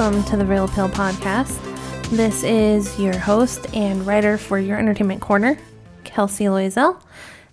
Welcome 0.00 0.24
to 0.30 0.36
the 0.38 0.46
Reel 0.46 0.64
Appeal 0.64 0.88
Podcast. 0.88 1.60
This 2.08 2.42
is 2.42 2.98
your 2.98 3.18
host 3.18 3.66
and 3.74 4.06
writer 4.06 4.38
for 4.38 4.58
your 4.58 4.78
entertainment 4.78 5.20
corner, 5.20 5.58
Kelsey 6.04 6.44
Loisel. 6.44 6.98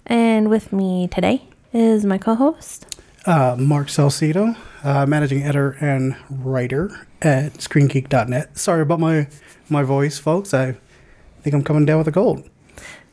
And 0.05 0.49
with 0.49 0.71
me 0.71 1.09
today 1.09 1.43
is 1.73 2.05
my 2.05 2.17
co 2.17 2.35
host. 2.35 3.01
Uh, 3.25 3.57
Mark 3.59 3.89
Salcedo, 3.89 4.55
uh, 4.85 5.05
managing 5.05 5.43
editor 5.43 5.71
and 5.81 6.15
writer 6.29 7.05
at 7.21 7.55
ScreenGeek.net. 7.55 8.57
Sorry 8.57 8.81
about 8.81 9.01
my 9.01 9.27
my 9.67 9.83
voice, 9.83 10.17
folks. 10.17 10.53
I 10.53 10.77
think 11.41 11.53
I'm 11.53 11.65
coming 11.65 11.83
down 11.83 11.97
with 11.97 12.07
a 12.07 12.13
cold. 12.13 12.49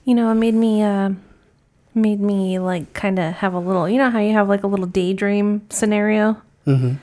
You 0.04 0.14
know, 0.14 0.30
it 0.30 0.36
made 0.36 0.54
me 0.54 0.80
uh, 0.80 1.10
made 1.92 2.20
me 2.20 2.60
like 2.60 2.92
kind 2.92 3.18
of 3.18 3.34
have 3.34 3.52
a 3.52 3.58
little. 3.58 3.88
You 3.88 3.98
know 3.98 4.10
how 4.10 4.20
you 4.20 4.32
have 4.34 4.48
like 4.48 4.62
a 4.62 4.68
little 4.68 4.86
daydream 4.86 5.66
scenario. 5.70 6.40
Mm-hmm. 6.68 6.98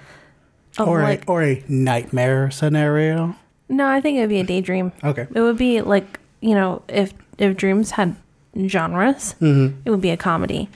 Of 0.78 0.88
or 0.88 1.02
like, 1.02 1.24
a 1.28 1.32
or 1.32 1.44
a 1.44 1.64
nightmare 1.68 2.50
scenario. 2.52 3.36
no, 3.70 3.88
I 3.88 4.00
think 4.02 4.18
it 4.18 4.22
would 4.22 4.30
be 4.30 4.40
a 4.40 4.44
daydream. 4.44 4.92
Okay. 5.04 5.28
It 5.34 5.42
would 5.42 5.58
be 5.58 5.82
like 5.82 6.20
you 6.42 6.56
know 6.56 6.82
if 6.88 7.14
if 7.38 7.58
dreams 7.58 7.92
had 7.92 8.16
genres, 8.68 9.36
Mm-hmm. 9.42 9.80
it 9.86 9.90
would 9.90 10.02
be 10.02 10.10
a 10.12 10.18
comedy 10.18 10.70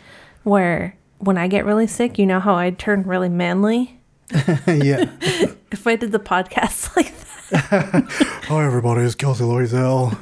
where 0.44 0.96
when 1.20 1.38
I 1.38 1.48
get 1.48 1.66
really 1.66 1.88
sick, 1.88 2.20
you 2.20 2.26
know 2.26 2.40
how 2.40 2.56
I 2.56 2.72
turn 2.72 3.04
really 3.04 3.30
manly. 3.30 4.00
yeah. 4.68 5.10
If 5.72 5.86
I 5.88 5.96
did 5.98 6.12
the 6.14 6.20
podcast 6.20 6.96
like 6.96 7.12
that, 7.50 8.06
Hi, 8.48 8.66
everybody. 8.66 9.02
It's 9.02 9.14
Kelsey 9.16 9.44
Loisel, 9.44 10.16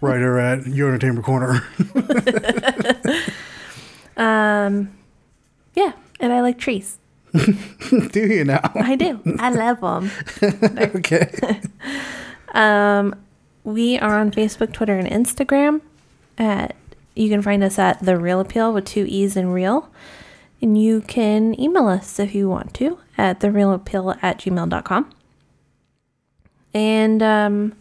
writer 0.00 0.38
at 0.38 0.66
Your 0.66 0.88
Entertainment 0.88 1.24
Corner. 1.26 1.62
um, 4.16 4.96
yeah, 5.74 5.92
and 6.20 6.32
I 6.32 6.40
like 6.40 6.58
trees. 6.58 6.98
Do 8.12 8.20
you 8.20 8.44
now? 8.44 8.70
I 8.74 8.96
do. 8.96 9.20
I 9.38 9.50
love 9.50 9.80
them. 9.80 10.10
okay. 10.96 11.32
Um, 12.54 13.14
we 13.64 13.98
are 13.98 14.18
on 14.18 14.30
Facebook, 14.30 14.72
Twitter, 14.72 14.98
and 14.98 15.06
Instagram. 15.06 15.82
At 16.38 16.74
you 17.14 17.28
can 17.28 17.42
find 17.42 17.62
us 17.62 17.78
at 17.78 18.02
the 18.02 18.16
Reel 18.16 18.40
Appeal 18.40 18.72
with 18.72 18.86
two 18.86 19.04
e's 19.06 19.36
and 19.36 19.52
real, 19.52 19.90
and 20.62 20.80
you 20.80 21.02
can 21.02 21.58
email 21.60 21.86
us 21.86 22.18
if 22.18 22.34
you 22.34 22.48
want 22.48 22.72
to 22.74 22.98
at 23.18 23.40
the 23.40 23.50
Reel 23.50 23.74
Appeal 23.74 24.16
at 24.22 24.38
gmail.com. 24.38 25.10
And 26.72 27.22
um, 27.22 27.74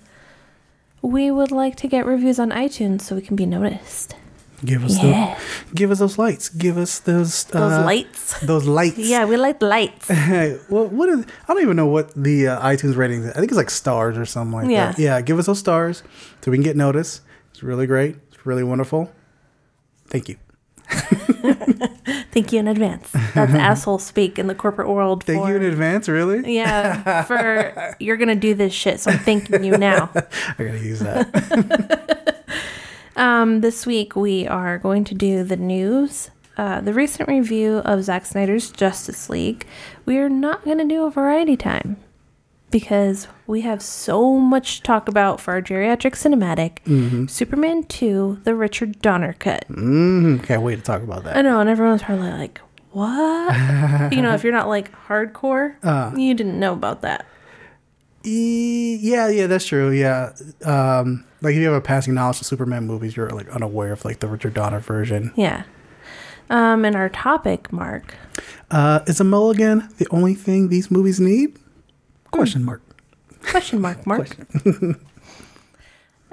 we 1.01 1.31
would 1.31 1.51
like 1.51 1.77
to 1.77 1.87
get 1.87 2.05
reviews 2.05 2.39
on 2.39 2.49
iTunes 2.49 3.01
so 3.01 3.15
we 3.15 3.21
can 3.21 3.37
be 3.37 3.45
noticed. 3.45 4.15
Give 4.63 4.85
us 4.85 4.97
Yeah, 5.03 5.37
the, 5.69 5.75
give 5.75 5.91
us 5.91 5.99
those 5.99 6.17
lights. 6.17 6.49
Give 6.49 6.77
us 6.77 6.99
those 6.99 7.43
those 7.45 7.73
uh, 7.73 7.83
lights. 7.85 8.39
Those 8.39 8.65
lights. 8.65 8.97
Yeah, 8.97 9.25
we 9.25 9.35
like 9.37 9.61
lights. 9.61 10.09
Well, 10.69 10.87
what 10.87 11.09
is? 11.09 11.25
I 11.47 11.53
don't 11.53 11.61
even 11.61 11.75
know 11.75 11.87
what 11.87 12.13
the 12.15 12.47
uh, 12.47 12.61
iTunes 12.61 12.95
ratings. 12.95 13.27
I 13.27 13.33
think 13.33 13.49
it's 13.51 13.57
like 13.57 13.69
stars 13.69 14.17
or 14.17 14.25
something 14.25 14.53
like 14.53 14.69
Yeah. 14.69 14.91
that. 14.91 14.99
Yeah, 14.99 15.21
give 15.21 15.37
us 15.39 15.45
those 15.47 15.59
stars 15.59 16.03
so 16.41 16.51
we 16.51 16.57
can 16.57 16.63
get 16.63 16.75
noticed. 16.77 17.21
It's 17.51 17.61
really 17.63 17.85
great. 17.87 18.15
It's 18.29 18.45
really 18.45 18.63
wonderful. 18.63 19.11
Thank 20.07 20.29
you. 20.29 20.37
Thank 22.31 22.51
you 22.53 22.59
in 22.59 22.67
advance. 22.67 23.11
That's 23.33 23.53
asshole 23.69 23.99
speak 23.99 24.37
in 24.39 24.47
the 24.47 24.55
corporate 24.55 24.87
world. 24.87 25.23
Thank 25.23 25.41
for, 25.43 25.49
you 25.49 25.55
in 25.57 25.63
advance. 25.63 26.07
Really, 26.07 26.55
Yeah, 26.55 27.23
for 27.23 27.95
you're 27.99 28.17
gonna 28.17 28.35
do 28.35 28.53
this 28.53 28.73
shit, 28.73 28.99
so 28.99 29.11
I'm 29.11 29.19
thanking 29.19 29.63
you 29.63 29.77
now. 29.77 30.09
I 30.15 30.63
gotta 30.63 30.79
use 30.79 30.99
that. 30.99 32.43
Um, 33.15 33.61
this 33.61 33.85
week 33.85 34.15
we 34.15 34.47
are 34.47 34.77
going 34.77 35.03
to 35.05 35.15
do 35.15 35.43
the 35.43 35.55
news, 35.55 36.31
uh, 36.57 36.81
the 36.81 36.93
recent 36.93 37.29
review 37.29 37.77
of 37.85 38.03
Zack 38.03 38.25
Snyder's 38.25 38.71
Justice 38.71 39.29
League. 39.29 39.65
We 40.05 40.17
are 40.17 40.29
not 40.29 40.65
going 40.65 40.79
to 40.79 40.85
do 40.85 41.05
a 41.05 41.11
variety 41.11 41.55
time 41.55 41.97
because 42.71 43.27
we 43.47 43.61
have 43.61 43.81
so 43.81 44.37
much 44.37 44.77
to 44.77 44.83
talk 44.83 45.07
about 45.07 45.39
for 45.39 45.53
our 45.53 45.61
geriatric 45.61 46.11
cinematic 46.15 47.29
Superman 47.29 47.83
2, 47.83 48.41
the 48.43 48.53
Richard 48.55 49.01
Donner 49.01 49.33
cut. 49.33 49.65
mm, 49.69 50.43
can't 50.43 50.61
wait 50.61 50.77
to 50.77 50.81
talk 50.81 51.01
about 51.01 51.23
that. 51.23 51.37
I 51.37 51.41
know, 51.41 51.59
and 51.61 51.69
everyone's 51.69 52.03
probably 52.03 52.31
like, 52.31 52.59
what? 52.91 53.53
you 54.13 54.21
know, 54.21 54.33
if 54.33 54.43
you're 54.43 54.51
not 54.53 54.67
like 54.67 54.91
hardcore, 55.07 55.75
Uh. 55.83 56.11
you 56.17 56.33
didn't 56.33 56.59
know 56.59 56.73
about 56.73 57.01
that. 57.03 57.25
E- 58.25 58.97
yeah, 59.01 59.27
yeah, 59.29 59.47
that's 59.47 59.65
true. 59.65 59.91
Yeah, 59.91 60.33
um, 60.63 61.25
like 61.41 61.53
if 61.53 61.59
you 61.59 61.65
have 61.65 61.75
a 61.75 61.81
passing 61.81 62.13
knowledge 62.13 62.41
of 62.41 62.47
Superman 62.47 62.85
movies, 62.85 63.15
you're 63.15 63.29
like 63.29 63.47
unaware 63.49 63.93
of 63.93 64.03
like 64.03 64.19
the 64.19 64.27
Richard 64.27 64.53
Donner 64.53 64.79
version. 64.79 65.31
Yeah. 65.35 65.63
Um, 66.49 66.85
and 66.85 66.95
our 66.95 67.09
topic, 67.09 67.71
Mark. 67.71 68.15
Uh, 68.71 68.99
is 69.07 69.19
a 69.19 69.23
mulligan 69.23 69.89
the 69.97 70.07
only 70.11 70.35
thing 70.35 70.69
these 70.69 70.91
movies 70.91 71.19
need? 71.19 71.57
Question 72.31 72.63
mark. 72.63 72.81
Question 73.43 73.79
mark, 73.79 74.05
Mark. 74.05 74.35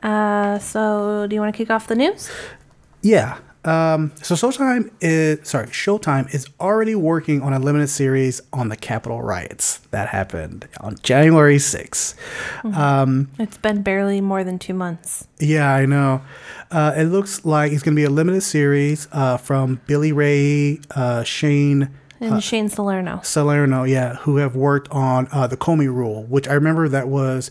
uh, 0.03 0.59
so 0.59 1.27
do 1.29 1.35
you 1.35 1.41
want 1.41 1.55
to 1.55 1.57
kick 1.57 1.71
off 1.71 1.87
the 1.87 1.95
news? 1.95 2.31
Yeah. 3.03 3.39
Um, 3.65 4.11
so 4.23 4.35
Showtime 4.35 4.91
is 5.01 5.49
sorry, 5.49 5.69
Showtime 5.69 6.35
is 6.35 6.49
already 6.59 6.97
working 6.97 7.43
on 7.43 7.53
a 7.53 7.61
limited 7.61 7.89
series 7.89 8.41
on 8.53 8.71
the 8.71 8.77
Capitol 8.77 9.23
riots 9.23 9.79
that 9.93 10.09
happened 10.09 10.67
on 10.81 10.97
January 11.05 11.59
6th. 11.59 12.15
Um, 12.65 13.29
It's 13.39 13.59
been 13.59 13.83
barely 13.83 14.21
more 14.21 14.43
than 14.43 14.59
two 14.59 14.75
months. 14.75 15.29
yeah, 15.39 15.73
I 15.73 15.87
know. 15.87 16.23
Uh, 16.73 16.93
it 16.97 17.05
looks 17.05 17.45
like 17.45 17.71
it's 17.71 17.83
going 17.85 17.95
to 17.95 18.01
be 18.01 18.05
a 18.05 18.11
limited 18.11 18.41
series 18.43 19.07
uh, 19.13 19.37
from 19.37 19.81
Billy 19.87 20.11
Ray, 20.11 20.81
uh, 20.97 21.23
Shane 21.23 21.91
And 22.21 22.43
Shane 22.43 22.69
Salerno. 22.69 23.21
Salerno, 23.23 23.85
yeah, 23.85 24.17
who 24.17 24.39
have 24.39 24.57
worked 24.57 24.91
on 24.91 25.29
uh, 25.31 25.47
the 25.47 25.57
Comey 25.57 25.87
Rule, 25.87 26.25
which 26.25 26.49
I 26.49 26.55
remember 26.55 26.89
that 26.89 27.07
was, 27.09 27.51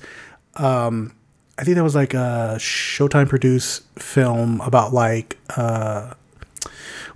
um, 0.57 1.13
I 1.57 1.63
think 1.63 1.75
that 1.75 1.83
was 1.83 1.95
like 1.95 2.13
a 2.13 2.55
Showtime 2.57 3.29
produced 3.29 3.83
film 3.99 4.61
about 4.61 4.93
like, 4.93 5.37
uh, 5.57 6.13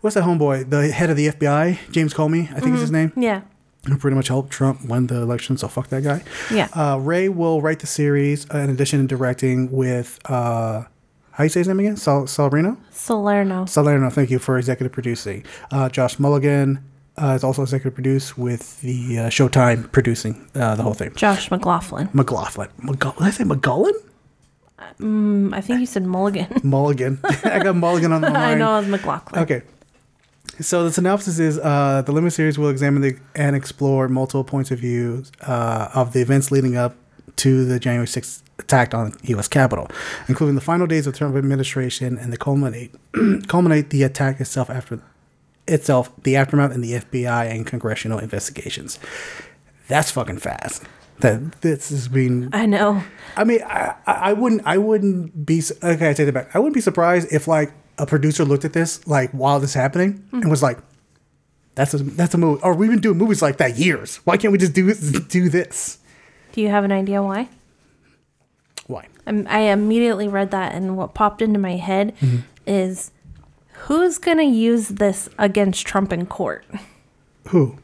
what's 0.01 0.13
that 0.15 0.23
homeboy, 0.23 0.69
the 0.69 0.91
head 0.91 1.09
of 1.09 1.17
the 1.17 1.27
FBI, 1.29 1.79
James 1.91 2.13
Comey, 2.13 2.51
I 2.55 2.59
think 2.59 2.75
is 2.75 2.81
his 2.81 2.91
name, 2.91 3.11
Yeah. 3.15 3.41
who 3.87 3.97
pretty 3.97 4.15
much 4.15 4.27
helped 4.27 4.51
Trump 4.51 4.85
win 4.85 5.07
the 5.07 5.15
election. 5.21 5.57
So 5.57 5.67
fuck 5.67 5.87
that 5.89 6.03
guy. 6.03 6.21
Yeah. 6.53 6.67
Uh, 6.73 6.97
Ray 6.99 7.27
will 7.29 7.61
write 7.61 7.79
the 7.79 7.87
series 7.87 8.45
uh, 8.53 8.59
in 8.59 8.69
addition 8.69 9.01
to 9.01 9.07
directing 9.07 9.71
with, 9.71 10.19
uh, 10.25 10.83
how 11.31 11.43
you 11.43 11.49
say 11.49 11.61
his 11.61 11.67
name 11.67 11.79
again? 11.79 11.97
Sal- 11.97 12.27
Salerno? 12.27 12.77
Salerno. 12.91 13.65
Salerno, 13.65 14.09
thank 14.09 14.29
you 14.29 14.37
for 14.39 14.57
executive 14.57 14.91
producing. 14.93 15.43
Uh, 15.71 15.89
Josh 15.89 16.19
Mulligan 16.19 16.83
uh, 17.17 17.33
is 17.35 17.43
also 17.43 17.61
executive 17.63 17.93
produced 17.95 18.37
with 18.37 18.79
the 18.81 19.19
uh, 19.19 19.29
Showtime 19.29 19.91
producing 19.91 20.47
uh, 20.55 20.75
the 20.75 20.83
whole 20.83 20.93
thing. 20.93 21.13
Josh 21.15 21.49
McLaughlin. 21.49 22.09
McLaughlin. 22.13 22.69
McGull- 22.81 23.17
did 23.17 23.23
I 23.27 23.29
say 23.31 23.43
McGullen? 23.43 23.93
Mm, 24.99 25.53
I 25.53 25.61
think 25.61 25.79
you 25.79 25.85
said 25.85 26.03
Mulligan. 26.05 26.47
Mulligan. 26.63 27.19
I 27.43 27.59
got 27.63 27.75
Mulligan 27.75 28.11
on 28.11 28.21
the 28.21 28.29
line. 28.29 28.35
I 28.37 28.55
know 28.55 28.75
it 28.75 28.81
was 28.81 28.87
McLaughlin. 28.87 29.41
Okay. 29.43 29.61
So 30.59 30.83
the 30.83 30.91
synopsis 30.91 31.39
is 31.39 31.59
uh, 31.59 32.03
the 32.05 32.11
limited 32.11 32.35
series 32.35 32.57
will 32.57 32.69
examine 32.69 33.01
the, 33.01 33.17
and 33.35 33.55
explore 33.55 34.07
multiple 34.07 34.43
points 34.43 34.71
of 34.71 34.79
view 34.79 35.23
uh, 35.41 35.89
of 35.93 36.13
the 36.13 36.21
events 36.21 36.51
leading 36.51 36.77
up 36.77 36.95
to 37.37 37.65
the 37.65 37.79
January 37.79 38.07
6th 38.07 38.41
attack 38.59 38.93
on 38.93 39.11
the 39.11 39.29
U.S. 39.29 39.47
Capitol, 39.47 39.89
including 40.29 40.55
the 40.55 40.61
final 40.61 40.87
days 40.87 41.07
of 41.07 41.13
the 41.13 41.17
Trump 41.19 41.35
administration 41.35 42.17
and 42.17 42.31
the 42.31 42.37
culminate 42.37 42.93
culminate 43.47 43.89
the 43.89 44.03
attack 44.03 44.39
itself 44.39 44.69
after 44.69 45.01
itself, 45.67 46.11
the 46.23 46.35
aftermath, 46.35 46.71
and 46.71 46.83
the 46.83 46.93
FBI 46.93 47.49
and 47.49 47.65
congressional 47.65 48.19
investigations. 48.19 48.99
That's 49.87 50.11
fucking 50.11 50.37
fast. 50.37 50.83
That 51.19 51.61
this 51.61 51.91
is 51.91 52.07
being 52.09 52.49
I 52.51 52.65
know. 52.65 53.01
I 53.37 53.43
mean, 53.45 53.61
I, 53.63 53.95
I 54.05 54.33
wouldn't, 54.33 54.61
I 54.65 54.77
wouldn't 54.77 55.45
be. 55.45 55.61
Okay, 55.81 56.09
I 56.09 56.13
take 56.13 56.25
that 56.25 56.33
back. 56.33 56.53
I 56.55 56.59
wouldn't 56.59 56.75
be 56.75 56.81
surprised 56.81 57.31
if 57.31 57.47
like 57.47 57.71
a 57.97 58.05
producer 58.05 58.43
looked 58.43 58.65
at 58.65 58.73
this 58.73 59.05
like 59.07 59.31
while 59.31 59.59
this 59.59 59.73
happening 59.73 60.27
and 60.33 60.49
was 60.49 60.61
like, 60.61 60.77
"That's 61.75 61.93
a 61.93 61.99
that's 61.99 62.33
a 62.33 62.37
movie." 62.37 62.61
Or 62.63 62.73
we've 62.73 62.89
been 62.89 62.99
doing 62.99 63.17
movies 63.17 63.41
like 63.41 63.57
that 63.57 63.77
years. 63.77 64.17
Why 64.25 64.35
can't 64.37 64.51
we 64.51 64.57
just 64.57 64.73
do 64.73 64.93
do 64.93 65.47
this? 65.49 65.99
Do 66.51 66.61
you 66.61 66.67
have 66.69 66.83
an 66.83 66.91
idea 66.91 67.23
why? 67.23 67.47
Why? 68.87 69.07
I'm, 69.25 69.47
I 69.49 69.59
immediately 69.71 70.27
read 70.27 70.51
that, 70.51 70.73
and 70.73 70.95
what 70.97 71.13
popped 71.13 71.41
into 71.41 71.59
my 71.59 71.77
head 71.77 72.13
Mm-hmm. 72.21 72.37
is 72.67 73.11
who's 73.87 74.17
going 74.17 74.37
to 74.37 74.43
use 74.43 74.89
this 74.89 75.27
against 75.37 75.85
Trump 75.87 76.11
in 76.13 76.25
court? 76.25 76.65
Who? 77.49 77.77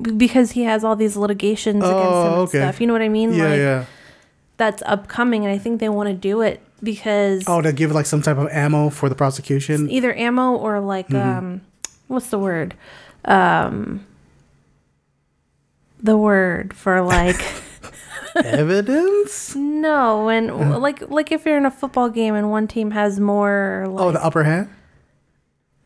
Because 0.00 0.52
he 0.52 0.62
has 0.64 0.82
all 0.84 0.96
these 0.96 1.16
litigations 1.16 1.84
against 1.84 2.00
him 2.00 2.06
Oh, 2.12 2.26
and 2.26 2.34
okay. 2.48 2.58
stuff. 2.58 2.80
You 2.80 2.86
know 2.86 2.92
what 2.94 3.02
I 3.02 3.08
mean? 3.08 3.32
Yeah, 3.34 3.44
like, 3.48 3.58
yeah. 3.58 3.84
That's 4.56 4.82
upcoming, 4.86 5.44
and 5.44 5.52
I 5.54 5.58
think 5.58 5.80
they 5.80 5.88
want 5.88 6.08
to 6.08 6.14
do 6.14 6.40
it 6.42 6.60
because 6.82 7.44
Oh, 7.46 7.60
to 7.60 7.72
give 7.72 7.92
like 7.92 8.06
some 8.06 8.22
type 8.22 8.38
of 8.38 8.48
ammo 8.48 8.88
for 8.90 9.08
the 9.08 9.14
prosecution. 9.14 9.90
either 9.90 10.14
ammo 10.14 10.52
or 10.56 10.80
like 10.80 11.08
Mm-hmm. 11.08 11.38
um 11.38 11.60
what's 12.08 12.30
the 12.30 12.38
word 12.38 12.74
um 13.26 14.06
the 16.02 16.16
word 16.16 16.72
for 16.74 17.02
like 17.02 17.40
Evidence? 18.36 19.54
no 19.56 20.24
when 20.26 20.48
like 20.80 21.08
like 21.10 21.32
if 21.32 21.44
you're 21.44 21.56
in 21.56 21.66
a 21.66 21.70
football 21.70 22.08
game 22.08 22.34
and 22.34 22.50
one 22.50 22.66
team 22.66 22.90
has 22.92 23.18
more 23.20 23.86
like 23.88 24.02
Oh, 24.04 24.12
the 24.12 24.24
upper 24.24 24.44
hand. 24.44 24.68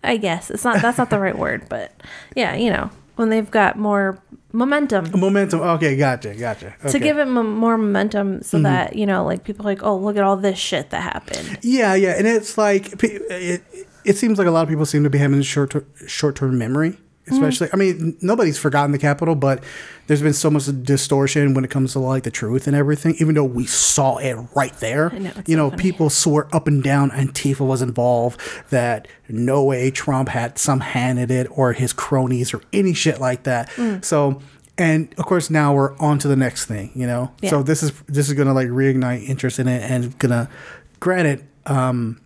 i 0.02 0.16
guess 0.16 0.50
it's 0.50 0.62
not 0.64 0.80
that's 0.82 0.98
not 0.98 1.10
the 1.10 1.18
right 1.18 1.36
word 1.38 1.66
but 1.68 1.92
yeah 2.36 2.54
you 2.54 2.70
know 2.70 2.90
when 3.16 3.28
they've 3.28 3.50
got 3.50 3.78
more 3.78 4.18
momentum 4.52 5.10
Momentum. 5.18 5.60
Okay, 5.60 5.96
gotcha, 5.96 6.34
gotcha. 6.34 6.74
to 6.88 6.98
give 6.98 7.18
it 7.18 7.22
m- 7.22 7.56
more 7.56 7.76
momentum 7.76 8.42
so 8.42 8.56
Mm-hmm. 8.58 8.62
that 8.64 8.96
you 8.96 9.04
know 9.06 9.24
like 9.24 9.42
people 9.44 9.66
are 9.66 9.70
like 9.70 9.82
oh 9.82 9.96
look 9.96 10.16
at 10.16 10.22
all 10.22 10.36
this 10.36 10.58
shit 10.58 10.90
that 10.90 11.02
happened 11.02 11.58
Yeah, 11.62 11.94
yeah, 11.94 12.14
and 12.16 12.26
it's 12.26 12.56
like 12.58 12.98
pe- 12.98 13.08
it. 13.30 13.62
It 14.04 14.16
seems 14.18 14.36
like 14.38 14.46
a 14.46 14.50
lot 14.50 14.62
of 14.62 14.68
people 14.68 14.84
seem 14.84 15.02
to 15.04 15.10
be 15.10 15.16
having 15.18 15.40
short 15.42 15.74
short 16.06 16.36
term 16.36 16.58
memory, 16.58 16.98
especially. 17.28 17.68
I 17.72 17.76
mean, 17.76 18.16
nobody's 18.20 18.58
forgotten 18.58 18.92
the 18.92 18.98
Capitol, 18.98 19.34
but 19.34 19.62
there's 20.06 20.22
been 20.22 20.34
so 20.34 20.50
much 20.50 20.66
distortion 20.82 21.54
when 21.54 21.64
it 21.64 21.70
comes 21.70 21.92
to 21.92 21.98
like 21.98 22.24
the 22.24 22.30
truth 22.30 22.66
and 22.66 22.76
everything. 22.76 23.14
Even 23.18 23.34
though 23.34 23.44
we 23.44 23.66
saw 23.66 24.18
it 24.18 24.34
right 24.54 24.74
there, 24.74 25.10
know, 25.10 25.32
you 25.46 25.54
so 25.54 25.56
know, 25.56 25.70
funny. 25.70 25.82
people 25.82 26.10
swore 26.10 26.48
up 26.52 26.66
and 26.66 26.82
down 26.82 27.10
Antifa 27.10 27.66
was 27.66 27.82
involved. 27.82 28.40
That 28.70 29.08
no 29.28 29.64
way 29.64 29.90
Trump 29.90 30.28
had 30.28 30.58
some 30.58 30.80
hand 30.80 31.18
in 31.18 31.30
it 31.30 31.46
or 31.50 31.72
his 31.72 31.92
cronies 31.92 32.52
or 32.52 32.60
any 32.72 32.92
shit 32.94 33.20
like 33.20 33.44
that. 33.44 33.70
Mm. 33.70 34.04
So. 34.04 34.40
And 34.76 35.14
of 35.18 35.26
course, 35.26 35.50
now 35.50 35.72
we're 35.72 35.96
on 35.98 36.18
to 36.18 36.26
the 36.26 36.34
next 36.34 36.66
thing, 36.66 36.90
you 36.96 37.06
know. 37.06 37.30
So 37.48 37.62
this 37.62 37.84
is 37.84 37.92
this 38.08 38.26
is 38.26 38.34
gonna 38.34 38.52
like 38.52 38.66
reignite 38.66 39.28
interest 39.28 39.60
in 39.60 39.68
it, 39.68 39.88
and 39.88 40.18
gonna, 40.18 40.50
granted, 40.98 41.46
um, 41.66 42.20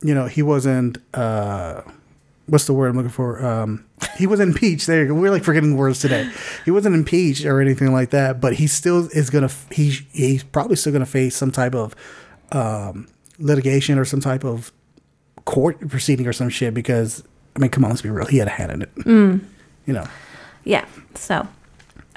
you 0.00 0.14
know, 0.14 0.24
he 0.24 0.40
wasn't 0.40 0.96
uh 1.12 1.82
what's 2.46 2.66
the 2.66 2.72
word 2.74 2.88
I'm 2.88 2.96
looking 2.96 3.10
for? 3.10 3.44
Um 3.44 3.84
he 4.16 4.26
wasn't 4.26 4.54
impeached. 4.54 4.86
There 4.86 5.02
you 5.02 5.08
go. 5.08 5.14
We're 5.14 5.30
like 5.30 5.44
forgetting 5.44 5.76
words 5.76 6.00
today. 6.00 6.30
He 6.64 6.70
wasn't 6.70 6.94
impeached 6.94 7.44
or 7.44 7.60
anything 7.60 7.92
like 7.92 8.10
that, 8.10 8.40
but 8.40 8.54
he 8.54 8.66
still 8.66 9.08
is 9.12 9.30
gonna 9.30 9.50
he 9.70 9.90
he's 10.12 10.42
probably 10.42 10.76
still 10.76 10.92
gonna 10.92 11.06
face 11.06 11.36
some 11.36 11.50
type 11.50 11.74
of 11.74 11.94
um 12.52 13.08
litigation 13.38 13.98
or 13.98 14.04
some 14.04 14.20
type 14.20 14.44
of 14.44 14.72
court 15.44 15.88
proceeding 15.88 16.26
or 16.26 16.32
some 16.32 16.48
shit 16.48 16.74
because 16.74 17.22
I 17.56 17.60
mean 17.60 17.70
come 17.70 17.84
on, 17.84 17.90
let's 17.90 18.02
be 18.02 18.10
real, 18.10 18.26
he 18.26 18.38
had 18.38 18.48
a 18.48 18.52
hand 18.52 18.72
in 18.72 18.82
it. 18.82 18.90
You 19.84 19.94
know. 19.94 20.06
yeah 20.64 20.84
so 21.16 21.46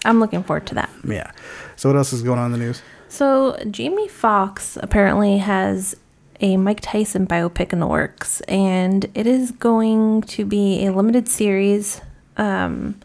i'm 0.06 0.20
looking 0.20 0.44
forward 0.44 0.68
to 0.68 0.76
that 0.76 0.90
Yeah. 1.04 1.32
So 1.76 1.90
what 1.90 1.96
else 1.98 2.14
is 2.14 2.22
going 2.22 2.38
on 2.40 2.48
in 2.48 2.52
the 2.60 2.64
news? 2.66 2.82
So 3.10 3.58
Jamie 3.72 4.08
Foxx 4.08 4.78
apparently 4.82 5.38
has 5.40 5.96
a 6.42 6.58
Mike 6.58 6.82
Tyson 6.82 7.26
biopic 7.28 7.74
in 7.74 7.80
the 7.80 7.88
works, 7.88 8.42
and 8.42 9.06
it 9.14 9.28
is 9.28 9.52
going 9.52 10.22
to 10.24 10.46
be 10.46 10.86
a 10.86 10.92
limited 10.92 11.28
series, 11.28 12.02
um, 12.38 13.00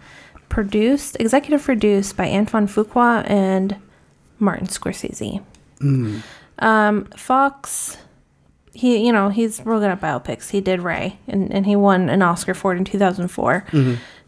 produced, 0.48 1.16
executive 1.20 1.62
produced 1.62 2.16
by 2.16 2.28
Antoine 2.28 2.66
Fuqua 2.66 3.28
and 3.30 3.76
Martin 4.38 4.66
Scorsese. 4.66 5.42
Um, 6.58 7.04
Foxx, 7.16 7.96
he 8.72 9.04
you 9.04 9.12
know 9.12 9.28
he's 9.30 9.64
real 9.64 9.80
good 9.80 9.90
at 9.90 10.00
biopics. 10.00 10.50
He 10.50 10.60
did 10.60 10.82
Ray, 10.82 11.18
and, 11.26 11.52
and 11.52 11.66
he 11.66 11.76
won 11.76 12.08
an 12.10 12.22
Oscar 12.22 12.54
for 12.54 12.72
it 12.74 12.78
in 12.78 12.84
two 12.84 12.98
thousand 12.98 13.28
four. 13.28 13.64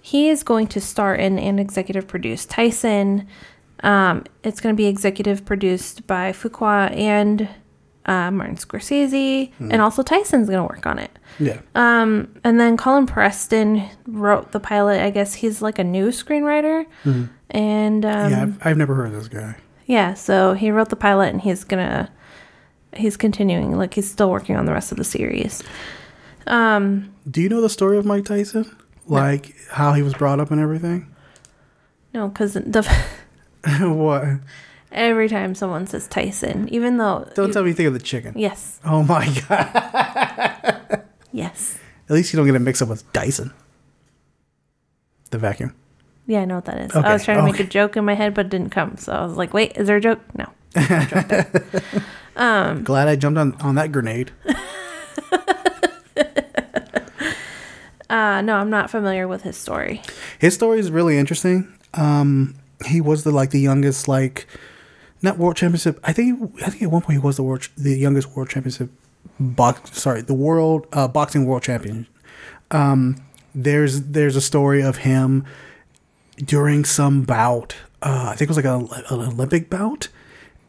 He 0.01 0.31
is 0.31 0.43
going 0.43 0.67
to 0.69 0.81
star 0.81 1.15
in 1.15 1.39
and 1.39 1.61
executive 1.61 2.09
produce 2.09 2.45
Tyson. 2.45 3.29
Um, 3.85 4.25
it's 4.45 4.61
going 4.61 4.75
to 4.75 4.77
be 4.77 4.87
executive 4.87 5.45
produced 5.45 6.07
by 6.07 6.33
Fuqua 6.33 6.91
and 6.97 7.49
uh, 8.07 8.31
Martin 8.31 8.57
Scorsese, 8.57 9.51
and 9.61 9.81
also 9.81 10.03
Tyson's 10.03 10.49
going 10.49 10.59
to 10.59 10.65
work 10.75 10.87
on 10.87 10.99
it. 10.99 11.11
Yeah. 11.39 11.61
Um, 11.75 12.35
and 12.45 12.59
then 12.59 12.77
Colin 12.77 13.07
Preston 13.07 13.89
wrote 14.07 14.53
the 14.53 14.61
pilot. 14.61 15.01
I 15.01 15.11
guess 15.11 15.35
he's 15.35 15.63
like 15.63 15.79
a 15.79 15.85
new 15.85 16.09
screenwriter, 16.09 16.87
and 17.51 18.05
um, 18.05 18.31
yeah, 18.31 18.43
I've, 18.43 18.67
I've 18.67 18.77
never 18.77 18.95
heard 18.95 19.07
of 19.07 19.13
this 19.15 19.29
guy. 19.29 19.57
yeah, 19.87 20.15
so 20.15 20.55
he 20.55 20.71
wrote 20.71 20.89
the 20.89 20.97
pilot 20.97 21.29
and 21.31 21.41
he's 21.41 21.65
gonna 21.65 22.11
he's 22.95 23.17
continuing 23.17 23.77
like 23.77 23.95
he's 23.95 24.11
still 24.11 24.31
working 24.31 24.55
on 24.57 24.67
the 24.67 24.73
rest 24.73 24.91
of 24.93 24.99
the 24.99 25.05
series. 25.05 25.63
Um 26.47 27.13
Do 27.31 27.41
you 27.41 27.49
know 27.49 27.61
the 27.61 27.69
story 27.71 27.97
of 27.99 28.05
Mike 28.05 28.25
Tyson? 28.25 28.65
Like 29.07 29.55
how 29.71 29.93
he 29.95 30.03
was 30.03 30.15
brought 30.15 30.41
up 30.41 30.51
and 30.51 30.61
everything? 30.61 31.07
no, 32.15 32.29
cuz 32.31 32.53
the 32.55 32.83
what? 33.81 34.25
Every 34.93 35.29
time 35.29 35.55
someone 35.55 35.87
says 35.87 36.07
Tyson, 36.09 36.69
even 36.71 36.97
though 36.99 37.29
Don't 37.35 37.49
you- 37.49 37.53
tell 37.53 37.63
me 37.63 37.71
you 37.71 37.75
think 37.75 37.87
of 37.89 37.93
the 37.95 37.99
chicken. 38.01 38.35
Yes. 38.37 38.81
Oh 38.85 39.03
my 39.03 39.27
god. 39.49 41.03
Yes. 41.33 41.79
At 42.09 42.15
least 42.15 42.33
you 42.33 42.37
don't 42.37 42.47
get 42.47 42.55
it 42.55 42.59
mixed 42.61 42.83
up 42.83 42.89
with 42.89 43.11
Dyson. 43.13 43.53
The 45.31 45.39
vacuum. 45.39 45.75
Yeah, 46.27 46.41
I 46.43 46.45
know 46.45 46.57
what 46.57 46.67
that 46.67 46.79
is. 46.79 46.95
Okay, 46.95 47.09
I 47.09 47.13
was 47.15 47.25
trying 47.25 47.39
to 47.39 47.43
make 47.45 47.59
a 47.59 47.65
joke 47.65 47.97
in 47.97 48.05
my 48.05 48.15
head 48.15 48.35
but 48.35 48.47
it 48.47 48.51
didn't 48.51 48.71
come. 48.71 48.97
So 48.97 49.13
I 49.13 49.25
was 49.25 49.37
like, 49.37 49.53
"Wait, 49.55 49.73
is 49.77 49.87
there 49.87 49.97
a 49.97 50.01
joke?" 50.01 50.21
No. 50.37 50.47
no 50.77 51.05
joke 51.05 51.55
um 52.37 52.83
Glad 52.91 53.09
I 53.09 53.17
jumped 53.17 53.39
on, 53.39 53.55
on 53.61 53.75
that 53.77 53.93
grenade. 53.93 54.31
uh 58.11 58.41
no, 58.43 58.57
I'm 58.57 58.71
not 58.71 58.91
familiar 58.91 59.27
with 59.27 59.43
his 59.43 59.57
story. 59.57 60.03
His 60.39 60.55
story 60.55 60.79
is 60.79 60.91
really 60.91 61.19
interesting. 61.19 61.73
Um, 61.95 62.55
he 62.87 63.01
was 63.01 63.25
the 63.25 63.31
like 63.31 63.51
the 63.51 63.61
youngest 63.61 64.09
like 64.09 64.47
not 65.23 65.39
world 65.39 65.57
championship. 65.57 65.99
I 66.05 66.13
think 66.13 66.53
I 66.65 66.71
think 66.71 66.83
at 66.83 66.91
one 66.91 67.03
point 67.03 67.21
he 67.21 67.25
was 67.25 67.37
the 67.37 67.43
world 67.43 67.69
the 67.77 67.97
youngest 67.97 68.35
world 68.37 68.49
championship 68.49 68.91
box. 69.39 69.99
Sorry, 70.01 70.21
the 70.23 70.35
world 70.35 70.87
uh, 70.93 71.09
boxing 71.09 71.47
world 71.47 71.63
champion. 71.63 72.07
Um, 72.71 73.17
there's 73.55 74.03
there's 74.03 74.37
a 74.37 74.41
story 74.41 74.83
of 74.83 74.99
him 74.99 75.45
during 76.37 76.85
some 76.85 77.23
bout. 77.23 77.77
Uh, 78.03 78.31
I 78.31 78.35
think 78.35 78.43
it 78.43 78.55
was 78.55 78.57
like 78.57 78.65
a, 78.65 78.79
an 79.15 79.21
Olympic 79.21 79.71
bout, 79.71 80.09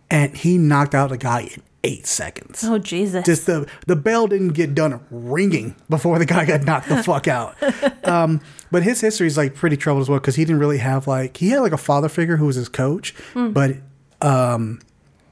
and 0.09 0.35
he 0.35 0.57
knocked 0.57 0.93
out 0.93 1.11
a 1.11 1.17
guy 1.17 1.41
in 1.41 1.63
eight 1.83 2.05
seconds. 2.05 2.63
Oh 2.63 2.77
Jesus. 2.77 3.25
Just 3.25 3.45
the 3.45 3.67
the 3.87 3.95
bell 3.95 4.27
didn't 4.27 4.49
get 4.49 4.75
done 4.75 4.99
ringing 5.09 5.75
before 5.89 6.19
the 6.19 6.25
guy 6.25 6.45
got 6.45 6.63
knocked 6.63 6.89
the 6.89 7.03
fuck 7.03 7.27
out. 7.27 7.55
Um, 8.03 8.41
but 8.69 8.83
his 8.83 8.99
history 8.99 9.27
is 9.27 9.37
like 9.37 9.55
pretty 9.55 9.77
troubled 9.77 10.01
as 10.01 10.09
well 10.09 10.19
because 10.19 10.35
he 10.35 10.43
didn't 10.43 10.59
really 10.59 10.79
have 10.79 11.07
like 11.07 11.37
he 11.37 11.49
had 11.49 11.59
like 11.61 11.71
a 11.71 11.77
father 11.77 12.09
figure 12.09 12.35
who 12.35 12.45
was 12.45 12.57
his 12.57 12.67
coach, 12.67 13.15
but 13.33 13.77
um, 14.23 14.79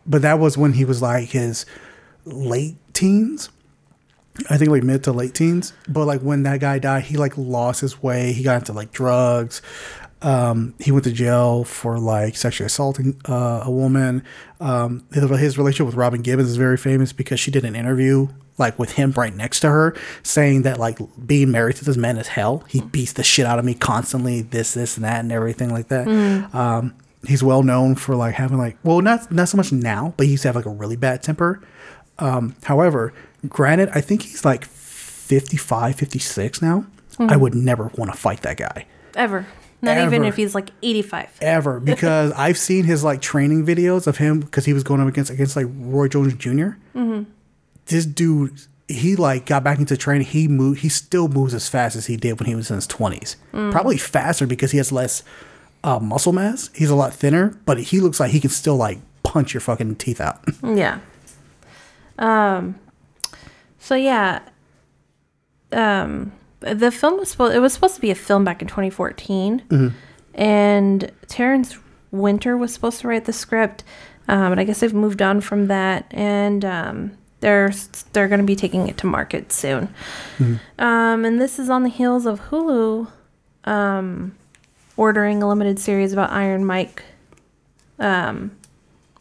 but 0.05 0.21
that 0.21 0.39
was 0.39 0.57
when 0.57 0.73
he 0.73 0.85
was 0.85 1.01
like 1.01 1.29
his 1.29 1.65
late 2.25 2.75
teens. 2.93 3.49
I 4.49 4.57
think 4.57 4.71
like 4.71 4.83
mid 4.83 5.03
to 5.05 5.11
late 5.11 5.33
teens. 5.33 5.73
But 5.87 6.05
like 6.05 6.21
when 6.21 6.43
that 6.43 6.59
guy 6.59 6.79
died, 6.79 7.03
he 7.03 7.17
like 7.17 7.37
lost 7.37 7.81
his 7.81 8.01
way. 8.01 8.33
He 8.33 8.43
got 8.43 8.57
into 8.57 8.73
like 8.73 8.91
drugs. 8.91 9.61
Um, 10.21 10.75
he 10.79 10.91
went 10.91 11.05
to 11.05 11.11
jail 11.11 11.63
for 11.63 11.97
like 11.97 12.35
sexually 12.35 12.67
assaulting 12.67 13.19
uh, 13.27 13.63
a 13.65 13.71
woman. 13.71 14.23
Um, 14.59 15.05
his, 15.11 15.57
relationship 15.57 15.87
with 15.87 15.95
Robin 15.95 16.21
Givens 16.21 16.49
is 16.49 16.57
very 16.57 16.77
famous 16.77 17.11
because 17.11 17.39
she 17.39 17.49
did 17.49 17.65
an 17.65 17.75
interview 17.75 18.27
like 18.57 18.77
with 18.77 18.91
him 18.91 19.11
right 19.13 19.35
next 19.35 19.61
to 19.61 19.69
her, 19.69 19.95
saying 20.21 20.61
that 20.61 20.77
like 20.79 20.99
being 21.25 21.49
married 21.49 21.77
to 21.77 21.85
this 21.85 21.97
man 21.97 22.17
is 22.17 22.27
hell. 22.27 22.63
He 22.67 22.81
beats 22.81 23.13
the 23.13 23.23
shit 23.23 23.45
out 23.45 23.57
of 23.57 23.65
me 23.65 23.73
constantly. 23.73 24.43
This, 24.43 24.75
this, 24.75 24.97
and 24.97 25.03
that, 25.03 25.21
and 25.21 25.31
everything 25.31 25.71
like 25.71 25.87
that. 25.87 26.07
Um, 26.53 26.93
he's 27.27 27.43
well 27.43 27.63
known 27.63 27.95
for 27.95 28.15
like 28.15 28.35
having 28.35 28.57
like 28.57 28.77
well 28.83 29.01
not 29.01 29.31
not 29.31 29.49
so 29.49 29.57
much 29.57 29.71
now, 29.71 30.13
but 30.17 30.25
he 30.25 30.33
used 30.33 30.43
to 30.43 30.49
have 30.49 30.55
like 30.55 30.65
a 30.65 30.69
really 30.69 30.95
bad 30.95 31.23
temper. 31.23 31.61
Um, 32.19 32.55
however, 32.63 33.13
granted, 33.47 33.89
I 33.95 34.01
think 34.01 34.23
he's 34.23 34.45
like 34.45 34.65
55, 34.65 35.95
56 35.95 36.61
now. 36.61 36.85
I 37.19 37.23
mm-hmm. 37.23 37.39
would 37.39 37.55
never 37.55 37.91
want 37.95 38.11
to 38.11 38.17
fight 38.17 38.41
that 38.41 38.57
guy 38.57 38.85
Ever. 39.15 39.45
Not 39.81 39.97
even 39.97 40.23
if 40.23 40.35
he's 40.35 40.53
like 40.53 40.69
85. 40.83 41.39
ever 41.41 41.79
because 41.79 42.31
I've 42.33 42.57
seen 42.57 42.83
his 42.83 43.03
like 43.03 43.21
training 43.21 43.65
videos 43.65 44.05
of 44.05 44.17
him 44.17 44.39
because 44.39 44.65
he 44.65 44.73
was 44.73 44.83
going 44.83 45.01
up 45.01 45.07
against 45.07 45.31
against 45.31 45.55
like 45.55 45.65
Roy 45.69 46.07
Jones 46.07 46.35
junior 46.35 46.77
mm-hmm. 46.95 47.29
This 47.87 48.05
dude, 48.05 48.61
he 48.87 49.15
like 49.15 49.47
got 49.47 49.63
back 49.63 49.79
into 49.79 49.97
training. 49.97 50.27
He 50.27 50.47
moved. 50.47 50.81
He 50.81 50.89
still 50.89 51.27
moves 51.27 51.53
as 51.53 51.67
fast 51.67 51.95
as 51.95 52.05
he 52.05 52.15
did 52.15 52.39
when 52.39 52.47
he 52.47 52.55
was 52.55 52.69
in 52.69 52.75
his 52.75 52.85
twenties. 52.85 53.35
Mm. 53.53 53.71
Probably 53.71 53.97
faster 53.97 54.45
because 54.45 54.71
he 54.71 54.77
has 54.77 54.91
less 54.91 55.23
uh, 55.83 55.99
muscle 55.99 56.33
mass. 56.33 56.69
He's 56.75 56.89
a 56.89 56.95
lot 56.95 57.13
thinner, 57.13 57.57
but 57.65 57.79
he 57.79 57.99
looks 57.99 58.19
like 58.19 58.31
he 58.31 58.39
can 58.39 58.49
still 58.51 58.75
like 58.77 58.99
punch 59.23 59.53
your 59.53 59.61
fucking 59.61 59.95
teeth 59.95 60.19
out. 60.21 60.43
Yeah. 60.63 60.99
Um 62.19 62.75
so 63.79 63.95
yeah. 63.95 64.41
Um 65.71 66.33
the 66.59 66.91
film 66.91 67.17
was 67.17 67.29
supposed 67.31 67.55
it 67.55 67.59
was 67.59 67.73
supposed 67.73 67.95
to 67.95 68.01
be 68.01 68.11
a 68.11 68.15
film 68.15 68.43
back 68.43 68.61
in 68.61 68.67
2014. 68.67 69.93
And 70.35 71.11
Terrence 71.27 71.77
Winter 72.11 72.57
was 72.57 72.73
supposed 72.73 73.01
to 73.01 73.07
write 73.07 73.25
the 73.25 73.33
script. 73.33 73.83
Um, 74.27 74.51
but 74.51 74.59
I 74.59 74.63
guess 74.63 74.79
they've 74.81 74.93
moved 74.93 75.21
on 75.21 75.41
from 75.41 75.67
that 75.67 76.05
and 76.11 76.63
um 76.63 77.11
they're 77.39 77.71
they're 78.13 78.27
going 78.27 78.39
to 78.41 78.45
be 78.45 78.55
taking 78.55 78.87
it 78.87 78.97
to 78.99 79.07
market 79.07 79.51
soon. 79.51 79.89
Um 80.77 81.25
and 81.25 81.41
this 81.41 81.57
is 81.57 81.69
on 81.69 81.83
the 81.83 81.89
heels 81.89 82.25
of 82.27 82.39
Hulu 82.49 83.07
um 83.63 84.35
ordering 84.97 85.41
a 85.41 85.47
limited 85.47 85.79
series 85.79 86.13
about 86.13 86.31
Iron 86.31 86.65
Mike 86.65 87.03
um 87.99 88.51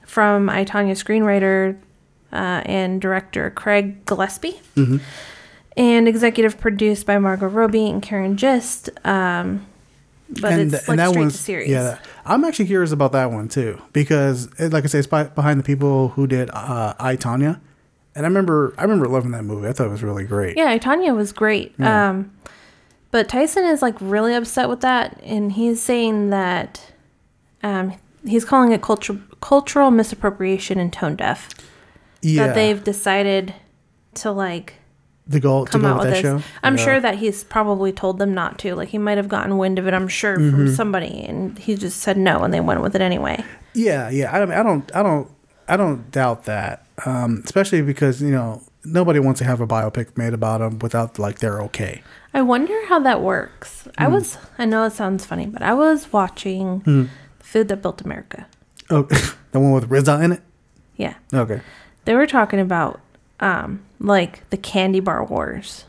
from 0.05 0.51
I, 0.51 0.65
Tanya 0.65 0.95
screenwriter 0.95 1.79
uh, 2.33 2.63
and 2.65 3.01
director 3.01 3.51
Craig 3.51 4.05
Gillespie, 4.07 4.61
and 5.77 6.09
executive 6.09 6.59
produced 6.59 7.07
by 7.07 7.19
Margot 7.19 7.47
Robbie 7.47 7.89
and 7.89 8.03
Karin 8.03 8.37
Gist. 8.37 8.91
Um, 9.05 9.67
but 10.29 10.59
it's 10.59 10.89
like 10.89 10.99
straight 11.11 11.25
to 11.25 11.31
series. 11.31 11.71
yeah. 11.71 11.99
I'm 12.25 12.45
actually 12.45 12.67
curious 12.67 12.93
about 12.93 13.13
that 13.13 13.31
one 13.33 13.49
too 13.49 13.81
because, 13.93 14.49
it, 14.59 14.73
like 14.73 14.85
I 14.85 14.87
say, 14.89 14.99
it's 14.99 15.09
by, 15.09 15.25
behind 15.25 15.59
the 15.59 15.65
people 15.65 16.09
who 16.09 16.27
did 16.27 16.51
uh, 16.51 16.95
I 16.99 17.17
Tanya, 17.17 17.61
and 18.15 18.27
I 18.27 18.29
remember 18.29 18.75
I 18.79 18.83
remember 18.83 19.07
loving 19.09 19.31
that 19.33 19.45
movie. 19.45 19.69
I 19.69 19.73
thought 19.73 19.87
it 19.87 19.91
was 19.91 20.03
really 20.03 20.25
great. 20.25 20.57
Yeah, 20.57 20.71
I, 20.71 20.79
Tanya 20.79 21.15
was 21.15 21.33
great. 21.33 21.75
Yeah. 21.79 22.11
Um, 22.11 22.33
But 23.11 23.29
Tyson 23.29 23.65
is 23.65 23.83
like 23.83 23.97
really 24.01 24.35
upset 24.35 24.69
with 24.69 24.81
that, 24.83 25.21
and 25.25 25.53
he's 25.53 25.83
saying 25.83 26.31
that 26.31 26.93
um, 27.63 27.95
he's 28.25 28.45
calling 28.45 28.73
it 28.73 28.83
cultural 28.83 29.19
cultural 29.41 29.91
misappropriation 29.91 30.79
and 30.79 30.93
tone 30.93 31.17
deaf. 31.17 31.49
Yeah, 32.23 32.49
That 32.49 32.55
they've 32.55 32.83
decided 32.85 33.55
to 34.15 34.31
like 34.31 34.75
to 35.31 35.41
go 35.41 35.65
to 35.65 35.71
come 35.71 35.83
go 35.83 35.89
out 35.89 35.99
with 35.99 36.07
with 36.07 36.15
that 36.15 36.23
this. 36.23 36.43
show. 36.43 36.49
I'm 36.63 36.77
Yeah. 36.77 36.85
sure 36.85 37.01
that 37.01 37.17
he's 37.17 37.43
probably 37.45 37.93
told 37.93 38.19
them 38.19 38.35
not 38.35 38.59
to. 38.61 38.75
Like 38.75 38.91
he 38.91 38.99
might 38.99 39.17
have 39.17 39.29
gotten 39.29 39.59
wind 39.59 39.79
of 39.79 39.87
it. 39.89 39.95
I'm 39.95 40.09
sure 40.09 40.37
Mm-hmm. 40.37 40.51
from 40.51 40.75
somebody, 40.75 41.25
and 41.25 41.59
he 41.59 41.75
just 41.77 42.01
said 42.01 42.17
no, 42.17 42.43
and 42.45 42.53
they 42.55 42.61
went 42.61 42.81
with 42.83 42.95
it 42.95 43.01
anyway. 43.01 43.43
Yeah, 43.75 44.09
yeah. 44.11 44.31
I, 44.37 44.45
mean, 44.45 44.53
I 44.59 44.63
don't, 44.65 44.97
I 44.97 45.03
don't, 45.03 45.29
I 45.69 45.77
don't 45.77 46.11
doubt 46.11 46.45
that. 46.45 46.85
Um, 47.07 47.43
especially 47.45 47.83
because 47.83 48.21
you 48.21 48.31
know 48.31 48.63
nobody 48.85 49.19
wants 49.21 49.39
to 49.39 49.45
have 49.45 49.61
a 49.61 49.67
biopic 49.67 50.17
made 50.17 50.33
about 50.35 50.59
them 50.61 50.79
without 50.79 51.19
like 51.19 51.39
they're 51.39 51.61
okay. 51.63 52.03
I 52.33 52.43
wonder 52.43 52.75
how 52.87 52.99
that 53.01 53.21
works. 53.23 53.89
I 53.99 54.07
Hmm. 54.07 54.13
was. 54.15 54.39
I 54.59 54.65
know 54.65 54.85
it 54.85 54.93
sounds 54.93 55.25
funny, 55.27 55.47
but 55.47 55.63
I 55.63 55.75
was 55.75 56.13
watching 56.13 56.81
Hmm. 56.81 57.05
Food 57.41 57.69
That 57.69 57.83
Built 57.83 58.01
America. 58.03 58.47
Oh, 58.89 59.03
the 59.53 59.61
one 59.61 59.73
with 59.73 59.89
RZA 59.91 60.23
in 60.25 60.33
it. 60.33 60.43
Yeah, 60.97 61.15
Okay. 61.35 61.61
they 62.05 62.15
were 62.15 62.27
talking 62.27 62.61
about 62.61 63.01
um, 63.41 63.81
like 63.99 64.49
the 64.51 64.57
candy 64.59 65.01
bar 65.01 65.25
wars 65.25 65.87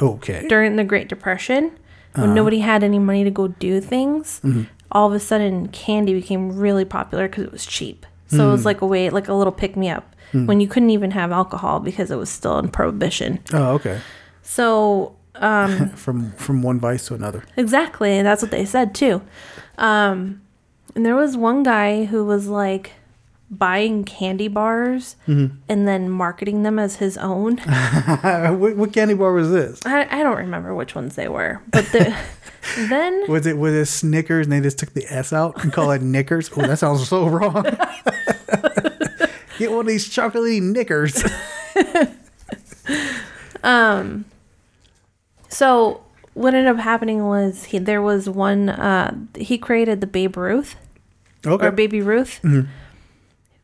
Okay. 0.00 0.46
during 0.48 0.76
the 0.76 0.84
Great 0.84 1.08
Depression 1.08 1.70
when 2.14 2.26
Uh-huh. 2.26 2.34
nobody 2.34 2.58
had 2.60 2.82
any 2.84 2.98
money 2.98 3.24
to 3.24 3.30
go 3.30 3.48
do 3.48 3.80
things. 3.80 4.40
Mm-hmm. 4.44 4.62
All 4.92 5.06
of 5.08 5.12
a 5.14 5.18
sudden, 5.20 5.68
candy 5.68 6.12
became 6.14 6.56
really 6.56 6.84
popular 6.84 7.28
because 7.28 7.44
it 7.44 7.52
was 7.52 7.64
cheap. 7.66 8.04
So 8.28 8.36
it 8.36 8.46
Hmm. 8.46 8.52
was 8.52 8.64
like 8.64 8.80
a 8.82 8.86
way, 8.86 9.08
like 9.10 9.28
a 9.28 9.34
little 9.34 9.52
pick 9.52 9.76
me 9.76 9.88
up 9.88 10.14
when 10.44 10.60
you 10.60 10.68
couldn't 10.68 10.90
even 10.90 11.12
have 11.12 11.32
alcohol 11.32 11.80
because 11.80 12.10
it 12.10 12.16
was 12.16 12.28
still 12.28 12.58
in 12.58 12.68
prohibition. 12.68 13.38
Oh, 13.52 13.74
okay. 13.74 14.00
So 14.42 15.16
um, 15.36 15.90
From 15.96 16.32
from 16.32 16.62
one 16.62 16.80
vice 16.80 17.06
to 17.08 17.14
another. 17.14 17.44
Exactly, 17.56 18.12
and 18.18 18.26
that's 18.26 18.42
what 18.42 18.50
they 18.50 18.64
said 18.64 18.94
too. 18.94 19.22
Um, 19.78 20.40
and 20.94 21.04
there 21.04 21.14
was 21.16 21.36
one 21.36 21.62
guy 21.62 22.04
who 22.06 22.24
was 22.24 22.46
like 22.48 22.92
buying 23.50 24.02
candy 24.02 24.48
bars 24.48 25.14
Mm-hmm. 25.28 25.56
and 25.68 25.86
then 25.86 26.08
marketing 26.10 26.62
them 26.64 26.78
as 26.78 26.96
his 26.96 27.16
own. 27.18 27.58
what, 28.58 28.76
what 28.76 28.92
candy 28.92 29.14
bar 29.14 29.32
was 29.32 29.50
this? 29.52 29.84
I, 29.86 30.06
I 30.10 30.22
don't 30.22 30.38
remember 30.38 30.74
which 30.74 30.94
ones 30.94 31.14
they 31.16 31.28
were, 31.28 31.60
but 31.70 31.84
the, 31.92 32.16
then 32.88 33.24
Was 33.28 33.46
it 33.46 33.58
was 33.58 33.74
it 33.74 33.86
Snickers 33.86 34.46
and 34.46 34.52
they 34.52 34.60
just 34.60 34.78
took 34.78 34.94
the 34.94 35.04
S 35.12 35.32
out 35.34 35.62
and 35.62 35.72
call 35.72 35.90
it 35.92 36.00
Knickers? 36.02 36.50
Oh, 36.56 36.62
that 36.62 36.78
sounds 36.78 37.06
so 37.08 37.26
wrong. 37.28 37.64
Get 39.58 39.70
one 39.70 39.80
of 39.80 39.86
these 39.86 40.08
chocolatey 40.08 40.60
Knickers. 40.62 41.22
Um. 43.62 44.26
So 45.48 46.04
what 46.34 46.54
ended 46.54 46.72
up 46.72 46.78
happening 46.82 47.26
was 47.26 47.64
he 47.64 47.78
there 47.78 48.02
was 48.02 48.28
one 48.28 48.68
uh, 48.68 49.16
he 49.36 49.58
created 49.58 50.00
the 50.00 50.06
Babe 50.06 50.36
Ruth 50.36 50.76
Okay. 51.44 51.66
or 51.66 51.72
Baby 51.72 52.00
Ruth. 52.00 52.40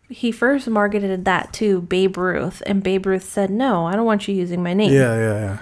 He 0.08 0.32
first 0.32 0.66
marketed 0.68 1.24
that 1.24 1.52
to 1.54 1.82
Babe 1.82 2.16
Ruth, 2.16 2.62
and 2.66 2.82
Babe 2.82 3.06
Ruth 3.06 3.24
said, 3.24 3.50
"No, 3.50 3.86
I 3.86 3.92
don't 3.94 4.04
want 4.06 4.26
you 4.26 4.34
using 4.34 4.62
my 4.62 4.74
name." 4.74 4.92
yeah, 4.92 5.14
yeah, 5.16 5.40
yeah. 5.40 5.58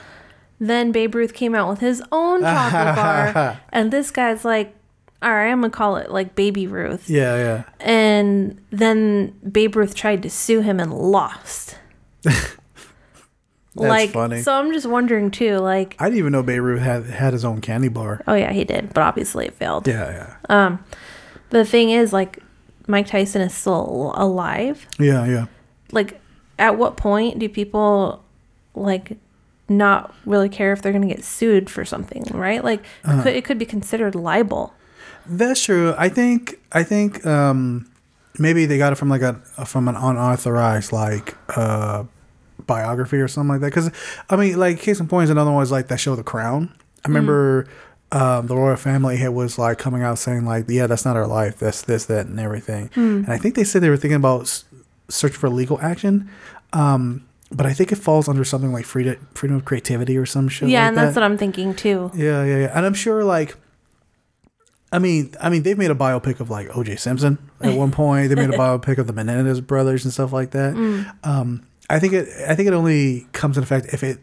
Then 0.58 0.90
Babe 0.92 1.14
Ruth 1.14 1.34
came 1.34 1.54
out 1.54 1.68
with 1.68 1.80
his 1.80 2.02
own 2.10 2.40
chocolate 2.40 2.96
bar, 3.34 3.60
and 3.72 3.90
this 3.90 4.10
guy's 4.10 4.44
like, 4.44 4.74
"All 5.22 5.30
right, 5.32 5.50
I'm 5.50 5.60
gonna 5.60 5.70
call 5.70 5.96
it 5.96 6.10
like 6.10 6.34
Baby 6.34 6.66
Ruth." 6.66 7.08
Yeah, 7.10 7.36
yeah. 7.36 7.62
And 7.80 8.60
then 8.70 9.34
Babe 9.50 9.76
Ruth 9.76 9.94
tried 9.94 10.22
to 10.22 10.30
sue 10.30 10.60
him 10.60 10.80
and 10.80 10.92
lost. 10.92 11.76
like, 13.74 14.10
funny. 14.10 14.42
so 14.42 14.52
I'm 14.54 14.72
just 14.72 14.86
wondering 14.86 15.30
too, 15.30 15.58
like, 15.58 15.94
I 15.98 16.06
didn't 16.06 16.18
even 16.18 16.32
know 16.32 16.42
Babe 16.42 16.62
Ruth 16.62 16.80
had 16.82 17.04
had 17.06 17.32
his 17.32 17.44
own 17.44 17.60
candy 17.60 17.88
bar. 17.88 18.22
oh 18.26 18.34
yeah, 18.34 18.52
he 18.52 18.64
did, 18.64 18.92
but 18.92 19.02
obviously 19.02 19.46
it 19.46 19.54
failed. 19.54 19.86
Yeah, 19.86 20.10
yeah. 20.10 20.36
Um, 20.66 20.84
The 21.50 21.64
thing 21.64 21.90
is, 21.90 22.12
like, 22.12 22.38
Mike 22.86 23.06
Tyson 23.06 23.42
is 23.42 23.54
still 23.54 24.12
alive. 24.16 24.86
Yeah, 24.98 25.24
yeah. 25.26 25.46
Like, 25.92 26.20
at 26.58 26.76
what 26.78 26.96
point 26.96 27.38
do 27.38 27.48
people 27.48 28.22
like 28.74 29.16
not 29.68 30.14
really 30.26 30.48
care 30.48 30.72
if 30.72 30.82
they're 30.82 30.92
gonna 30.92 31.06
get 31.06 31.24
sued 31.24 31.70
for 31.70 31.84
something, 31.84 32.24
right? 32.32 32.62
Like, 32.64 32.82
Uh-huh. 33.04 33.20
it, 33.20 33.22
could, 33.22 33.36
it 33.36 33.44
could 33.44 33.58
be 33.58 33.66
considered 33.66 34.14
libel. 34.14 34.74
That's 35.26 35.62
true. 35.62 35.94
I 35.96 36.08
think 36.08 36.56
I 36.72 36.82
think 36.82 37.24
um 37.26 37.90
maybe 38.38 38.66
they 38.66 38.78
got 38.78 38.92
it 38.92 38.96
from 38.96 39.08
like 39.08 39.22
a 39.22 39.34
from 39.66 39.88
an 39.88 39.96
unauthorized 39.96 40.92
like 40.92 41.36
uh 41.56 42.04
biography 42.66 43.16
or 43.18 43.28
something 43.28 43.50
like 43.50 43.60
that. 43.60 43.68
Because 43.68 43.90
I 44.28 44.36
mean, 44.36 44.58
like 44.58 44.80
case 44.80 45.00
in 45.00 45.08
point 45.08 45.24
is 45.24 45.30
another 45.30 45.50
one 45.50 45.60
was 45.60 45.72
like 45.72 45.88
that 45.88 45.98
show 45.98 46.14
The 46.16 46.22
Crown. 46.22 46.72
I 47.04 47.08
remember 47.08 47.66
um, 48.12 48.46
the 48.46 48.56
royal 48.56 48.76
family 48.76 49.16
had 49.16 49.30
was 49.30 49.58
like 49.58 49.78
coming 49.78 50.02
out 50.02 50.18
saying 50.18 50.44
like, 50.44 50.66
yeah, 50.68 50.86
that's 50.86 51.04
not 51.04 51.16
our 51.16 51.26
life. 51.26 51.58
That's 51.58 51.82
this, 51.82 52.04
that, 52.06 52.26
and 52.26 52.38
everything. 52.38 52.90
And 52.94 53.28
I 53.30 53.38
think 53.38 53.54
they 53.54 53.64
said 53.64 53.82
they 53.82 53.88
were 53.88 53.96
thinking 53.96 54.16
about 54.16 54.42
s- 54.42 54.64
search 55.08 55.32
for 55.32 55.48
legal 55.48 55.80
action. 55.80 56.28
Um, 56.72 57.24
but 57.52 57.66
I 57.66 57.72
think 57.72 57.90
it 57.92 57.96
falls 57.96 58.28
under 58.28 58.44
something 58.44 58.72
like 58.72 58.84
freedom 58.84 59.16
freedom 59.34 59.56
of 59.56 59.64
creativity 59.64 60.16
or 60.18 60.26
some 60.26 60.48
shit. 60.48 60.68
yeah, 60.68 60.80
like 60.80 60.88
and 60.88 60.96
that's 60.96 61.14
that. 61.14 61.20
what 61.20 61.24
I'm 61.30 61.38
thinking 61.38 61.74
too. 61.74 62.10
Yeah, 62.14 62.44
yeah, 62.44 62.58
yeah. 62.58 62.72
And 62.74 62.84
I'm 62.86 62.94
sure 62.94 63.24
like 63.24 63.56
I 64.92 64.98
mean, 64.98 65.34
I 65.40 65.50
mean, 65.50 65.62
they've 65.62 65.78
made 65.78 65.90
a 65.90 65.94
biopic 65.94 66.40
of 66.40 66.50
like 66.50 66.76
O.J. 66.76 66.96
Simpson 66.96 67.38
at 67.60 67.76
one 67.76 67.90
point. 67.92 68.28
They 68.28 68.34
made 68.34 68.50
a 68.50 68.58
biopic 68.58 68.98
of 68.98 69.06
the 69.06 69.12
Menendez 69.12 69.60
brothers 69.60 70.04
and 70.04 70.12
stuff 70.12 70.32
like 70.32 70.50
that. 70.50 70.74
Um, 71.22 71.66
I 71.88 71.98
think 72.00 72.12
it. 72.12 72.28
I 72.48 72.54
think 72.54 72.66
it 72.68 72.74
only 72.74 73.26
comes 73.32 73.56
in 73.56 73.62
effect 73.62 73.86
if 73.92 74.02
it 74.02 74.18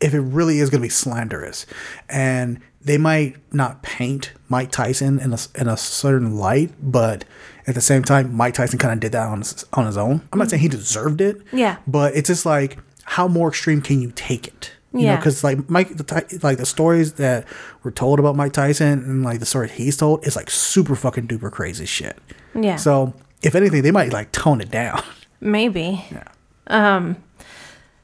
if 0.00 0.14
it 0.14 0.20
really 0.20 0.58
is 0.60 0.70
going 0.70 0.80
to 0.80 0.86
be 0.86 0.88
slanderous, 0.90 1.66
and 2.08 2.60
they 2.82 2.96
might 2.96 3.36
not 3.52 3.82
paint 3.82 4.32
Mike 4.48 4.70
Tyson 4.70 5.18
in 5.20 5.32
a 5.34 5.38
in 5.54 5.68
a 5.68 5.76
certain 5.76 6.36
light, 6.36 6.72
but 6.80 7.24
at 7.66 7.74
the 7.74 7.80
same 7.82 8.02
time, 8.02 8.34
Mike 8.34 8.54
Tyson 8.54 8.78
kind 8.78 8.94
of 8.94 9.00
did 9.00 9.12
that 9.12 9.28
on 9.28 9.40
his, 9.40 9.64
on 9.74 9.84
his 9.84 9.98
own. 9.98 10.22
I'm 10.32 10.38
not 10.38 10.48
saying 10.48 10.62
he 10.62 10.68
deserved 10.68 11.20
it. 11.20 11.42
Yeah. 11.52 11.76
but 11.86 12.14
it's 12.16 12.28
just 12.28 12.46
like 12.46 12.78
how 13.04 13.28
more 13.28 13.48
extreme 13.48 13.82
can 13.82 14.00
you 14.00 14.12
take 14.14 14.46
it? 14.48 14.72
You 14.92 15.00
know, 15.00 15.04
Yeah. 15.04 15.16
because 15.16 15.44
like 15.44 15.70
Mike, 15.70 15.96
the, 15.96 16.40
like 16.42 16.58
the 16.58 16.66
stories 16.66 17.12
that 17.14 17.46
were 17.84 17.90
told 17.92 18.18
about 18.18 18.34
Mike 18.36 18.52
Tyson 18.52 19.04
and 19.04 19.22
like 19.24 19.38
the 19.40 19.46
story 19.46 19.68
he's 19.68 19.96
told 19.96 20.26
is 20.26 20.34
like 20.36 20.50
super 20.50 20.96
fucking 20.96 21.28
duper 21.28 21.50
crazy 21.50 21.86
shit. 21.86 22.18
Yeah. 22.54 22.76
So 22.76 23.14
if 23.42 23.54
anything, 23.54 23.82
they 23.82 23.92
might 23.92 24.12
like 24.12 24.32
tone 24.32 24.60
it 24.60 24.70
down. 24.70 25.02
Maybe. 25.40 26.04
Yeah. 26.10 26.24
Um 26.66 27.16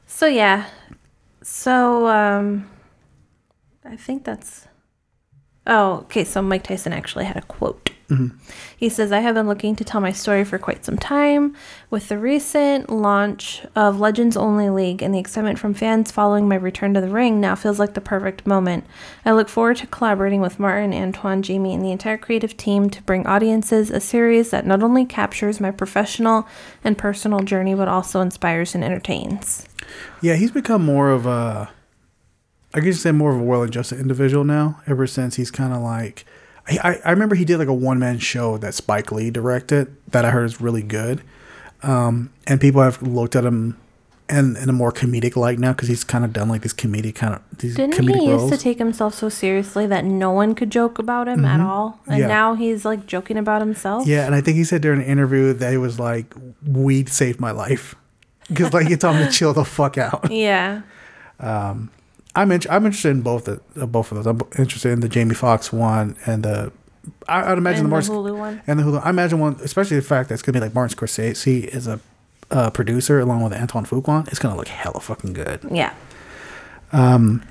so 0.05 0.27
yeah. 0.27 0.65
So 1.43 2.07
um 2.07 2.69
I 3.85 3.95
think 3.97 4.23
that's 4.23 4.67
Oh, 5.67 5.97
okay, 6.03 6.23
so 6.23 6.41
Mike 6.41 6.63
Tyson 6.63 6.93
actually 6.93 7.25
had 7.25 7.35
a 7.35 7.41
quote. 7.41 7.91
Mm-hmm. 8.09 8.37
He 8.77 8.87
says, 8.87 9.11
I 9.11 9.19
have 9.19 9.35
been 9.35 9.49
looking 9.49 9.75
to 9.75 9.83
tell 9.83 9.99
my 9.99 10.13
story 10.13 10.45
for 10.45 10.57
quite 10.57 10.85
some 10.85 10.97
time. 10.97 11.53
With 11.89 12.07
the 12.07 12.17
recent 12.17 12.89
launch 12.89 13.65
of 13.75 13.99
Legends 13.99 14.37
Only 14.37 14.69
League 14.69 15.01
and 15.01 15.13
the 15.13 15.19
excitement 15.19 15.59
from 15.59 15.73
fans 15.73 16.09
following 16.09 16.47
my 16.47 16.55
return 16.55 16.93
to 16.93 17.01
the 17.01 17.09
ring, 17.09 17.41
now 17.41 17.53
feels 17.55 17.79
like 17.79 17.95
the 17.95 18.01
perfect 18.01 18.47
moment. 18.47 18.85
I 19.25 19.33
look 19.33 19.49
forward 19.49 19.75
to 19.77 19.87
collaborating 19.87 20.39
with 20.39 20.57
Martin, 20.57 20.93
Antoine, 20.93 21.41
Jamie, 21.41 21.73
and 21.73 21.83
the 21.83 21.91
entire 21.91 22.17
creative 22.17 22.55
team 22.55 22.89
to 22.91 23.03
bring 23.03 23.27
audiences 23.27 23.91
a 23.91 23.99
series 23.99 24.51
that 24.51 24.65
not 24.65 24.81
only 24.81 25.03
captures 25.03 25.59
my 25.59 25.71
professional 25.71 26.47
and 26.85 26.97
personal 26.97 27.41
journey, 27.41 27.75
but 27.75 27.89
also 27.89 28.21
inspires 28.21 28.73
and 28.73 28.85
entertains. 28.85 29.67
Yeah, 30.21 30.35
he's 30.35 30.51
become 30.51 30.85
more 30.85 31.09
of 31.09 31.25
a, 31.25 31.71
I 32.77 32.79
guess 32.81 32.99
say 32.99 33.11
more 33.11 33.33
of 33.33 33.39
a 33.39 33.43
well-adjusted 33.43 33.99
individual 33.99 34.43
now. 34.43 34.81
Ever 34.85 35.07
since 35.07 35.35
he's 35.35 35.49
kind 35.49 35.73
of 35.73 35.81
like, 35.81 36.25
I, 36.67 36.99
I 37.03 37.09
remember 37.11 37.33
he 37.35 37.43
did 37.43 37.57
like 37.57 37.67
a 37.67 37.73
one-man 37.73 38.19
show 38.19 38.57
that 38.59 38.73
Spike 38.75 39.11
Lee 39.11 39.31
directed 39.31 39.95
that 40.11 40.25
I 40.25 40.29
heard 40.29 40.45
is 40.45 40.61
really 40.61 40.83
good, 40.83 41.21
um, 41.81 42.31
and 42.45 42.61
people 42.61 42.81
have 42.81 43.01
looked 43.01 43.35
at 43.35 43.45
him 43.45 43.77
and 44.29 44.57
in 44.57 44.67
a 44.67 44.73
more 44.73 44.91
comedic 44.91 45.37
light 45.37 45.57
now 45.57 45.71
because 45.71 45.87
he's 45.87 46.03
kind 46.03 46.25
of 46.25 46.33
done 46.33 46.49
like 46.49 46.61
these 46.61 46.73
comedic 46.73 47.15
kind 47.15 47.33
of 47.33 47.41
these 47.59 47.75
Didn't 47.75 47.93
comedic 47.95 48.19
he 48.19 48.25
used 48.25 48.39
roles. 48.41 48.51
to 48.51 48.57
take 48.57 48.77
himself 48.77 49.13
so 49.15 49.29
seriously 49.29 49.87
that 49.87 50.03
no 50.03 50.31
one 50.33 50.53
could 50.53 50.69
joke 50.69 50.99
about 50.99 51.29
him 51.29 51.45
at 51.45 51.61
all? 51.61 51.99
And 52.07 52.19
Yeah. 52.19 52.27
now 52.27 52.53
he's 52.53 52.83
like 52.83 53.07
joking 53.07 53.37
about 53.37 53.61
himself? 53.61 54.05
Yeah, 54.05 54.25
and 54.25 54.35
I 54.35 54.41
think 54.41 54.57
he 54.57 54.65
said 54.65 54.81
during 54.81 54.99
an 55.01 55.05
interview 55.07 55.53
that 55.53 55.71
he 55.71 55.77
was 55.77 55.97
like, 55.99 56.33
"Weed 56.65 57.07
saved 57.07 57.39
my 57.39 57.51
life," 57.51 57.95
because 58.49 58.73
like 58.73 58.87
he 58.87 58.97
told 58.97 59.15
me 59.15 59.23
to 59.25 59.31
chill 59.39 59.53
the 59.53 59.63
fuck 59.63 59.97
out. 59.97 60.29
Yeah. 60.29 60.81
I'm 62.37 62.51
in, 62.51 62.61
I'm 62.69 62.85
interested 62.85 63.09
in 63.09 63.21
both 63.21 63.45
the 63.45 63.59
uh, 63.81 63.85
both 63.85 64.11
of 64.11 64.17
those. 64.17 64.27
I'm 64.27 64.39
interested 64.57 64.91
in 64.91 64.99
the 65.01 65.09
Jamie 65.09 65.35
Foxx 65.35 65.73
one 65.73 66.15
and 66.25 66.43
the. 66.43 66.71
I, 67.27 67.51
I'd 67.51 67.57
imagine 67.57 67.85
And 67.85 67.91
the 67.93 68.01
the 68.01 68.11
Martin 68.11 68.13
Hulu 68.15 68.37
one. 68.37 68.61
and 68.67 68.79
the 68.79 68.83
Hulu. 68.83 69.05
I 69.05 69.09
imagine 69.09 69.39
one, 69.39 69.57
especially 69.63 69.95
the 69.97 70.03
fact 70.03 70.29
that 70.29 70.35
it's 70.35 70.43
gonna 70.43 70.53
be 70.59 70.59
like 70.59 70.73
Martin 70.75 70.97
Scorsese 70.97 71.65
is 71.65 71.87
a 71.87 71.99
uh, 72.51 72.69
producer 72.69 73.19
along 73.19 73.43
with 73.43 73.53
Antoine 73.53 73.85
Fuqua. 73.85 74.27
It's 74.27 74.39
gonna 74.39 74.55
look 74.57 74.67
hella 74.67 74.99
fucking 74.99 75.33
good. 75.33 75.65
Yeah. 75.71 75.93
Um. 76.91 77.43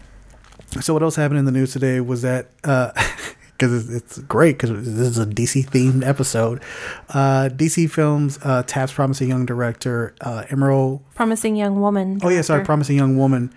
So 0.80 0.92
what 0.94 1.02
else 1.02 1.16
happened 1.16 1.38
in 1.38 1.44
the 1.46 1.52
news 1.52 1.72
today 1.72 2.00
was 2.00 2.22
that 2.22 2.48
because 2.62 3.88
it's, 3.88 3.90
it's 3.90 4.18
great 4.20 4.58
because 4.58 4.70
this 4.84 5.08
is 5.08 5.18
a 5.18 5.26
DC 5.26 5.66
themed 5.70 6.04
episode. 6.06 6.60
Uh, 7.08 7.48
DC 7.52 7.90
Films 7.90 8.38
uh, 8.42 8.62
taps 8.64 8.92
promising 8.92 9.28
young 9.28 9.46
director 9.46 10.14
uh, 10.20 10.44
Emerald 10.50 11.02
Promising 11.14 11.56
young 11.56 11.80
woman. 11.80 12.20
Oh 12.22 12.28
yeah, 12.28 12.42
sorry, 12.42 12.64
promising 12.64 12.96
young 12.96 13.16
woman. 13.16 13.52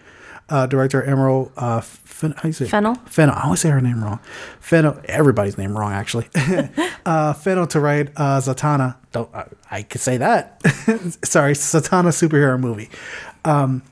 Uh, 0.50 0.66
director 0.66 1.04
Emerald 1.04 1.52
uh, 1.58 1.82
Fen- 1.82 2.34
how 2.38 2.48
you 2.48 2.54
say 2.54 2.66
it? 2.66 2.70
Fennell. 2.70 2.96
Fennell. 3.06 3.36
I 3.36 3.46
always 3.46 3.62
say 3.62 3.70
her 3.70 3.80
name 3.80 4.04
wrong. 4.04 4.20
Fennell. 4.60 5.00
Everybody's 5.06 5.58
name 5.58 5.78
wrong 5.78 5.94
actually. 5.94 6.28
uh, 7.06 7.34
Fennell 7.34 7.68
to 7.68 7.80
write 7.80 8.10
uh, 8.18 8.40
Zatanna. 8.40 8.98
Don't 9.12 9.34
I, 9.34 9.46
I 9.72 9.82
could 9.84 10.02
say 10.02 10.18
that. 10.18 10.62
Sorry, 11.24 11.54
Zatanna 11.54 12.10
superhero 12.10 12.60
movie. 12.60 12.90
Um, 13.46 13.84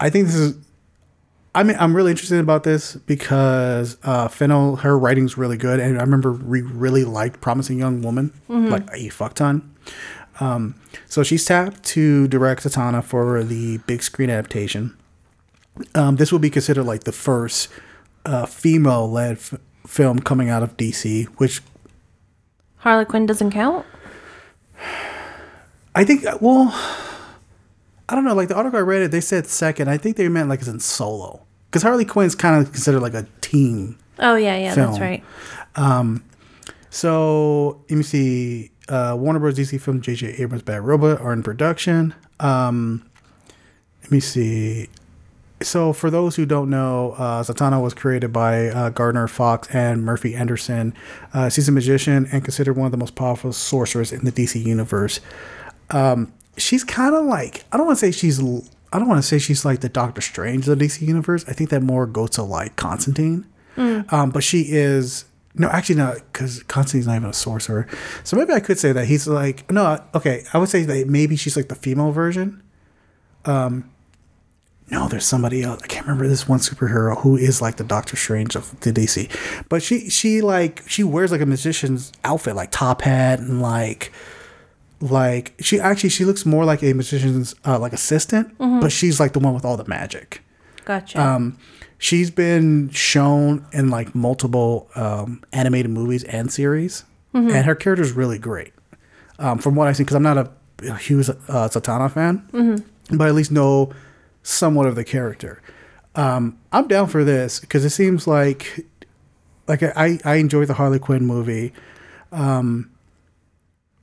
I 0.00 0.10
think 0.10 0.26
this 0.26 0.36
is. 0.36 0.56
I 1.56 1.62
mean, 1.62 1.76
I'm 1.78 1.94
really 1.94 2.10
interested 2.10 2.40
about 2.40 2.64
this 2.64 2.96
because 2.96 3.96
uh, 4.02 4.26
Fennell, 4.26 4.74
her 4.76 4.98
writing's 4.98 5.38
really 5.38 5.56
good, 5.56 5.78
and 5.78 5.98
I 5.98 6.00
remember 6.00 6.32
we 6.32 6.62
really 6.62 7.04
liked 7.04 7.40
"Promising 7.40 7.78
Young 7.78 8.02
Woman" 8.02 8.32
like 8.48 8.88
a 8.92 9.08
fuck 9.10 9.34
ton. 9.34 9.72
Um, 10.40 10.74
so 11.08 11.22
she's 11.22 11.44
tapped 11.44 11.84
to 11.84 12.26
direct 12.26 12.64
Zatanna 12.64 13.04
for 13.04 13.44
the 13.44 13.78
big 13.86 14.02
screen 14.02 14.30
adaptation. 14.30 14.96
Um, 15.94 16.16
this 16.16 16.30
will 16.32 16.38
be 16.38 16.50
considered 16.50 16.84
like 16.84 17.04
the 17.04 17.12
first 17.12 17.68
uh, 18.24 18.46
female-led 18.46 19.36
f- 19.38 19.54
film 19.86 20.20
coming 20.20 20.48
out 20.48 20.62
of 20.62 20.76
DC, 20.76 21.26
which 21.38 21.60
Harley 22.76 23.04
Quinn 23.04 23.26
doesn't 23.26 23.50
count. 23.50 23.84
I 25.94 26.04
think. 26.04 26.24
Well, 26.40 26.68
I 28.08 28.14
don't 28.14 28.24
know. 28.24 28.34
Like 28.34 28.48
the 28.48 28.56
article 28.56 28.78
I 28.78 28.82
read, 28.82 29.02
it 29.02 29.10
they 29.10 29.20
said 29.20 29.46
second. 29.46 29.88
I 29.88 29.96
think 29.96 30.16
they 30.16 30.28
meant 30.28 30.48
like 30.48 30.60
it's 30.60 30.68
in 30.68 30.80
solo 30.80 31.42
because 31.70 31.82
Harley 31.82 32.04
Quinn's 32.04 32.34
kind 32.34 32.60
of 32.60 32.72
considered 32.72 33.00
like 33.00 33.14
a 33.14 33.26
team. 33.40 33.98
Oh 34.18 34.36
yeah, 34.36 34.56
yeah, 34.56 34.74
that's 34.74 34.98
Film. 34.98 35.00
right. 35.00 35.22
So 36.90 37.82
let 37.90 37.96
me 37.96 38.02
see. 38.04 38.70
Uh, 38.88 39.16
Warner 39.18 39.40
Bros. 39.40 39.58
DC 39.58 39.80
film 39.80 40.00
J.J. 40.00 40.36
Abrams' 40.38 40.62
Bad 40.62 40.82
Robot 40.82 41.20
are 41.20 41.32
in 41.32 41.42
production. 41.42 42.14
Um, 42.38 43.04
let 44.02 44.12
me 44.12 44.20
see. 44.20 44.88
So 45.64 45.92
for 45.92 46.10
those 46.10 46.36
who 46.36 46.46
don't 46.46 46.70
know, 46.70 47.12
uh, 47.12 47.42
Zatanna 47.42 47.82
was 47.82 47.94
created 47.94 48.32
by 48.32 48.68
uh, 48.68 48.90
Gardner 48.90 49.26
Fox 49.28 49.68
and 49.74 50.04
Murphy 50.04 50.34
Anderson. 50.34 50.94
Uh, 51.32 51.48
she's 51.48 51.68
a 51.68 51.72
magician 51.72 52.28
and 52.30 52.44
considered 52.44 52.76
one 52.76 52.86
of 52.86 52.92
the 52.92 52.98
most 52.98 53.14
powerful 53.14 53.52
sorcerers 53.52 54.12
in 54.12 54.24
the 54.24 54.32
DC 54.32 54.62
universe. 54.62 55.20
Um, 55.90 56.32
she's 56.56 56.84
kind 56.84 57.14
of 57.14 57.24
like 57.24 57.64
I 57.72 57.76
don't 57.76 57.86
want 57.86 57.98
to 57.98 58.06
say 58.06 58.10
she's 58.12 58.40
I 58.40 58.98
don't 58.98 59.08
want 59.08 59.18
to 59.18 59.26
say 59.26 59.38
she's 59.38 59.64
like 59.64 59.80
the 59.80 59.88
Doctor 59.88 60.20
Strange 60.20 60.68
of 60.68 60.78
the 60.78 60.84
DC 60.84 61.02
universe. 61.02 61.44
I 61.48 61.52
think 61.52 61.70
that 61.70 61.82
more 61.82 62.06
goes 62.06 62.30
to 62.30 62.42
like 62.42 62.76
Constantine. 62.76 63.46
Um, 63.76 64.30
but 64.30 64.44
she 64.44 64.66
is 64.68 65.24
no, 65.56 65.68
actually 65.68 65.96
not 65.96 66.16
because 66.32 66.62
Constantine's 66.64 67.06
not 67.06 67.16
even 67.16 67.30
a 67.30 67.32
sorcerer. 67.32 67.86
So 68.22 68.36
maybe 68.36 68.52
I 68.52 68.60
could 68.60 68.78
say 68.78 68.92
that 68.92 69.06
he's 69.06 69.26
like 69.26 69.70
no. 69.70 70.02
Okay, 70.14 70.44
I 70.52 70.58
would 70.58 70.68
say 70.68 70.82
that 70.84 71.08
maybe 71.08 71.36
she's 71.36 71.56
like 71.56 71.68
the 71.68 71.74
female 71.74 72.12
version. 72.12 72.62
Um, 73.44 73.90
no, 74.90 75.08
there's 75.08 75.24
somebody 75.24 75.62
else. 75.62 75.80
I 75.82 75.86
can't 75.86 76.06
remember 76.06 76.28
this 76.28 76.46
one 76.48 76.58
superhero 76.58 77.18
who 77.22 77.36
is 77.36 77.62
like 77.62 77.76
the 77.76 77.84
Doctor 77.84 78.16
Strange 78.16 78.54
of 78.54 78.78
the 78.80 78.92
DC, 78.92 79.30
but 79.68 79.82
she 79.82 80.10
she 80.10 80.40
like 80.42 80.82
she 80.86 81.02
wears 81.02 81.32
like 81.32 81.40
a 81.40 81.46
magician's 81.46 82.12
outfit, 82.22 82.54
like 82.54 82.70
top 82.70 83.02
hat 83.02 83.38
and 83.40 83.62
like 83.62 84.12
like 85.00 85.54
she 85.60 85.80
actually 85.80 86.10
she 86.10 86.24
looks 86.24 86.44
more 86.46 86.64
like 86.64 86.82
a 86.82 86.92
magician's 86.92 87.54
uh, 87.66 87.78
like 87.78 87.92
assistant, 87.92 88.54
but 88.58 88.92
she's 88.92 89.18
like 89.20 89.32
the 89.32 89.38
one 89.40 89.54
with 89.54 89.64
all 89.64 89.76
the 89.76 89.86
magic. 89.88 90.42
Gotcha. 90.84 91.20
Um, 91.20 91.58
she's 91.98 92.30
been 92.30 92.90
shown 92.90 93.66
in 93.72 93.88
like 93.88 94.14
multiple 94.14 94.88
um, 94.94 95.42
animated 95.52 95.90
movies 95.90 96.24
and 96.24 96.52
series, 96.52 97.04
and 97.32 97.64
her 97.66 97.74
character 97.74 98.02
is 98.02 98.12
really 98.12 98.38
great. 98.38 98.72
Um, 99.38 99.58
from 99.58 99.74
what 99.74 99.88
I've 99.88 99.96
seen, 99.96 100.04
because 100.04 100.16
I'm 100.16 100.22
not 100.22 100.38
a, 100.38 100.50
a 100.88 100.96
huge 100.96 101.28
uh, 101.30 101.68
Zatanna 101.68 102.10
fan, 102.12 102.46
but 103.10 103.24
I 103.24 103.28
at 103.28 103.34
least 103.34 103.50
know 103.50 103.92
somewhat 104.44 104.86
of 104.86 104.94
the 104.94 105.02
character. 105.02 105.60
Um, 106.14 106.58
I'm 106.70 106.86
down 106.86 107.08
for 107.08 107.24
this 107.24 107.58
because 107.58 107.84
it 107.84 107.90
seems 107.90 108.28
like 108.28 108.86
like 109.66 109.82
I 109.82 110.20
I 110.24 110.36
enjoyed 110.36 110.68
the 110.68 110.74
Harley 110.74 111.00
Quinn 111.00 111.26
movie. 111.26 111.72
Um, 112.30 112.90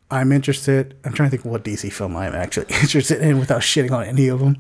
I'm 0.10 0.34
interested. 0.34 0.98
I'm 1.06 1.14
trying 1.14 1.30
to 1.30 1.38
think 1.38 1.50
what 1.50 1.64
DC 1.64 1.92
film 1.94 2.18
I'm 2.18 2.36
actually 2.36 2.66
interested 2.82 3.22
in 3.22 3.40
without 3.40 3.62
shitting 3.62 3.92
on 3.92 4.04
any 4.04 4.28
of 4.28 4.40
them. 4.40 4.58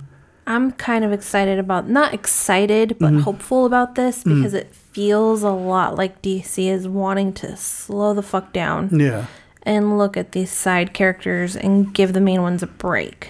I'm 0.47 0.71
kind 0.71 1.03
of 1.03 1.11
excited 1.11 1.59
about 1.59 1.89
not 1.89 2.13
excited, 2.13 2.97
but 2.99 3.13
hopeful 3.13 3.65
about 3.65 3.95
this 3.95 4.23
because 4.23 4.53
it 4.53 4.73
feels 4.73 5.43
a 5.43 5.51
lot 5.51 5.95
like 5.95 6.21
DC 6.21 6.67
is 6.67 6.87
wanting 6.87 7.31
to 7.33 7.55
slow 7.55 8.13
the 8.13 8.23
fuck 8.23 8.51
down 8.51 8.89
Yeah. 8.97 9.27
And 9.63 9.97
look 9.97 10.17
at 10.17 10.32
these 10.32 10.52
side 10.52 10.93
characters 10.93 11.56
and 11.56 11.93
give 11.93 12.13
the 12.13 12.21
main 12.21 12.41
ones 12.41 12.63
a 12.63 12.67
break. 12.67 13.30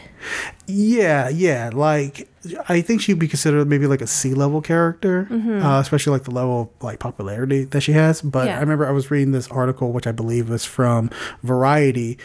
Yeah, 0.67 1.30
yeah. 1.30 1.72
Like 1.74 2.30
I 2.70 2.82
think 2.82 3.02
she'd 3.02 3.20
be 3.20 3.28
considered 3.28 3.67
maybe 3.67 3.88
like 3.88 4.02
a 4.02 4.08
C 4.08 4.34
level 4.34 4.62
character, 4.62 5.28
uh, 5.32 5.80
especially 5.80 6.12
like 6.13 6.24
the 6.24 6.32
level 6.32 6.62
of 6.62 6.84
like 6.84 7.00
popularity 7.00 7.65
that 7.65 7.82
she 7.82 7.94
has. 7.94 8.22
But 8.22 8.48
Yeah. 8.48 8.58
I 8.58 8.62
remember 8.62 8.88
I 8.88 8.91
was 8.91 9.10
reading 9.12 9.32
this 9.32 9.48
article, 9.50 9.91
which 9.91 10.08
I 10.08 10.12
believe 10.12 10.50
was 10.50 10.63
from 10.65 11.10
Variety. 11.44 12.17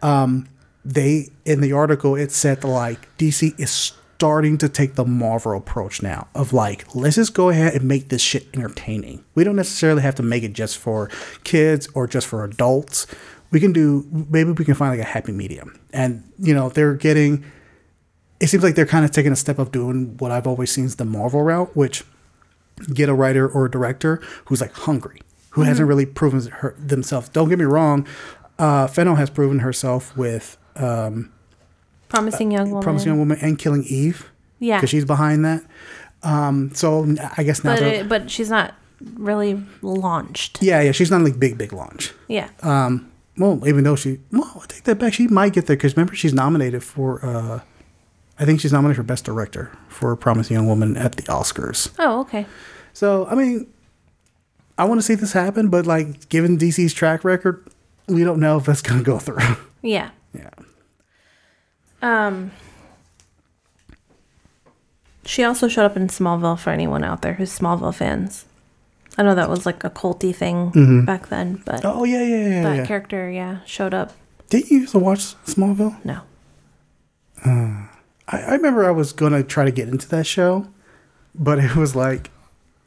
Um, 0.00 0.48
they 0.84 1.28
in 1.44 1.60
the 1.60 1.72
article 1.72 2.16
it 2.16 2.32
said 2.32 2.64
like 2.64 3.16
DC 3.18 3.58
is 3.60 3.70
starting 3.70 4.56
to 4.58 4.68
take 4.68 4.94
the 4.94 5.04
Marvel 5.04 5.56
approach 5.56 6.02
now 6.02 6.26
of 6.34 6.52
like 6.52 6.92
let's 6.94 7.16
just 7.16 7.34
go 7.34 7.50
ahead 7.50 7.74
and 7.74 7.84
make 7.84 8.08
this 8.08 8.22
shit 8.22 8.46
entertaining. 8.54 9.24
We 9.34 9.44
don't 9.44 9.56
necessarily 9.56 10.02
have 10.02 10.14
to 10.16 10.22
make 10.22 10.42
it 10.42 10.54
just 10.54 10.78
for 10.78 11.08
kids 11.44 11.86
or 11.94 12.06
just 12.06 12.26
for 12.26 12.42
adults. 12.44 13.06
We 13.52 13.60
can 13.60 13.72
do 13.72 14.06
maybe 14.30 14.50
we 14.50 14.64
can 14.64 14.74
find 14.74 14.90
like 14.90 15.06
a 15.06 15.08
happy 15.08 15.32
medium. 15.32 15.78
And 15.92 16.24
you 16.38 16.54
know, 16.54 16.68
they're 16.68 16.94
getting 16.94 17.44
it 18.40 18.48
seems 18.48 18.64
like 18.64 18.74
they're 18.74 18.86
kind 18.86 19.04
of 19.04 19.12
taking 19.12 19.30
a 19.30 19.36
step 19.36 19.60
of 19.60 19.70
doing 19.70 20.16
what 20.18 20.32
I've 20.32 20.48
always 20.48 20.72
seen 20.72 20.84
as 20.84 20.96
the 20.96 21.04
Marvel 21.04 21.42
route, 21.42 21.76
which 21.76 22.04
get 22.92 23.08
a 23.08 23.14
writer 23.14 23.48
or 23.48 23.66
a 23.66 23.70
director 23.70 24.20
who's 24.46 24.60
like 24.60 24.72
hungry, 24.72 25.20
who 25.50 25.62
hasn't 25.62 25.86
really 25.86 26.06
proven 26.06 26.50
her, 26.50 26.74
themselves. 26.76 27.28
Don't 27.28 27.48
get 27.48 27.60
me 27.60 27.64
wrong, 27.64 28.04
uh, 28.58 28.88
Fennell 28.88 29.14
has 29.14 29.30
proven 29.30 29.60
herself 29.60 30.16
with 30.16 30.56
um, 30.74 31.32
Promising 32.08 32.50
young 32.50 32.70
woman. 32.70 32.82
Promising 32.82 33.08
Young 33.08 33.18
Woman 33.20 33.38
and 33.40 33.58
Killing 33.58 33.84
Eve. 33.84 34.28
Yeah. 34.58 34.76
because 34.78 34.90
she's 34.90 35.04
behind 35.04 35.44
that. 35.44 35.62
Um, 36.22 36.72
so 36.74 37.14
I 37.36 37.42
guess 37.42 37.64
now, 37.64 37.74
but 37.74 37.82
it, 37.82 38.08
but 38.08 38.30
she's 38.30 38.50
not 38.50 38.74
really 39.14 39.62
launched. 39.82 40.62
yeah, 40.62 40.80
yeah, 40.80 40.92
she's 40.92 41.10
not 41.10 41.20
like 41.22 41.38
big, 41.38 41.58
big 41.58 41.72
launch. 41.72 42.12
Yeah. 42.28 42.48
Um, 42.62 43.11
well, 43.36 43.66
even 43.66 43.84
though 43.84 43.96
she, 43.96 44.20
well, 44.30 44.60
I 44.62 44.66
take 44.66 44.84
that 44.84 44.98
back. 44.98 45.14
She 45.14 45.26
might 45.28 45.52
get 45.52 45.66
there 45.66 45.76
because 45.76 45.96
remember 45.96 46.14
she's 46.14 46.34
nominated 46.34 46.82
for. 46.84 47.24
Uh, 47.24 47.60
I 48.38 48.44
think 48.44 48.60
she's 48.60 48.72
nominated 48.72 48.96
for 48.96 49.02
Best 49.04 49.24
Director 49.24 49.70
for 49.88 50.14
Promising 50.16 50.54
Young 50.56 50.66
Woman 50.66 50.96
at 50.96 51.16
the 51.16 51.22
Oscars. 51.24 51.92
oh, 51.98 52.20
okay. 52.20 52.46
So 52.92 53.26
I 53.26 53.34
mean, 53.34 53.72
I 54.78 54.84
want 54.84 54.98
to 54.98 55.02
see 55.02 55.14
this 55.14 55.32
happen, 55.32 55.68
but 55.68 55.86
like 55.86 56.28
given 56.28 56.58
DC's 56.58 56.92
track 56.94 57.24
record, 57.24 57.66
we 58.08 58.24
don't 58.24 58.40
know 58.40 58.58
if 58.58 58.64
that's 58.66 58.82
gonna 58.82 59.02
go 59.02 59.18
through. 59.18 59.38
Yeah. 59.84 60.10
yeah. 60.32 60.50
Um. 62.02 62.52
She 65.24 65.42
also 65.42 65.66
showed 65.66 65.84
up 65.86 65.96
in 65.96 66.06
Smallville 66.06 66.56
for 66.58 66.70
anyone 66.70 67.02
out 67.02 67.22
there 67.22 67.32
who's 67.34 67.56
Smallville 67.56 67.92
fans. 67.94 68.44
I 69.18 69.22
know 69.22 69.34
that 69.34 69.50
was 69.50 69.66
like 69.66 69.84
a 69.84 69.90
culty 69.90 70.34
thing 70.34 71.04
back 71.04 71.28
then, 71.28 71.62
but 71.66 71.84
Oh 71.84 72.04
yeah, 72.04 72.22
yeah, 72.22 72.48
yeah. 72.48 72.62
that 72.62 72.76
yeah. 72.76 72.86
character, 72.86 73.30
yeah, 73.30 73.58
showed 73.66 73.92
up. 73.94 74.12
Didn't 74.48 74.70
you 74.70 74.80
used 74.80 74.92
to 74.92 74.98
watch 74.98 75.34
Smallville? 75.44 76.02
No. 76.04 76.20
I, 77.44 77.88
I 78.28 78.52
remember 78.54 78.84
I 78.84 78.90
was 78.90 79.12
gonna 79.12 79.42
try 79.42 79.64
to 79.64 79.70
get 79.70 79.88
into 79.88 80.08
that 80.10 80.26
show, 80.26 80.66
but 81.34 81.58
it 81.58 81.76
was 81.76 81.94
like, 81.94 82.30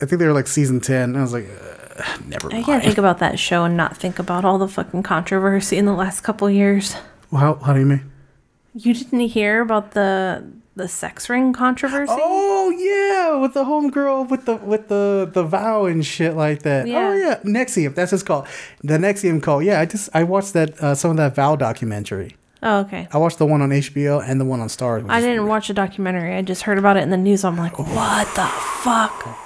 I 0.02 0.06
think 0.06 0.20
they 0.20 0.26
were 0.28 0.34
like 0.34 0.48
season 0.48 0.80
ten. 0.80 1.10
And 1.10 1.18
I 1.18 1.22
was 1.22 1.34
like, 1.34 1.48
uh, 1.48 2.18
never 2.26 2.54
I 2.54 2.64
can't 2.64 2.84
think 2.84 2.98
about 2.98 3.20
that 3.20 3.38
show 3.40 3.64
and 3.64 3.78
not 3.78 3.96
think 3.96 4.20
about 4.20 4.44
all 4.46 4.58
the 4.58 4.68
fucking 4.68 5.04
controversy 5.04 5.78
in 5.78 5.86
the 5.86 5.94
last 5.94 6.22
couple 6.22 6.50
years. 6.50 6.96
Well, 7.32 7.42
how, 7.42 7.56
how 7.56 7.74
do 7.74 7.80
you 7.80 7.86
mean? 7.86 8.12
You 8.74 8.94
didn't 8.94 9.20
hear 9.22 9.62
about 9.62 9.92
the 9.92 10.46
the 10.76 10.88
sex 10.88 11.30
ring 11.30 11.54
controversy? 11.54 12.14
Oh 12.16 12.70
yeah, 12.70 13.40
with 13.40 13.54
the 13.54 13.64
homegirl 13.64 14.30
with 14.30 14.46
the 14.46 14.56
with 14.58 14.88
the 14.90 15.30
the 15.32 15.44
vow 15.44 15.86
and 15.86 16.06
shit 16.06 16.36
like 16.36 16.64
that. 16.64 16.88
Yeah. 16.88 17.10
Oh 17.10 17.14
yeah, 17.14 17.40
NXIVM. 17.44 17.96
That's 17.96 18.12
his 18.12 18.24
call. 18.24 18.46
The 18.84 18.98
NXIVM 18.98 19.42
call. 19.42 19.62
Yeah, 19.62 19.80
I 19.80 19.86
just 19.86 20.10
I 20.14 20.24
watched 20.24 20.54
that 20.54 20.82
uh, 20.82 20.96
some 20.96 21.12
of 21.12 21.18
that 21.18 21.36
vow 21.36 21.56
documentary. 21.56 22.36
Oh, 22.64 22.80
okay. 22.80 23.08
I 23.12 23.18
watched 23.18 23.38
the 23.38 23.46
one 23.46 23.62
on 23.62 23.70
HBO 23.70 24.28
and 24.28 24.42
the 24.42 24.46
one 24.46 24.60
on 24.60 24.68
Starz. 24.70 25.08
I 25.08 25.22
didn't 25.22 25.46
watch 25.46 25.70
a 25.70 25.74
documentary. 25.74 26.36
I 26.36 26.42
just 26.42 26.64
heard 26.64 26.80
about 26.80 26.98
it 26.98 27.04
in 27.04 27.12
the 27.12 27.18
news. 27.18 27.44
I'm 27.44 27.58
like, 27.58 27.78
what 27.78 28.28
the 28.36 28.48
fuck? 28.82 29.38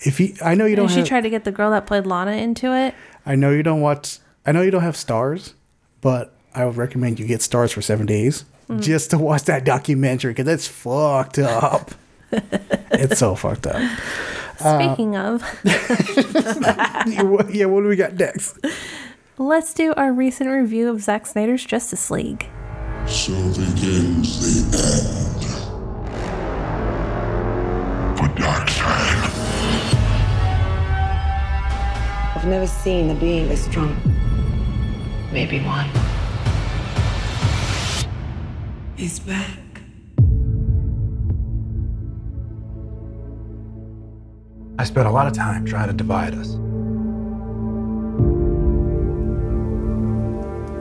If 0.00 0.18
you, 0.18 0.34
I 0.42 0.54
know 0.54 0.66
you 0.66 0.74
don't. 0.74 0.86
And 0.86 0.92
she 0.92 1.00
Have, 1.00 1.08
tried 1.08 1.20
to 1.20 1.30
get 1.30 1.44
the 1.44 1.52
girl 1.52 1.70
that 1.70 1.86
played 1.86 2.06
Lana 2.06 2.32
into 2.32 2.74
it. 2.74 2.94
I 3.24 3.36
know 3.36 3.50
you 3.50 3.62
don't 3.62 3.80
watch. 3.80 4.18
I 4.44 4.50
know 4.50 4.62
you 4.62 4.72
don't 4.72 4.82
have 4.82 4.96
Starz, 4.96 5.52
but 6.00 6.34
I 6.54 6.64
would 6.64 6.76
recommend 6.76 7.20
you 7.20 7.26
get 7.26 7.40
Starz 7.40 7.72
for 7.72 7.82
seven 7.82 8.06
days 8.06 8.44
Mm. 8.70 8.80
just 8.80 9.10
to 9.10 9.18
watch 9.18 9.42
that 9.44 9.64
documentary 9.64 10.30
because 10.30 10.46
it's 10.46 10.68
fucked 10.68 11.40
up. 11.40 11.90
it's 12.30 13.18
so 13.18 13.34
fucked 13.34 13.66
up. 13.66 13.82
Speaking 14.58 15.16
uh, 15.16 15.32
of, 15.32 15.42
yeah, 17.52 17.64
what 17.64 17.80
do 17.80 17.88
we 17.88 17.96
got 17.96 18.14
next? 18.14 18.58
Let's 19.38 19.74
do 19.74 19.92
our 19.94 20.12
recent 20.12 20.50
review 20.50 20.88
of 20.88 21.02
Zack 21.02 21.26
Snyder's 21.26 21.64
Justice 21.64 22.12
League. 22.12 22.46
So 23.06 23.32
begins 23.48 24.70
the 24.70 24.78
end. 24.78 25.46
I've 32.36 32.46
never 32.46 32.68
seen 32.68 33.10
a 33.10 33.14
being 33.16 33.48
this 33.48 33.64
strong. 33.64 33.96
Maybe 35.32 35.58
one. 35.60 35.90
He's 39.00 39.18
back. 39.18 39.56
I 44.78 44.84
spent 44.84 45.08
a 45.08 45.10
lot 45.10 45.26
of 45.26 45.32
time 45.32 45.64
trying 45.64 45.86
to 45.86 45.94
divide 45.94 46.34
us. 46.34 46.56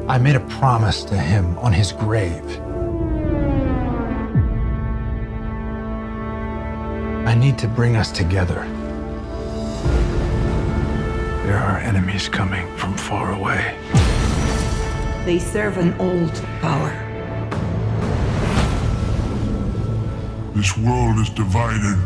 I 0.10 0.18
made 0.18 0.36
a 0.36 0.46
promise 0.60 1.06
to 1.06 1.18
him 1.18 1.58
on 1.60 1.72
his 1.72 1.94
grave. 1.94 2.44
I 7.26 7.36
need 7.36 7.58
to 7.60 7.70
bring 7.70 7.96
us 7.96 8.12
together. 8.12 8.66
There 11.46 11.58
are 11.58 11.78
enemies 11.78 12.28
coming 12.28 12.68
from 12.76 12.96
far 12.96 13.32
away. 13.32 13.78
They 15.24 15.40
serve 15.40 15.78
an 15.78 15.94
old 16.02 16.34
power. 16.60 17.09
This 20.60 20.76
world 20.76 21.18
is 21.20 21.30
divided. 21.30 21.98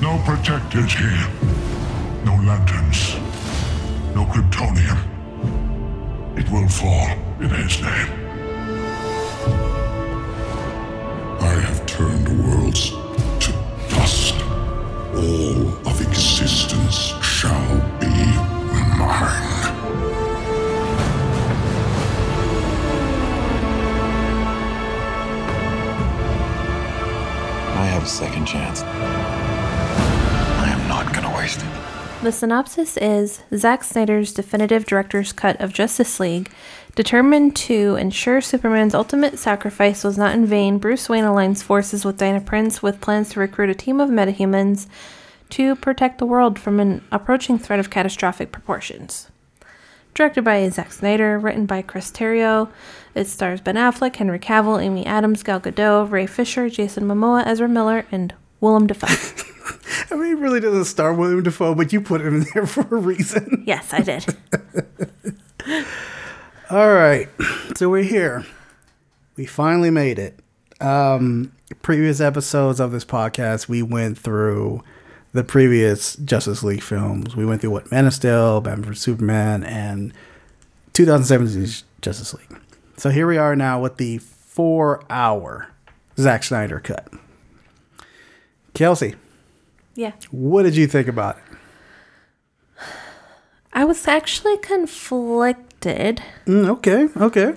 No 0.00 0.16
protectors 0.24 0.94
here. 0.94 1.28
No 2.24 2.36
lanterns. 2.36 3.16
No 4.14 4.24
Kryptonians. 4.24 4.98
It 6.38 6.50
will 6.50 6.66
fall 6.68 7.06
in 7.38 7.50
his 7.50 7.82
name. 7.82 8.08
I 11.42 11.54
have 11.66 11.84
turned 11.84 12.28
worlds 12.42 12.92
to 13.44 13.52
dust. 13.90 14.36
All 15.14 15.86
of 15.86 16.00
existence 16.00 17.12
shall 17.22 17.78
be 18.00 18.08
mine. 18.96 19.51
A 28.02 28.06
second 28.06 28.46
chance. 28.46 28.82
I 28.82 30.68
am 30.68 30.88
not 30.88 31.14
gonna 31.14 31.34
waste 31.36 31.60
it. 31.60 32.22
The 32.22 32.32
synopsis 32.32 32.96
is 32.96 33.42
Zack 33.54 33.82
Snyder's 33.84 34.32
definitive 34.32 34.84
director's 34.84 35.32
cut 35.32 35.60
of 35.60 35.72
Justice 35.72 36.20
League. 36.20 36.50
Determined 36.94 37.56
to 37.56 37.96
ensure 37.96 38.40
Superman's 38.40 38.94
ultimate 38.94 39.38
sacrifice 39.38 40.04
was 40.04 40.18
not 40.18 40.34
in 40.34 40.46
vain, 40.46 40.78
Bruce 40.78 41.08
Wayne 41.08 41.24
aligns 41.24 41.62
forces 41.62 42.04
with 42.04 42.18
Diana 42.18 42.40
Prince 42.40 42.82
with 42.82 43.00
plans 43.00 43.30
to 43.30 43.40
recruit 43.40 43.70
a 43.70 43.74
team 43.74 43.98
of 43.98 44.10
metahumans 44.10 44.86
to 45.50 45.74
protect 45.76 46.18
the 46.18 46.26
world 46.26 46.58
from 46.58 46.80
an 46.80 47.02
approaching 47.10 47.58
threat 47.58 47.80
of 47.80 47.90
catastrophic 47.90 48.52
proportions. 48.52 49.31
Directed 50.14 50.44
by 50.44 50.68
Zack 50.68 50.92
Snyder, 50.92 51.38
written 51.38 51.64
by 51.64 51.80
Chris 51.80 52.10
Terrio, 52.10 52.68
it 53.14 53.26
stars 53.26 53.60
Ben 53.60 53.76
Affleck, 53.76 54.14
Henry 54.16 54.38
Cavill, 54.38 54.82
Amy 54.82 55.06
Adams, 55.06 55.42
Gal 55.42 55.60
Gadot, 55.60 56.10
Ray 56.10 56.26
Fisher, 56.26 56.68
Jason 56.68 57.04
Momoa, 57.04 57.46
Ezra 57.46 57.68
Miller, 57.68 58.04
and 58.12 58.34
Willem 58.60 58.86
Dafoe. 58.86 59.06
I 60.10 60.14
mean, 60.16 60.36
it 60.36 60.40
really 60.40 60.60
doesn't 60.60 60.84
star 60.84 61.14
William 61.14 61.42
Dafoe, 61.42 61.74
but 61.74 61.92
you 61.92 62.00
put 62.00 62.20
him 62.20 62.42
in 62.42 62.46
there 62.52 62.66
for 62.66 62.82
a 62.82 62.98
reason. 62.98 63.64
yes, 63.66 63.92
I 63.92 64.00
did. 64.00 64.26
All 66.70 66.92
right, 66.92 67.28
so 67.76 67.88
we're 67.88 68.02
here. 68.02 68.44
We 69.36 69.46
finally 69.46 69.90
made 69.90 70.18
it. 70.18 70.38
Um, 70.80 71.52
previous 71.80 72.20
episodes 72.20 72.80
of 72.80 72.92
this 72.92 73.04
podcast, 73.04 73.68
we 73.68 73.82
went 73.82 74.18
through 74.18 74.82
the 75.32 75.44
previous 75.44 76.16
Justice 76.16 76.62
League 76.62 76.82
films. 76.82 77.34
We 77.36 77.46
went 77.46 77.60
through 77.60 77.70
what 77.70 77.90
Man 77.90 78.06
of 78.06 78.14
Steel, 78.14 78.60
Batman 78.60 78.84
vs 78.86 79.02
Superman, 79.02 79.64
and 79.64 80.12
2017's 80.94 81.84
Justice 82.02 82.34
League. 82.34 82.60
So 82.96 83.10
here 83.10 83.26
we 83.26 83.38
are 83.38 83.56
now 83.56 83.80
with 83.80 83.96
the 83.96 84.18
four-hour 84.18 85.68
Zack 86.18 86.42
Snyder 86.44 86.80
cut. 86.80 87.08
Kelsey, 88.74 89.14
Yeah. 89.94 90.12
what 90.30 90.62
did 90.64 90.76
you 90.76 90.86
think 90.86 91.08
about 91.08 91.36
it? 91.38 91.42
I 93.72 93.84
was 93.84 94.06
actually 94.06 94.58
conflicted. 94.58 96.22
Mm, 96.46 96.68
okay, 96.68 97.08
okay. 97.16 97.54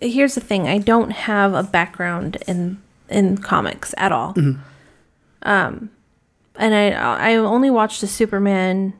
Here's 0.00 0.34
the 0.34 0.40
thing: 0.40 0.68
I 0.68 0.78
don't 0.78 1.10
have 1.10 1.54
a 1.54 1.62
background 1.62 2.36
in 2.46 2.80
in 3.08 3.38
comics 3.38 3.94
at 3.96 4.12
all. 4.12 4.34
Um, 5.42 5.90
and 6.60 6.74
I 6.74 6.90
I 7.32 7.34
only 7.36 7.70
watched 7.70 8.00
the 8.00 8.06
Superman 8.06 8.92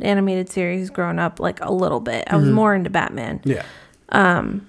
animated 0.00 0.48
series 0.48 0.90
growing 0.90 1.18
up 1.20 1.38
like 1.38 1.60
a 1.60 1.70
little 1.72 2.00
bit. 2.00 2.24
I 2.26 2.36
was 2.36 2.48
more 2.48 2.74
into 2.74 2.90
Batman, 2.90 3.40
Yeah. 3.44 3.64
Um 4.08 4.66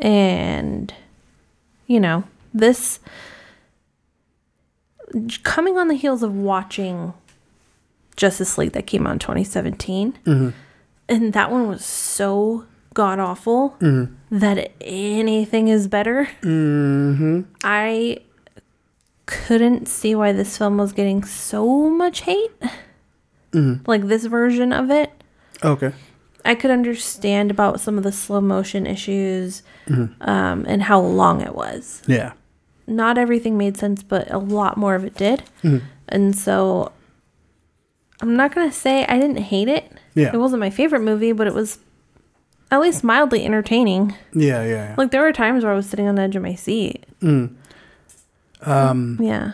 and 0.00 0.92
you 1.86 1.98
know 1.98 2.24
this 2.54 3.00
coming 5.42 5.76
on 5.78 5.88
the 5.88 5.94
heels 5.94 6.22
of 6.22 6.34
watching 6.34 7.12
Justice 8.16 8.56
League 8.58 8.72
that 8.72 8.86
came 8.86 9.06
out 9.06 9.14
in 9.14 9.18
2017, 9.18 10.18
and 11.08 11.32
that 11.32 11.50
one 11.50 11.68
was 11.68 11.84
so 11.84 12.66
god 12.94 13.18
awful 13.18 13.74
that 14.30 14.70
anything 14.82 15.68
is 15.68 15.88
better. 15.88 16.28
Mm-hmm. 16.42 17.40
I 17.64 18.18
couldn't 19.46 19.86
see 19.88 20.14
why 20.14 20.32
this 20.32 20.58
film 20.58 20.76
was 20.76 20.92
getting 20.92 21.24
so 21.24 21.88
much 21.88 22.22
hate. 22.22 22.50
Mm-hmm. 23.52 23.84
Like 23.86 24.08
this 24.08 24.26
version 24.26 24.72
of 24.72 24.90
it. 24.90 25.10
Okay. 25.64 25.92
I 26.44 26.54
could 26.54 26.70
understand 26.70 27.50
about 27.50 27.80
some 27.80 27.96
of 27.96 28.04
the 28.04 28.12
slow 28.12 28.40
motion 28.40 28.86
issues 28.86 29.62
mm-hmm. 29.86 30.22
um, 30.28 30.64
and 30.68 30.82
how 30.82 31.00
long 31.00 31.40
it 31.40 31.54
was. 31.54 32.02
Yeah. 32.06 32.32
Not 32.86 33.16
everything 33.16 33.56
made 33.56 33.76
sense, 33.76 34.02
but 34.02 34.30
a 34.30 34.38
lot 34.38 34.76
more 34.76 34.94
of 34.94 35.04
it 35.04 35.14
did. 35.14 35.44
Mm-hmm. 35.62 35.86
And 36.08 36.36
so 36.36 36.92
I'm 38.20 38.36
not 38.36 38.54
going 38.54 38.68
to 38.68 38.74
say 38.74 39.04
I 39.06 39.18
didn't 39.18 39.38
hate 39.38 39.68
it. 39.68 39.92
Yeah. 40.14 40.30
It 40.32 40.38
wasn't 40.38 40.60
my 40.60 40.70
favorite 40.70 41.00
movie, 41.00 41.32
but 41.32 41.46
it 41.46 41.54
was 41.54 41.78
at 42.70 42.80
least 42.80 43.04
mildly 43.04 43.44
entertaining. 43.44 44.14
Yeah, 44.32 44.64
yeah, 44.64 44.68
yeah. 44.68 44.94
Like 44.96 45.10
there 45.10 45.22
were 45.22 45.32
times 45.32 45.62
where 45.62 45.72
I 45.72 45.76
was 45.76 45.88
sitting 45.88 46.08
on 46.08 46.16
the 46.16 46.22
edge 46.22 46.36
of 46.36 46.42
my 46.42 46.54
seat. 46.54 47.04
Mm. 47.20 47.54
Um, 48.62 49.18
yeah. 49.20 49.52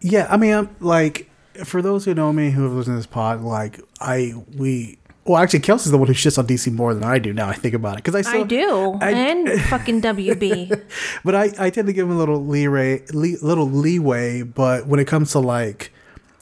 Yeah, 0.00 0.26
I 0.30 0.36
mean, 0.36 0.52
I'm, 0.54 0.76
like 0.80 1.30
for 1.64 1.82
those 1.82 2.04
who 2.04 2.14
know 2.14 2.32
me 2.32 2.50
who 2.50 2.62
have 2.64 2.72
listened 2.72 2.94
to 2.94 2.98
this 2.98 3.06
pod, 3.06 3.40
like 3.42 3.80
I 4.00 4.34
we 4.56 4.98
well 5.24 5.40
actually 5.40 5.60
Kelsey's 5.60 5.92
the 5.92 5.98
one 5.98 6.08
who 6.08 6.14
shits 6.14 6.38
on 6.38 6.46
DC 6.46 6.72
more 6.72 6.94
than 6.94 7.04
I 7.04 7.18
do 7.18 7.32
now. 7.32 7.48
I 7.48 7.54
think 7.54 7.74
about 7.74 7.94
it 7.94 8.04
because 8.04 8.14
I 8.14 8.22
still, 8.22 8.42
I 8.42 8.44
do. 8.44 8.98
I- 9.00 9.10
and 9.10 9.60
fucking 9.62 10.02
WB. 10.02 10.82
but 11.24 11.34
I 11.34 11.50
I 11.58 11.70
tend 11.70 11.86
to 11.86 11.92
give 11.92 12.06
him 12.06 12.12
a 12.12 12.18
little 12.18 12.44
leeway, 12.44 13.02
le, 13.12 13.36
little 13.42 13.68
leeway. 13.70 14.42
But 14.42 14.86
when 14.86 14.98
it 14.98 15.06
comes 15.06 15.30
to 15.32 15.38
like, 15.38 15.92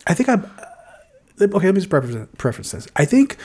I 0.06 0.14
think 0.14 0.28
I'm 0.28 0.50
okay. 1.40 1.66
Let 1.66 1.74
me 1.74 1.80
just 1.82 1.90
preface 2.38 2.70
this. 2.72 2.88
I 2.96 3.04
think 3.04 3.36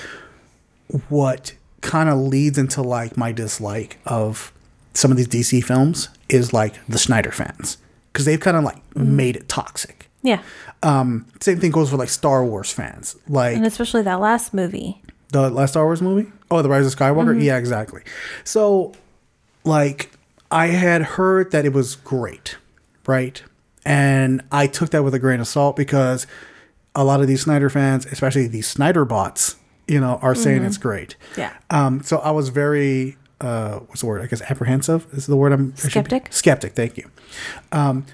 what 1.10 1.54
kind 1.82 2.10
of 2.10 2.18
leads 2.18 2.58
into 2.58 2.82
like 2.82 3.18
my 3.18 3.32
dislike 3.32 4.00
of 4.06 4.52
some 4.94 5.12
of 5.12 5.18
these 5.18 5.28
DC 5.28 5.64
films 5.64 6.10
is 6.30 6.54
like 6.54 6.74
the 6.88 6.98
Snyder 6.98 7.32
fans 7.32 7.78
because 8.16 8.24
they've 8.26 8.40
kind 8.40 8.56
of 8.56 8.64
like 8.64 8.96
made 8.96 9.36
it 9.36 9.50
toxic. 9.50 10.10
yeah. 10.22 10.42
Um, 10.84 11.26
same 11.42 11.60
thing 11.60 11.72
goes 11.72 11.90
for 11.90 11.98
like 11.98 12.10
Star 12.10 12.46
Wars 12.46 12.72
fans. 12.72 13.16
Like 13.28 13.56
And 13.58 13.66
especially 13.66 14.04
that 14.04 14.20
last 14.22 14.54
movie. 14.54 15.02
the 15.32 15.50
last 15.50 15.72
Star 15.72 15.84
Wars 15.84 16.02
movie? 16.02 16.32
Oh, 16.52 16.62
The 16.62 16.70
Rise 16.70 16.86
of 16.86 16.98
Skywalker? 16.98 17.42
Yeah, 17.44 17.58
exactly. 17.58 18.02
So, 18.44 18.94
like, 19.64 20.12
I 20.52 20.68
had 20.68 21.02
heard 21.02 21.52
that 21.52 21.66
it 21.66 21.74
was 21.74 21.96
great, 21.96 22.58
right? 23.08 23.42
And 23.84 24.44
I 24.52 24.68
took 24.68 24.92
that 24.92 25.04
with 25.04 25.14
a 25.16 25.20
grain 25.20 25.40
of 25.40 25.48
salt 25.48 25.76
because 25.76 26.28
a 26.94 27.04
lot 27.04 27.20
of 27.22 27.28
these 27.28 27.42
Snyder 27.42 27.70
fans, 27.70 28.06
especially 28.06 28.48
these 28.48 28.68
Snyder 28.68 29.06
bots, 29.06 29.56
you 29.88 30.00
know, 30.00 30.20
are 30.22 30.36
saying 30.36 30.64
it's 30.64 30.78
great. 30.78 31.16
Yeah. 31.36 31.54
Um, 31.72 32.04
so 32.04 32.20
I 32.20 32.32
was 32.32 32.50
very, 32.50 33.18
uh, 33.42 33.80
what's 33.80 34.02
the 34.02 34.08
word? 34.08 34.22
I 34.22 34.28
guess 34.28 34.42
apprehensive 34.42 35.08
is 35.14 35.28
the 35.28 35.36
word 35.36 35.52
I'm 35.52 35.76
Skeptic? 35.76 36.32
Skeptic, 36.32 36.74
thank 36.74 36.98
you. 36.98 37.10
Um, 37.72 38.06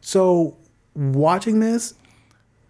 so 0.00 0.56
watching 0.94 1.60
this, 1.60 1.94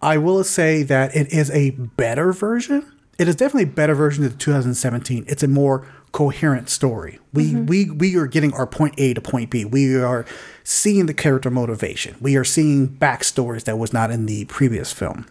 I 0.02 0.18
will 0.18 0.42
say 0.44 0.82
that 0.82 1.14
it 1.14 1.32
is 1.32 1.50
a 1.50 1.70
better 1.70 2.32
version. 2.32 2.90
It 3.18 3.28
is 3.28 3.36
definitely 3.36 3.64
a 3.64 3.74
better 3.74 3.94
version 3.94 4.24
of 4.24 4.38
2017. 4.38 5.24
It's 5.28 5.42
a 5.42 5.48
more 5.48 5.86
coherent 6.12 6.68
story. 6.68 7.20
We 7.32 7.54
we 7.54 7.90
we 7.90 8.16
are 8.16 8.26
getting 8.26 8.52
our 8.54 8.66
point 8.66 8.94
A 8.98 9.14
to 9.14 9.20
point 9.20 9.50
B. 9.50 9.64
We 9.64 9.96
are 9.96 10.24
seeing 10.64 11.06
the 11.06 11.14
character 11.14 11.50
motivation. 11.50 12.16
We 12.20 12.36
are 12.36 12.44
seeing 12.44 12.88
backstories 12.88 13.64
that 13.64 13.78
was 13.78 13.92
not 13.92 14.10
in 14.10 14.26
the 14.26 14.46
previous 14.46 14.92
film. 14.92 15.26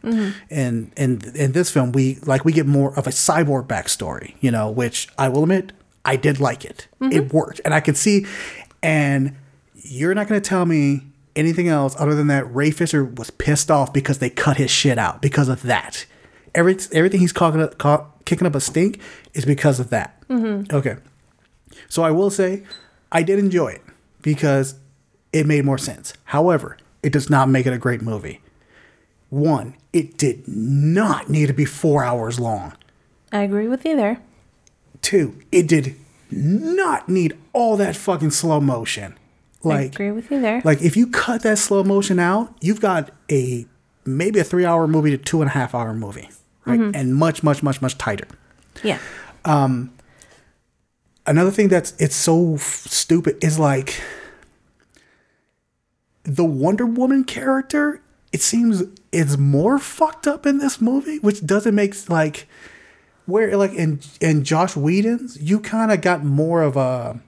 And 0.50 0.92
and 0.96 1.26
in 1.36 1.52
this 1.52 1.72
film, 1.72 1.92
we 1.92 2.20
like 2.26 2.46
we 2.46 2.54
get 2.54 2.68
more 2.68 2.98
of 2.98 3.08
a 3.08 3.12
cyborg 3.12 3.68
backstory. 3.68 4.36
You 4.40 4.52
know, 4.52 4.70
which 4.70 5.10
I 5.18 5.28
will 5.28 5.44
admit 5.44 5.74
I 6.10 6.16
did 6.16 6.40
like 6.40 6.66
it. 6.66 6.88
It 7.00 7.06
mm-hmm. 7.06 7.38
worked, 7.38 7.62
and 7.64 7.72
I 7.72 7.82
could 7.82 7.96
see. 7.96 8.26
And 8.82 9.36
you're 9.76 10.16
not 10.16 10.28
going 10.28 10.42
to 10.42 10.50
tell 10.50 10.66
me 10.66 11.04
anything 11.36 11.68
else 11.68 11.96
other 12.00 12.16
than 12.16 12.26
that 12.28 12.52
Ray 12.52 12.72
Fisher 12.72 13.06
was 13.06 13.30
pissed 13.30 13.70
off 13.70 13.94
because 13.94 14.18
they 14.18 14.32
cut 14.32 14.58
his 14.58 14.72
shit 14.72 14.98
out 14.98 15.22
because 15.22 15.50
of 15.50 15.62
that. 15.62 16.08
every 16.56 16.78
everything 16.94 17.20
he's 17.20 17.32
cocking 17.32 17.62
up, 17.62 17.78
co- 17.78 18.08
kicking 18.26 18.48
up 18.48 18.56
a 18.56 18.60
stink 18.60 19.00
is 19.36 19.46
because 19.46 19.80
of 19.80 19.92
that. 19.92 20.20
Mm-hmm. 20.30 20.76
Okay, 20.76 20.96
so 21.90 22.02
I 22.02 22.10
will 22.10 22.32
say 22.32 22.64
I 23.12 23.22
did 23.22 23.38
enjoy 23.38 23.68
it 23.68 23.84
because 24.24 24.80
it 25.32 25.46
made 25.46 25.64
more 25.64 25.78
sense. 25.78 26.14
However, 26.24 26.76
it 27.04 27.14
does 27.14 27.30
not 27.30 27.50
make 27.50 27.68
it 27.68 27.74
a 27.74 27.78
great 27.78 28.02
movie. 28.02 28.42
One, 29.30 29.76
it 29.94 30.18
did 30.18 30.48
not 30.48 31.30
need 31.30 31.46
to 31.50 31.54
be 31.54 31.66
four 31.66 32.04
hours 32.04 32.40
long. 32.40 32.74
I 33.32 33.42
agree 33.42 33.68
with 33.68 33.86
you 33.86 33.96
there. 33.96 34.20
Two, 35.02 35.36
it 35.52 35.68
did 35.68 35.96
not 36.32 37.10
need 37.10 37.38
all 37.54 37.78
that 37.78 37.96
fucking 37.96 38.32
slow 38.32 38.60
motion. 38.60 39.16
Like, 39.64 39.80
I 39.80 39.84
agree 39.84 40.12
with 40.12 40.30
you 40.32 40.40
there. 40.40 40.62
like 40.64 40.82
if 40.82 40.96
you 40.96 41.08
cut 41.08 41.42
that 41.44 41.58
slow 41.58 41.84
motion 41.84 42.20
out, 42.20 42.56
you've 42.62 42.80
got 42.82 43.12
a 43.32 43.66
maybe 44.06 44.40
a 44.40 44.44
three 44.44 44.66
hour 44.66 44.88
movie 44.88 45.12
to 45.12 45.18
two 45.18 45.42
and 45.42 45.50
a 45.50 45.54
half 45.54 45.76
hour 45.76 45.94
movie, 45.94 46.30
right? 46.66 46.80
And 46.96 47.16
much, 47.16 47.44
much, 47.44 47.62
much, 47.64 47.82
much 47.82 47.98
tighter. 47.98 48.28
yeah. 48.84 49.00
Um, 49.46 49.92
Another 51.26 51.52
thing 51.52 51.68
that's 51.68 51.94
it's 52.00 52.16
so 52.16 52.56
f- 52.56 52.62
stupid 52.88 53.38
is 53.44 53.60
like 53.60 54.02
the 56.24 56.46
Wonder 56.46 56.86
Woman 56.88 57.24
character. 57.24 58.02
It 58.32 58.42
seems 58.42 58.84
it's 59.12 59.38
more 59.38 59.78
fucked 59.78 60.26
up 60.28 60.46
in 60.46 60.58
this 60.60 60.82
movie, 60.82 61.20
which 61.20 61.46
doesn't 61.46 61.76
make 61.76 62.10
like 62.10 62.48
where 63.30 63.56
like 63.58 63.74
in 63.74 64.00
in 64.20 64.44
Joss 64.44 64.76
Whedon's, 64.76 65.42
you 65.42 65.60
kind 65.60 65.92
of 65.92 66.02
got 66.02 66.24
more 66.24 66.62
of 66.62 66.76
a 66.78 67.20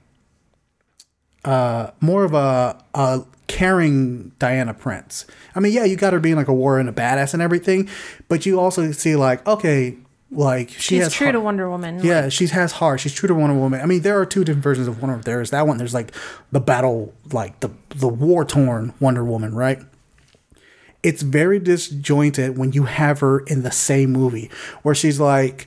uh 1.44 1.90
more 2.00 2.24
of 2.24 2.34
a 2.34 2.82
a 2.94 3.22
caring 3.48 4.30
Diana 4.38 4.74
Prince. 4.74 5.26
I 5.54 5.60
mean, 5.60 5.72
yeah, 5.72 5.84
you 5.84 5.96
got 5.96 6.12
her 6.12 6.20
being 6.20 6.36
like 6.36 6.48
a 6.48 6.54
warrior 6.54 6.80
and 6.80 6.88
a 6.88 6.92
badass 6.92 7.34
and 7.34 7.42
everything, 7.42 7.88
but 8.28 8.46
you 8.46 8.60
also 8.60 8.92
see 8.92 9.16
like 9.16 9.46
okay, 9.46 9.96
like 10.30 10.70
she 10.70 10.98
She's 11.00 11.12
true 11.12 11.26
heart- 11.26 11.34
to 11.34 11.40
Wonder 11.40 11.68
Woman. 11.68 12.00
yeah, 12.02 12.28
she 12.28 12.46
has 12.46 12.72
heart. 12.72 13.00
She's 13.00 13.12
true 13.14 13.26
to 13.26 13.34
Wonder 13.34 13.56
Woman. 13.56 13.80
I 13.80 13.86
mean, 13.86 14.02
there 14.02 14.18
are 14.20 14.24
two 14.26 14.44
different 14.44 14.62
versions 14.62 14.86
of 14.88 14.94
Wonder 15.02 15.14
Woman. 15.14 15.24
There's 15.24 15.50
that 15.50 15.66
one. 15.66 15.78
There's 15.78 15.94
like 15.94 16.12
the 16.52 16.60
battle, 16.60 17.12
like 17.32 17.58
the 17.60 17.70
the 17.90 18.08
war 18.08 18.44
torn 18.44 18.94
Wonder 19.00 19.24
Woman, 19.24 19.54
right? 19.54 19.80
It's 21.02 21.22
very 21.22 21.58
disjointed 21.58 22.56
when 22.56 22.70
you 22.72 22.84
have 22.84 23.18
her 23.20 23.40
in 23.40 23.64
the 23.64 23.72
same 23.72 24.12
movie, 24.12 24.48
where 24.82 24.94
she's 24.94 25.18
like, 25.18 25.66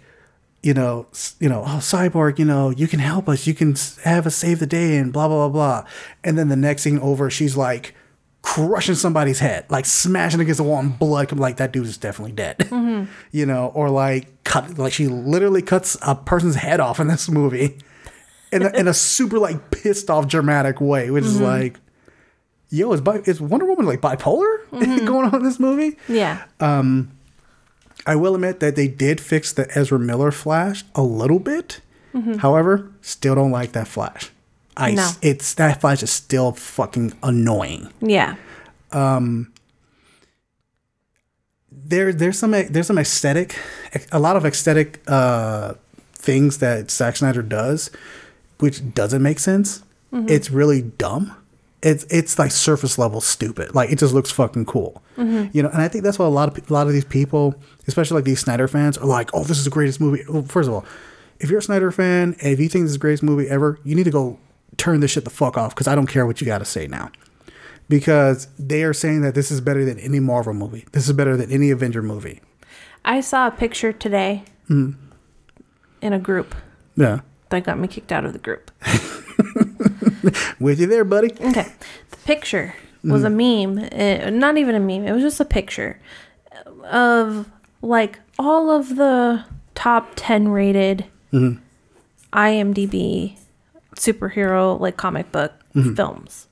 you 0.66 0.74
know, 0.74 1.06
you 1.40 1.48
know, 1.48 1.62
oh 1.62 1.78
cyborg, 1.78 2.40
you 2.40 2.46
know, 2.46 2.72
you 2.72 2.88
can 2.88 2.98
help 2.98 3.30
us. 3.30 3.46
You 3.46 3.54
can 3.54 3.76
have 4.04 4.26
us 4.26 4.36
save 4.36 4.58
the 4.58 4.66
day, 4.66 4.98
and 4.98 5.14
blah 5.14 5.28
blah 5.28 5.48
blah 5.48 5.82
blah. 5.84 5.90
And 6.24 6.40
then 6.40 6.50
the 6.50 6.56
next 6.56 6.82
scene 6.82 6.98
over, 6.98 7.30
she's 7.30 7.56
like 7.56 7.94
crushing 8.42 8.96
somebody's 8.96 9.38
head, 9.38 9.68
like 9.70 9.86
smashing 9.86 10.40
against 10.40 10.58
the 10.58 10.64
wall, 10.64 10.80
and 10.80 10.98
blood. 10.98 11.32
I'm 11.32 11.38
like, 11.38 11.58
that 11.58 11.72
dude 11.72 11.86
is 11.86 12.00
definitely 12.00 12.34
dead. 12.34 12.58
Mm-hmm. 12.76 13.12
you 13.32 13.46
know, 13.46 13.68
or 13.76 13.90
like 13.90 14.44
cut, 14.44 14.78
like 14.78 14.92
she 14.92 15.08
literally 15.08 15.62
cuts 15.62 15.98
a 16.02 16.16
person's 16.16 16.56
head 16.56 16.80
off 16.80 17.00
in 17.00 17.08
this 17.08 17.30
movie, 17.30 17.78
in 18.52 18.64
a, 18.64 18.70
in 18.72 18.88
a 18.88 18.94
super 18.94 19.38
like 19.38 19.70
pissed 19.70 20.10
off 20.10 20.28
dramatic 20.28 20.82
way, 20.82 21.12
which 21.12 21.26
is 21.26 21.36
mm-hmm. 21.36 21.44
like, 21.44 21.80
yo, 22.70 22.92
is 22.92 23.02
bi- 23.02 23.22
is 23.26 23.40
Wonder 23.40 23.68
Woman 23.68 23.86
like 23.86 24.02
bipolar 24.02 24.66
mm-hmm. 24.72 25.06
going 25.06 25.28
on 25.28 25.36
in 25.36 25.44
this 25.44 25.60
movie? 25.60 25.98
Yeah. 26.08 26.44
Um, 26.60 27.15
I 28.06 28.16
will 28.16 28.36
admit 28.36 28.60
that 28.60 28.76
they 28.76 28.88
did 28.88 29.20
fix 29.20 29.52
the 29.52 29.68
Ezra 29.78 30.00
Miller 30.00 30.32
Flash 30.32 30.84
a 30.94 31.02
little 31.02 31.40
bit. 31.40 31.82
Mm-hmm. 32.14 32.36
However, 32.36 32.92
still 33.02 33.36
don't 33.36 33.52
like 33.52 33.72
that 33.74 33.88
Flash. 33.88 34.32
I 34.78 34.92
No. 34.92 35.10
it's 35.22 35.54
that 35.56 35.82
Flash 35.82 36.04
is 36.04 36.12
still 36.12 36.52
fucking 36.52 37.14
annoying. 37.24 37.90
yeah. 38.02 38.36
Um, 38.92 39.52
there 41.72 42.14
there's 42.14 42.40
some 42.40 42.52
there's 42.52 42.88
some 42.88 42.98
aesthetic 42.98 43.56
a 44.12 44.20
lot 44.20 44.36
of 44.36 44.46
aesthetic 44.46 45.02
uh 45.08 45.74
things 46.14 46.58
that 46.60 46.90
Zack 46.90 47.18
Snyder 47.18 47.42
does 47.42 47.92
which 48.60 48.94
doesn't 48.94 49.22
make 49.22 49.40
sense. 49.40 49.84
Mm-hmm. 50.14 50.30
It's 50.30 50.50
really 50.50 50.82
dumb. 50.82 51.36
It's 51.82 52.04
it's 52.10 52.40
like 52.40 52.52
surface 52.52 52.98
level 52.98 53.22
stupid. 53.22 53.76
Like 53.76 53.92
it 53.92 54.00
just 54.00 54.14
looks 54.14 54.32
fucking 54.32 54.66
cool. 54.66 55.04
You 55.18 55.62
know, 55.64 55.70
and 55.70 55.82
I 55.82 55.88
think 55.88 56.04
that's 56.04 56.18
why 56.20 56.26
a 56.26 56.30
lot 56.30 56.50
of 56.58 56.70
a 56.70 56.74
lot 56.74 56.88
of 56.88 56.94
these 56.94 57.06
people, 57.06 57.56
especially 57.88 58.16
like 58.16 58.26
these 58.26 58.40
Snyder 58.40 58.68
fans, 58.68 58.98
are 58.98 59.06
like, 59.06 59.30
"Oh, 59.34 59.44
this 59.44 59.58
is 59.58 59.66
the 59.66 59.70
greatest 59.70 60.02
movie." 60.02 60.24
Well, 60.28 60.44
first 60.44 60.68
of 60.68 60.74
all, 60.74 60.86
if 61.40 61.50
you're 61.50 61.60
a 61.60 61.64
Snyder 61.64 61.92
fan 61.92 62.36
and 62.42 62.52
if 62.54 62.60
you 62.60 62.68
think 62.70 62.84
this 62.84 62.92
is 62.92 62.96
the 62.96 63.00
greatest 63.02 63.24
movie 63.24 63.48
ever, 63.48 63.78
you 63.84 63.96
need 63.96 64.06
to 64.06 64.12
go 64.12 64.40
turn 64.78 65.00
this 65.00 65.12
shit 65.12 65.24
the 65.26 65.30
fuck 65.30 65.58
off 65.58 65.74
because 65.76 65.88
I 65.88 65.96
don't 65.96 66.08
care 66.08 66.26
what 66.26 66.42
you 66.42 66.46
got 66.48 66.58
to 66.60 66.66
say 66.66 66.88
now. 66.88 67.12
Because 67.88 68.48
they 68.58 68.84
are 68.84 68.94
saying 68.94 69.22
that 69.22 69.36
this 69.36 69.52
is 69.52 69.62
better 69.62 69.86
than 69.86 70.00
any 70.00 70.20
Marvel 70.20 70.54
movie. 70.54 70.86
This 70.92 71.08
is 71.08 71.14
better 71.14 71.38
than 71.38 71.52
any 71.52 71.70
Avenger 71.70 72.02
movie. 72.02 72.42
I 73.06 73.22
saw 73.22 73.48
a 73.48 73.52
picture 73.52 73.94
today 73.94 74.44
Mm. 74.70 74.96
in 76.02 76.12
a 76.14 76.18
group 76.20 76.56
Yeah, 76.96 77.20
that 77.50 77.64
got 77.64 77.78
me 77.78 77.88
kicked 77.88 78.12
out 78.12 78.26
of 78.26 78.34
the 78.34 78.40
group. 78.40 78.72
with 80.60 80.80
you 80.80 80.88
there, 80.88 81.04
buddy. 81.04 81.32
Okay. 81.34 81.72
The 82.12 82.18
picture 82.26 82.76
was 83.04 83.24
a 83.24 83.30
mm. 83.30 83.78
meme. 83.78 83.90
uh, 83.92 84.30
not 84.30 84.58
even 84.58 84.76
a 84.76 84.80
meme. 84.80 85.06
It 85.06 85.12
was 85.12 85.22
just 85.22 85.40
a 85.40 85.46
picture 85.46 86.00
of 86.84 87.50
like 87.82 88.20
all 88.40 88.72
of 88.72 88.96
the 88.96 89.46
top 89.76 90.12
10 90.16 90.50
rated 90.50 91.06
mm-hmm. 91.32 91.62
IMDb 92.34 93.38
superhero 93.96 94.80
like 94.80 94.98
comic 94.98 95.32
book 95.32 95.54
mm-hmm. 95.74 95.94
films. 95.96 96.48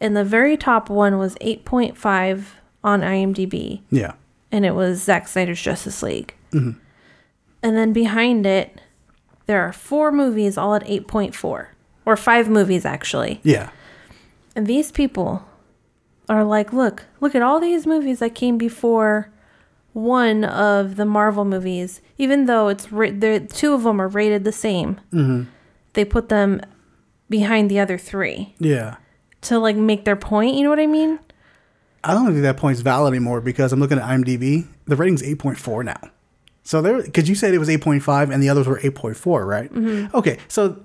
And 0.00 0.16
the 0.16 0.24
very 0.24 0.56
top 0.56 0.88
one 0.88 1.18
was 1.18 1.34
8.5 1.36 2.44
on 2.82 3.02
IMDb 3.02 3.82
Yeah, 3.90 4.14
and 4.50 4.64
it 4.64 4.74
was 4.74 5.02
Zack 5.02 5.28
Snyder's 5.28 5.60
Justice 5.60 6.02
League. 6.02 6.34
Mm-hmm. 6.52 6.78
And 7.62 7.76
then 7.76 7.92
behind 7.92 8.46
it, 8.46 8.80
there 9.44 9.60
are 9.62 9.72
four 9.72 10.10
movies 10.10 10.56
all 10.56 10.74
at 10.74 10.86
8.4, 10.86 11.66
or 12.04 12.16
five 12.16 12.48
movies 12.48 12.84
actually. 12.84 13.40
yeah, 13.42 13.70
And 14.56 14.66
these 14.66 14.90
people 14.90 15.46
are 16.28 16.44
like, 16.44 16.72
look, 16.72 17.04
look 17.20 17.34
at 17.34 17.42
all 17.42 17.60
these 17.60 17.86
movies 17.86 18.20
that 18.20 18.34
came 18.34 18.56
before 18.56 19.30
one 19.92 20.44
of 20.44 20.96
the 20.96 21.04
Marvel 21.04 21.44
movies, 21.44 22.00
even 22.18 22.46
though 22.46 22.68
it's 22.68 22.92
ra- 22.92 23.10
the 23.10 23.40
two 23.52 23.74
of 23.74 23.82
them 23.82 24.00
are 24.00 24.08
rated 24.08 24.44
the 24.44 24.52
same. 24.52 25.00
Mm-hmm. 25.12 25.50
They 25.94 26.04
put 26.04 26.28
them 26.28 26.60
behind 27.28 27.70
the 27.70 27.80
other 27.80 27.98
three 27.98 28.54
yeah. 28.58 28.96
to 29.42 29.58
like 29.58 29.76
make 29.76 30.04
their 30.04 30.16
point. 30.16 30.54
You 30.54 30.62
know 30.62 30.70
what 30.70 30.78
I 30.78 30.86
mean? 30.86 31.18
I 32.02 32.14
don't 32.14 32.26
think 32.26 32.42
that 32.42 32.56
point's 32.56 32.80
valid 32.80 33.12
anymore 33.12 33.40
because 33.40 33.72
I'm 33.72 33.80
looking 33.80 33.98
at 33.98 34.04
IMDb. 34.04 34.66
The 34.86 34.96
rating's 34.96 35.22
8.4 35.22 35.84
now. 35.84 36.00
So 36.62 36.80
there, 36.80 37.02
because 37.02 37.28
you 37.28 37.34
said 37.34 37.52
it 37.52 37.58
was 37.58 37.68
8.5 37.68 38.32
and 38.32 38.42
the 38.42 38.48
others 38.48 38.66
were 38.66 38.78
8.4, 38.78 39.46
right? 39.46 39.72
Mm-hmm. 39.72 40.16
Okay, 40.16 40.38
so 40.48 40.80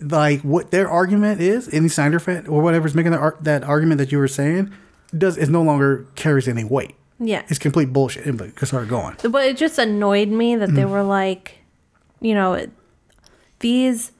like 0.00 0.40
what 0.42 0.70
their 0.70 0.88
argument 0.88 1.40
is, 1.40 1.68
any 1.72 1.88
Snyder 1.88 2.18
fan 2.20 2.46
or 2.46 2.62
whatever's 2.62 2.94
making 2.94 3.12
that, 3.12 3.20
ar- 3.20 3.38
that 3.42 3.64
argument 3.64 3.98
that 3.98 4.10
you 4.12 4.18
were 4.18 4.28
saying, 4.28 4.72
does 5.16 5.36
is 5.36 5.48
no 5.48 5.62
longer 5.62 6.06
carries 6.14 6.46
any 6.48 6.64
weight. 6.64 6.94
Yeah. 7.18 7.42
It's 7.48 7.58
complete 7.58 7.92
bullshit. 7.92 8.24
And 8.26 8.38
but 8.38 8.58
start 8.66 8.88
going. 8.88 9.16
But 9.28 9.44
it 9.46 9.56
just 9.56 9.78
annoyed 9.78 10.28
me 10.28 10.56
that 10.56 10.70
Mm. 10.70 10.74
they 10.76 10.84
were 10.86 11.02
like, 11.02 11.58
you 12.20 12.34
know, 12.34 12.54
it- 12.54 12.70
these 13.58 14.12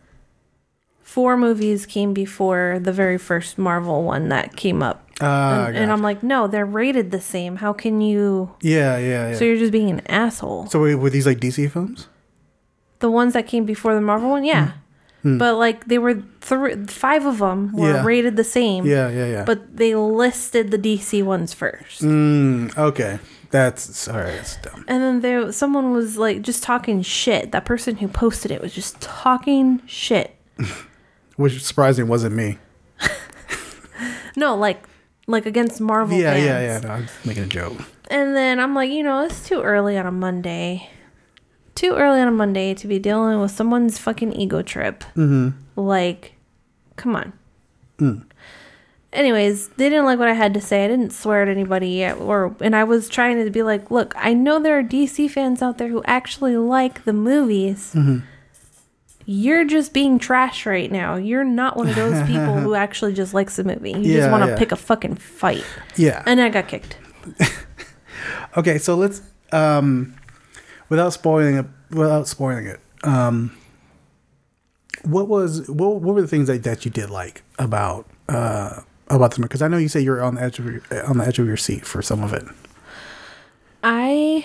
four 1.03 1.37
movies 1.37 1.87
came 1.87 2.13
before 2.13 2.79
the 2.81 2.93
very 2.93 3.19
first 3.19 3.57
Marvel 3.59 4.03
one 4.05 4.29
that 4.29 4.55
came 4.57 4.83
up. 4.83 5.07
Ah, 5.23 5.67
and, 5.67 5.77
and 5.77 5.93
I'm 5.93 6.03
like, 6.03 6.23
no, 6.23 6.47
they're 6.47 6.65
rated 6.67 7.11
the 7.11 7.21
same. 7.21 7.57
How 7.57 7.73
can 7.73 8.01
you? 8.01 8.55
Yeah, 8.63 8.97
yeah, 8.99 9.31
yeah. 9.31 9.37
So 9.37 9.45
you're 9.45 9.57
just 9.59 9.73
being 9.73 9.91
an 9.91 10.01
asshole. 10.07 10.67
So 10.67 10.79
were, 10.79 10.97
were 10.97 11.11
these 11.11 11.27
like 11.27 11.41
DC 11.41 11.71
films? 11.71 12.09
The 13.01 13.11
ones 13.11 13.33
that 13.33 13.47
came 13.47 13.65
before 13.65 13.95
the 13.95 14.01
Marvel 14.01 14.31
one, 14.31 14.45
yeah. 14.45 14.73
But 15.23 15.57
like 15.57 15.85
they 15.87 15.99
were 15.99 16.23
three, 16.41 16.87
five 16.87 17.27
of 17.27 17.39
them 17.39 17.73
were 17.73 17.91
Hmm. 17.91 17.95
Yeah. 17.97 18.05
rated 18.07 18.37
the 18.37 18.45
same. 18.45 18.87
Yeah, 18.87 19.11
yeah, 19.11 19.27
yeah. 19.27 19.45
But 19.45 19.77
they 19.77 19.95
listed 19.95 20.71
the 20.71 20.79
DC 20.79 21.23
ones 21.23 21.53
first. 21.53 22.01
Mm, 22.03 22.75
okay, 22.79 23.19
that's 23.51 23.97
sorry, 23.99 24.33
that's 24.33 24.57
dumb. 24.63 24.85
And 24.89 25.03
then 25.03 25.21
there, 25.21 25.53
someone 25.53 25.93
was 25.93 26.17
like 26.17 26.41
just 26.41 26.63
talking 26.63 27.03
shit. 27.03 27.53
That 27.53 27.65
person 27.67 27.97
who 27.99 28.09
posted 28.09 28.51
it 28.51 28.63
was 28.63 28.73
just 28.73 28.99
talking 29.01 29.83
shit. 29.87 30.35
Which 31.37 31.63
surprising 31.63 32.09
wasn't 32.09 32.35
me. 32.35 32.59
No, 34.37 34.57
like 34.57 34.85
like 35.27 35.45
against 35.47 35.81
Marvel 35.81 36.17
Yeah, 36.19 36.33
fans. 36.33 36.45
yeah, 36.47 36.61
yeah. 36.63 36.79
No, 36.81 36.89
I'm 36.91 37.09
making 37.25 37.43
a 37.45 37.47
joke. 37.47 37.77
And 38.11 38.35
then 38.35 38.59
I'm 38.59 38.75
like, 38.75 38.91
you 38.91 39.03
know, 39.03 39.25
it's 39.25 39.47
too 39.47 39.61
early 39.61 39.99
on 39.99 40.07
a 40.07 40.11
Monday. 40.13 40.89
Too 41.75 41.95
early 41.95 42.21
on 42.21 42.29
a 42.29 42.33
Monday 42.33 42.75
to 42.75 42.87
be 42.87 42.99
dealing 42.99 43.41
with 43.41 43.51
someone's 43.51 43.99
fucking 43.99 44.33
ego 44.35 44.63
trip. 44.63 45.01
Mm-hmm. 45.17 45.51
Like, 45.81 46.35
come 46.97 47.17
on. 47.17 47.33
Mm. 47.99 48.25
Anyways, 49.13 49.69
they 49.71 49.89
didn't 49.89 50.05
like 50.05 50.19
what 50.19 50.29
I 50.29 50.35
had 50.35 50.55
to 50.55 50.61
say. 50.61 50.85
I 50.85 50.89
didn't 50.89 51.11
swear 51.11 51.43
at 51.43 51.49
anybody 51.49 51.89
yet, 51.89 52.19
or 52.19 52.55
and 52.61 52.77
I 52.77 52.85
was 52.85 53.09
trying 53.09 53.45
to 53.45 53.51
be 53.51 53.63
like, 53.63 53.91
look, 53.91 54.15
I 54.17 54.35
know 54.35 54.61
there 54.61 54.79
are 54.79 54.83
DC 54.83 55.31
fans 55.31 55.63
out 55.63 55.79
there 55.79 55.89
who 55.89 56.03
actually 56.05 56.57
like 56.57 57.05
the 57.05 57.13
movies. 57.13 57.93
Mm-hmm. 57.95 58.19
You're 59.27 59.65
just 59.65 59.93
being 59.93 60.19
trash 60.19 60.67
right 60.67 60.91
now. 60.91 61.17
You're 61.17 61.45
not 61.45 61.77
one 61.77 61.89
of 61.89 61.95
those 61.95 62.23
people 62.27 62.59
who 62.59 62.75
actually 62.75 63.15
just 63.15 63.35
likes 63.35 63.57
the 63.57 63.65
movie. 63.65 63.93
You 63.93 64.15
just 64.15 64.31
want 64.31 64.45
to 64.45 64.51
yeah. 64.51 64.59
pick 64.59 64.73
a 64.73 64.77
fucking 64.77 65.17
fight. 65.17 65.65
Yeah. 65.97 66.23
And 66.27 66.41
I 66.41 66.49
got 66.49 66.69
kicked. 66.69 66.97
Okay, 68.57 68.79
so 68.79 68.95
let's 68.95 69.23
um 69.53 70.15
without 70.91 71.15
spoiling 71.15 71.57
it, 71.57 71.67
without 71.91 72.29
spoiling 72.29 72.67
it, 72.67 72.81
um, 73.05 73.57
what 75.05 75.29
was 75.29 75.67
what, 75.71 76.03
what 76.03 76.15
were 76.15 76.21
the 76.21 76.29
things 76.29 76.47
that, 76.49 76.63
that 76.65 76.85
you 76.85 76.91
did 76.91 77.09
like 77.09 77.43
about 77.59 78.07
uh 78.29 78.83
about 79.09 79.31
this 79.31 79.39
movie? 79.39 79.49
Because 79.49 79.63
I 79.63 79.69
know 79.69 79.79
you 79.79 79.89
say 79.89 80.01
you're 80.01 80.23
on 80.23 80.35
the 80.35 80.43
edge 80.43 80.59
of 80.59 80.67
your 80.67 80.83
on 81.07 81.17
the 81.17 81.27
edge 81.27 81.39
of 81.39 81.47
your 81.47 81.57
seat 81.57 81.87
for 81.87 82.03
some 82.03 82.23
of 82.23 82.35
it. 82.35 82.45
I 83.83 84.45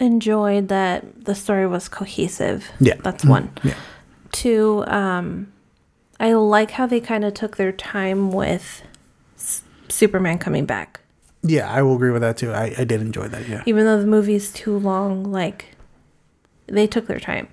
enjoyed 0.00 0.66
that 0.68 1.24
the 1.24 1.34
story 1.34 1.66
was 1.66 1.88
cohesive. 1.88 2.68
Yeah. 2.80 2.94
That's 3.04 3.24
one. 3.24 3.52
Yeah, 3.62 3.74
Two, 4.32 4.82
um, 4.88 5.52
I 6.18 6.32
like 6.32 6.72
how 6.72 6.86
they 6.86 7.00
kind 7.00 7.24
of 7.24 7.34
took 7.34 7.56
their 7.56 7.70
time 7.70 8.32
with 8.32 8.82
S- 9.36 9.62
Superman 9.88 10.38
coming 10.38 10.64
back. 10.64 11.00
Yeah, 11.42 11.70
I 11.70 11.82
will 11.82 11.94
agree 11.96 12.10
with 12.10 12.22
that 12.22 12.36
too. 12.36 12.52
I, 12.52 12.74
I 12.78 12.84
did 12.84 13.00
enjoy 13.00 13.28
that. 13.28 13.48
Yeah, 13.48 13.62
Even 13.66 13.84
though 13.84 14.00
the 14.00 14.06
movie's 14.06 14.52
too 14.52 14.78
long, 14.78 15.24
like, 15.24 15.66
they 16.66 16.86
took 16.86 17.06
their 17.06 17.20
time. 17.20 17.48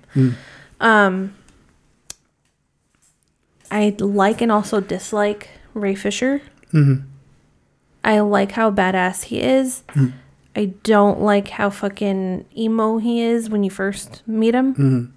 Um, 0.80 1.34
I 3.70 3.94
like 3.98 4.40
and 4.40 4.50
also 4.50 4.80
dislike 4.80 5.48
Ray 5.74 5.94
Fisher. 5.94 6.42
I 8.04 8.20
like 8.20 8.52
how 8.52 8.70
badass 8.70 9.24
he 9.24 9.40
is. 9.42 9.82
I 10.56 10.66
don't 10.82 11.20
like 11.20 11.48
how 11.48 11.70
fucking 11.70 12.46
emo 12.56 12.98
he 12.98 13.20
is 13.22 13.48
when 13.50 13.62
you 13.62 13.70
first 13.70 14.22
meet 14.26 14.54
him. 14.54 15.14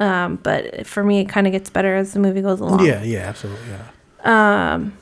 Um, 0.00 0.36
but 0.36 0.86
for 0.86 1.04
me, 1.04 1.20
it 1.20 1.28
kind 1.28 1.46
of 1.46 1.52
gets 1.52 1.68
better 1.70 1.94
as 1.94 2.12
the 2.14 2.20
movie 2.20 2.40
goes 2.40 2.58
along. 2.60 2.84
yeah, 2.86 3.02
yeah, 3.02 3.18
absolutely. 3.28 3.66
Yeah. 4.24 4.72
Um, 4.74 4.96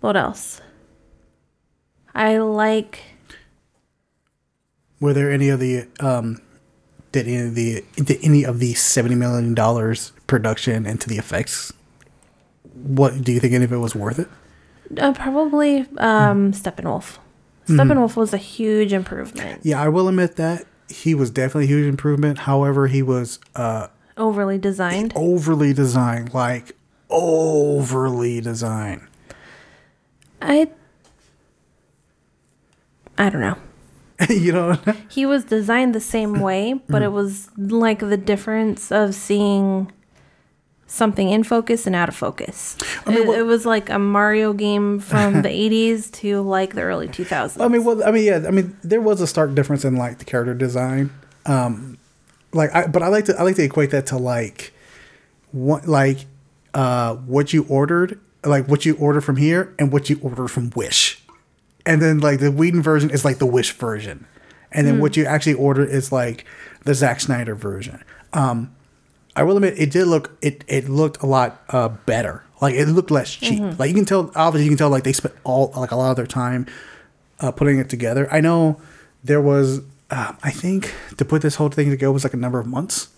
What 0.00 0.16
else? 0.16 0.60
I 2.14 2.38
like. 2.38 3.00
Were 5.00 5.12
there 5.12 5.30
any 5.30 5.48
of 5.48 5.60
the 5.60 5.86
um 6.00 6.40
did 7.12 7.26
any 7.26 7.36
of 7.46 7.54
the 7.54 7.84
did 7.96 8.18
any 8.22 8.44
of 8.44 8.58
the 8.58 8.74
seventy 8.74 9.14
million 9.14 9.54
dollars 9.54 10.12
production 10.26 10.86
into 10.86 11.08
the 11.08 11.18
effects? 11.18 11.72
What 12.72 13.22
do 13.22 13.32
you 13.32 13.40
think 13.40 13.52
any 13.54 13.64
of 13.64 13.72
it 13.72 13.76
was 13.78 13.94
worth 13.94 14.18
it? 14.18 14.28
Uh, 14.98 15.12
probably 15.12 15.80
um, 15.98 16.52
Steppenwolf. 16.52 17.18
Steppenwolf 17.66 18.16
was 18.16 18.34
a 18.34 18.38
huge 18.38 18.92
improvement. 18.92 19.60
Yeah, 19.62 19.80
I 19.82 19.88
will 19.88 20.08
admit 20.08 20.36
that 20.36 20.66
he 20.88 21.14
was 21.14 21.30
definitely 21.30 21.64
a 21.64 21.68
huge 21.68 21.86
improvement. 21.88 22.40
However, 22.40 22.86
he 22.88 23.02
was 23.02 23.38
uh 23.56 23.88
Overly 24.16 24.58
designed. 24.58 25.12
overly 25.16 25.72
designed, 25.72 26.32
like 26.34 26.72
overly 27.10 28.40
designed. 28.40 29.02
I. 30.40 30.70
I 33.18 33.28
don't 33.30 33.40
know. 33.40 33.56
you 34.28 34.52
know? 34.52 34.78
He 35.08 35.26
was 35.26 35.44
designed 35.44 35.94
the 35.94 36.00
same 36.00 36.40
way, 36.40 36.74
but 36.88 37.02
it 37.02 37.12
was 37.12 37.48
like 37.56 37.98
the 37.98 38.16
difference 38.16 38.92
of 38.92 39.14
seeing 39.14 39.90
something 40.86 41.30
in 41.30 41.42
focus 41.42 41.86
and 41.86 41.96
out 41.96 42.08
of 42.08 42.14
focus. 42.14 42.76
mean, 43.06 43.16
it, 43.18 43.26
what- 43.26 43.38
it 43.38 43.42
was 43.42 43.66
like 43.66 43.90
a 43.90 43.98
Mario 43.98 44.52
game 44.52 45.00
from 45.00 45.42
the 45.42 45.48
80s 45.70 46.10
to 46.12 46.42
like 46.42 46.74
the 46.74 46.82
early 46.82 47.08
2000s. 47.08 47.60
I 47.60 47.68
mean, 47.68 47.82
well, 47.84 48.04
I 48.04 48.10
mean, 48.12 48.24
yeah, 48.24 48.44
I 48.46 48.50
mean, 48.50 48.76
there 48.84 49.00
was 49.00 49.20
a 49.20 49.26
stark 49.26 49.54
difference 49.54 49.84
in 49.84 49.96
like 49.96 50.18
the 50.18 50.24
character 50.24 50.54
design. 50.54 51.10
Um, 51.46 51.98
like, 52.52 52.72
I, 52.74 52.86
but 52.86 53.02
I 53.02 53.08
like 53.08 53.24
to 53.26 53.36
I 53.38 53.42
like 53.42 53.56
to 53.56 53.64
equate 53.64 53.90
that 53.90 54.06
to 54.06 54.16
like, 54.16 54.72
what 55.50 55.88
like, 55.88 56.18
uh, 56.72 57.16
what 57.16 57.52
you 57.52 57.64
ordered, 57.68 58.20
like 58.44 58.68
what 58.68 58.84
you 58.86 58.94
ordered 58.96 59.22
from 59.22 59.36
here 59.36 59.74
and 59.78 59.92
what 59.92 60.08
you 60.08 60.20
ordered 60.22 60.48
from 60.48 60.70
Wish, 60.76 61.20
and 61.86 62.00
then 62.00 62.20
like 62.20 62.40
the 62.40 62.50
Whedon 62.50 62.82
version 62.82 63.10
is 63.10 63.24
like 63.24 63.38
the 63.38 63.46
Wish 63.46 63.72
version, 63.72 64.26
and 64.72 64.86
then 64.86 65.00
what 65.00 65.16
you 65.16 65.24
actually 65.26 65.54
order 65.54 65.84
is 65.84 66.10
like 66.12 66.44
the 66.84 66.94
Zack 66.94 67.20
Snyder 67.20 67.54
version. 67.54 68.02
Um, 68.32 68.74
I 69.36 69.42
will 69.42 69.56
admit 69.56 69.74
it 69.78 69.90
did 69.90 70.06
look 70.06 70.36
it 70.42 70.64
it 70.68 70.88
looked 70.88 71.22
a 71.22 71.26
lot 71.26 71.62
uh, 71.70 71.88
better. 71.88 72.42
Like 72.60 72.74
it 72.74 72.86
looked 72.86 73.10
less 73.10 73.30
cheap. 73.34 73.60
Like 73.78 73.88
you 73.88 73.94
can 73.94 74.04
tell 74.04 74.30
obviously 74.34 74.64
you 74.64 74.70
can 74.70 74.78
tell 74.78 74.90
like 74.90 75.04
they 75.04 75.12
spent 75.12 75.34
all 75.44 75.72
like 75.76 75.90
a 75.90 75.96
lot 75.96 76.10
of 76.10 76.16
their 76.16 76.26
time 76.26 76.66
uh, 77.40 77.50
putting 77.50 77.78
it 77.78 77.90
together. 77.90 78.28
I 78.32 78.40
know 78.40 78.80
there 79.22 79.40
was 79.40 79.80
uh, 80.10 80.32
I 80.42 80.50
think 80.50 80.94
to 81.16 81.24
put 81.24 81.42
this 81.42 81.56
whole 81.56 81.68
thing 81.68 81.90
together 81.90 82.12
was 82.12 82.24
like 82.24 82.34
a 82.34 82.38
number 82.38 82.58
of 82.60 82.66
months. 82.66 83.08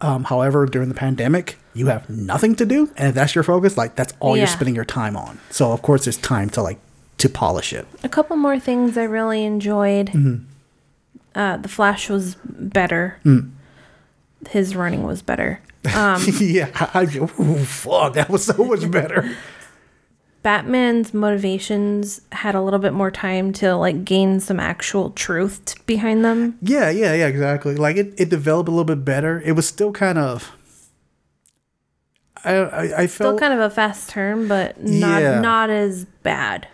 Um, 0.00 0.24
however, 0.24 0.66
during 0.66 0.88
the 0.88 0.94
pandemic, 0.94 1.56
you 1.74 1.86
have 1.86 2.08
nothing 2.10 2.54
to 2.56 2.66
do, 2.66 2.90
and 2.96 3.08
if 3.10 3.14
that's 3.14 3.34
your 3.34 3.44
focus, 3.44 3.76
like 3.76 3.94
that's 3.94 4.12
all 4.20 4.36
you're 4.36 4.46
spending 4.48 4.74
your 4.74 4.84
time 4.84 5.16
on. 5.16 5.38
So 5.50 5.72
of 5.72 5.82
course, 5.82 6.04
there's 6.04 6.16
time 6.18 6.50
to 6.50 6.62
like 6.62 6.78
to 7.22 7.28
polish 7.28 7.72
it. 7.72 7.86
a 8.04 8.08
couple 8.08 8.36
more 8.36 8.58
things 8.60 8.96
I 8.98 9.04
really 9.04 9.44
enjoyed. 9.44 10.08
Mm-hmm. 10.08 10.44
Uh, 11.34 11.56
the 11.56 11.68
Flash 11.68 12.08
was 12.10 12.36
better. 12.44 13.18
Mm. 13.24 13.50
His 14.50 14.76
running 14.76 15.02
was 15.04 15.22
better. 15.22 15.60
Um, 15.96 16.22
yeah, 16.38 16.68
I, 16.94 17.02
ooh, 17.16 17.64
fuck, 17.64 18.14
that 18.14 18.28
was 18.30 18.44
so 18.44 18.64
much 18.64 18.88
better. 18.88 19.34
Batman's 20.44 21.12
motivations 21.12 22.20
had 22.30 22.54
a 22.54 22.60
little 22.62 22.78
bit 22.78 22.92
more 22.92 23.10
time 23.10 23.52
to 23.54 23.74
like 23.74 24.04
gain 24.04 24.38
some 24.38 24.60
actual 24.60 25.10
truth 25.10 25.74
behind 25.86 26.24
them. 26.24 26.56
Yeah, 26.62 26.88
yeah, 26.90 27.14
yeah, 27.14 27.26
exactly. 27.26 27.74
Like 27.74 27.96
it, 27.96 28.14
it 28.16 28.28
developed 28.28 28.68
a 28.68 28.70
little 28.72 28.84
bit 28.84 29.04
better. 29.04 29.40
It 29.44 29.52
was 29.52 29.66
still 29.66 29.90
kind 29.92 30.18
of. 30.18 30.52
I 32.44 32.54
I, 32.54 32.82
I 33.02 33.06
Still 33.06 33.30
felt 33.30 33.40
kind 33.40 33.52
of 33.54 33.60
a 33.60 33.70
fast 33.70 34.10
turn, 34.10 34.46
but 34.48 34.82
not 34.82 35.20
Yeah. 35.22 35.40
not 35.40 35.70
as 35.70 36.04
bad. 36.22 36.66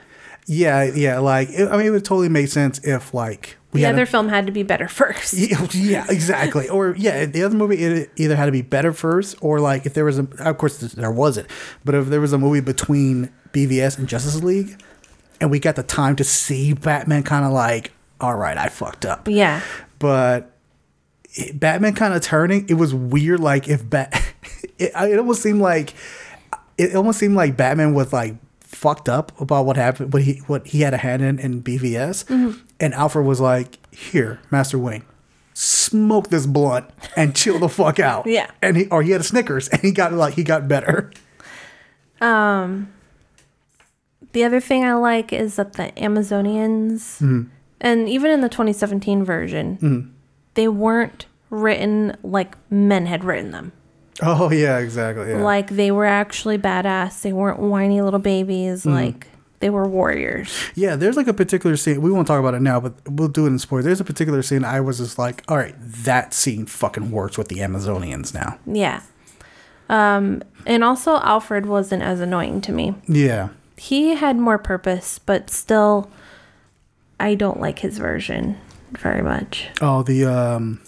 Yeah 0.51 0.83
yeah 0.85 1.19
like 1.19 1.49
it, 1.51 1.69
I 1.71 1.77
mean 1.77 1.87
it 1.87 1.91
would 1.91 2.05
totally 2.05 2.29
make 2.29 2.49
sense 2.49 2.81
if 2.83 3.13
like 3.15 3.57
we 3.73 3.83
The 3.83 3.87
other 3.87 4.03
a, 4.03 4.07
film 4.07 4.29
had 4.31 4.47
to 4.47 4.53
be 4.53 4.63
better 4.63 4.89
first. 5.01 5.35
yeah, 5.35 5.67
yeah 5.73 6.07
exactly 6.09 6.69
or 6.69 6.95
yeah 6.99 7.27
the 7.27 7.43
other 7.45 7.55
movie 7.57 7.77
it 7.77 8.11
either 8.17 8.35
had 8.35 8.47
to 8.47 8.53
be 8.53 8.63
better 8.63 8.93
first 8.93 9.37
or 9.43 9.61
like 9.61 9.85
if 9.87 9.93
there 9.95 10.05
was 10.07 10.19
a 10.19 10.27
of 10.41 10.57
course 10.59 10.79
there 10.79 11.11
wasn't 11.11 11.47
but 11.85 11.95
if 11.95 12.07
there 12.07 12.21
was 12.21 12.33
a 12.33 12.39
movie 12.39 12.61
between 12.61 13.31
BVS 13.53 13.99
and 13.99 14.09
Justice 14.09 14.43
League 14.43 14.83
and 15.41 15.51
we 15.51 15.59
got 15.61 15.77
the 15.77 15.83
time 15.83 16.17
to 16.17 16.25
see 16.25 16.73
Batman 16.73 17.23
kind 17.23 17.45
of 17.45 17.53
like 17.53 17.93
all 18.21 18.35
right 18.35 18.57
I 18.57 18.69
fucked 18.69 19.05
up 19.07 19.29
Yeah. 19.29 19.61
but 19.99 20.51
it- 21.35 21.61
Batman 21.61 21.95
kind 21.95 22.15
of 22.15 22.23
turning, 22.23 22.67
it 22.71 22.75
was 22.75 22.95
weird. 22.95 23.39
Like 23.39 23.69
if 23.69 23.89
Bat, 23.89 24.15
it, 24.79 24.93
it 24.95 25.19
almost 25.19 25.43
seemed 25.43 25.61
like 25.61 25.93
it 26.79 26.97
almost 26.97 27.19
seemed 27.19 27.35
like 27.37 27.55
Batman 27.57 27.93
was 27.93 28.13
like 28.15 28.35
fucked 28.79 29.09
up 29.09 29.39
about 29.41 29.67
what 29.67 29.77
happened, 29.77 30.13
what 30.13 30.23
he 30.23 30.35
what 30.47 30.67
he 30.69 30.81
had 30.83 30.95
a 30.95 30.99
hand 30.99 31.23
in 31.23 31.39
in 31.39 31.63
BVS, 31.63 32.25
Mm-hmm. 32.27 32.59
and 32.81 32.95
Alfred 32.95 33.27
was 33.27 33.41
like, 33.41 33.79
"Here, 33.95 34.41
Master 34.51 34.79
Wayne." 34.79 35.03
Smoke 35.55 36.29
this 36.29 36.47
blunt 36.47 36.87
and 37.17 37.35
chill 37.35 37.59
the 37.59 37.69
fuck 37.69 37.99
out. 37.99 38.27
Yeah. 38.39 38.51
and 38.63 38.77
he 38.77 38.87
or 38.87 39.03
he 39.03 39.11
had 39.11 39.21
a 39.21 39.25
Snickers 39.25 39.67
and 39.69 39.81
he 39.83 39.91
got 39.91 40.13
like 40.13 40.35
he 40.35 40.45
got 40.45 40.69
better. 40.69 41.11
Um, 42.21 42.93
the 44.33 44.45
other 44.45 44.61
thing 44.61 44.85
I 44.85 44.95
like 44.95 45.33
is 45.33 45.57
that 45.57 45.73
the 45.75 45.91
Amazonians, 45.97 47.19
Mm-hmm. 47.21 47.43
and 47.81 48.09
even 48.09 48.31
in 48.31 48.41
the 48.41 48.49
2017 48.49 49.25
version, 49.25 50.15
they 50.55 50.69
weren't 50.69 51.27
written 51.51 52.17
like 52.23 52.57
men 52.71 53.07
had 53.07 53.25
written 53.25 53.51
them. 53.51 53.73
Oh 54.23 54.51
yeah, 54.51 54.79
exactly. 54.79 55.31
Yeah. 55.31 55.43
Like 55.43 55.71
they 55.71 55.91
were 55.91 56.07
actually 56.07 56.59
badass. 56.59 57.23
They 57.23 57.33
weren't 57.33 57.61
whiny 57.61 58.01
little 58.01 58.19
babies. 58.19 58.81
Mm-hmm. 58.81 58.91
Like 58.91 59.29
they 59.61 59.71
were 59.71 59.87
warriors. 59.87 60.57
Yeah, 60.75 60.97
there's 60.97 61.17
like 61.17 61.27
a 61.27 61.35
particular 61.35 61.77
scene. 61.77 62.01
We 62.01 62.11
won't 62.11 62.27
talk 62.27 62.41
about 62.41 62.55
it 62.55 62.63
now, 62.63 62.81
but 62.81 62.95
we'll 63.09 63.29
do 63.29 63.45
it 63.45 63.49
in 63.49 63.59
spoilers. 63.59 63.85
There's 63.85 64.01
a 64.01 64.05
particular 64.05 64.43
scene 64.43 64.65
I 64.65 64.81
was 64.81 64.99
just 64.99 65.19
like, 65.19 65.43
all 65.49 65.57
right, 65.57 65.75
that 65.79 66.33
scene 66.33 66.67
fucking 66.67 67.11
works 67.11 67.37
with 67.37 67.49
the 67.49 67.57
Amazonians 67.57 68.35
now. 68.35 68.59
Yeah. 68.67 69.03
Um, 69.89 70.43
and 70.67 70.85
also 70.85 71.17
Alfred 71.17 71.67
wasn't 71.67 72.03
as 72.03 72.21
annoying 72.21 72.61
to 72.63 72.73
me. 72.73 72.95
Yeah. 73.09 73.49
He 73.77 74.15
had 74.15 74.37
more 74.37 74.59
purpose, 74.59 75.19
but 75.19 75.51
still, 75.51 76.11
I 77.19 77.35
don't 77.35 77.61
like 77.61 77.81
his 77.81 77.99
version 77.99 78.59
very 78.93 79.23
much. 79.23 79.69
Oh, 79.81 80.03
the 80.03 80.25
um, 80.27 80.81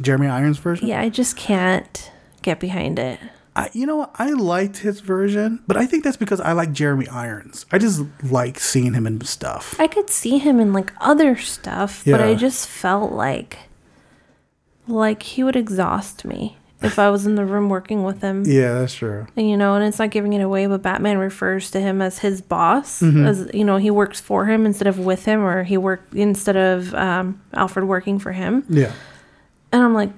Jeremy 0.00 0.26
Irons 0.26 0.58
version. 0.58 0.88
Yeah, 0.88 1.00
I 1.00 1.08
just 1.08 1.36
can't 1.36 2.10
get 2.42 2.60
behind 2.60 2.98
it. 2.98 3.18
I, 3.54 3.68
you 3.74 3.84
know. 3.86 4.10
I 4.14 4.30
liked 4.30 4.78
his 4.78 5.00
version, 5.00 5.62
but 5.66 5.76
I 5.76 5.84
think 5.86 6.04
that's 6.04 6.16
because 6.16 6.40
I 6.40 6.52
like 6.52 6.72
Jeremy 6.72 7.06
Irons. 7.08 7.66
I 7.70 7.78
just 7.78 8.02
like 8.22 8.58
seeing 8.58 8.94
him 8.94 9.06
in 9.06 9.20
stuff. 9.22 9.78
I 9.78 9.86
could 9.88 10.08
see 10.08 10.38
him 10.38 10.58
in 10.58 10.72
like 10.72 10.90
other 11.00 11.36
stuff, 11.36 12.02
but 12.06 12.20
I 12.22 12.34
just 12.34 12.66
felt 12.66 13.12
like 13.12 13.58
like 14.88 15.22
he 15.22 15.44
would 15.44 15.56
exhaust 15.56 16.24
me 16.24 16.56
if 16.82 16.98
I 16.98 17.10
was 17.10 17.26
in 17.26 17.36
the 17.36 17.44
room 17.44 17.68
working 17.68 18.02
with 18.02 18.22
him. 18.22 18.42
Yeah, 18.46 18.74
that's 18.80 18.94
true. 18.94 19.26
And, 19.36 19.48
you 19.48 19.56
know, 19.56 19.74
and 19.76 19.84
it's 19.84 19.98
not 19.98 20.10
giving 20.10 20.32
it 20.32 20.40
away, 20.40 20.66
but 20.66 20.82
Batman 20.82 21.18
refers 21.18 21.70
to 21.72 21.80
him 21.80 22.02
as 22.02 22.18
his 22.18 22.40
boss, 22.40 23.00
Mm-hmm. 23.00 23.24
as 23.26 23.50
you 23.54 23.64
know, 23.64 23.76
he 23.76 23.90
works 23.90 24.20
for 24.20 24.46
him 24.46 24.66
instead 24.66 24.88
of 24.88 24.98
with 24.98 25.24
him, 25.24 25.40
or 25.44 25.62
he 25.62 25.76
worked 25.76 26.14
instead 26.14 26.56
of 26.56 26.92
um, 26.94 27.40
Alfred 27.52 27.86
working 27.86 28.18
for 28.18 28.32
him. 28.32 28.64
Yeah. 28.68 28.92
And 29.70 29.82
I'm 29.82 29.94
like, 29.94 30.10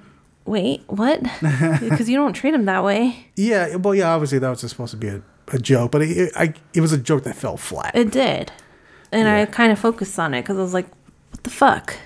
wait, 0.45 0.83
what? 0.87 1.21
Because 1.79 2.09
you 2.09 2.17
don't 2.17 2.33
treat 2.33 2.53
him 2.53 2.65
that 2.65 2.83
way. 2.83 3.27
Yeah. 3.35 3.75
Well, 3.75 3.95
yeah. 3.95 4.13
Obviously, 4.13 4.39
that 4.39 4.49
was 4.49 4.61
just 4.61 4.71
supposed 4.71 4.91
to 4.91 4.97
be 4.97 5.07
a, 5.07 5.21
a 5.49 5.59
joke, 5.59 5.91
but 5.91 6.01
it, 6.01 6.17
it, 6.17 6.31
I, 6.35 6.53
it 6.73 6.81
was 6.81 6.93
a 6.93 6.97
joke 6.97 7.23
that 7.23 7.35
fell 7.35 7.57
flat. 7.57 7.95
It 7.95 8.11
did, 8.11 8.51
and 9.11 9.27
I 9.27 9.45
kind 9.45 9.71
of 9.71 9.79
focused 9.79 10.17
on 10.19 10.33
it 10.33 10.41
because 10.41 10.57
I 10.57 10.61
was 10.61 10.73
like, 10.73 10.87
what 11.31 11.43
the 11.43 11.49
fuck? 11.49 11.97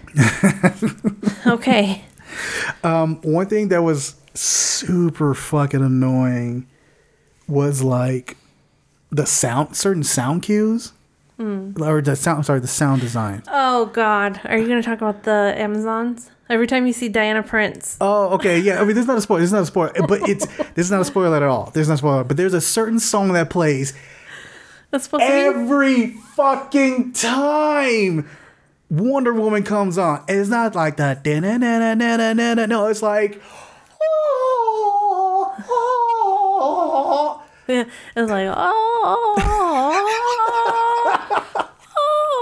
okay. 1.47 2.03
Um, 2.83 3.21
One 3.21 3.47
thing 3.47 3.69
that 3.69 3.81
was 3.83 4.15
super 4.33 5.33
fucking 5.33 5.81
annoying 5.83 6.67
was 7.47 7.81
like 7.81 8.37
the 9.11 9.25
sound, 9.25 9.75
certain 9.75 10.03
sound 10.03 10.43
cues, 10.43 10.93
or 11.39 12.01
the 12.01 12.15
sound. 12.15 12.45
Sorry, 12.45 12.59
the 12.59 12.67
sound 12.67 13.01
design. 13.01 13.43
Oh 13.51 13.87
God, 13.87 14.39
are 14.45 14.57
you 14.57 14.67
gonna 14.67 14.83
talk 14.83 14.97
about 15.01 15.23
the 15.23 15.53
Amazons? 15.57 16.31
Every 16.49 16.65
time 16.67 16.87
you 16.87 16.93
see 16.93 17.09
Diana 17.09 17.43
Prince, 17.43 17.97
Oh, 18.01 18.29
okay, 18.35 18.59
yeah. 18.59 18.81
I 18.81 18.85
mean, 18.85 18.95
this 18.95 19.03
is 19.03 19.07
not 19.07 19.17
a 19.17 19.21
spoiler. 19.21 19.41
This 19.41 19.49
is 19.49 19.53
not 19.53 19.61
a 19.63 19.65
spoiler, 19.67 19.93
but 20.07 20.27
it's 20.27 20.45
this 20.73 20.85
is 20.85 20.91
not 20.91 21.01
a 21.01 21.05
spoiler 21.05 21.37
at 21.37 21.43
all. 21.43 21.65
This 21.71 21.83
is 21.83 21.87
not 21.89 21.93
a 21.95 21.97
spoiler. 21.97 22.23
But 22.23 22.37
there's 22.37 22.53
a 22.55 22.61
certain 22.61 22.99
song 22.99 23.33
that 23.33 23.49
plays 23.51 23.93
that's 24.89 25.03
supposed 25.03 25.25
to 25.25 25.29
be. 25.29 25.33
every 25.33 26.07
fucking 26.35 27.13
time 27.13 28.27
Wonder 28.89 29.33
Woman 29.33 29.61
comes 29.63 29.99
on. 29.99 30.23
And 30.27 30.39
it's 30.39 30.49
not 30.49 30.73
like 30.73 30.97
that. 30.97 31.23
No, 32.67 32.85
it's 32.87 33.01
like. 33.03 33.41
Yeah, 37.67 37.83
it's 38.15 38.31
like 38.31 38.47
oh, 38.51 39.35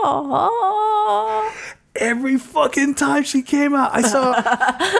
oh, 0.06 1.47
Every 2.00 2.38
fucking 2.38 2.96
time 2.96 3.24
she 3.24 3.42
came 3.42 3.74
out, 3.74 3.92
I 3.94 4.02
saw, 4.02 4.32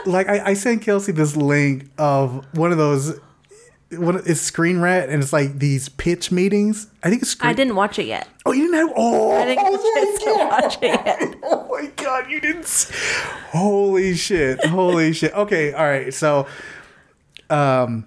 like, 0.10 0.28
I, 0.28 0.50
I 0.50 0.54
sent 0.54 0.82
Kelsey 0.82 1.12
this 1.12 1.36
link 1.36 1.88
of 1.98 2.44
one 2.56 2.72
of 2.72 2.78
those, 2.78 3.18
one 3.90 4.20
it's 4.26 4.40
Screen 4.40 4.80
Rant, 4.80 5.10
and 5.10 5.22
it's 5.22 5.32
like 5.32 5.58
these 5.58 5.88
pitch 5.88 6.30
meetings. 6.32 6.88
I 7.02 7.08
think 7.10 7.22
it's 7.22 7.30
Screen. 7.30 7.50
I 7.50 7.52
didn't 7.54 7.76
watch 7.76 7.98
it 7.98 8.06
yet. 8.06 8.28
Oh, 8.44 8.52
you 8.52 8.62
didn't 8.70 8.88
have. 8.88 8.92
Oh, 8.96 9.32
I 9.36 9.44
didn't 9.44 9.64
get 9.64 10.20
to 10.24 10.46
watch 10.50 10.78
it 10.82 11.06
yet. 11.06 11.34
Oh 11.50 11.66
my 11.82 11.86
god, 11.96 12.30
you 12.30 12.40
didn't. 12.40 12.90
Holy 13.50 14.14
shit! 14.14 14.64
Holy 14.66 15.12
shit! 15.12 15.32
Okay, 15.32 15.72
all 15.72 15.86
right. 15.86 16.12
So, 16.12 16.46
um, 17.50 18.04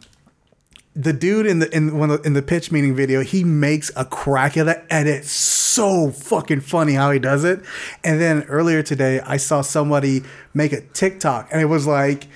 the 0.95 1.13
dude 1.13 1.45
in 1.45 1.59
the 1.59 1.73
in 1.75 1.97
one 1.97 2.09
the- 2.09 2.21
in 2.21 2.33
the 2.33 2.41
pitch 2.41 2.71
meeting 2.71 2.95
video, 2.95 3.21
he 3.21 3.43
makes 3.43 3.91
a 3.95 4.03
crack 4.05 4.57
at 4.57 4.67
it, 4.67 4.83
and 4.89 5.07
it's 5.07 5.31
so 5.31 6.09
fucking 6.11 6.61
funny 6.61 6.93
how 6.93 7.11
he 7.11 7.19
does 7.19 7.43
it. 7.45 7.61
And 8.03 8.19
then 8.19 8.43
earlier 8.43 8.83
today, 8.83 9.21
I 9.21 9.37
saw 9.37 9.61
somebody 9.61 10.23
make 10.53 10.73
a 10.73 10.81
TikTok, 10.81 11.49
and 11.51 11.61
it 11.61 11.65
was 11.65 11.87
like. 11.87 12.27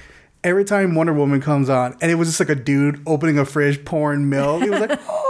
Every 0.43 0.63
time 0.63 0.93
Wonder 0.93 1.11
Woman 1.11 1.41
comes 1.41 1.71
on, 1.71 1.97
and 2.01 2.11
it 2.11 2.15
was 2.15 2.27
just 2.27 2.39
like 2.39 2.49
a 2.49 2.55
dude 2.55 3.01
opening 3.07 3.39
a 3.39 3.45
fridge, 3.45 3.83
pouring 3.83 4.29
milk. 4.29 4.61
He 4.61 4.69
was 4.69 4.79
like, 4.79 4.99
"Oh!" 5.09 5.21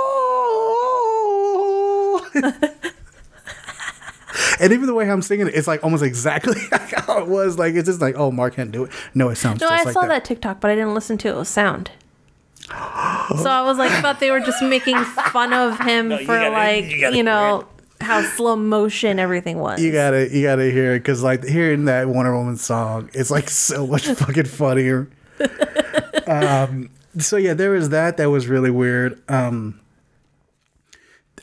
And 4.59 4.73
even 4.73 4.87
the 4.87 4.93
way 4.93 5.09
I'm 5.09 5.21
singing 5.21 5.47
it, 5.47 5.55
it's 5.55 5.67
like 5.67 5.83
almost 5.85 6.03
exactly 6.03 6.59
like 6.71 6.91
how 7.05 7.19
it 7.19 7.27
was. 7.27 7.57
Like 7.57 7.75
it's 7.75 7.87
just 7.87 8.01
like, 8.01 8.15
oh, 8.17 8.29
Mark 8.31 8.55
can't 8.55 8.71
do 8.73 8.83
it. 8.85 8.91
No, 9.13 9.29
it 9.29 9.35
sounds 9.37 9.61
No, 9.61 9.69
just 9.69 9.81
I 9.81 9.83
like 9.85 9.93
saw 9.93 10.01
that. 10.01 10.07
that. 10.09 10.25
TikTok, 10.25 10.59
but 10.59 10.69
I 10.69 10.75
didn't 10.75 10.93
listen 10.93 11.17
to 11.19 11.29
it 11.29 11.31
It 11.31 11.35
was 11.37 11.47
sound. 11.49 11.91
So 12.67 13.49
I 13.49 13.61
was 13.63 13.77
like, 13.77 13.91
I 13.91 14.01
thought 14.01 14.19
they 14.19 14.31
were 14.31 14.39
just 14.39 14.61
making 14.63 14.97
fun 15.03 15.53
of 15.53 15.79
him 15.79 16.09
for 16.25 16.25
gotta- 16.25 16.49
like, 16.51 16.85
you 16.85 17.09
you, 17.17 17.23
know, 17.23 17.67
how 18.01 18.21
slow 18.21 18.55
motion 18.55 19.19
everything 19.19 19.59
was. 19.59 19.81
You 19.81 19.91
gotta, 19.91 20.29
you 20.29 20.41
gotta 20.43 20.69
hear 20.71 20.95
it 20.95 20.99
because 20.99 21.21
like 21.23 21.43
hearing 21.45 21.85
that 21.85 22.07
Wonder 22.07 22.35
Woman 22.35 22.57
song, 22.57 23.09
it's 23.13 23.29
like 23.31 23.49
so 23.49 23.85
much 23.87 24.07
fucking 24.07 24.45
funnier. 24.45 25.09
um, 26.27 26.89
so 27.19 27.37
yeah, 27.37 27.53
there 27.53 27.71
was 27.71 27.89
that. 27.89 28.17
That 28.17 28.29
was 28.29 28.47
really 28.47 28.71
weird. 28.71 29.21
Um, 29.29 29.79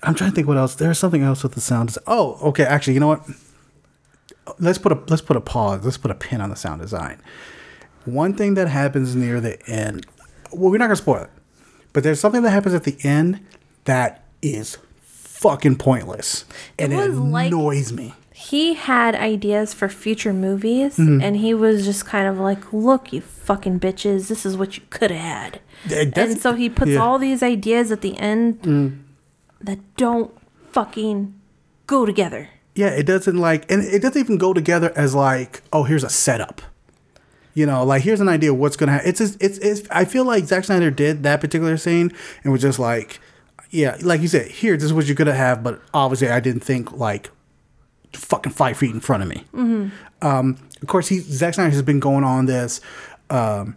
I'm 0.02 0.14
trying 0.14 0.30
to 0.30 0.34
think 0.34 0.48
what 0.48 0.56
else. 0.56 0.74
There's 0.74 0.98
something 0.98 1.22
else 1.22 1.42
with 1.42 1.52
the 1.52 1.60
sound. 1.60 1.90
des- 1.94 2.00
Oh, 2.06 2.38
okay. 2.48 2.64
Actually, 2.64 2.94
you 2.94 3.00
know 3.00 3.08
what? 3.08 3.24
Let's 4.58 4.78
put 4.78 4.90
a 4.92 4.98
let's 5.08 5.22
put 5.22 5.36
a 5.36 5.40
pause. 5.40 5.84
Let's 5.84 5.96
put 5.98 6.10
a 6.10 6.14
pin 6.14 6.40
on 6.40 6.50
the 6.50 6.56
sound 6.56 6.80
design. 6.80 7.20
One 8.04 8.34
thing 8.34 8.54
that 8.54 8.66
happens 8.68 9.14
near 9.14 9.40
the 9.40 9.64
end. 9.68 10.06
Well, 10.52 10.70
we're 10.70 10.78
not 10.78 10.86
gonna 10.86 10.96
spoil 10.96 11.22
it, 11.24 11.30
but 11.92 12.02
there's 12.02 12.20
something 12.20 12.42
that 12.42 12.50
happens 12.50 12.74
at 12.74 12.84
the 12.84 12.96
end 13.02 13.40
that 13.84 14.22
is 14.42 14.78
fucking 15.02 15.76
pointless, 15.76 16.44
and 16.78 16.92
it, 16.92 16.96
was 16.96 17.18
like- 17.18 17.48
annoys 17.52 17.92
me. 17.92 18.14
he 18.32 18.74
had 18.74 19.14
ideas 19.14 19.72
for 19.74 19.88
future 19.88 20.32
movies, 20.32 20.96
Mm-hmm. 20.96 21.20
and 21.22 21.36
he 21.36 21.54
was 21.54 21.84
just 21.84 22.04
kind 22.06 22.26
of 22.28 22.38
like, 22.38 22.72
"Look, 22.72 23.12
you 23.12 23.20
fucking 23.20 23.80
bitches, 23.80 24.28
this 24.28 24.44
is 24.46 24.56
what 24.56 24.76
you 24.76 24.82
could 24.90 25.10
have 25.10 25.20
had." 25.20 25.60
That's- 25.86 26.32
And 26.32 26.40
so 26.40 26.54
he 26.54 26.68
puts 26.68 26.90
yeah. 26.92 26.98
Mm. 26.98 27.02
all 27.02 27.18
these 27.18 27.42
ideas 27.42 27.90
at 27.92 28.00
the 28.02 28.16
end 28.18 29.04
that 29.60 29.78
don't 29.96 30.30
fucking 30.72 31.34
go 31.86 32.06
together. 32.06 32.48
Yeah, 32.74 32.88
it 32.88 33.04
doesn't 33.04 33.36
like, 33.36 33.70
and 33.70 33.82
it 33.84 34.00
doesn't 34.00 34.18
even 34.18 34.38
go 34.38 34.52
together 34.54 34.92
as 34.96 35.14
like, 35.14 35.62
oh, 35.72 35.82
here's 35.84 36.04
a 36.04 36.08
setup. 36.08 36.62
You 37.54 37.66
know, 37.66 37.84
like 37.84 38.02
here's 38.02 38.20
an 38.20 38.28
idea 38.28 38.52
of 38.52 38.58
what's 38.58 38.76
gonna 38.76 38.92
happen. 38.92 39.08
It's 39.08 39.18
just, 39.18 39.42
it's 39.42 39.58
it's. 39.58 39.82
I 39.90 40.04
feel 40.04 40.24
like 40.24 40.44
Zack 40.44 40.64
Snyder 40.64 40.90
did 40.90 41.22
that 41.24 41.40
particular 41.40 41.76
scene 41.76 42.12
and 42.42 42.52
was 42.52 42.62
just 42.62 42.78
like, 42.78 43.20
yeah, 43.70 43.96
like 44.02 44.20
you 44.22 44.28
said, 44.28 44.46
here, 44.50 44.74
this 44.76 44.84
is 44.84 44.92
what 44.92 45.06
you're 45.06 45.14
gonna 45.14 45.34
have, 45.34 45.62
but 45.62 45.82
obviously 45.92 46.28
I 46.28 46.40
didn't 46.40 46.62
think 46.64 46.92
like 46.92 47.30
fucking 48.14 48.52
five 48.52 48.76
feet 48.76 48.90
in 48.90 49.00
front 49.00 49.22
of 49.22 49.28
me. 49.28 49.44
Um, 50.22 50.56
of 50.80 50.88
course, 50.88 51.08
he 51.08 51.18
Zack 51.18 51.54
Snyder 51.54 51.70
has 51.70 51.82
been 51.82 52.00
going 52.00 52.24
on 52.24 52.46
this, 52.46 52.80
um, 53.30 53.76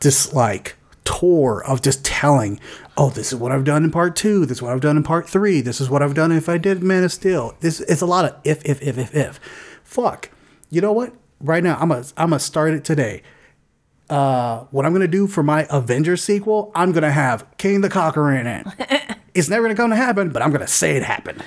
this 0.00 0.32
like 0.34 0.76
tour 1.04 1.64
of 1.66 1.80
just 1.80 2.04
telling, 2.04 2.60
oh, 2.98 3.08
this 3.08 3.32
is 3.32 3.38
what 3.38 3.52
I've 3.52 3.64
done 3.64 3.84
in 3.84 3.90
part 3.90 4.14
two. 4.16 4.44
This 4.44 4.58
is 4.58 4.62
what 4.62 4.72
I've 4.72 4.80
done 4.82 4.98
in 4.98 5.02
part 5.02 5.28
three. 5.28 5.62
This 5.62 5.80
is 5.80 5.88
what 5.88 6.02
I've 6.02 6.14
done 6.14 6.32
if 6.32 6.48
I 6.48 6.58
did 6.58 6.82
Man 6.82 7.04
of 7.04 7.12
Steel. 7.12 7.56
This 7.60 7.80
it's 7.80 8.02
a 8.02 8.06
lot 8.06 8.26
of 8.26 8.36
if 8.44 8.62
if 8.66 8.82
if 8.82 8.98
if 8.98 9.14
if. 9.14 9.40
Fuck. 9.82 10.30
You 10.68 10.82
know 10.82 10.92
what? 10.92 11.14
Right 11.40 11.62
now, 11.62 11.76
I'm 11.80 11.90
a 11.90 12.04
I'm 12.16 12.30
gonna 12.30 12.40
start 12.40 12.74
it 12.74 12.84
today. 12.84 13.22
Uh, 14.10 14.64
what 14.70 14.86
I'm 14.86 14.92
gonna 14.92 15.06
do 15.06 15.26
for 15.26 15.42
my 15.42 15.66
Avengers 15.70 16.22
sequel, 16.22 16.72
I'm 16.74 16.92
gonna 16.92 17.12
have 17.12 17.46
Kang 17.58 17.80
the 17.80 17.88
Conqueror 17.88 18.34
in 18.34 18.46
it. 18.46 18.66
it's 19.34 19.48
never 19.48 19.64
gonna 19.64 19.74
come 19.74 19.90
to 19.90 19.96
happen, 19.96 20.30
but 20.30 20.42
I'm 20.42 20.50
gonna 20.50 20.66
say 20.66 20.96
it 20.96 21.02
happened. 21.02 21.44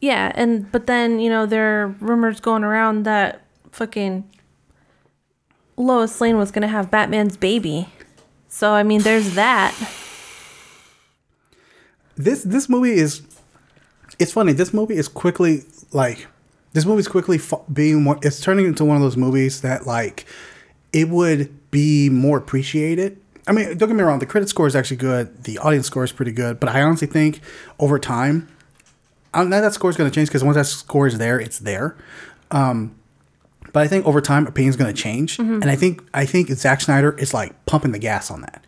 Yeah, 0.00 0.32
and 0.34 0.70
but 0.72 0.86
then 0.86 1.20
you 1.20 1.30
know 1.30 1.46
there 1.46 1.82
are 1.82 1.86
rumors 2.00 2.40
going 2.40 2.64
around 2.64 3.04
that 3.04 3.42
fucking 3.72 4.28
Lois 5.76 6.20
Lane 6.20 6.36
was 6.36 6.50
gonna 6.50 6.68
have 6.68 6.90
Batman's 6.90 7.36
baby. 7.36 7.88
So 8.48 8.72
I 8.72 8.82
mean, 8.82 9.02
there's 9.02 9.34
that. 9.34 9.74
this 12.16 12.42
this 12.42 12.68
movie 12.68 12.92
is 12.92 13.22
it's 14.18 14.32
funny 14.32 14.52
this 14.52 14.74
movie 14.74 14.96
is 14.96 15.08
quickly 15.08 15.62
like 15.92 16.26
this 16.72 16.84
movie's 16.86 17.08
quickly 17.08 17.38
fa- 17.38 17.60
being 17.72 18.02
more 18.02 18.18
it's 18.22 18.40
turning 18.40 18.66
into 18.66 18.84
one 18.84 18.96
of 18.96 19.02
those 19.02 19.16
movies 19.16 19.60
that 19.62 19.86
like 19.86 20.26
it 20.92 21.08
would 21.08 21.70
be 21.70 22.08
more 22.10 22.38
appreciated. 22.38 23.20
I 23.46 23.52
mean 23.52 23.76
don't 23.76 23.88
get 23.88 23.96
me 23.96 24.02
wrong 24.02 24.18
the 24.18 24.26
credit 24.26 24.48
score 24.48 24.66
is 24.66 24.76
actually 24.76 24.98
good 24.98 25.44
the 25.44 25.58
audience 25.58 25.86
score 25.86 26.04
is 26.04 26.12
pretty 26.12 26.30
good 26.32 26.60
but 26.60 26.68
i 26.68 26.82
honestly 26.82 27.06
think 27.08 27.40
over 27.78 27.98
time 27.98 28.48
I 29.32 29.44
know 29.44 29.60
that 29.60 29.72
score 29.72 29.90
is 29.90 29.96
going 29.96 30.10
to 30.10 30.14
change 30.14 30.28
because 30.28 30.44
once 30.44 30.56
that 30.56 30.66
score 30.66 31.06
is 31.06 31.18
there 31.18 31.40
it's 31.40 31.58
there. 31.58 31.96
Um 32.50 32.94
but 33.72 33.82
I 33.82 33.88
think 33.88 34.04
over 34.06 34.20
time 34.20 34.46
opinion's 34.46 34.76
going 34.76 34.92
to 34.92 35.00
change, 35.00 35.38
and 35.38 35.64
I 35.66 35.76
think 35.76 36.02
I 36.12 36.26
think 36.26 36.48
Zack 36.50 36.80
Snyder 36.80 37.12
is 37.18 37.32
like 37.32 37.64
pumping 37.66 37.92
the 37.92 37.98
gas 37.98 38.30
on 38.30 38.40
that. 38.40 38.64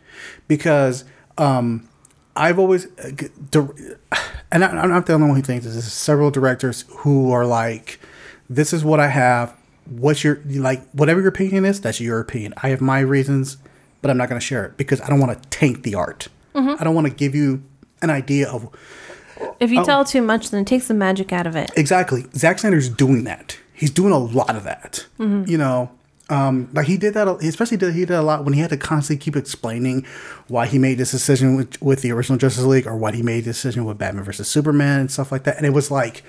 Because 0.47 1.03
um, 1.37 1.89
I've 2.35 2.57
always 2.59 2.87
uh, 2.97 3.67
and 4.51 4.63
I, 4.63 4.67
I'm 4.67 4.89
not 4.89 5.05
the 5.05 5.13
only 5.13 5.27
one 5.27 5.35
who 5.35 5.41
thinks 5.43 5.65
this. 5.65 5.73
There's 5.75 5.91
several 5.91 6.31
directors 6.31 6.85
who 6.89 7.31
are 7.31 7.45
like, 7.45 7.99
"This 8.49 8.73
is 8.73 8.83
what 8.83 8.99
I 8.99 9.07
have. 9.07 9.55
What's 9.89 10.23
your 10.23 10.39
like? 10.45 10.87
Whatever 10.91 11.19
your 11.19 11.29
opinion 11.29 11.65
is, 11.65 11.81
that's 11.81 11.99
your 11.99 12.19
opinion. 12.19 12.53
I 12.63 12.69
have 12.69 12.81
my 12.81 12.99
reasons, 12.99 13.57
but 14.01 14.09
I'm 14.11 14.17
not 14.17 14.29
going 14.29 14.39
to 14.39 14.45
share 14.45 14.65
it 14.65 14.77
because 14.77 15.01
I 15.01 15.07
don't 15.07 15.19
want 15.19 15.41
to 15.41 15.49
taint 15.49 15.83
the 15.83 15.95
art. 15.95 16.27
I 16.55 16.83
don't 16.83 16.93
want 16.95 17.07
to 17.07 17.13
give 17.13 17.33
you 17.33 17.63
an 18.03 18.09
idea 18.11 18.47
of 18.47 18.69
If 19.59 19.69
Oh. 19.71 19.73
you 19.73 19.83
tell 19.85 20.05
too 20.05 20.21
much, 20.21 20.51
then 20.51 20.61
it 20.61 20.67
takes 20.67 20.87
the 20.87 20.93
magic 20.93 21.33
out 21.33 21.47
of 21.47 21.55
it. 21.55 21.71
Exactly. 21.75 22.25
Zack 22.35 22.59
Snyder's 22.59 22.89
doing 22.89 23.23
that. 23.23 23.57
He's 23.73 23.89
doing 23.89 24.13
a 24.13 24.17
lot 24.19 24.55
of 24.55 24.63
that. 24.63 25.05
You 25.17 25.57
know, 25.57 25.89
um, 26.33 26.69
like 26.73 26.87
he 26.87 26.97
did 26.97 27.13
that, 27.13 27.27
especially 27.27 27.77
did 27.77 27.93
he 27.93 28.01
did 28.05 28.11
a 28.15 28.21
lot 28.21 28.43
when 28.45 28.53
he 28.53 28.59
had 28.61 28.69
to 28.71 28.77
constantly 28.77 29.21
keep 29.23 29.35
explaining 29.35 30.05
why 30.47 30.65
he 30.65 30.77
made 30.79 30.97
this 30.97 31.11
decision 31.11 31.55
with, 31.55 31.81
with 31.81 32.01
the 32.01 32.11
original 32.11 32.37
Justice 32.37 32.63
League 32.65 32.87
or 32.87 32.95
why 32.97 33.11
he 33.11 33.21
made 33.21 33.41
this 33.45 33.57
decision 33.57 33.85
with 33.85 33.97
Batman 33.97 34.23
versus 34.23 34.47
Superman 34.47 34.99
and 35.01 35.11
stuff 35.11 35.31
like 35.31 35.43
that. 35.43 35.57
And 35.57 35.65
it 35.65 35.71
was 35.71 35.91
like 35.91 36.23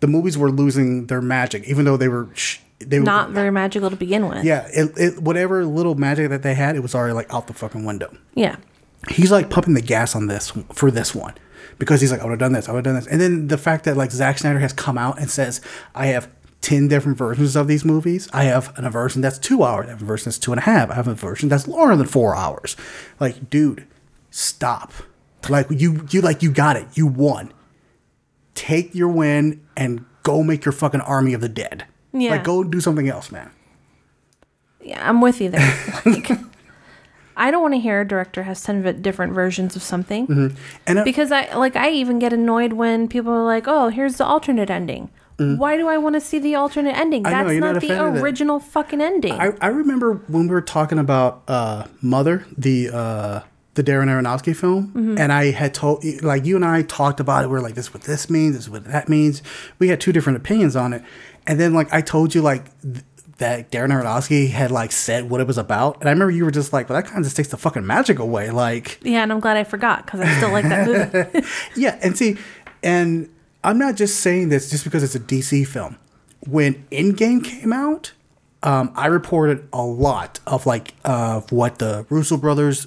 the 0.00 0.06
movies 0.06 0.36
were 0.38 0.50
losing 0.50 1.06
their 1.06 1.20
magic, 1.22 1.64
even 1.64 1.84
though 1.84 1.96
they 1.96 2.08
were 2.08 2.28
sh- 2.34 2.58
they 2.78 2.98
were 2.98 3.04
Not 3.04 3.30
very 3.30 3.50
magical 3.50 3.90
to 3.90 3.96
begin 3.96 4.28
with. 4.28 4.42
yeah, 4.44 4.66
it, 4.72 4.92
it, 4.96 5.22
whatever 5.22 5.64
little 5.66 5.94
magic 5.96 6.30
that 6.30 6.42
they 6.42 6.54
had, 6.54 6.76
it 6.76 6.80
was 6.80 6.94
already 6.94 7.12
like 7.14 7.32
out 7.34 7.46
the 7.46 7.52
fucking 7.54 7.84
window 7.84 8.10
Yeah. 8.34 8.56
he's 9.10 9.30
like 9.30 9.50
pumping 9.50 9.74
the 9.74 9.82
gas 9.82 10.16
on 10.16 10.28
this 10.28 10.50
for 10.72 10.90
this 10.90 11.14
one 11.14 11.34
because 11.78 12.00
he's 12.00 12.10
like, 12.10 12.20
I 12.20 12.24
would 12.24 12.30
have 12.32 12.38
done 12.38 12.52
this, 12.52 12.68
I 12.68 12.72
would 12.72 12.78
have 12.78 12.84
done 12.84 12.94
this. 12.94 13.06
And 13.06 13.20
then 13.20 13.48
the 13.48 13.58
fact 13.58 13.84
that 13.84 13.96
like 13.98 14.10
Zack 14.12 14.38
Snyder 14.38 14.58
has 14.60 14.72
come 14.72 14.96
out 14.96 15.18
and 15.18 15.30
says, 15.30 15.60
I 15.94 16.06
have 16.06 16.28
10 16.62 16.88
different 16.88 17.16
versions 17.16 17.56
of 17.56 17.68
these 17.68 17.84
movies. 17.84 18.28
I 18.32 18.44
have 18.44 18.76
an, 18.78 18.84
a 18.84 18.90
version 18.90 19.22
that's 19.22 19.38
two 19.38 19.62
hours, 19.62 19.86
I 19.86 19.90
have 19.90 20.02
a 20.02 20.04
version 20.04 20.26
that's 20.26 20.38
two 20.38 20.52
and 20.52 20.58
a 20.58 20.64
half, 20.64 20.90
I 20.90 20.94
have 20.94 21.08
a 21.08 21.14
version 21.14 21.48
that's 21.48 21.66
longer 21.66 21.96
than 21.96 22.06
four 22.06 22.36
hours. 22.36 22.76
Like, 23.18 23.50
dude, 23.50 23.86
stop. 24.30 24.92
Like 25.48 25.68
you 25.70 26.06
you 26.10 26.20
like 26.20 26.42
you 26.42 26.50
got 26.50 26.76
it. 26.76 26.86
You 26.94 27.06
won. 27.06 27.52
Take 28.54 28.94
your 28.94 29.08
win 29.08 29.64
and 29.76 30.04
go 30.22 30.42
make 30.42 30.64
your 30.64 30.72
fucking 30.72 31.00
army 31.00 31.32
of 31.32 31.40
the 31.40 31.48
dead. 31.48 31.86
Yeah. 32.12 32.32
Like, 32.32 32.44
go 32.44 32.62
do 32.62 32.80
something 32.80 33.08
else, 33.08 33.32
man. 33.32 33.50
Yeah, 34.82 35.08
I'm 35.08 35.20
with 35.20 35.40
you 35.40 35.50
there. 35.50 36.00
Like, 36.04 36.30
I 37.36 37.50
don't 37.50 37.62
want 37.62 37.74
to 37.74 37.80
hear 37.80 38.02
a 38.02 38.06
director 38.06 38.42
has 38.42 38.62
10 38.62 39.00
different 39.00 39.32
versions 39.32 39.76
of 39.76 39.82
something. 39.82 40.26
Mm-hmm. 40.26 40.56
And 40.86 40.98
uh, 40.98 41.04
Because 41.04 41.32
I 41.32 41.54
like 41.54 41.74
I 41.74 41.90
even 41.90 42.18
get 42.18 42.34
annoyed 42.34 42.74
when 42.74 43.08
people 43.08 43.32
are 43.32 43.44
like, 43.44 43.64
"Oh, 43.66 43.88
here's 43.88 44.16
the 44.16 44.26
alternate 44.26 44.68
ending." 44.68 45.10
Why 45.40 45.76
do 45.76 45.88
I 45.88 45.96
want 45.98 46.14
to 46.16 46.20
see 46.20 46.38
the 46.38 46.54
alternate 46.54 46.96
ending? 46.96 47.22
Mm. 47.22 47.30
Know, 47.30 47.30
That's 47.30 47.52
you're 47.52 47.60
not 47.60 47.74
not, 47.74 47.84
a 47.84 47.86
fan 47.86 48.04
of 48.06 48.14
the 48.14 48.20
original 48.22 48.60
fucking 48.60 49.00
ending. 49.00 49.32
I, 49.32 49.52
I 49.60 49.68
remember 49.68 50.14
when 50.28 50.42
we 50.48 50.54
were 50.54 50.60
talking 50.60 50.98
about 50.98 51.42
uh, 51.48 51.86
Mother, 52.02 52.44
the 52.58 52.90
uh, 52.92 53.40
the 53.74 53.82
Darren 53.84 54.06
Aronofsky 54.08 54.54
film, 54.54 54.88
Mm-hmm. 54.88 55.18
and 55.18 55.32
I 55.32 55.50
had 55.52 55.72
told 55.74 56.04
like 56.22 56.44
you 56.44 56.56
and 56.56 56.64
I 56.64 56.82
talked 56.82 57.20
about 57.20 57.44
it. 57.44 57.48
We 57.48 57.56
are 57.56 57.60
like, 57.62 57.74
this 57.74 57.86
is 57.86 57.94
what 57.94 58.02
this 58.02 58.28
means, 58.28 58.54
this 58.56 58.64
is 58.64 58.70
what 58.70 58.84
that 58.84 59.08
means. 59.08 59.42
We 59.78 59.88
had 59.88 60.00
two 60.00 60.12
different 60.12 60.36
opinions 60.38 60.76
on 60.76 60.92
it, 60.92 61.02
and 61.46 61.58
then 61.58 61.72
like 61.74 61.92
I 61.92 62.00
told 62.00 62.34
you 62.34 62.42
like. 62.42 62.64
Th- 62.82 63.04
that 63.38 63.70
Darren 63.70 63.88
Aronofsky 63.88 64.50
had 64.50 64.70
like 64.70 64.92
said 64.92 65.30
what 65.30 65.40
it 65.40 65.46
was 65.46 65.56
about, 65.56 65.98
and 66.00 66.10
I 66.10 66.12
remember 66.12 66.30
you 66.30 66.44
were 66.44 66.50
just 66.50 66.74
like, 66.74 66.90
"Well, 66.90 67.00
that 67.00 67.08
kind 67.08 67.20
of 67.20 67.24
just 67.24 67.38
takes 67.38 67.48
the 67.48 67.56
fucking 67.56 67.86
magic 67.86 68.18
away." 68.18 68.50
Like, 68.50 68.98
yeah, 69.02 69.22
and 69.22 69.32
I'm 69.32 69.40
glad 69.40 69.56
I 69.56 69.64
forgot 69.64 70.04
because 70.04 70.20
I 70.20 70.36
still 70.36 70.50
like 70.52 70.66
that 70.68 70.86
movie. 71.32 71.46
Yeah, 71.74 71.98
and 72.02 72.18
see, 72.18 72.36
and 72.82 73.30
I'm 73.62 73.78
not 73.78 73.94
just 73.94 74.20
saying 74.20 74.48
this 74.48 74.70
just 74.70 74.84
because 74.84 75.02
it's 75.02 75.14
a 75.14 75.20
DC 75.20 75.66
film. 75.66 75.98
When 76.46 76.86
Endgame 76.90 77.44
came 77.44 77.72
out, 77.72 78.12
um, 78.62 78.92
I 78.94 79.06
reported 79.06 79.68
a 79.72 79.82
lot 79.82 80.40
of 80.46 80.66
like 80.66 80.94
of 81.04 81.52
what 81.52 81.78
the 81.78 82.06
Russo 82.08 82.36
brothers 82.36 82.86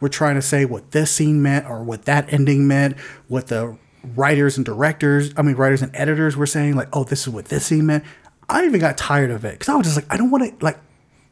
were 0.00 0.08
trying 0.08 0.34
to 0.34 0.42
say, 0.42 0.64
what 0.64 0.90
this 0.92 1.10
scene 1.10 1.42
meant, 1.42 1.68
or 1.68 1.82
what 1.82 2.04
that 2.04 2.32
ending 2.32 2.66
meant, 2.66 2.98
what 3.28 3.48
the 3.48 3.76
writers 4.14 4.56
and 4.56 4.64
directors, 4.64 5.32
I 5.36 5.42
mean 5.42 5.56
writers 5.56 5.82
and 5.82 5.94
editors 5.94 6.36
were 6.36 6.46
saying, 6.46 6.76
like, 6.76 6.88
oh, 6.92 7.04
this 7.04 7.22
is 7.22 7.28
what 7.28 7.46
this 7.46 7.66
scene 7.66 7.86
meant. 7.86 8.04
I 8.48 8.64
even 8.64 8.80
got 8.80 8.98
tired 8.98 9.30
of 9.30 9.44
it 9.44 9.52
because 9.52 9.68
I 9.68 9.76
was 9.76 9.86
just 9.86 9.96
like, 9.96 10.06
I 10.10 10.16
don't 10.16 10.30
want 10.30 10.58
to 10.58 10.64
like, 10.64 10.78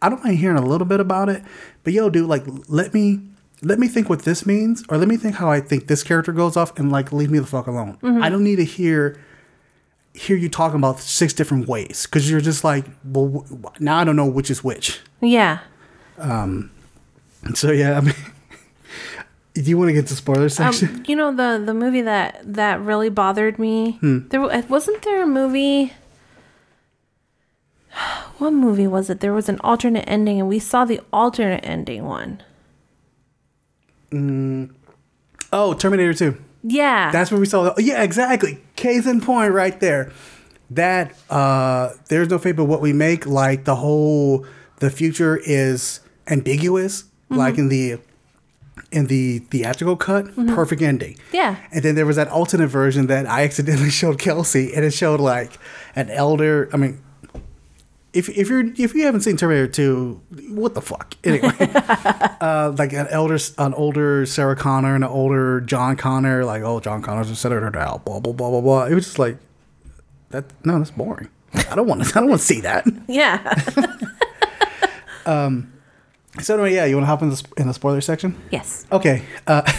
I 0.00 0.08
don't 0.08 0.22
mind 0.22 0.38
hearing 0.38 0.58
a 0.58 0.64
little 0.64 0.86
bit 0.86 1.00
about 1.00 1.28
it, 1.28 1.42
but 1.82 1.92
yo, 1.92 2.08
dude, 2.08 2.28
like, 2.28 2.44
let 2.68 2.94
me 2.94 3.20
let 3.62 3.78
me 3.78 3.88
think 3.88 4.08
what 4.08 4.22
this 4.22 4.46
means, 4.46 4.84
or 4.88 4.96
let 4.98 5.08
me 5.08 5.16
think 5.16 5.34
how 5.36 5.50
I 5.50 5.60
think 5.60 5.86
this 5.88 6.02
character 6.02 6.32
goes 6.32 6.56
off, 6.56 6.78
and 6.78 6.90
like 6.92 7.12
leave 7.12 7.30
me 7.30 7.38
the 7.38 7.46
fuck 7.46 7.66
alone. 7.66 7.98
I 8.22 8.28
don't 8.28 8.44
need 8.44 8.56
to 8.56 8.64
hear 8.64 9.20
hear 10.14 10.36
you 10.36 10.48
talking 10.48 10.78
about 10.78 10.98
six 11.00 11.32
different 11.32 11.68
ways 11.68 12.06
because 12.06 12.28
you're 12.30 12.40
just 12.40 12.64
like, 12.64 12.84
well, 13.04 13.44
wh- 13.64 13.80
now 13.80 13.98
I 13.98 14.04
don't 14.04 14.16
know 14.16 14.26
which 14.26 14.50
is 14.50 14.64
which. 14.64 15.00
yeah. 15.20 15.58
Um. 16.18 16.70
So 17.54 17.70
yeah, 17.70 17.96
I 17.98 18.00
mean, 18.00 18.14
do 19.54 19.62
you 19.62 19.78
want 19.78 19.88
to 19.90 19.92
get 19.92 20.06
to 20.08 20.16
spoiler 20.16 20.48
section? 20.48 20.88
Um, 20.88 21.04
you 21.06 21.14
know 21.16 21.30
the 21.34 21.62
the 21.64 21.74
movie 21.74 22.02
that 22.02 22.40
that 22.44 22.80
really 22.80 23.08
bothered 23.10 23.58
me. 23.58 23.92
Hmm. 24.00 24.26
There 24.28 24.40
wasn't 24.40 25.02
there 25.02 25.22
a 25.22 25.26
movie. 25.26 25.92
What 28.38 28.52
movie 28.52 28.86
was 28.86 29.10
it? 29.10 29.18
There 29.18 29.32
was 29.32 29.48
an 29.48 29.58
alternate 29.64 30.04
ending, 30.08 30.38
and 30.38 30.48
we 30.48 30.60
saw 30.60 30.84
the 30.84 31.00
alternate 31.12 31.64
ending 31.66 32.04
one. 32.04 32.40
Mm, 34.10 34.74
oh, 35.52 35.74
Terminator 35.74 36.14
Two. 36.14 36.38
Yeah, 36.62 37.10
That's 37.12 37.30
where 37.30 37.40
we 37.40 37.46
saw. 37.46 37.70
The, 37.72 37.82
yeah, 37.82 38.02
exactly. 38.02 38.58
Case 38.76 39.06
in 39.06 39.20
point, 39.20 39.52
right 39.52 39.78
there. 39.78 40.12
That 40.70 41.14
uh, 41.30 41.90
there's 42.08 42.28
no 42.28 42.38
fate 42.38 42.56
but 42.56 42.64
what 42.64 42.80
we 42.80 42.92
make. 42.92 43.26
Like 43.26 43.64
the 43.64 43.76
whole, 43.76 44.44
the 44.80 44.90
future 44.90 45.36
is 45.36 46.00
ambiguous. 46.26 47.02
Mm-hmm. 47.02 47.36
Like 47.36 47.58
in 47.58 47.68
the 47.68 47.98
in 48.90 49.06
the 49.06 49.40
theatrical 49.50 49.96
cut, 49.96 50.26
mm-hmm. 50.26 50.54
perfect 50.54 50.82
ending. 50.82 51.16
Yeah. 51.32 51.56
And 51.72 51.82
then 51.82 51.94
there 51.94 52.06
was 52.06 52.16
that 52.16 52.28
alternate 52.28 52.68
version 52.68 53.06
that 53.06 53.26
I 53.26 53.44
accidentally 53.44 53.90
showed 54.02 54.18
Kelsey, 54.18 54.74
and 54.74 54.84
it 54.84 54.92
showed 54.92 55.20
like 55.20 55.58
an 55.94 56.10
elder. 56.10 56.68
I 56.72 56.76
mean, 56.76 57.00
if 58.18 58.28
if 58.28 58.48
you're 58.48 58.66
if 58.66 58.94
you 58.94 59.04
haven't 59.04 59.20
seen 59.20 59.36
Terminator 59.36 59.68
Two, 59.68 60.20
what 60.50 60.74
the 60.74 60.82
fuck? 60.82 61.14
Anyway, 61.24 61.52
uh, 62.40 62.72
like 62.78 62.92
an 62.92 63.06
elder, 63.08 63.38
an 63.58 63.74
older 63.74 64.24
Sarah 64.24 64.56
Connor 64.56 64.94
and 64.94 65.04
an 65.04 65.10
older 65.10 65.60
John 65.60 65.96
Connor. 65.96 66.44
Like, 66.44 66.62
oh, 66.62 66.80
John 66.80 67.02
Connor's 67.02 67.30
a 67.30 67.36
senator 67.36 67.70
now. 67.70 68.00
Blah 68.04 68.20
blah 68.20 68.32
blah 68.32 68.50
blah 68.50 68.60
blah. 68.60 68.84
It 68.86 68.94
was 68.94 69.04
just 69.04 69.18
like 69.18 69.36
that. 70.30 70.46
No, 70.64 70.78
that's 70.78 70.90
boring. 70.90 71.28
I 71.70 71.74
don't 71.76 71.86
want 71.86 72.02
to. 72.04 72.08
I 72.16 72.20
don't 72.20 72.28
want 72.28 72.40
to 72.40 72.46
see 72.46 72.60
that. 72.62 72.86
yeah, 73.06 73.56
um. 75.26 75.72
So 76.40 76.54
anyway, 76.54 76.74
yeah, 76.74 76.86
you 76.86 76.96
want 76.96 77.04
to 77.04 77.08
hop 77.08 77.22
in 77.22 77.30
the 77.30 77.44
in 77.56 77.66
the 77.68 77.74
spoiler 77.74 78.00
section? 78.00 78.40
yes. 78.50 78.86
Okay. 78.90 79.22
Uh, 79.46 79.70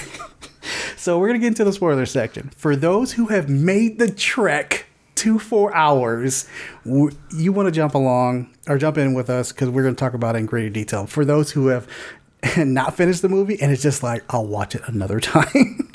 so 0.98 1.20
we're 1.20 1.28
gonna 1.28 1.40
get 1.40 1.48
into 1.48 1.64
the 1.64 1.74
spoiler 1.74 2.06
section. 2.06 2.52
For 2.56 2.76
those 2.76 3.14
who 3.14 3.28
have 3.28 3.50
made 3.50 3.98
the 4.00 4.12
trek 4.12 4.86
to 5.20 5.38
four 5.38 5.76
hours, 5.76 6.48
you 6.86 7.52
want 7.52 7.68
to 7.68 7.72
jump 7.72 7.94
along 7.94 8.50
or 8.68 8.78
jump 8.78 8.98
in 8.98 9.14
with 9.14 9.30
us 9.30 9.52
because 9.52 9.70
we're 9.70 9.84
gonna 9.84 9.96
talk 9.96 10.14
about 10.14 10.36
it 10.36 10.40
in 10.40 10.46
greater 10.46 10.70
detail. 10.70 11.06
For 11.06 11.26
those 11.26 11.52
who 11.52 11.68
have 11.68 11.88
not 12.58 12.96
finished 12.96 13.22
the 13.22 13.30
movie 13.30 13.62
and 13.62 13.72
it's 13.72 13.84
just 13.84 14.02
like 14.02 14.24
I'll 14.30 14.48
watch 14.48 14.76
it 14.76 14.82
another 14.86 15.20
time, 15.20 15.92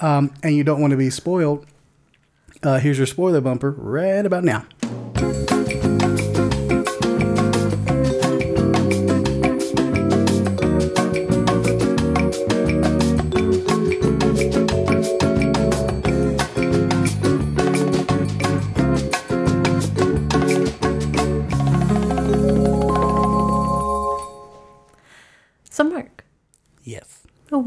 um, 0.00 0.34
and 0.42 0.56
you 0.56 0.64
don't 0.64 0.80
want 0.80 0.90
to 0.90 0.96
be 0.96 1.10
spoiled, 1.10 1.66
uh, 2.62 2.78
here's 2.78 2.98
your 2.98 3.06
spoiler 3.06 3.40
bumper 3.40 3.70
right 3.70 4.26
about 4.26 4.44
now. 4.44 4.66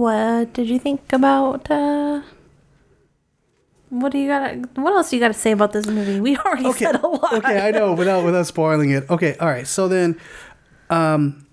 What 0.05 0.53
did 0.53 0.69
you 0.69 0.77
think 0.77 1.01
about? 1.11 1.69
uh 1.71 2.21
What 3.89 4.11
do 4.11 4.19
you 4.19 4.27
got? 4.27 4.77
What 4.77 4.93
else 4.93 5.09
do 5.09 5.15
you 5.15 5.21
got 5.25 5.33
to 5.33 5.41
say 5.45 5.51
about 5.51 5.71
this 5.73 5.87
movie? 5.87 6.19
We 6.19 6.37
already 6.45 6.67
okay. 6.67 6.85
said 6.85 6.95
a 7.03 7.07
lot. 7.07 7.33
Okay, 7.33 7.59
I 7.67 7.71
know 7.71 7.93
without 7.93 8.23
without 8.23 8.45
spoiling 8.45 8.91
it. 8.91 9.09
Okay, 9.09 9.35
all 9.41 9.47
right. 9.47 9.65
So 9.65 9.87
then, 9.87 10.19
um, 10.89 11.47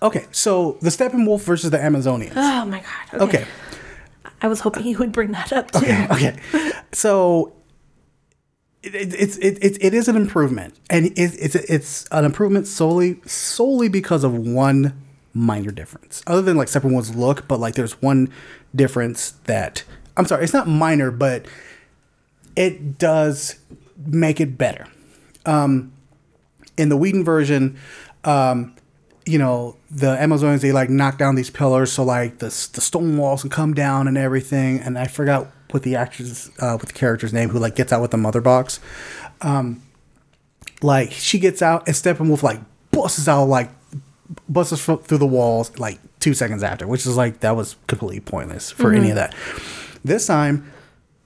okay. 0.00 0.24
So 0.32 0.78
the 0.80 0.88
Steppenwolf 0.88 1.42
versus 1.42 1.70
the 1.70 1.78
Amazonians. 1.78 2.32
Oh 2.36 2.64
my 2.64 2.80
god. 2.80 3.22
Okay. 3.28 3.42
Okay, 3.42 3.46
I 4.40 4.48
was 4.48 4.60
hoping 4.60 4.86
you 4.86 4.96
would 4.98 5.12
bring 5.12 5.32
that 5.32 5.52
up 5.52 5.70
too. 5.70 5.84
okay, 5.84 6.06
okay. 6.14 6.32
So 6.92 7.52
it, 8.82 8.94
it, 8.94 9.14
it's 9.14 9.36
it, 9.36 9.58
it, 9.62 9.84
it 9.84 9.92
is 9.92 10.08
an 10.08 10.16
improvement, 10.16 10.72
and 10.88 11.06
it, 11.06 11.12
it's 11.44 11.56
it's 11.76 12.06
an 12.10 12.24
improvement 12.24 12.66
solely 12.66 13.20
solely 13.26 13.88
because 13.88 14.24
of 14.24 14.32
one 14.32 14.92
minor 15.34 15.70
difference. 15.70 16.22
Other 16.26 16.42
than 16.42 16.56
like 16.56 16.68
separate 16.68 16.92
ones 16.92 17.14
look, 17.14 17.48
but 17.48 17.60
like 17.60 17.74
there's 17.74 18.00
one 18.02 18.30
difference 18.74 19.32
that 19.44 19.84
I'm 20.16 20.26
sorry, 20.26 20.44
it's 20.44 20.52
not 20.52 20.68
minor, 20.68 21.10
but 21.10 21.46
it 22.56 22.98
does 22.98 23.56
make 24.06 24.40
it 24.40 24.58
better. 24.58 24.86
Um, 25.46 25.92
in 26.76 26.88
the 26.88 26.96
Whedon 26.96 27.24
version, 27.24 27.78
um, 28.24 28.74
you 29.24 29.38
know, 29.38 29.76
the 29.90 30.16
Amazonians 30.16 30.60
they 30.60 30.72
like 30.72 30.90
knock 30.90 31.18
down 31.18 31.34
these 31.34 31.50
pillars, 31.50 31.92
so 31.92 32.02
like 32.02 32.38
the 32.38 32.46
the 32.46 32.80
stone 32.80 33.16
walls 33.16 33.42
can 33.42 33.50
come 33.50 33.74
down 33.74 34.08
and 34.08 34.18
everything. 34.18 34.80
And 34.80 34.98
I 34.98 35.06
forgot 35.06 35.48
what 35.70 35.82
the 35.82 35.96
actress, 35.96 36.50
uh, 36.58 36.76
what 36.76 36.86
the 36.86 36.92
character's 36.92 37.32
name, 37.32 37.50
who 37.50 37.58
like 37.58 37.76
gets 37.76 37.92
out 37.92 38.02
with 38.02 38.10
the 38.10 38.16
mother 38.16 38.40
box. 38.40 38.80
Um, 39.40 39.82
like 40.82 41.12
she 41.12 41.38
gets 41.38 41.62
out 41.62 41.86
and 41.86 41.94
Steppenwolf 41.94 42.42
like 42.42 42.60
busts 42.90 43.28
out 43.28 43.44
like 43.44 43.70
busts 44.48 44.84
through 44.84 45.18
the 45.18 45.26
walls 45.26 45.76
like 45.78 45.98
two 46.20 46.34
seconds 46.34 46.62
after, 46.62 46.86
which 46.86 47.06
is 47.06 47.16
like 47.16 47.40
that 47.40 47.56
was 47.56 47.76
completely 47.86 48.20
pointless 48.20 48.70
for 48.70 48.92
any 48.92 49.10
of 49.10 49.16
that. 49.16 49.34
This 50.04 50.26
time, 50.26 50.70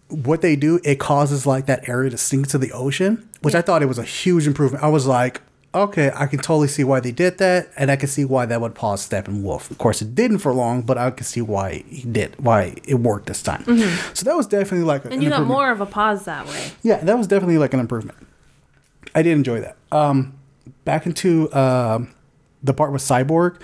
what 0.09 0.41
they 0.41 0.57
do, 0.57 0.81
it 0.85 0.97
causes 1.01 1.47
like 1.47 1.67
that 1.67 1.89
area 1.89 2.11
to 2.11 2.19
sink 2.19 2.49
to 2.49 2.59
the 2.59 2.73
ocean, 2.73 3.29
which 3.43 3.55
I 3.55 3.63
thought 3.63 3.83
it 3.83 3.87
was 3.87 3.99
a 3.99 4.05
huge 4.05 4.47
improvement. 4.47 4.83
I 4.85 4.89
was 4.89 5.07
like, 5.07 5.41
okay, 5.75 6.11
I 6.15 6.27
can 6.27 6.39
totally 6.39 6.69
see 6.69 6.85
why 6.85 7.01
they 7.01 7.13
did 7.13 7.37
that, 7.39 7.69
and 7.77 7.91
I 7.91 7.97
can 7.97 8.09
see 8.09 8.25
why 8.25 8.47
that 8.47 8.61
would 8.61 8.75
pause 8.75 9.07
Steppenwolf. 9.07 9.71
Of 9.71 9.77
course, 9.79 10.01
it 10.01 10.15
didn't 10.15 10.39
for 10.39 10.53
long, 10.55 10.83
but 10.83 10.97
I 10.97 11.11
can 11.11 11.25
see 11.27 11.43
why 11.43 11.85
he 11.89 12.03
did, 12.09 12.35
why 12.43 12.77
it 12.87 12.95
worked 12.95 13.27
this 13.27 13.43
time. 13.43 13.65
So 14.15 14.25
that 14.25 14.37
was 14.37 14.47
definitely 14.47 14.87
like, 14.87 15.05
And 15.05 15.23
you 15.23 15.29
got 15.29 15.45
more 15.47 15.71
of 15.71 15.81
a 15.83 15.87
pause 15.87 16.25
that 16.25 16.47
way. 16.47 16.71
yeah, 16.83 16.99
that 17.05 17.19
was 17.19 17.27
definitely 17.27 17.59
like 17.59 17.75
an 17.75 17.81
improvement. 17.81 18.19
I 19.15 19.23
did 19.23 19.33
enjoy 19.33 19.61
that. 19.61 19.77
Um, 19.93 20.35
back 20.85 21.05
into 21.07 21.53
um 21.55 22.13
the 22.67 22.75
part 22.75 22.93
with 22.93 23.03
Cyborg, 23.03 23.61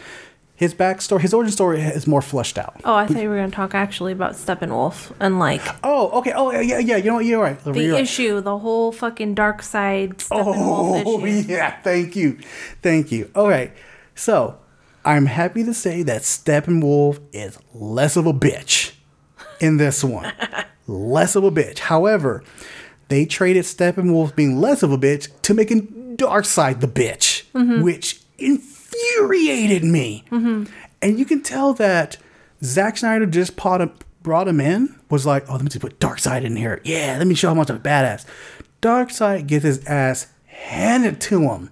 his 0.54 0.74
backstory, 0.74 1.20
his 1.20 1.34
origin 1.34 1.52
story 1.52 1.80
is 1.80 2.06
more 2.06 2.22
fleshed 2.22 2.56
out. 2.56 2.80
Oh, 2.84 2.94
I 2.94 3.06
thought 3.06 3.20
you 3.22 3.28
were 3.28 3.36
going 3.36 3.50
to 3.50 3.54
talk 3.54 3.74
actually 3.74 4.12
about 4.12 4.32
Steppenwolf 4.34 5.12
and 5.18 5.38
like 5.38 5.62
Oh, 5.82 6.10
okay. 6.20 6.32
Oh, 6.34 6.50
yeah, 6.52 6.78
yeah. 6.78 6.96
You 6.96 7.04
know 7.06 7.14
what? 7.16 7.24
You're 7.24 7.42
right. 7.42 7.58
the 7.64 7.72
You're 7.72 7.94
right. 7.94 8.02
issue, 8.02 8.40
the 8.40 8.58
whole 8.58 8.92
fucking 8.92 9.34
dark 9.34 9.62
side 9.62 10.18
Steppenwolf 10.18 11.02
Oh, 11.04 11.24
issue. 11.26 11.48
yeah. 11.52 11.80
Thank 11.82 12.14
you. 12.14 12.38
Thank 12.80 13.10
you. 13.10 13.30
All 13.34 13.48
right. 13.48 13.72
So, 14.14 14.58
I'm 15.04 15.26
happy 15.26 15.64
to 15.64 15.74
say 15.74 16.04
that 16.04 16.22
Steppenwolf 16.22 17.18
is 17.32 17.58
less 17.74 18.16
of 18.16 18.26
a 18.26 18.32
bitch 18.32 18.92
in 19.60 19.78
this 19.78 20.04
one. 20.04 20.32
less 20.86 21.34
of 21.34 21.42
a 21.42 21.50
bitch. 21.50 21.80
However, 21.80 22.44
they 23.08 23.24
traded 23.26 23.64
Steppenwolf 23.64 24.36
being 24.36 24.60
less 24.60 24.82
of 24.84 24.92
a 24.92 24.98
bitch 24.98 25.28
to 25.42 25.54
making 25.54 26.16
Darkseid 26.18 26.80
the 26.80 26.86
bitch, 26.86 27.44
mm-hmm. 27.52 27.82
which 27.82 28.20
infuriated 29.18 29.84
me. 29.84 30.24
Mm-hmm. 30.30 30.64
And 31.00 31.18
you 31.18 31.24
can 31.24 31.42
tell 31.42 31.74
that 31.74 32.16
Zack 32.62 32.96
Snyder 32.96 33.26
just 33.26 33.56
brought 33.56 33.80
him, 33.80 33.92
brought 34.22 34.48
him 34.48 34.60
in, 34.60 34.98
was 35.10 35.26
like, 35.26 35.44
oh, 35.48 35.52
let 35.54 35.62
me 35.62 35.68
just 35.68 35.80
put 35.80 35.98
Darkseid 35.98 36.44
in 36.44 36.56
here. 36.56 36.80
Yeah, 36.84 37.16
let 37.18 37.26
me 37.26 37.34
show 37.34 37.48
how 37.48 37.54
much 37.54 37.70
of 37.70 37.76
a 37.76 37.80
badass. 37.80 38.24
Darkseid 38.80 39.46
gets 39.46 39.64
his 39.64 39.84
ass 39.86 40.28
handed 40.46 41.20
to 41.22 41.42
him 41.50 41.70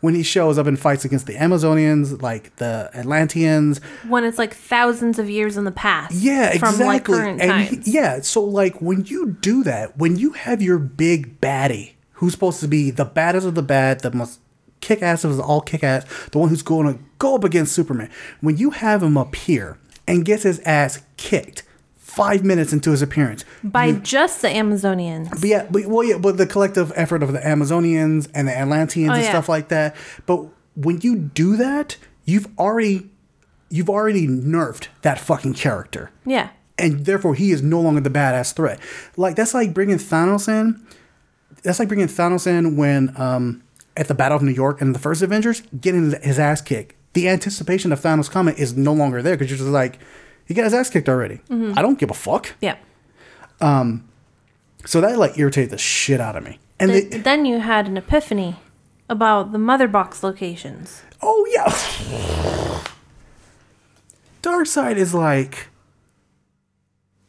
when 0.00 0.14
he 0.14 0.22
shows 0.22 0.58
up 0.58 0.66
and 0.68 0.78
fights 0.78 1.04
against 1.04 1.26
the 1.26 1.34
Amazonians, 1.34 2.22
like 2.22 2.54
the 2.56 2.88
Atlanteans. 2.94 3.80
When 4.06 4.22
it's 4.24 4.38
like 4.38 4.54
thousands 4.54 5.18
of 5.18 5.28
years 5.28 5.56
in 5.56 5.64
the 5.64 5.72
past. 5.72 6.14
Yeah, 6.14 6.50
From 6.58 6.68
exactly. 6.74 6.86
like 6.86 7.04
current 7.04 7.40
and 7.40 7.62
he- 7.84 7.90
yeah, 7.92 8.20
so 8.20 8.42
like 8.42 8.80
when 8.80 9.04
you 9.06 9.32
do 9.40 9.64
that, 9.64 9.98
when 9.98 10.16
you 10.16 10.32
have 10.32 10.62
your 10.62 10.78
big 10.78 11.40
baddie 11.40 11.94
who's 12.12 12.32
supposed 12.32 12.60
to 12.60 12.68
be 12.68 12.90
the 12.92 13.04
baddest 13.04 13.46
of 13.46 13.54
the 13.56 13.62
bad, 13.62 14.00
the 14.00 14.12
most 14.12 14.40
kick 14.80 15.02
ass 15.02 15.24
of 15.24 15.38
all 15.40 15.60
kick 15.60 15.82
ass, 15.84 16.04
the 16.32 16.38
one 16.38 16.48
who's 16.48 16.62
going 16.62 16.92
to 16.92 17.00
go 17.18 17.34
up 17.34 17.44
against 17.44 17.72
Superman, 17.72 18.10
when 18.40 18.56
you 18.56 18.70
have 18.70 19.02
him 19.02 19.16
up 19.16 19.34
here 19.34 19.78
and 20.06 20.24
gets 20.24 20.42
his 20.44 20.60
ass 20.60 21.02
kicked 21.16 21.62
five 21.96 22.42
minutes 22.44 22.72
into 22.72 22.90
his 22.90 23.02
appearance, 23.02 23.44
By 23.62 23.92
just 23.92 24.40
the 24.42 24.48
Amazonians. 24.48 25.30
but 25.30 25.44
yeah, 25.44 25.66
but 25.70 25.86
well, 25.86 26.02
yeah, 26.04 26.18
but 26.18 26.36
the 26.38 26.46
collective 26.46 26.92
effort 26.96 27.22
of 27.22 27.32
the 27.32 27.38
Amazonians 27.40 28.28
and 28.34 28.48
the 28.48 28.56
Atlanteans 28.56 29.10
Oh, 29.10 29.14
and 29.14 29.22
yeah. 29.22 29.28
stuff 29.28 29.48
like 29.48 29.68
that. 29.68 29.94
But 30.26 30.46
when 30.74 31.00
you 31.02 31.16
do 31.16 31.56
that, 31.56 31.96
you've 32.24 32.48
already 32.58 33.10
you've 33.70 33.90
already 33.90 34.26
nerfed 34.26 34.88
that 35.02 35.18
fucking 35.20 35.52
character 35.52 36.10
Yeah. 36.24 36.48
and 36.78 37.04
therefore 37.04 37.34
he 37.34 37.50
is 37.50 37.62
no 37.62 37.80
longer 37.82 38.00
the 38.00 38.08
badass 38.10 38.54
threat. 38.54 38.80
Like 39.18 39.36
that's 39.36 39.52
like 39.52 39.74
bringing 39.74 39.98
Thanos 39.98 40.48
in. 40.48 40.80
That's 41.62 41.78
like 41.78 41.88
bringing 41.88 42.06
Thanos 42.06 42.46
in 42.46 42.76
when 42.76 43.12
um, 43.20 43.62
at 43.98 44.08
the 44.08 44.14
Battle 44.14 44.36
of 44.36 44.42
New 44.42 44.52
York 44.52 44.80
in 44.80 44.92
the 44.92 44.98
first 44.98 45.20
Avengers, 45.22 45.62
getting 45.80 46.12
his 46.22 46.38
ass 46.38 46.60
kicked. 46.60 46.94
The 47.14 47.28
anticipation 47.28 47.92
of 47.92 48.00
Thanos 48.00 48.30
coming 48.30 48.54
is 48.56 48.76
no 48.76 48.92
longer 48.92 49.22
there 49.22 49.34
because 49.36 49.50
you're 49.50 49.58
just 49.58 49.70
like, 49.70 49.98
he 50.46 50.54
got 50.54 50.64
his 50.64 50.74
ass 50.74 50.88
kicked 50.90 51.08
already. 51.08 51.40
I 51.50 51.82
don't 51.82 51.98
give 51.98 52.10
a 52.10 52.14
fuck. 52.14 52.54
Yeah. 52.60 52.76
Um, 53.60 54.08
So 54.84 55.00
that 55.00 55.18
like 55.18 55.36
irritated 55.38 55.70
the 55.70 55.78
shit 55.78 56.20
out 56.20 56.36
of 56.36 56.44
me. 56.44 56.58
And 56.78 56.90
Th- 56.92 57.10
the, 57.10 57.18
then 57.18 57.44
you 57.44 57.58
had 57.58 57.86
an 57.88 57.96
epiphany 57.96 58.56
about 59.08 59.52
the 59.52 59.58
mother 59.58 59.88
box 59.88 60.22
locations. 60.22 61.02
oh 61.22 61.44
yeah, 61.52 62.84
Darkseid 64.42 64.96
is 64.96 65.14
like. 65.14 65.68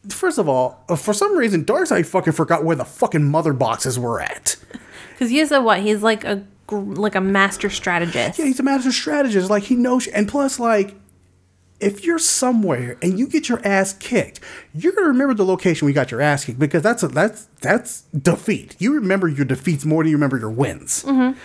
First 0.08 0.38
of 0.38 0.48
all, 0.48 0.84
uh, 0.90 0.96
for 0.96 1.14
some 1.14 1.38
reason, 1.38 1.66
Darkseid 1.66 2.06
fucking 2.06 2.34
forgot 2.34 2.64
where 2.64 2.76
the 2.76 2.86
fucking 2.86 3.24
mother 3.30 3.54
boxes 3.54 4.00
were 4.00 4.22
at. 4.22 4.56
Because 5.12 5.30
he's 5.30 5.52
a 5.52 5.62
what? 5.62 5.82
He's 5.82 6.02
like 6.02 6.24
a 6.24 6.46
like 6.72 7.16
a 7.16 7.22
master 7.22 7.70
strategist. 7.70 8.40
Yeah, 8.40 8.46
he's 8.46 8.60
a 8.60 8.64
master 8.64 8.92
strategist. 8.92 9.50
Like 9.50 9.64
he 9.64 9.76
knows, 9.76 10.08
and 10.08 10.28
plus, 10.28 10.60
like, 10.60 10.96
if 11.80 12.04
you're 12.04 12.20
somewhere 12.20 12.98
and 13.02 13.18
you 13.18 13.28
get 13.28 13.50
your 13.50 13.66
ass 13.66 13.94
kicked, 13.94 14.40
you're 14.74 14.94
gonna 14.94 15.08
remember 15.08 15.34
the 15.34 15.46
location 15.46 15.86
we 15.86 15.92
you 15.92 15.96
got 15.96 16.12
your 16.12 16.22
ass 16.22 16.46
kicked 16.46 16.60
because 16.60 16.84
that's 16.84 17.04
a, 17.04 17.08
that's 17.08 17.46
that's 17.62 18.02
defeat. 18.18 18.76
You 18.80 18.94
remember 18.94 19.28
your 19.28 19.46
defeats 19.46 19.86
more 19.86 20.04
than 20.04 20.12
you 20.12 20.18
remember 20.18 20.38
your 20.38 20.52
wins. 20.52 21.04
Mm-hmm. 21.04 21.38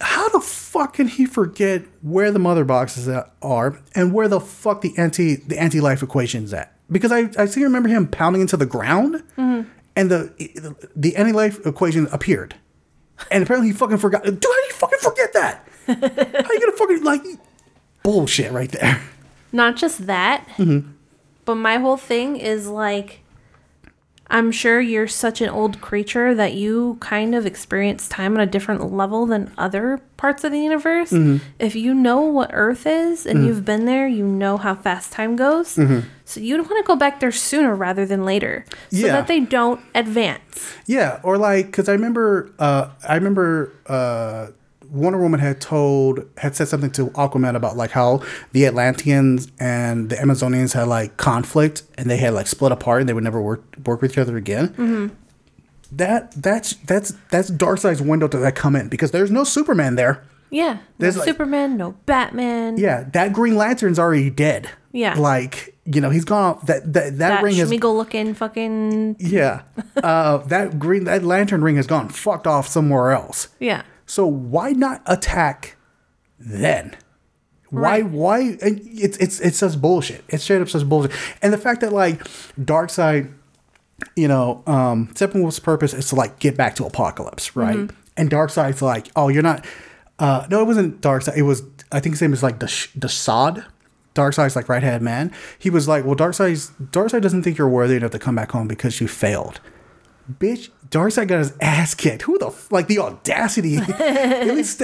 How 0.00 0.28
the 0.28 0.40
fuck 0.40 0.94
can 0.94 1.08
he 1.08 1.26
forget 1.26 1.82
where 2.02 2.30
the 2.30 2.38
mother 2.38 2.64
boxes 2.64 3.08
are 3.42 3.80
and 3.94 4.12
where 4.12 4.28
the 4.28 4.40
fuck 4.40 4.82
the 4.82 4.96
anti 4.96 5.36
the 5.36 5.58
anti 5.58 5.80
life 5.80 6.02
equation's 6.02 6.52
at? 6.52 6.74
Because 6.90 7.12
I 7.12 7.30
I 7.38 7.46
seem 7.46 7.62
to 7.62 7.64
remember 7.64 7.88
him 7.88 8.06
pounding 8.06 8.42
into 8.42 8.56
the 8.56 8.66
ground, 8.66 9.22
mm-hmm. 9.36 9.68
and 9.96 10.10
the 10.10 10.90
the 10.94 11.16
anti 11.16 11.32
life 11.32 11.64
equation 11.66 12.06
appeared. 12.12 12.54
And 13.30 13.42
apparently 13.42 13.68
he 13.70 13.74
fucking 13.74 13.98
forgot. 13.98 14.24
Dude, 14.24 14.34
how 14.34 14.40
do 14.40 14.66
you 14.68 14.72
fucking 14.74 14.98
forget 15.00 15.32
that? 15.34 15.68
How 15.88 15.94
are 15.94 16.54
you 16.54 16.60
gonna 16.60 16.72
fucking 16.76 17.02
like 17.04 17.22
bullshit 18.02 18.52
right 18.52 18.70
there? 18.70 19.00
Not 19.52 19.76
just 19.76 20.06
that, 20.06 20.46
Mm-hmm. 20.56 20.90
but 21.44 21.54
my 21.56 21.78
whole 21.78 21.96
thing 21.96 22.36
is 22.36 22.68
like, 22.68 23.20
I'm 24.30 24.52
sure 24.52 24.78
you're 24.80 25.08
such 25.08 25.40
an 25.40 25.48
old 25.48 25.80
creature 25.80 26.34
that 26.34 26.52
you 26.52 26.98
kind 27.00 27.34
of 27.34 27.46
experience 27.46 28.06
time 28.08 28.34
on 28.34 28.40
a 28.40 28.46
different 28.46 28.92
level 28.92 29.24
than 29.24 29.50
other 29.56 30.02
parts 30.18 30.44
of 30.44 30.52
the 30.52 30.60
universe. 30.60 31.10
Mm-hmm. 31.10 31.38
If 31.58 31.74
you 31.74 31.94
know 31.94 32.20
what 32.20 32.50
Earth 32.52 32.86
is 32.86 33.24
and 33.24 33.46
you've 33.46 33.64
been 33.64 33.86
there, 33.86 34.06
you 34.06 34.26
know 34.26 34.58
how 34.58 34.74
fast 34.74 35.12
time 35.12 35.34
goes. 35.36 35.78
Mm-hmm. 36.28 36.40
So 36.40 36.40
you'd 36.40 36.60
want 36.60 36.84
to 36.84 36.86
go 36.86 36.96
back 36.96 37.20
there 37.20 37.32
sooner 37.32 37.74
rather 37.74 38.04
than 38.06 38.24
later, 38.24 38.64
so 38.90 39.06
Yeah. 39.06 39.12
that 39.12 39.26
they 39.28 39.40
don't 39.40 39.80
advance. 39.94 40.72
Yeah, 40.86 41.20
or 41.22 41.38
like 41.38 41.66
because 41.66 41.88
I 41.88 41.92
remember, 41.92 42.50
uh, 42.58 42.88
I 43.08 43.14
remember 43.14 43.72
uh, 43.86 44.48
Wonder 44.90 45.18
Woman 45.18 45.40
had 45.40 45.60
told 45.60 46.20
had 46.38 46.54
said 46.56 46.68
something 46.68 46.90
to 46.92 47.06
Aquaman 47.08 47.54
about 47.56 47.76
like 47.76 47.90
how 47.92 48.22
the 48.52 48.66
Atlanteans 48.66 49.48
and 49.58 50.10
the 50.10 50.16
Amazonians 50.16 50.72
had 50.74 50.88
like 50.88 51.16
conflict 51.16 51.82
and 51.96 52.08
they 52.10 52.16
had 52.18 52.34
like 52.34 52.46
split 52.46 52.72
apart 52.72 53.00
and 53.00 53.08
they 53.08 53.12
would 53.12 53.24
never 53.24 53.40
work 53.40 53.62
work 53.86 54.00
with 54.02 54.12
each 54.12 54.18
other 54.18 54.36
again. 54.36 55.16
That 55.92 56.32
that's 56.42 56.74
that's 56.86 57.14
that's 57.30 57.50
Darkseid's 57.50 58.02
window 58.02 58.28
to 58.28 58.36
that 58.38 58.54
come 58.54 58.76
in 58.76 58.88
because 58.88 59.10
there's 59.10 59.30
no 59.30 59.44
Superman 59.44 59.94
there. 59.94 60.22
Yeah, 60.50 60.78
no 60.98 61.08
like- 61.08 61.24
Superman, 61.24 61.76
no 61.76 61.92
Batman. 62.06 62.78
Yeah, 62.78 63.04
that 63.12 63.32
Green 63.32 63.56
Lantern's 63.56 63.98
already 63.98 64.30
dead. 64.30 64.70
Yeah. 64.90 65.14
like 65.18 65.76
you 65.84 66.00
know 66.00 66.08
he's 66.10 66.24
gone. 66.24 66.56
Off, 66.56 66.66
that 66.66 66.82
that 66.94 67.04
that, 67.04 67.18
that 67.18 67.42
ring 67.42 67.56
has 67.56 67.70
Sméagol 67.70 67.94
looking 67.96 68.32
fucking 68.34 69.16
yeah. 69.20 69.62
Uh, 69.96 70.38
that 70.38 70.78
green 70.78 71.04
that 71.04 71.22
lantern 71.24 71.62
ring 71.62 71.76
has 71.76 71.86
gone 71.86 72.08
fucked 72.08 72.46
off 72.46 72.66
somewhere 72.66 73.10
else. 73.12 73.48
yeah. 73.60 73.82
So 74.06 74.26
why 74.26 74.72
not 74.72 75.02
attack 75.04 75.76
then? 76.38 76.96
Why 77.70 78.00
Right. 78.00 78.06
why 78.08 78.38
and 78.62 78.80
it's 78.82 79.18
it's 79.18 79.40
it's 79.40 79.58
such 79.58 79.78
bullshit. 79.78 80.24
It's 80.28 80.42
straight 80.42 80.62
up 80.62 80.70
such 80.70 80.88
bullshit. 80.88 81.12
And 81.42 81.52
the 81.52 81.58
fact 81.58 81.82
that 81.82 81.92
like 81.92 82.24
Darkseid, 82.58 83.30
you 84.16 84.26
know, 84.26 84.62
um 84.66 85.08
Steppenwolf's 85.08 85.60
purpose 85.60 85.92
is 85.92 86.08
to 86.08 86.14
like 86.16 86.38
get 86.38 86.56
back 86.56 86.74
to 86.76 86.84
Apokolips, 86.84 87.54
right? 87.54 87.76
Mm-hmm. 87.76 87.96
And 88.16 88.30
Darkseid's 88.30 88.80
like, 88.80 89.08
oh, 89.14 89.28
you're 89.28 89.42
not. 89.42 89.66
Uh, 90.18 90.46
no, 90.50 90.60
it 90.60 90.64
wasn't 90.66 91.00
Darkseid. 91.00 91.36
It 91.36 91.42
was 91.42 91.62
I 91.92 92.00
think 92.00 92.14
his 92.14 92.22
name 92.22 92.32
is 92.32 92.42
like 92.42 92.58
Dash- 92.58 92.90
DeSaad. 92.98 93.64
Darkseid's 94.14 94.56
like 94.56 94.68
right 94.68 94.82
hand 94.82 95.02
man. 95.02 95.32
He 95.58 95.70
was 95.70 95.86
like, 95.86 96.04
well, 96.04 96.16
Darkseid's 96.16 96.70
Darkseid 96.82 97.22
doesn't 97.22 97.42
think 97.44 97.56
you're 97.58 97.68
worthy 97.68 97.96
enough 97.96 98.10
to 98.12 98.18
come 98.18 98.34
back 98.34 98.50
home 98.52 98.66
because 98.68 99.00
you 99.00 99.08
failed 99.08 99.60
bitch, 100.38 100.68
Darkseid 100.90 101.26
got 101.28 101.38
his 101.38 101.54
ass 101.62 101.94
kicked. 101.94 102.22
Who 102.22 102.36
the 102.38 102.48
f- 102.48 102.70
like 102.70 102.86
the 102.86 102.98
audacity? 102.98 103.76
At 103.98 104.46
least 104.48 104.80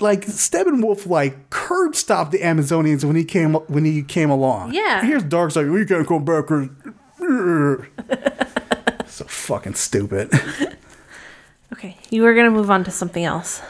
like 0.00 0.22
Steppenwolf 0.26 1.06
like 1.06 1.50
curb 1.50 1.94
stopped 1.94 2.32
the 2.32 2.38
Amazonians 2.40 3.04
when 3.04 3.14
he 3.14 3.24
came 3.24 3.54
when 3.54 3.84
he 3.84 4.02
came 4.02 4.28
along. 4.30 4.72
Yeah. 4.74 5.04
here's 5.04 5.22
Darkseid. 5.22 5.72
We 5.72 5.84
can't 5.86 6.06
come 6.06 6.24
back. 6.24 6.46
'cause-" 6.46 6.68
so 9.06 9.24
fucking 9.26 9.74
stupid. 9.74 10.30
Okay, 11.70 11.98
you 12.10 12.22
were 12.22 12.34
gonna 12.34 12.50
move 12.50 12.70
on 12.70 12.82
to 12.84 12.90
something 12.90 13.24
else 13.24 13.60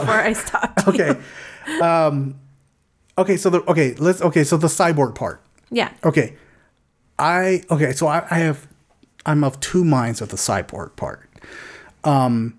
before 0.00 0.14
I 0.14 0.32
stopped. 0.32 0.86
Uh, 0.86 0.90
okay, 0.90 1.20
um, 1.82 2.34
okay. 3.18 3.36
So 3.36 3.50
the 3.50 3.62
okay, 3.70 3.94
let's 3.94 4.20
okay. 4.22 4.44
So 4.44 4.56
the 4.56 4.68
cyborg 4.68 5.14
part. 5.14 5.42
Yeah. 5.70 5.92
Okay. 6.04 6.36
I 7.18 7.62
okay, 7.70 7.92
so 7.92 8.06
I, 8.06 8.26
I 8.30 8.38
have 8.38 8.66
I'm 9.26 9.44
of 9.44 9.60
two 9.60 9.84
minds 9.84 10.20
with 10.20 10.30
the 10.30 10.36
cyborg 10.36 10.96
part. 10.96 11.28
Um 12.02 12.58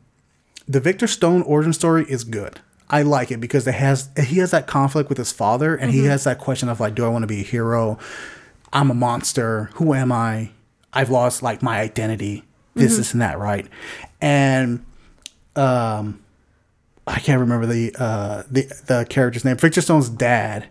the 0.68 0.80
Victor 0.80 1.08
Stone 1.08 1.42
origin 1.44 1.74
story 1.74 2.06
is 2.08 2.24
good. 2.24 2.62
I 2.90 3.02
like 3.02 3.32
it 3.32 3.40
because 3.40 3.66
it 3.68 3.74
has 3.74 4.10
he 4.18 4.38
has 4.38 4.52
that 4.52 4.68
conflict 4.68 5.10
with 5.10 5.18
his 5.18 5.32
father 5.32 5.76
and 5.76 5.92
he 5.92 6.06
has 6.06 6.26
that 6.26 6.40
question 6.40 6.70
of 6.70 6.80
like, 6.80 6.94
do 6.94 7.06
I 7.06 7.10
want 7.10 7.24
to 7.24 7.28
be 7.28 7.40
a 7.40 7.44
hero? 7.44 7.98
I'm 8.72 8.92
a 8.92 8.94
monster. 8.94 9.70
Who 9.76 9.94
am 9.94 10.12
I? 10.12 10.52
I've 10.94 11.10
lost 11.10 11.42
like 11.42 11.62
my 11.62 11.80
identity. 11.80 12.44
This, 12.74 12.96
this, 12.96 13.14
and 13.14 13.22
that, 13.22 13.38
right? 13.40 13.68
And 14.22 14.86
um 15.56 16.22
I 17.12 17.20
can't 17.20 17.40
remember 17.40 17.66
the 17.66 17.94
uh 18.00 18.44
the 18.50 18.64
the 18.88 19.06
character's 19.10 19.44
name. 19.46 19.58
Victor 19.58 19.82
Stone's 19.82 20.10
dad. 20.10 20.68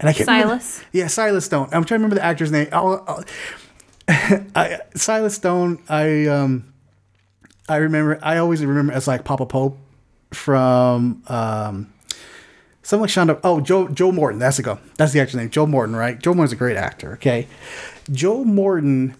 And 0.00 0.08
I 0.08 0.12
can't 0.12 0.26
remember- 0.28 0.48
Silas? 0.60 0.84
yeah, 0.92 1.06
Silas 1.06 1.44
Stone. 1.44 1.66
I'm 1.66 1.84
trying 1.84 2.00
to 2.00 2.04
remember 2.04 2.16
the 2.16 2.24
actor's 2.24 2.50
name. 2.50 2.68
I'll, 2.72 3.04
I'll- 3.08 3.24
I, 4.56 4.80
Silas 4.96 5.34
Stone. 5.36 5.78
I 5.88 6.26
um, 6.26 6.74
I 7.68 7.76
remember. 7.76 8.18
I 8.22 8.38
always 8.38 8.62
remember 8.64 8.92
as 8.92 9.06
like 9.08 9.24
Papa 9.24 9.46
Pope 9.46 9.78
from 10.32 11.22
um, 11.28 11.92
something 12.82 13.00
like 13.02 13.10
Shonda. 13.10 13.40
Oh, 13.44 13.60
Joe 13.60 13.88
Joe 13.88 14.12
Morton. 14.12 14.38
That's 14.40 14.58
the 14.58 14.62
go. 14.64 14.78
That's 14.98 15.12
the 15.12 15.20
actor's 15.20 15.36
name. 15.36 15.48
Joe 15.48 15.66
Morton, 15.66 15.96
right? 15.96 16.18
Joe 16.18 16.34
Morton's 16.34 16.52
a 16.52 16.56
great 16.56 16.76
actor. 16.76 17.12
Okay, 17.14 17.46
Joe 18.12 18.44
Morton 18.44 19.14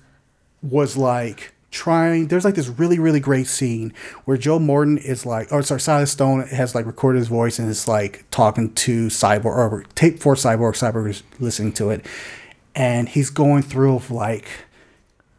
was 0.61 0.97
like 0.99 1.54
trying 1.75 2.29
there's 2.29 2.45
like 2.45 2.55
this 2.55 2.69
really 2.69 3.01
really 3.01 3.19
great 3.19 3.49
scene 3.49 3.93
where 4.27 4.37
joe 4.37 4.61
morton 4.61 4.97
is 4.97 5.27
like 5.27 5.51
or 5.51 5.61
sorry 5.61 5.81
silas 5.81 6.13
stone 6.13 6.47
has 6.47 6.73
like 6.73 6.87
recorded 6.87 7.19
his 7.19 7.27
voice 7.27 7.59
and 7.59 7.69
is 7.69 7.89
like 7.89 8.25
talking 8.31 8.73
to 8.75 9.09
cyborg 9.09 9.47
or 9.47 9.85
tape 9.97 10.21
for 10.21 10.37
cyborg 10.37 10.75
cyborg 10.75 11.11
is 11.11 11.25
listening 11.41 11.73
to 11.73 11.91
it 11.91 12.07
and 12.77 13.09
he's 13.09 13.29
going 13.29 13.61
through 13.61 13.97
of 13.97 14.09
like 14.13 14.47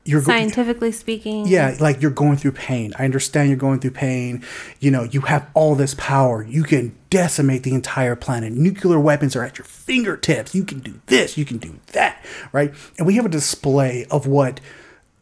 you're 0.03 0.19
go- 0.21 0.27
Scientifically 0.27 0.91
speaking. 0.91 1.47
yeah, 1.47 1.75
like 1.79 1.99
you're 1.99 2.11
going 2.11 2.37
through 2.37 2.51
pain. 2.51 2.93
I 2.99 3.05
understand 3.05 3.49
you're 3.49 3.57
going 3.57 3.79
through 3.79 3.89
pain. 3.91 4.43
You 4.79 4.91
know, 4.91 5.01
you 5.01 5.21
have 5.21 5.49
all 5.55 5.73
this 5.73 5.95
power. 5.97 6.43
You 6.43 6.61
can 6.61 6.95
decimate 7.09 7.63
the 7.63 7.73
entire 7.73 8.15
planet. 8.15 8.53
Nuclear 8.53 8.99
weapons 8.99 9.35
are 9.35 9.43
at 9.43 9.57
your 9.57 9.65
fingertips. 9.65 10.53
You 10.53 10.63
can 10.63 10.77
do 10.77 11.01
this, 11.07 11.39
you 11.39 11.43
can 11.45 11.57
do 11.57 11.79
that, 11.93 12.23
right? 12.51 12.71
And 12.99 13.07
we 13.07 13.15
have 13.15 13.25
a 13.25 13.29
display 13.29 14.05
of 14.11 14.27
what 14.27 14.59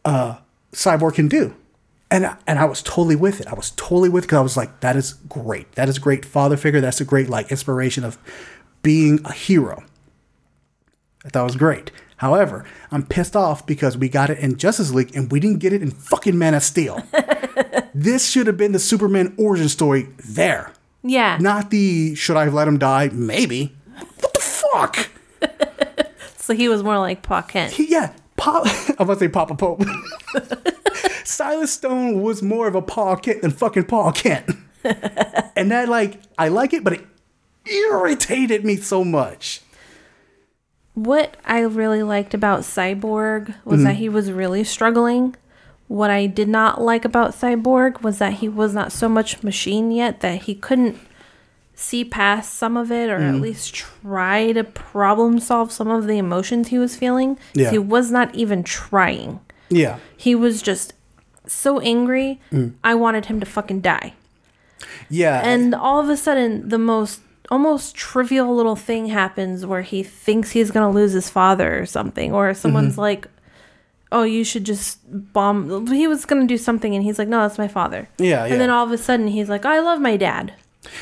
uh 0.04 0.36
Cyborg 0.74 1.14
can 1.14 1.28
do. 1.28 1.54
And 2.10 2.26
I- 2.26 2.36
and 2.46 2.58
I 2.58 2.64
was 2.66 2.82
totally 2.82 3.16
with 3.16 3.40
it. 3.40 3.46
I 3.48 3.54
was 3.54 3.70
totally 3.76 4.08
with 4.08 4.24
it 4.24 4.26
because 4.28 4.38
I 4.38 4.42
was 4.42 4.56
like, 4.56 4.80
that 4.80 4.94
is 4.96 5.14
great. 5.28 5.72
That 5.72 5.88
is 5.88 5.96
a 5.96 6.00
great 6.00 6.24
father 6.24 6.56
figure. 6.56 6.80
That's 6.80 7.00
a 7.00 7.04
great 7.04 7.28
like 7.28 7.50
inspiration 7.50 8.04
of 8.04 8.18
being 8.82 9.20
a 9.24 9.32
hero. 9.32 9.82
I 11.24 11.30
thought 11.30 11.40
it 11.42 11.44
was 11.44 11.56
great. 11.56 11.90
However, 12.18 12.64
I'm 12.92 13.04
pissed 13.04 13.34
off 13.34 13.66
because 13.66 13.96
we 13.96 14.08
got 14.08 14.30
it 14.30 14.38
in 14.38 14.56
Justice 14.56 14.92
League 14.92 15.16
and 15.16 15.32
we 15.32 15.40
didn't 15.40 15.58
get 15.58 15.72
it 15.72 15.82
in 15.82 15.90
fucking 15.90 16.38
Man 16.38 16.54
of 16.54 16.62
Steel. 16.62 17.02
this 17.94 18.28
should 18.30 18.46
have 18.46 18.56
been 18.56 18.72
the 18.72 18.78
Superman 18.78 19.34
origin 19.38 19.68
story 19.68 20.08
there. 20.18 20.72
Yeah. 21.02 21.38
Not 21.40 21.70
the 21.70 22.14
should 22.14 22.36
I 22.36 22.44
have 22.44 22.54
let 22.54 22.68
him 22.68 22.78
die? 22.78 23.10
Maybe. 23.12 23.74
What 24.20 24.32
the 24.34 24.40
fuck? 24.40 25.08
so 26.38 26.54
he 26.54 26.68
was 26.68 26.82
more 26.82 26.98
like 26.98 27.22
Pa 27.22 27.42
Kent. 27.42 27.72
He- 27.72 27.90
yeah, 27.90 28.12
Pop. 28.36 28.66
I 28.66 28.70
was 28.70 28.90
about 28.98 29.14
to 29.14 29.20
say 29.20 29.28
Papa 29.28 29.54
Pope. 29.54 29.82
Silas 31.24 31.72
Stone 31.72 32.20
was 32.22 32.42
more 32.42 32.66
of 32.68 32.74
a 32.74 32.82
Pa 32.82 33.16
Kent 33.16 33.42
than 33.42 33.50
fucking 33.50 33.84
Pa 33.84 34.12
Kent. 34.12 34.50
and 34.84 35.70
that, 35.70 35.88
like, 35.88 36.20
I 36.36 36.48
like 36.48 36.72
it, 36.72 36.84
but 36.84 36.92
it 36.94 37.06
irritated 37.66 38.64
me 38.64 38.76
so 38.76 39.04
much. 39.04 39.60
What 40.94 41.36
I 41.44 41.60
really 41.60 42.02
liked 42.02 42.34
about 42.34 42.60
Cyborg 42.60 43.54
was 43.64 43.78
Mm-hmm. 43.78 43.84
that 43.84 43.94
he 43.96 44.08
was 44.08 44.30
really 44.30 44.62
struggling. 44.64 45.34
What 45.88 46.10
I 46.10 46.26
did 46.26 46.48
not 46.48 46.80
like 46.80 47.04
about 47.04 47.32
Cyborg 47.32 48.02
was 48.02 48.18
that 48.18 48.34
he 48.34 48.48
was 48.48 48.74
not 48.74 48.92
so 48.92 49.08
much 49.08 49.42
machine 49.42 49.90
yet 49.90 50.20
that 50.20 50.42
he 50.42 50.54
couldn't 50.54 50.98
see 51.74 52.04
past 52.04 52.54
some 52.54 52.76
of 52.76 52.92
it 52.92 53.10
or 53.10 53.18
Mm. 53.18 53.34
at 53.34 53.40
least 53.40 53.74
try 53.74 54.52
to 54.52 54.62
problem 54.64 55.38
solve 55.40 55.72
some 55.72 55.88
of 55.90 56.06
the 56.06 56.18
emotions 56.18 56.68
he 56.68 56.78
was 56.78 56.94
feeling. 56.96 57.36
Yeah. 57.52 57.70
He 57.70 57.78
was 57.78 58.10
not 58.10 58.34
even 58.34 58.62
trying. 58.62 59.40
Yeah. 59.70 59.96
He 60.16 60.34
was 60.34 60.62
just 60.62 60.92
so 61.46 61.80
angry. 61.80 62.40
Mm. 62.52 62.74
I 62.84 62.94
wanted 62.94 63.26
him 63.26 63.40
to 63.40 63.46
fucking 63.46 63.80
die. 63.80 64.14
Yeah. 65.10 65.40
And 65.44 65.74
all 65.74 65.98
of 66.00 66.08
a 66.08 66.16
sudden, 66.16 66.68
the 66.68 66.78
most 66.78 67.20
almost 67.50 67.94
trivial 67.94 68.54
little 68.54 68.76
thing 68.76 69.06
happens 69.08 69.66
where 69.66 69.82
he 69.82 70.02
thinks 70.02 70.52
he's 70.52 70.70
going 70.70 70.86
to 70.90 70.94
lose 70.94 71.12
his 71.12 71.28
father 71.28 71.78
or 71.78 71.86
something, 71.86 72.32
or 72.32 72.54
someone's 72.54 72.92
Mm-hmm. 72.92 73.00
like, 73.02 73.28
oh, 74.12 74.22
you 74.22 74.44
should 74.44 74.64
just 74.64 74.98
bomb. 75.32 75.86
He 75.88 76.06
was 76.06 76.24
going 76.24 76.40
to 76.40 76.46
do 76.46 76.56
something, 76.56 76.94
and 76.94 77.04
he's 77.04 77.18
like, 77.18 77.28
no, 77.28 77.40
that's 77.42 77.58
my 77.58 77.68
father. 77.68 78.08
Yeah, 78.18 78.44
And 78.44 78.60
then 78.60 78.70
all 78.70 78.84
of 78.86 78.92
a 78.92 78.98
sudden, 78.98 79.26
he's 79.26 79.48
like, 79.48 79.64
I 79.66 79.80
love 79.80 80.00
my 80.00 80.16
dad. 80.16 80.54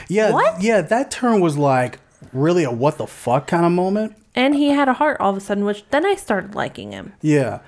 Yeah. 0.08 0.32
What? 0.32 0.62
Yeah, 0.62 0.80
that 0.80 1.10
turn 1.10 1.40
was 1.40 1.56
like 1.56 1.98
really 2.32 2.64
a 2.64 2.70
what 2.70 2.98
the 2.98 3.06
fuck 3.06 3.46
kind 3.46 3.64
of 3.64 3.72
moment. 3.72 4.16
And 4.34 4.54
he 4.54 4.70
had 4.70 4.88
a 4.88 4.94
heart 4.94 5.18
all 5.20 5.30
of 5.30 5.36
a 5.36 5.40
sudden, 5.40 5.64
which 5.64 5.84
then 5.90 6.06
I 6.06 6.14
started 6.14 6.54
liking 6.54 6.92
him. 6.92 7.12
Yeah. 7.20 7.60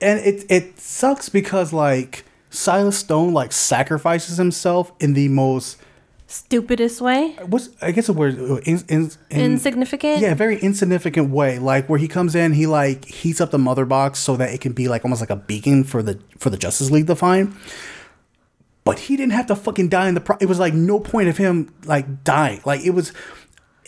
And 0.00 0.20
it 0.20 0.44
it 0.48 0.78
sucks 0.78 1.28
because 1.28 1.72
like 1.72 2.24
Silas 2.50 2.98
Stone 2.98 3.32
like 3.32 3.52
sacrifices 3.52 4.36
himself 4.36 4.92
in 5.00 5.14
the 5.14 5.28
most 5.28 5.78
Stupidest 6.28 7.00
way, 7.00 7.36
what's 7.46 7.68
I 7.80 7.92
guess 7.92 8.08
the 8.08 8.12
word 8.12 8.36
uh, 8.40 8.56
in, 8.56 8.82
in, 8.88 9.12
in, 9.30 9.40
insignificant. 9.40 10.20
Yeah, 10.20 10.34
very 10.34 10.58
insignificant 10.58 11.30
way. 11.30 11.60
Like 11.60 11.88
where 11.88 12.00
he 12.00 12.08
comes 12.08 12.34
in, 12.34 12.52
he 12.52 12.66
like 12.66 13.04
heats 13.04 13.40
up 13.40 13.52
the 13.52 13.60
mother 13.60 13.84
box 13.84 14.18
so 14.18 14.34
that 14.36 14.52
it 14.52 14.60
can 14.60 14.72
be 14.72 14.88
like 14.88 15.04
almost 15.04 15.20
like 15.20 15.30
a 15.30 15.36
beacon 15.36 15.84
for 15.84 16.02
the 16.02 16.18
for 16.36 16.50
the 16.50 16.56
Justice 16.56 16.90
League 16.90 17.06
to 17.06 17.14
find. 17.14 17.54
But 18.86 19.00
he 19.00 19.16
didn't 19.16 19.32
have 19.32 19.46
to 19.48 19.56
fucking 19.56 19.88
die 19.88 20.08
in 20.08 20.14
the. 20.14 20.20
Pro- 20.20 20.36
it 20.40 20.46
was 20.46 20.60
like 20.60 20.72
no 20.72 21.00
point 21.00 21.28
of 21.28 21.36
him 21.36 21.74
like 21.86 22.22
dying. 22.22 22.62
Like 22.64 22.82
it 22.86 22.90
was. 22.90 23.12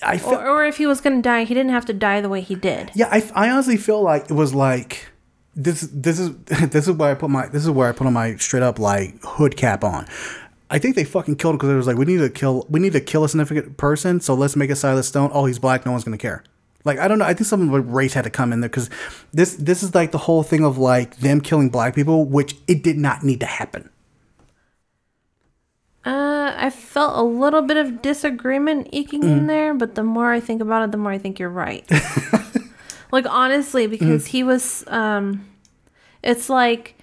I 0.02 0.18
felt. 0.18 0.34
Or, 0.34 0.48
or 0.48 0.64
if 0.64 0.78
he 0.78 0.86
was 0.86 1.00
to 1.02 1.22
die, 1.22 1.44
he 1.44 1.54
didn't 1.54 1.70
have 1.70 1.86
to 1.86 1.92
die 1.92 2.20
the 2.20 2.28
way 2.28 2.40
he 2.40 2.56
did. 2.56 2.90
Yeah, 2.96 3.08
I, 3.08 3.30
I 3.32 3.48
honestly 3.48 3.76
feel 3.76 4.02
like 4.02 4.28
it 4.28 4.32
was 4.32 4.56
like 4.56 5.08
this. 5.54 5.88
This 5.92 6.18
is 6.18 6.36
this 6.70 6.88
is 6.88 6.90
where 6.90 7.12
I 7.12 7.14
put 7.14 7.30
my 7.30 7.46
this 7.46 7.62
is 7.62 7.70
where 7.70 7.88
I 7.88 7.92
put 7.92 8.08
on 8.08 8.12
my 8.12 8.34
straight 8.38 8.64
up 8.64 8.80
like 8.80 9.22
hood 9.22 9.56
cap 9.56 9.84
on. 9.84 10.04
I 10.68 10.80
think 10.80 10.96
they 10.96 11.04
fucking 11.04 11.36
killed 11.36 11.52
him 11.52 11.58
because 11.58 11.70
it 11.70 11.76
was 11.76 11.86
like 11.86 11.96
we 11.96 12.04
need 12.04 12.18
to 12.18 12.28
kill 12.28 12.66
we 12.68 12.80
need 12.80 12.92
to 12.94 13.00
kill 13.00 13.22
a 13.22 13.28
significant 13.28 13.76
person, 13.76 14.20
so 14.20 14.34
let's 14.34 14.56
make 14.56 14.68
a 14.68 14.76
Silas 14.76 15.06
Stone. 15.06 15.30
Oh, 15.32 15.44
he's 15.46 15.60
black, 15.60 15.86
no 15.86 15.92
one's 15.92 16.02
gonna 16.02 16.18
care. 16.18 16.42
Like 16.84 16.98
I 16.98 17.06
don't 17.06 17.20
know. 17.20 17.24
I 17.24 17.34
think 17.34 17.46
some 17.46 17.62
of 17.62 17.70
the 17.70 17.80
race 17.80 18.14
had 18.14 18.24
to 18.24 18.30
come 18.30 18.52
in 18.52 18.62
there 18.62 18.68
because 18.68 18.90
this 19.32 19.54
this 19.54 19.84
is 19.84 19.94
like 19.94 20.10
the 20.10 20.18
whole 20.18 20.42
thing 20.42 20.64
of 20.64 20.76
like 20.76 21.18
them 21.18 21.40
killing 21.40 21.68
black 21.70 21.94
people, 21.94 22.24
which 22.24 22.56
it 22.66 22.82
did 22.82 22.98
not 22.98 23.22
need 23.22 23.38
to 23.38 23.46
happen. 23.46 23.90
Uh, 26.04 26.54
I 26.56 26.70
felt 26.70 27.18
a 27.18 27.22
little 27.22 27.62
bit 27.62 27.76
of 27.76 28.00
disagreement 28.02 28.88
eking 28.92 29.22
Mm. 29.22 29.30
in 29.38 29.46
there, 29.46 29.74
but 29.74 29.94
the 29.94 30.04
more 30.04 30.32
I 30.32 30.40
think 30.40 30.62
about 30.62 30.84
it, 30.84 30.92
the 30.92 30.96
more 30.98 31.12
I 31.12 31.18
think 31.18 31.38
you're 31.38 31.50
right. 31.50 31.84
like 33.12 33.26
honestly, 33.28 33.86
because 33.86 34.24
Mm. 34.24 34.28
he 34.28 34.42
was 34.42 34.84
um 34.88 35.44
it's 36.22 36.48
like 36.48 36.94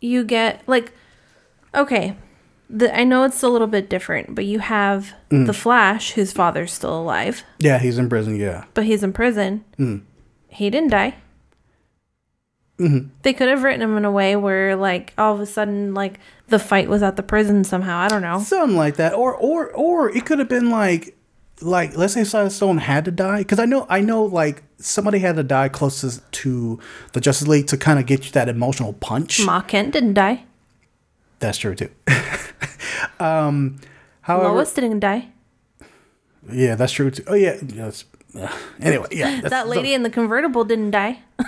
you 0.00 0.24
get 0.24 0.62
like 0.66 0.92
okay, 1.74 2.16
the 2.68 2.94
I 2.98 3.04
know 3.04 3.22
it's 3.24 3.42
a 3.42 3.48
little 3.48 3.66
bit 3.68 3.88
different, 3.88 4.34
but 4.34 4.44
you 4.44 4.58
have 4.58 5.14
Mm. 5.30 5.46
the 5.46 5.52
Flash 5.54 6.12
whose 6.12 6.32
father's 6.32 6.72
still 6.72 6.98
alive, 6.98 7.44
Yeah, 7.58 7.78
he's 7.78 7.98
in 7.98 8.08
prison. 8.08 8.36
Yeah, 8.36 8.64
but 8.74 8.84
he's 8.84 9.02
in 9.02 9.12
prison. 9.12 9.64
Mm. 9.78 10.02
He 10.48 10.68
didn't 10.70 10.90
die. 10.90 11.14
Mm-hmm. 12.78 13.08
They 13.22 13.32
could 13.34 13.48
have 13.48 13.62
written 13.62 13.82
him 13.82 13.96
in 13.98 14.06
a 14.06 14.10
way 14.10 14.34
where, 14.36 14.74
like, 14.74 15.12
all 15.18 15.34
of 15.34 15.40
a 15.40 15.44
sudden, 15.44 15.92
like, 15.92 16.18
the 16.50 16.58
fight 16.58 16.88
was 16.88 17.02
at 17.02 17.16
the 17.16 17.22
prison 17.22 17.64
somehow. 17.64 17.98
I 17.98 18.08
don't 18.08 18.22
know. 18.22 18.40
something 18.40 18.76
like 18.76 18.96
that, 18.96 19.14
or 19.14 19.34
or 19.34 19.70
or 19.72 20.10
it 20.10 20.26
could 20.26 20.38
have 20.38 20.48
been 20.48 20.70
like 20.70 21.16
like 21.62 21.96
let's 21.96 22.14
say 22.14 22.24
Silas 22.24 22.56
Stone 22.56 22.78
had 22.78 23.04
to 23.04 23.10
die 23.10 23.38
because 23.38 23.58
I 23.58 23.64
know 23.64 23.86
I 23.88 24.00
know 24.00 24.24
like 24.24 24.62
somebody 24.78 25.18
had 25.18 25.36
to 25.36 25.42
die 25.42 25.68
closest 25.68 26.30
to 26.32 26.78
the 27.12 27.20
Justice 27.20 27.48
League 27.48 27.66
to 27.68 27.76
kind 27.76 27.98
of 27.98 28.06
get 28.06 28.26
you 28.26 28.32
that 28.32 28.48
emotional 28.48 28.92
punch. 28.94 29.44
Ma 29.44 29.60
Kent 29.60 29.92
didn't 29.92 30.14
die. 30.14 30.44
That's 31.38 31.58
true 31.58 31.74
too. 31.74 31.90
um, 33.20 33.80
however, 34.22 34.54
Lois 34.54 34.72
didn't 34.74 35.00
die. 35.00 35.28
yeah, 36.50 36.74
that's 36.74 36.92
true 36.92 37.10
too. 37.10 37.24
Oh 37.26 37.34
yeah, 37.34 37.56
yes. 37.66 38.04
uh, 38.38 38.48
anyway, 38.80 39.06
yeah, 39.10 39.40
That 39.44 39.68
lady 39.68 39.94
in 39.94 40.02
the 40.02 40.10
convertible 40.10 40.64
didn't 40.64 40.90
die. 40.90 41.20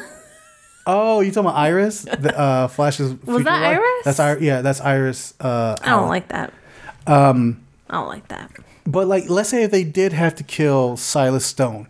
Oh, 0.87 1.21
you 1.21 1.31
talking 1.31 1.49
about 1.51 1.59
Iris? 1.59 2.03
The 2.03 2.37
uh, 2.39 2.69
Flash's. 2.69 3.13
future 3.13 3.45
that 3.45 3.61
wife? 3.61 3.79
Iris? 3.79 4.05
That's 4.05 4.21
Iris. 4.21 4.43
Yeah, 4.43 4.63
that's 4.63 4.81
Iris. 4.81 5.35
Uh, 5.41 5.77
I 5.81 5.85
don't 5.87 5.99
Allen. 5.99 6.09
like 6.09 6.29
that. 6.29 6.53
Um, 7.07 7.63
I 7.89 7.95
don't 7.95 8.09
like 8.09 8.29
that. 8.29 8.51
But 8.87 9.07
like, 9.07 9.29
let's 9.31 9.49
say 9.49 9.63
if 9.63 9.71
they 9.71 9.85
did 9.85 10.13
have 10.13 10.35
to 10.37 10.43
kill 10.45 10.97
Silas 10.97 11.47
Stone, 11.47 11.89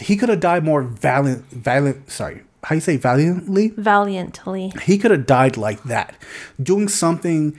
he 0.00 0.16
could 0.16 0.28
have 0.28 0.40
died 0.40 0.64
more 0.64 0.82
valiant, 0.82 1.44
valiant. 1.46 2.10
Sorry, 2.10 2.42
how 2.64 2.74
you 2.76 2.80
say 2.80 2.96
valiantly? 2.96 3.68
Valiantly. 3.76 4.72
He 4.84 4.98
could 4.98 5.10
have 5.10 5.26
died 5.26 5.56
like 5.56 5.82
that, 5.84 6.14
doing 6.62 6.88
something 6.88 7.58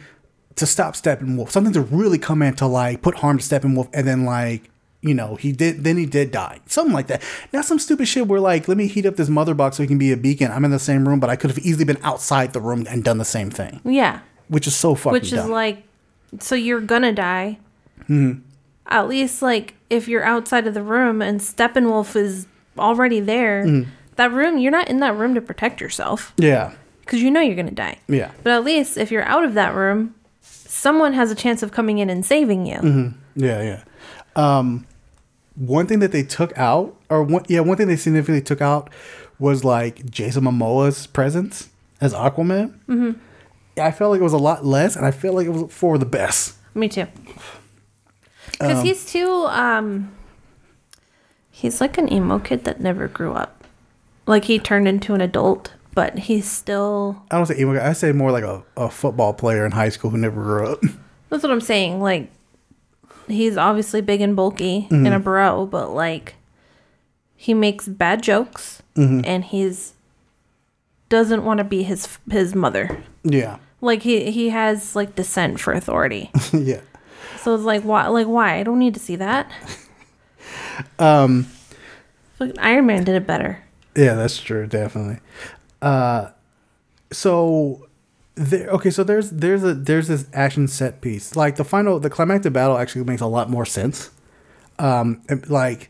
to 0.56 0.66
stop 0.66 0.94
Steppenwolf, 0.94 1.50
something 1.52 1.74
to 1.74 1.82
really 1.82 2.18
come 2.18 2.42
in 2.42 2.54
to 2.56 2.68
like 2.68 3.02
put 3.02 3.16
harm 3.16 3.38
to 3.38 3.44
Steppenwolf, 3.44 3.90
and 3.94 4.08
then 4.08 4.24
like 4.26 4.70
you 5.02 5.14
know 5.14 5.36
he 5.36 5.52
did, 5.52 5.84
then 5.84 5.98
he 5.98 6.06
did 6.06 6.32
die, 6.32 6.60
something 6.66 6.94
like 6.94 7.08
that. 7.08 7.24
Not 7.54 7.66
some 7.66 7.80
stupid 7.80 8.08
shit 8.08 8.28
where 8.28 8.40
like 8.40 8.68
let 8.68 8.78
me 8.78 8.88
heat 8.88 9.06
up 9.06 9.16
this 9.16 9.30
mother 9.30 9.54
box 9.54 9.78
so 9.78 9.84
he 9.84 9.88
can 9.88 9.98
be 9.98 10.12
a 10.12 10.18
beacon. 10.18 10.52
I'm 10.52 10.66
in 10.66 10.72
the 10.72 10.80
same 10.80 11.08
room, 11.08 11.20
but 11.20 11.30
I 11.30 11.36
could 11.36 11.50
have 11.50 11.60
easily 11.60 11.86
been 11.86 12.00
outside 12.04 12.54
the 12.54 12.62
room 12.62 12.86
and 12.90 13.04
done 13.04 13.18
the 13.18 13.26
same 13.26 13.50
thing, 13.50 13.80
Yeah. 13.86 14.20
which 14.50 14.68
is 14.68 14.76
so 14.76 14.96
fucking 14.96 15.14
Which 15.14 15.26
is 15.32 15.40
dumb. 15.40 15.52
like, 15.52 15.84
so 16.40 16.56
you're 16.56 16.82
gonna 16.82 17.14
die. 17.14 17.60
Mm-hmm. 18.04 18.40
At 18.88 19.08
least, 19.08 19.42
like, 19.42 19.76
if 19.90 20.08
you're 20.08 20.24
outside 20.26 20.66
of 20.68 20.74
the 20.74 20.82
room 20.84 21.22
and 21.22 21.40
Steppenwolf 21.40 22.16
is 22.16 22.48
already 22.78 23.20
there, 23.20 23.64
Mm-hmm. 23.66 23.90
that 24.16 24.32
room, 24.32 24.58
you're 24.58 24.72
not 24.72 24.90
in 24.90 25.00
that 25.00 25.16
room 25.16 25.34
to 25.36 25.42
protect 25.42 25.80
yourself 25.80 26.34
yeah, 26.38 26.74
because 27.02 27.22
you 27.22 27.30
know 27.32 27.40
you're 27.40 27.56
gonna 27.56 27.72
die. 27.72 28.00
yeah. 28.08 28.32
But 28.44 28.52
at 28.54 28.64
least 28.64 28.98
if 28.98 29.12
you're 29.12 29.24
out 29.26 29.44
of 29.46 29.54
that 29.54 29.76
room, 29.76 30.16
someone 30.42 31.14
has 31.14 31.32
a 31.32 31.36
chance 31.36 31.62
of 31.64 31.72
coming 31.72 32.00
in 32.00 32.10
and 32.10 32.26
saving 32.26 32.66
you. 32.66 32.78
Mm-hmm. 32.78 33.44
Yeah, 33.46 33.62
yeah. 33.62 33.84
Um, 34.36 34.86
one 35.60 35.88
thing 35.88 36.00
that 36.00 36.12
they 36.12 36.24
took 36.24 36.58
out, 36.58 36.96
or 37.10 37.22
one, 37.22 37.44
yeah, 37.48 37.60
one 37.60 37.78
thing 37.78 37.88
they 37.88 37.98
significantly 37.98 38.42
took 38.42 38.62
out 38.62 38.90
was 39.38 39.64
like 39.64 40.10
Jason 40.10 40.46
Momoa's 40.46 41.06
presence 41.06 41.70
as 42.00 42.14
Aquaman. 42.14 42.80
Mm-hmm. 42.88 43.12
I 43.80 43.92
felt 43.92 44.12
like 44.12 44.22
it 44.22 44.24
was 44.24 44.34
a 44.34 44.38
lot 44.38 44.66
less, 44.66 44.96
and 44.96 45.06
I 45.06 45.12
feel 45.12 45.34
like 45.34 45.46
it 45.46 45.52
was 45.52 45.72
for 45.74 45.98
the 45.98 46.06
best. 46.06 46.56
Me 46.74 46.88
too. 46.88 47.08
Because 48.54 48.84
he's 48.84 49.06
too, 49.06 49.46
um, 49.50 50.16
he's 51.52 51.82
like 51.82 51.98
an 51.98 52.12
emo 52.12 52.40
kid 52.40 52.64
that 52.64 52.80
never 52.80 53.08
grew 53.08 53.34
up. 53.34 53.64
Like 54.26 54.46
he 54.46 54.60
turned 54.60 54.88
into 54.88 55.14
an 55.14 55.22
adult, 55.22 55.74
but 55.94 56.20
he's 56.20 56.50
still, 56.50 57.22
I 57.32 57.38
don't 57.38 57.46
say 57.46 57.60
emo. 57.60 57.80
I 57.80 57.94
say 57.94 58.12
more 58.12 58.32
like 58.32 58.44
a, 58.44 58.64
a 58.78 58.90
football 58.90 59.34
player 59.34 59.66
in 59.66 59.74
high 59.74 59.90
school 59.90 60.10
who 60.10 60.18
never 60.18 60.42
grew 60.42 60.68
up. 60.68 60.82
that's 61.30 61.44
what 61.44 61.52
I'm 61.52 61.62
saying. 61.62 62.02
Like, 62.02 62.32
he's 63.30 63.58
obviously 63.58 64.02
big 64.02 64.22
and 64.22 64.36
bulky 64.36 64.88
and 64.90 65.08
a 65.08 65.20
bro, 65.20 65.66
but 65.66 65.92
like, 65.92 66.36
he 67.36 67.54
makes 67.54 67.88
bad 67.88 68.22
jokes 68.22 68.82
and 68.96 69.46
he's 69.46 69.94
doesn't 71.10 71.44
want 71.44 71.58
to 71.58 71.64
be 71.64 71.84
his 71.84 72.20
his 72.30 72.54
mother. 72.54 73.02
Yeah. 73.24 73.58
Like 73.82 74.04
he 74.04 74.30
he 74.32 74.50
has 74.50 74.96
like 74.96 75.16
descent 75.16 75.60
for 75.60 75.74
authority. 75.74 76.32
yeah. 76.54 76.82
so 77.40 77.56
it's 77.56 77.64
like 77.64 77.84
why 77.84 78.08
like 78.08 78.28
why? 78.28 78.56
I 78.60 78.64
don't 78.64 78.80
need 78.80 78.94
to 78.94 79.00
see 79.00 79.16
that. 79.18 79.52
Um 80.98 81.48
Iron 82.60 82.86
Man 82.86 83.04
did 83.04 83.16
it 83.16 83.28
better. 83.28 83.62
Yeah, 83.96 84.14
that's 84.16 84.40
true, 84.40 84.66
definitely. 84.66 85.20
Uh 85.82 86.30
so 87.12 87.88
there 88.40 88.70
okay, 88.70 88.90
so 88.90 89.04
there's 89.04 89.30
there's 89.32 89.64
a 89.64 89.74
there's 89.74 90.08
this 90.08 90.26
action 90.34 90.68
set 90.68 91.02
piece. 91.02 91.36
Like 91.36 91.58
the 91.58 91.66
final 91.66 92.00
the 92.00 92.10
climactic 92.10 92.54
battle 92.54 92.78
actually 92.78 93.04
makes 93.04 93.22
a 93.22 93.28
lot 93.28 93.50
more 93.50 93.66
sense. 93.66 94.12
Um 94.80 95.22
like 95.48 95.90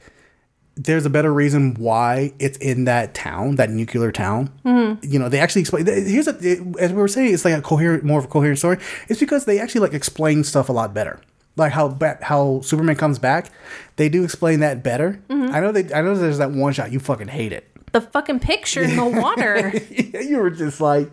there's 0.75 1.05
a 1.05 1.09
better 1.09 1.33
reason 1.33 1.73
why 1.75 2.33
it's 2.39 2.57
in 2.59 2.85
that 2.85 3.13
town, 3.13 3.55
that 3.57 3.69
nuclear 3.69 4.13
town. 4.13 4.49
Mm-hmm. 4.65 5.11
You 5.11 5.19
know, 5.19 5.27
they 5.27 5.39
actually 5.39 5.61
explain. 5.61 5.85
Here's 5.85 6.27
a, 6.27 6.35
as 6.79 6.91
we 6.93 6.97
were 6.97 7.09
saying, 7.09 7.33
it's 7.33 7.43
like 7.43 7.53
a 7.53 7.61
coherent, 7.61 8.05
more 8.05 8.19
of 8.19 8.25
a 8.25 8.27
coherent 8.29 8.59
story. 8.59 8.77
It's 9.09 9.19
because 9.19 9.43
they 9.43 9.59
actually 9.59 9.81
like 9.81 9.93
explain 9.93 10.45
stuff 10.45 10.69
a 10.69 10.71
lot 10.71 10.93
better. 10.93 11.19
Like 11.57 11.73
how 11.73 11.97
how 12.21 12.61
Superman 12.61 12.95
comes 12.95 13.19
back, 13.19 13.51
they 13.97 14.07
do 14.07 14.23
explain 14.23 14.61
that 14.61 14.81
better. 14.81 15.21
I 15.29 15.59
know 15.59 15.73
they. 15.73 15.93
I 15.93 16.01
know 16.01 16.15
there's 16.15 16.37
that 16.37 16.51
one 16.51 16.71
shot 16.71 16.93
you 16.93 16.99
fucking 16.99 17.27
hate 17.27 17.51
it. 17.51 17.68
The 17.91 18.01
fucking 18.01 18.39
picture 18.39 18.83
in 18.83 18.95
the 18.95 19.05
water. 19.21 19.73
you 20.21 20.37
were 20.37 20.49
just 20.51 20.79
like, 20.81 21.09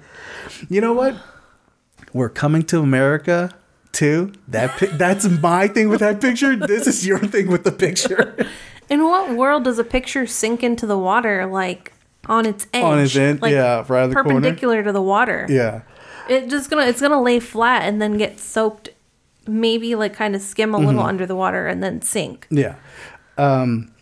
you 0.68 0.80
know 0.80 0.92
what? 0.92 1.16
We're 2.12 2.28
coming 2.28 2.62
to 2.64 2.80
America 2.80 3.54
too. 3.92 4.32
That 4.48 4.78
pi- 4.78 4.86
that's 4.96 5.26
my 5.28 5.68
thing 5.68 5.88
with 5.88 6.00
that 6.00 6.20
picture. 6.20 6.54
This 6.56 6.86
is 6.86 7.06
your 7.06 7.18
thing 7.18 7.48
with 7.50 7.64
the 7.64 7.72
picture. 7.72 8.36
in 8.90 9.04
what 9.04 9.30
world 9.36 9.64
does 9.64 9.78
a 9.78 9.84
picture 9.84 10.26
sink 10.26 10.62
into 10.62 10.86
the 10.86 10.98
water 10.98 11.46
like 11.46 11.92
on 12.26 12.44
its 12.46 12.66
edge? 12.72 12.82
On 12.84 12.98
its 12.98 13.16
end, 13.16 13.40
like, 13.42 13.52
yeah, 13.52 13.84
right 13.88 14.04
in 14.04 14.10
the 14.10 14.14
corner. 14.14 14.28
perpendicular 14.28 14.82
to 14.82 14.92
the 14.92 15.02
water. 15.02 15.46
yeah. 15.48 15.82
It 16.28 16.48
just 16.50 16.68
gonna 16.70 16.86
it's 16.86 17.00
gonna 17.00 17.22
lay 17.22 17.38
flat 17.40 17.82
and 17.82 18.02
then 18.02 18.18
get 18.18 18.40
soaked, 18.40 18.88
maybe 19.46 19.94
like 19.94 20.12
kind 20.14 20.34
of 20.34 20.42
skim 20.42 20.74
a 20.74 20.78
Mm-hmm. 20.78 20.86
little 20.88 21.02
under 21.02 21.24
the 21.26 21.36
water 21.36 21.66
and 21.68 21.82
then 21.82 22.02
sink. 22.02 22.46
Yeah. 22.50 22.74
Um, 23.38 23.92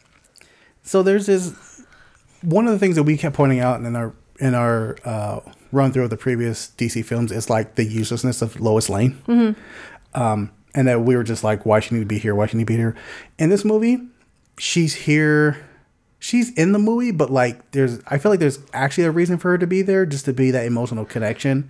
so 0.83 1.03
there's 1.03 1.27
this 1.27 1.74
one 2.45 2.67
of 2.67 2.73
the 2.73 2.79
things 2.79 2.97
that 2.97 3.03
we 3.05 3.17
kept 3.17 3.35
pointing 3.37 3.61
out 3.61 3.81
in 3.81 3.97
our 3.97 4.13
in 4.39 4.55
our 4.55 4.97
uh, 5.05 5.41
run 5.73 5.93
through 5.93 6.05
of 6.05 6.11
the 6.11 6.17
previous 6.17 6.73
DC 6.77 7.05
films 7.05 7.33
is 7.33 7.49
like 7.49 7.75
the 7.77 7.85
uselessness 7.85 8.43
of 8.43 8.61
Lois 8.61 8.89
Lane. 8.89 9.19
Um, 10.15 10.51
and 10.75 10.89
that 10.89 11.03
we 11.03 11.17
were 11.17 11.23
just 11.23 11.45
like, 11.45 11.65
why 11.65 11.81
she 11.81 11.95
need 11.95 12.01
to 12.01 12.07
be 12.07 12.19
here? 12.19 12.35
Why 12.35 12.47
she 12.47 12.57
need 12.57 12.65
to 12.65 12.73
be 12.73 12.77
here? 12.77 12.97
In 13.39 13.51
this 13.51 13.65
movie, 13.65 14.01
she's 14.59 14.95
here. 14.95 15.65
She's 16.19 16.53
in 16.55 16.73
the 16.73 16.79
movie, 16.79 17.11
but 17.11 17.31
like, 17.31 17.71
there's 17.73 18.01
I 18.07 18.19
feel 18.19 18.33
like 18.33 18.41
there's 18.41 18.59
actually 18.73 19.05
a 19.05 19.11
reason 19.11 19.39
for 19.39 19.51
her 19.51 19.59
to 19.59 19.67
be 19.67 19.83
there, 19.83 20.07
just 20.07 20.25
to 20.25 20.33
be 20.33 20.51
that 20.51 20.65
emotional 20.65 21.05
connection 21.05 21.69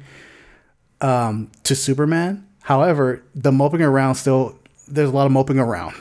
um, 1.01 1.51
to 1.65 1.75
Superman. 1.75 2.47
However, 2.63 3.23
the 3.35 3.53
moping 3.53 3.83
around 3.83 4.15
still 4.15 4.59
there's 4.87 5.11
a 5.11 5.13
lot 5.13 5.27
of 5.27 5.33
moping 5.33 5.59
around. 5.59 5.95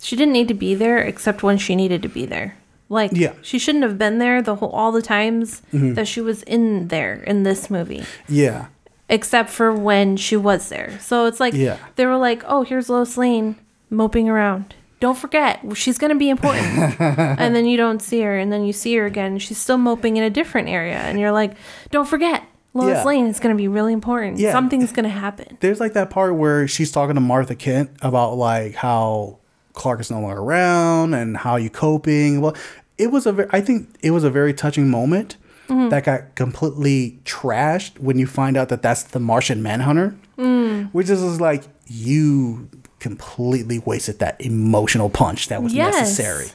She 0.00 0.16
didn't 0.16 0.32
need 0.32 0.48
to 0.48 0.54
be 0.54 0.74
there 0.74 0.98
except 0.98 1.42
when 1.42 1.58
she 1.58 1.74
needed 1.74 2.02
to 2.02 2.08
be 2.08 2.26
there. 2.26 2.56
Like 2.88 3.10
Yeah. 3.12 3.30
Mm-hmm. 3.30 3.42
she 3.42 3.58
shouldn't 3.58 3.84
have 3.84 3.98
been 3.98 4.18
there 4.18 4.40
the 4.42 4.56
whole 4.56 4.70
all 4.70 4.92
the 4.92 5.02
times 5.02 5.62
that 5.72 6.08
she 6.08 6.20
was 6.20 6.42
in 6.44 6.88
there 6.88 7.14
in 7.26 7.42
this 7.42 7.68
movie. 7.70 8.04
Yeah. 8.28 8.66
Except 9.10 9.50
for 9.50 9.72
when 9.72 10.16
she 10.16 10.36
was 10.36 10.68
there. 10.68 10.98
So 11.00 11.26
it's 11.26 11.40
like 11.40 11.54
Yeah. 11.54 11.76
they 11.96 12.06
were 12.06 12.16
like, 12.16 12.42
Oh, 12.46 12.62
here's 12.62 12.88
Lois 12.88 13.16
Lane 13.16 13.56
moping 13.90 14.28
around. 14.28 14.74
Don't 15.00 15.16
forget, 15.16 15.60
she's 15.74 15.96
gonna 15.98 16.16
be 16.16 16.28
important. 16.28 16.98
and 17.00 17.54
then 17.54 17.66
you 17.66 17.76
don't 17.76 18.02
see 18.02 18.20
her, 18.22 18.36
and 18.36 18.52
then 18.52 18.64
you 18.64 18.72
see 18.72 18.96
her 18.96 19.06
again, 19.06 19.32
and 19.32 19.42
she's 19.42 19.56
still 19.58 19.78
moping 19.78 20.16
in 20.16 20.24
a 20.24 20.30
different 20.30 20.68
area, 20.68 20.96
and 20.96 21.20
you're 21.20 21.30
like, 21.30 21.52
Don't 21.92 22.08
forget, 22.08 22.42
Lois 22.74 22.96
Yeah. 22.96 23.04
Lane 23.04 23.26
is 23.26 23.38
gonna 23.38 23.54
be 23.54 23.68
really 23.68 23.92
important. 23.92 24.38
Yeah. 24.38 24.50
Something's 24.52 24.90
gonna 24.92 25.08
happen. 25.08 25.56
There's 25.60 25.78
like 25.78 25.92
that 25.92 26.10
part 26.10 26.34
where 26.34 26.66
she's 26.66 26.90
talking 26.90 27.14
to 27.14 27.20
Martha 27.20 27.54
Kent 27.54 27.90
about 28.02 28.34
like 28.36 28.74
how 28.74 29.38
Clark 29.78 30.00
is 30.00 30.10
no 30.10 30.20
longer 30.20 30.40
around 30.40 31.14
and 31.14 31.36
how 31.36 31.56
you 31.56 31.70
coping. 31.70 32.40
Well, 32.40 32.54
it 32.98 33.10
was 33.10 33.24
a 33.26 33.32
ve- 33.32 33.44
I 33.50 33.60
think 33.60 33.88
it 34.02 34.10
was 34.10 34.24
a 34.24 34.30
very 34.30 34.52
touching 34.52 34.90
moment 34.90 35.36
mm-hmm. 35.68 35.88
that 35.88 36.04
got 36.04 36.34
completely 36.34 37.18
trashed 37.24 37.98
when 37.98 38.18
you 38.18 38.26
find 38.26 38.56
out 38.56 38.68
that 38.68 38.82
that's 38.82 39.04
the 39.04 39.20
Martian 39.20 39.62
Manhunter, 39.62 40.16
mm. 40.36 40.90
which 40.92 41.08
is 41.08 41.40
like 41.40 41.64
you 41.86 42.68
completely 42.98 43.78
wasted 43.78 44.18
that 44.18 44.40
emotional 44.40 45.08
punch 45.08 45.48
that 45.48 45.62
was 45.62 45.72
Yes. 45.72 45.94
necessary. 45.94 46.48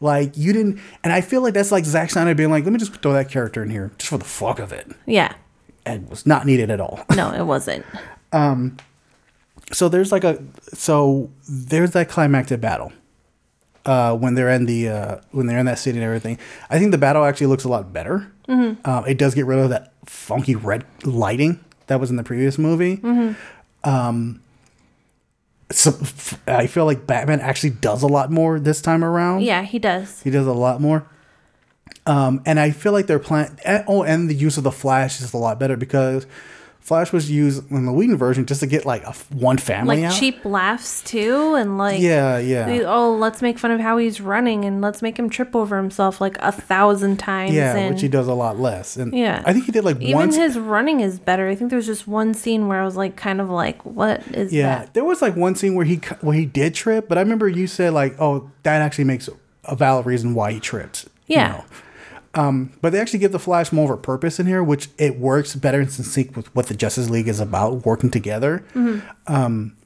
Like 0.00 0.36
you 0.36 0.52
didn't, 0.52 0.78
and 1.02 1.12
I 1.12 1.22
feel 1.22 1.40
like 1.40 1.54
that's 1.54 1.72
like 1.72 1.86
Zack 1.86 2.10
Snyder 2.10 2.34
being 2.34 2.50
like, 2.50 2.64
let 2.64 2.72
me 2.72 2.78
just 2.78 2.94
throw 3.00 3.14
that 3.14 3.30
character 3.30 3.62
in 3.62 3.70
here 3.70 3.90
just 3.96 4.10
for 4.10 4.18
the 4.18 4.26
fuck 4.26 4.58
of 4.58 4.70
it, 4.70 4.92
Yeah. 5.06 5.32
and 5.86 6.04
it 6.04 6.10
was 6.10 6.26
not 6.26 6.44
needed 6.44 6.70
at 6.70 6.80
all. 6.80 7.00
No, 7.16 7.32
it 7.32 7.44
wasn't. 7.44 7.84
Um, 8.32 8.76
so 9.72 9.88
there's 9.88 10.12
like 10.12 10.24
a 10.24 10.42
so 10.72 11.30
there's 11.48 11.90
that 11.92 12.08
climactic 12.08 12.60
battle 12.60 12.92
uh 13.84 14.16
when 14.16 14.34
they're 14.34 14.50
in 14.50 14.66
the 14.66 14.88
uh 14.88 15.16
when 15.32 15.46
they're 15.46 15.58
in 15.58 15.66
that 15.66 15.78
city 15.78 15.98
and 15.98 16.04
everything 16.04 16.38
i 16.70 16.78
think 16.78 16.90
the 16.92 16.98
battle 16.98 17.24
actually 17.24 17.46
looks 17.48 17.64
a 17.64 17.68
lot 17.68 17.92
better 17.92 18.30
mm-hmm. 18.48 18.88
um, 18.88 19.04
it 19.06 19.18
does 19.18 19.34
get 19.34 19.46
rid 19.46 19.58
of 19.58 19.70
that 19.70 19.92
funky 20.06 20.54
red 20.54 20.84
lighting 21.04 21.58
that 21.88 21.98
was 22.00 22.10
in 22.10 22.16
the 22.16 22.22
previous 22.24 22.58
movie 22.58 23.00
um 23.84 24.40
so 25.70 25.90
f- 25.90 26.40
i 26.48 26.66
feel 26.66 26.84
like 26.84 27.06
batman 27.06 27.40
actually 27.40 27.70
does 27.70 28.02
a 28.02 28.06
lot 28.06 28.30
more 28.30 28.58
this 28.60 28.80
time 28.80 29.02
around 29.04 29.42
Yeah, 29.42 29.62
he 29.62 29.78
does. 29.78 30.22
he 30.22 30.30
does 30.30 30.46
a 30.46 30.52
lot 30.52 30.80
more. 30.80 31.06
Um, 32.04 32.40
and 32.46 32.60
I 32.60 32.70
feel 32.70 32.92
like 32.92 33.08
their 33.08 33.18
plan. 33.18 33.56
and- 33.64 33.82
Oh, 33.88 34.04
and 34.04 34.30
the 34.30 34.34
use 34.34 34.56
of 34.56 34.62
the 34.62 34.70
Flash 34.70 35.20
is 35.20 35.32
a 35.32 35.36
lot 35.36 35.58
better 35.58 35.76
because 35.76 36.24
Flash 36.86 37.12
was 37.12 37.28
used 37.28 37.68
in 37.72 37.84
the 37.84 37.92
Whedon 37.92 38.16
version 38.16 38.46
just 38.46 38.60
to 38.60 38.66
get 38.68 38.86
like 38.86 39.02
a 39.02 39.10
one 39.34 39.58
family 39.58 39.96
Like 40.02 40.04
out. 40.12 40.16
cheap 40.20 40.44
laughs 40.44 41.02
too, 41.02 41.56
and 41.56 41.76
like 41.78 42.00
Yeah, 42.00 42.38
yeah. 42.38 42.82
oh, 42.86 43.12
let's 43.16 43.42
make 43.42 43.58
fun 43.58 43.72
of 43.72 43.80
how 43.80 43.96
he's 43.96 44.20
running 44.20 44.64
and 44.64 44.80
let's 44.80 45.02
make 45.02 45.18
him 45.18 45.28
trip 45.28 45.56
over 45.56 45.76
himself 45.76 46.20
like 46.20 46.36
a 46.38 46.52
thousand 46.52 47.16
times. 47.16 47.52
yeah, 47.52 47.74
and 47.74 47.94
which 47.94 48.02
he 48.02 48.06
does 48.06 48.28
a 48.28 48.34
lot 48.34 48.60
less. 48.60 48.96
And 48.96 49.12
Yeah. 49.12 49.42
I 49.44 49.52
think 49.52 49.64
he 49.64 49.72
did 49.72 49.82
like 49.84 50.00
even 50.00 50.14
once. 50.14 50.36
his 50.36 50.56
running 50.56 51.00
is 51.00 51.18
better. 51.18 51.48
I 51.48 51.56
think 51.56 51.72
there's 51.72 51.86
just 51.86 52.06
one 52.06 52.34
scene 52.34 52.68
where 52.68 52.80
I 52.80 52.84
was 52.84 52.94
like, 52.96 53.16
kind 53.16 53.40
of 53.40 53.50
like, 53.50 53.84
what 53.84 54.22
is 54.28 54.52
yeah, 54.52 54.78
that? 54.78 54.94
there 54.94 55.04
was 55.04 55.20
like 55.20 55.34
one 55.34 55.56
scene 55.56 55.74
where 55.74 55.84
he 55.86 55.96
where 56.20 56.36
he 56.36 56.46
did 56.46 56.72
trip, 56.74 57.08
but 57.08 57.18
I 57.18 57.20
remember 57.20 57.48
you 57.48 57.66
said 57.66 57.94
like, 57.94 58.14
oh, 58.20 58.48
that 58.62 58.80
actually 58.80 59.04
makes 59.04 59.28
a 59.64 59.74
valid 59.74 60.06
reason 60.06 60.34
why 60.34 60.52
he 60.52 60.60
tripped. 60.60 61.06
you 61.26 61.34
Yeah. 61.34 61.48
know. 61.48 61.64
Um, 62.36 62.72
but 62.82 62.92
they 62.92 63.00
actually 63.00 63.18
give 63.20 63.32
the 63.32 63.38
Flash 63.38 63.72
more 63.72 63.84
of 63.92 63.98
a 63.98 64.00
purpose 64.00 64.38
in 64.38 64.46
here, 64.46 64.62
which 64.62 64.90
it 64.98 65.18
works 65.18 65.54
better 65.56 65.80
in 65.80 65.88
sync 65.88 66.36
with 66.36 66.54
what 66.54 66.66
the 66.66 66.74
Justice 66.74 67.08
League 67.10 67.28
is 67.28 67.40
about, 67.40 67.84
working 67.86 68.10
together. 68.10 68.62
Um, 69.26 69.76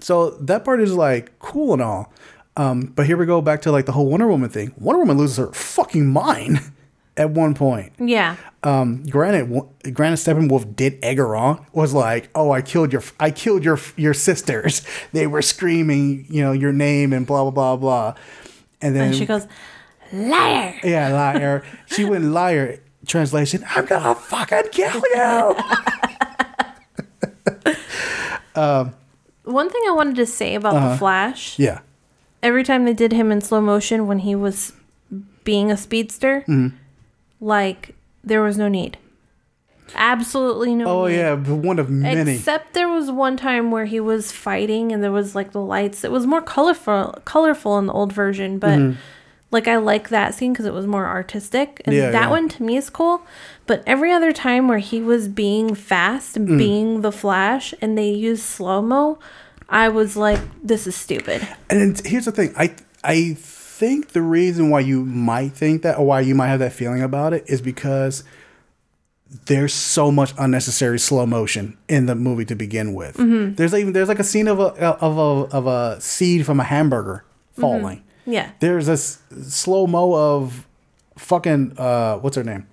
so 0.00 0.30
that 0.30 0.64
part 0.64 0.80
is 0.80 0.94
like 0.94 1.38
cool 1.40 1.72
and 1.72 1.82
all. 1.82 2.12
Um, 2.56 2.92
but 2.94 3.06
here 3.06 3.16
we 3.16 3.26
go 3.26 3.40
back 3.40 3.62
to 3.62 3.72
like 3.72 3.86
the 3.86 3.92
whole 3.92 4.06
Wonder 4.08 4.28
Woman 4.28 4.48
thing. 4.50 4.72
Wonder 4.78 5.00
Woman 5.00 5.18
loses 5.18 5.36
her 5.38 5.52
fucking 5.52 6.06
mind 6.06 6.60
at 7.16 7.30
one 7.30 7.54
point. 7.54 7.92
Yeah, 7.98 8.36
Um, 8.62 9.04
granted, 9.06 9.52
w- 9.52 9.68
granted, 9.92 10.16
Steppenwolf 10.18 10.76
did 10.76 10.98
egg 11.02 11.18
her 11.18 11.34
on. 11.34 11.64
Was 11.72 11.92
like, 11.94 12.28
"Oh, 12.34 12.50
I 12.52 12.62
killed 12.62 12.92
your, 12.92 13.02
I 13.18 13.30
killed 13.30 13.64
your, 13.64 13.78
your 13.96 14.14
sisters. 14.14 14.82
They 15.12 15.26
were 15.26 15.42
screaming, 15.42 16.26
you 16.28 16.42
know, 16.42 16.52
your 16.52 16.72
name 16.72 17.12
and 17.12 17.26
blah 17.26 17.42
blah 17.42 17.50
blah 17.50 17.76
blah." 17.76 18.14
And 18.82 18.94
then 18.96 19.08
and 19.08 19.16
she 19.16 19.26
goes, 19.26 19.46
liar. 20.12 20.74
yeah, 20.84 21.08
liar. 21.12 21.62
she 21.86 22.04
went 22.04 22.24
liar. 22.24 22.80
Translation: 23.06 23.64
I'm 23.74 23.86
gonna 23.86 24.14
fucking 24.14 24.70
kill 24.72 25.02
you. 25.14 25.56
One 29.44 29.70
thing 29.70 29.82
I 29.88 29.92
wanted 29.92 30.16
to 30.16 30.26
say 30.26 30.54
about 30.54 30.74
Uh-huh. 30.76 30.90
the 30.90 30.96
Flash, 30.98 31.58
yeah, 31.58 31.80
every 32.42 32.62
time 32.62 32.84
they 32.84 32.92
did 32.94 33.12
him 33.12 33.32
in 33.32 33.40
slow 33.40 33.60
motion 33.60 34.06
when 34.06 34.20
he 34.20 34.34
was 34.34 34.72
being 35.44 35.70
a 35.70 35.76
speedster, 35.76 36.42
Mm-hmm. 36.46 36.76
like 37.40 37.94
there 38.22 38.42
was 38.42 38.58
no 38.58 38.68
need. 38.68 38.98
Absolutely 39.96 40.74
no 40.76 40.86
oh 40.86 41.06
need. 41.08 41.16
yeah, 41.16 41.34
but 41.34 41.56
one 41.56 41.78
of 41.80 41.90
many. 41.90 42.34
Except 42.34 42.74
there 42.74 42.88
was 42.88 43.10
one 43.10 43.36
time 43.36 43.70
where 43.72 43.86
he 43.86 43.98
was 43.98 44.30
fighting 44.30 44.92
and 44.92 45.02
there 45.02 45.10
was 45.10 45.34
like 45.34 45.50
the 45.52 45.60
lights. 45.60 46.04
It 46.04 46.12
was 46.12 46.26
more 46.26 46.42
colorful, 46.42 47.18
colorful 47.24 47.76
in 47.78 47.86
the 47.86 47.92
old 47.92 48.12
version, 48.12 48.58
but 48.60 48.78
like 49.52 49.66
I 49.68 49.76
like 49.76 50.10
that 50.10 50.34
scene 50.34 50.52
because 50.52 50.66
it 50.66 50.72
was 50.72 50.86
more 50.86 51.06
artistic. 51.06 51.82
And 51.84 51.94
Mm-hmm. 51.94 52.04
Yeah, 52.04 52.10
that 52.12 52.22
yeah. 52.24 52.30
one 52.30 52.48
to 52.50 52.62
me 52.62 52.76
is 52.76 52.88
cool. 52.90 53.22
But 53.66 53.82
every 53.86 54.12
other 54.12 54.32
time 54.32 54.68
where 54.68 54.78
he 54.78 55.00
was 55.00 55.26
being 55.28 55.74
fast 55.74 56.36
Mm. 56.36 56.58
being 56.58 57.00
the 57.02 57.12
Flash 57.12 57.74
and 57.80 57.96
they 57.98 58.10
used 58.10 58.42
slow 58.42 58.80
mo, 58.82 59.18
I 59.68 59.88
was 59.88 60.16
like, 60.16 60.40
this 60.62 60.86
is 60.86 60.94
stupid. 60.96 61.46
And 61.68 62.00
here's 62.04 62.24
the 62.26 62.32
thing. 62.32 62.52
I 62.56 62.74
I 63.04 63.34
think 63.38 64.08
the 64.08 64.22
reason 64.22 64.68
why 64.70 64.80
you 64.80 65.04
might 65.04 65.52
think 65.52 65.82
that 65.82 65.98
or 65.98 66.06
why 66.06 66.20
you 66.20 66.34
might 66.34 66.48
have 66.48 66.58
that 66.60 66.72
feeling 66.72 67.02
about 67.02 67.32
it 67.32 67.44
is 67.48 67.60
because 67.62 68.24
there's 69.46 69.72
so 69.72 70.10
much 70.10 70.34
unnecessary 70.38 70.98
slow 70.98 71.24
motion 71.24 71.76
in 71.88 72.06
the 72.06 72.14
movie 72.16 72.44
to 72.44 72.54
begin 72.56 72.94
with. 72.94 73.14
There's 73.56 73.72
even 73.74 73.92
there's 73.92 74.08
like 74.08 74.18
a 74.18 74.24
scene 74.24 74.48
of 74.48 74.58
a 74.58 74.64
of 75.00 75.16
a 75.16 75.56
of 75.56 75.66
a 75.66 76.00
seed 76.00 76.44
from 76.44 76.58
a 76.60 76.64
hamburger 76.64 77.24
falling. 77.58 78.02
Yeah. 78.26 78.50
There's 78.60 78.88
a 78.88 78.92
s- 78.92 79.18
slow 79.42 79.86
mo 79.86 80.14
of 80.14 80.66
fucking 81.16 81.74
uh 81.78 82.18
what's 82.18 82.36
her 82.36 82.44
name? 82.44 82.66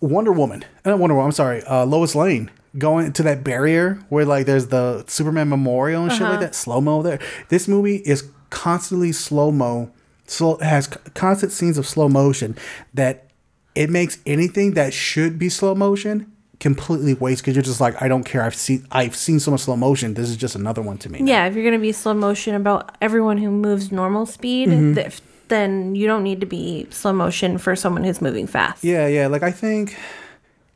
Wonder 0.00 0.32
Woman. 0.32 0.64
uh, 0.84 0.90
Not 0.90 0.98
Wonder 0.98 1.14
Woman. 1.14 1.26
I'm 1.28 1.32
sorry. 1.32 1.62
Uh, 1.64 1.84
Lois 1.86 2.14
Lane 2.14 2.50
going 2.78 3.12
to 3.14 3.22
that 3.22 3.42
barrier 3.42 3.98
where 4.10 4.24
like 4.26 4.46
there's 4.46 4.66
the 4.68 5.04
Superman 5.06 5.48
memorial 5.48 6.02
and 6.04 6.12
shit 6.12 6.22
like 6.22 6.40
that. 6.40 6.54
Slow 6.54 6.80
mo 6.80 7.02
there. 7.02 7.18
This 7.48 7.66
movie 7.66 7.96
is 7.96 8.28
constantly 8.50 9.12
slow 9.12 9.50
mo. 9.50 9.90
Slow 10.26 10.58
has 10.58 10.86
constant 11.14 11.52
scenes 11.52 11.78
of 11.78 11.86
slow 11.86 12.08
motion 12.08 12.56
that 12.92 13.30
it 13.74 13.90
makes 13.90 14.18
anything 14.26 14.74
that 14.74 14.92
should 14.92 15.38
be 15.38 15.48
slow 15.48 15.74
motion 15.74 16.30
completely 16.60 17.14
waste 17.14 17.42
because 17.42 17.54
you're 17.54 17.62
just 17.62 17.80
like 17.80 18.00
I 18.00 18.08
don't 18.08 18.24
care. 18.24 18.42
I've 18.42 18.54
seen 18.54 18.86
I've 18.90 19.14
seen 19.16 19.40
so 19.40 19.50
much 19.50 19.60
slow 19.60 19.76
motion. 19.76 20.14
This 20.14 20.28
is 20.30 20.36
just 20.36 20.54
another 20.54 20.82
one 20.82 20.98
to 20.98 21.08
me. 21.10 21.20
Yeah, 21.22 21.46
if 21.46 21.54
you're 21.54 21.64
gonna 21.64 21.78
be 21.78 21.92
slow 21.92 22.14
motion 22.14 22.54
about 22.54 22.96
everyone 23.00 23.38
who 23.38 23.50
moves 23.50 23.92
normal 23.92 24.26
speed, 24.26 24.68
Mm-hmm. 24.68 24.94
th- 24.94 25.20
then 25.48 25.94
you 25.94 26.08
don't 26.08 26.24
need 26.24 26.40
to 26.40 26.46
be 26.46 26.88
slow 26.90 27.12
motion 27.12 27.56
for 27.58 27.76
someone 27.76 28.02
who's 28.02 28.20
moving 28.20 28.46
fast. 28.48 28.82
Yeah, 28.82 29.06
yeah. 29.06 29.28
Like 29.28 29.44
I 29.44 29.52
think, 29.52 29.96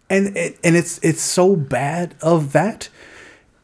and 0.09 0.37
it, 0.37 0.59
and 0.62 0.76
it's 0.76 0.99
it's 1.03 1.22
so 1.22 1.57
bad 1.57 2.14
of 2.22 2.53
that. 2.53 2.89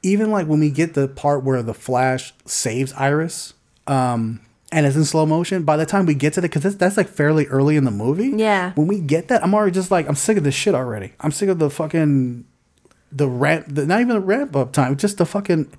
Even 0.03 0.31
like 0.31 0.47
when 0.47 0.61
we 0.61 0.71
get 0.71 0.95
the 0.95 1.07
part 1.09 1.45
where 1.45 1.63
the 1.63 1.75
Flash 1.75 2.33
saves 2.45 2.93
Iris, 2.95 3.55
um, 3.87 4.41
and 4.73 4.85
it's 4.87 4.97
in 4.97 5.05
slow 5.05 5.27
motion. 5.27 5.63
By 5.65 5.77
the 5.77 5.87
time 5.87 6.07
we 6.07 6.15
get 6.15 6.33
to 6.35 6.41
the, 6.41 6.49
because 6.49 6.63
that's, 6.63 6.75
that's 6.77 6.97
like 6.97 7.09
fairly 7.09 7.47
early 7.47 7.77
in 7.77 7.85
the 7.85 7.91
movie. 7.91 8.33
Yeah. 8.37 8.73
When 8.75 8.87
we 8.87 8.99
get 9.01 9.29
that, 9.29 9.43
I'm 9.45 9.55
already 9.55 9.73
just 9.73 9.91
like, 9.91 10.09
I'm 10.09 10.17
sick 10.17 10.37
of 10.37 10.45
this 10.45 10.55
shit 10.55 10.75
already. 10.75 11.13
I'm 11.21 11.31
sick 11.33 11.49
of 11.49 11.59
the 11.59 11.71
fucking, 11.71 12.45
the 13.13 13.29
ramp, 13.29 13.67
the, 13.69 13.87
not 13.87 14.01
even 14.01 14.15
the 14.15 14.21
ramp 14.21 14.57
up 14.57 14.73
time, 14.73 14.97
just 14.97 15.19
the 15.19 15.27
fucking. 15.27 15.73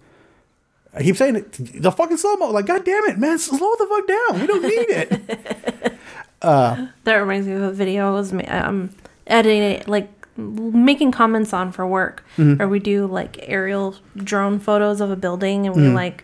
I 0.94 1.04
keep 1.04 1.18
saying 1.18 1.36
it, 1.36 1.52
the 1.82 1.92
fucking 1.92 2.18
slow 2.18 2.36
mo. 2.38 2.50
Like, 2.50 2.66
god 2.66 2.84
damn 2.86 3.04
it, 3.06 3.18
man, 3.20 3.38
slow 3.38 3.58
the 3.78 3.86
fuck 3.88 4.08
down. 4.08 4.42
We 4.42 4.48
don't 4.48 4.62
need 4.64 4.90
it. 4.90 5.94
That 6.42 7.16
reminds 7.16 7.48
me 7.48 7.54
of 7.54 7.62
a 7.64 7.72
video 7.72 8.10
I 8.10 8.12
was 8.12 8.32
um, 8.48 8.92
editing, 9.26 9.64
it, 9.64 9.88
like 9.88 10.10
making 10.38 11.12
comments 11.12 11.52
on 11.54 11.72
for 11.72 11.86
work, 11.88 12.24
Mm-hmm. 12.38 12.58
where 12.58 12.68
we 12.68 12.80
do 12.80 13.08
like 13.08 13.38
aerial 13.42 13.96
drone 14.16 14.60
photos 14.60 15.02
of 15.02 15.10
a 15.12 15.16
building 15.16 15.66
and 15.66 15.76
we 15.76 15.82
Mm. 15.84 15.94
like, 15.96 16.24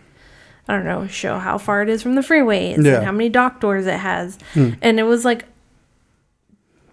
I 0.68 0.74
don't 0.76 0.84
know, 0.84 1.06
show 1.06 1.38
how 1.38 1.58
far 1.58 1.82
it 1.82 1.88
is 1.88 2.02
from 2.02 2.14
the 2.14 2.22
freeways 2.22 2.82
Yeah. 2.84 2.96
and 2.96 3.04
how 3.04 3.12
many 3.12 3.28
dock 3.28 3.60
doors 3.60 3.86
it 3.86 3.98
has. 3.98 4.38
Hmm. 4.54 4.70
And 4.80 4.98
it 4.98 5.02
was 5.04 5.24
like 5.24 5.44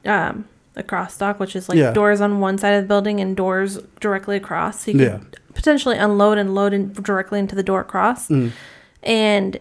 um, 0.05 0.45
a 0.75 0.83
cross 0.83 1.17
dock, 1.17 1.39
which 1.39 1.55
is 1.55 1.69
like 1.69 1.77
Yeah. 1.77 1.91
doors 1.91 2.21
on 2.21 2.39
one 2.39 2.57
side 2.57 2.71
of 2.71 2.83
the 2.83 2.87
building 2.87 3.19
and 3.19 3.35
doors 3.37 3.77
directly 3.99 4.35
across. 4.37 4.85
So 4.85 4.91
you 4.91 4.99
Yeah. 4.99 5.17
could 5.19 5.39
potentially 5.53 5.97
unload 5.97 6.37
and 6.37 6.55
load 6.55 6.73
in 6.73 6.91
directly 6.93 7.39
into 7.39 7.55
the 7.55 7.63
door 7.63 7.81
across. 7.81 8.27
Mm. 8.29 8.51
And 9.03 9.57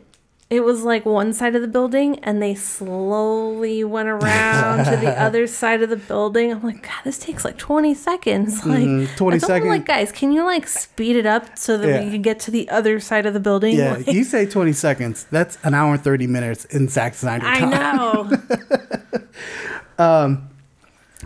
it 0.50 0.64
was 0.64 0.82
like 0.82 1.06
one 1.06 1.32
side 1.32 1.54
of 1.54 1.62
the 1.62 1.68
building 1.68 2.18
and 2.24 2.42
they 2.42 2.56
slowly 2.56 3.84
went 3.84 4.08
around 4.08 4.84
to 4.84 4.96
the 4.96 5.16
other 5.22 5.46
side 5.46 5.80
of 5.80 5.90
the 5.90 5.96
building. 5.96 6.50
I'm 6.52 6.60
like, 6.62 6.82
God, 6.82 7.00
this 7.04 7.18
takes 7.18 7.44
like 7.44 7.56
20 7.56 7.94
seconds. 7.94 8.60
Mm-hmm. 8.62 8.70
Like, 8.70 8.82
20 8.82 9.04
I 9.04 9.14
told 9.16 9.32
them, 9.32 9.40
seconds. 9.40 9.68
like, 9.68 9.86
guys, 9.86 10.10
can 10.10 10.32
you 10.32 10.44
like 10.44 10.66
speed 10.66 11.14
it 11.14 11.24
up 11.24 11.56
so 11.56 11.78
that 11.78 11.86
Yeah. 11.88 12.04
we 12.04 12.10
can 12.10 12.22
get 12.22 12.40
to 12.40 12.50
the 12.50 12.68
other 12.68 12.98
side 12.98 13.26
of 13.26 13.32
the 13.34 13.38
building? 13.40 13.76
Yeah, 13.76 13.92
Like, 13.98 14.08
you 14.08 14.24
say 14.24 14.44
20 14.44 14.72
seconds. 14.72 15.24
That's 15.30 15.56
an 15.62 15.72
hour 15.72 15.94
and 15.94 16.02
30 16.02 16.26
minutes 16.26 16.64
in 16.64 16.88
Zack 16.88 17.14
Snyder 17.14 17.46
I 17.46 17.60
time. 17.60 17.70
know. 17.70 18.30
Um, 19.98 20.48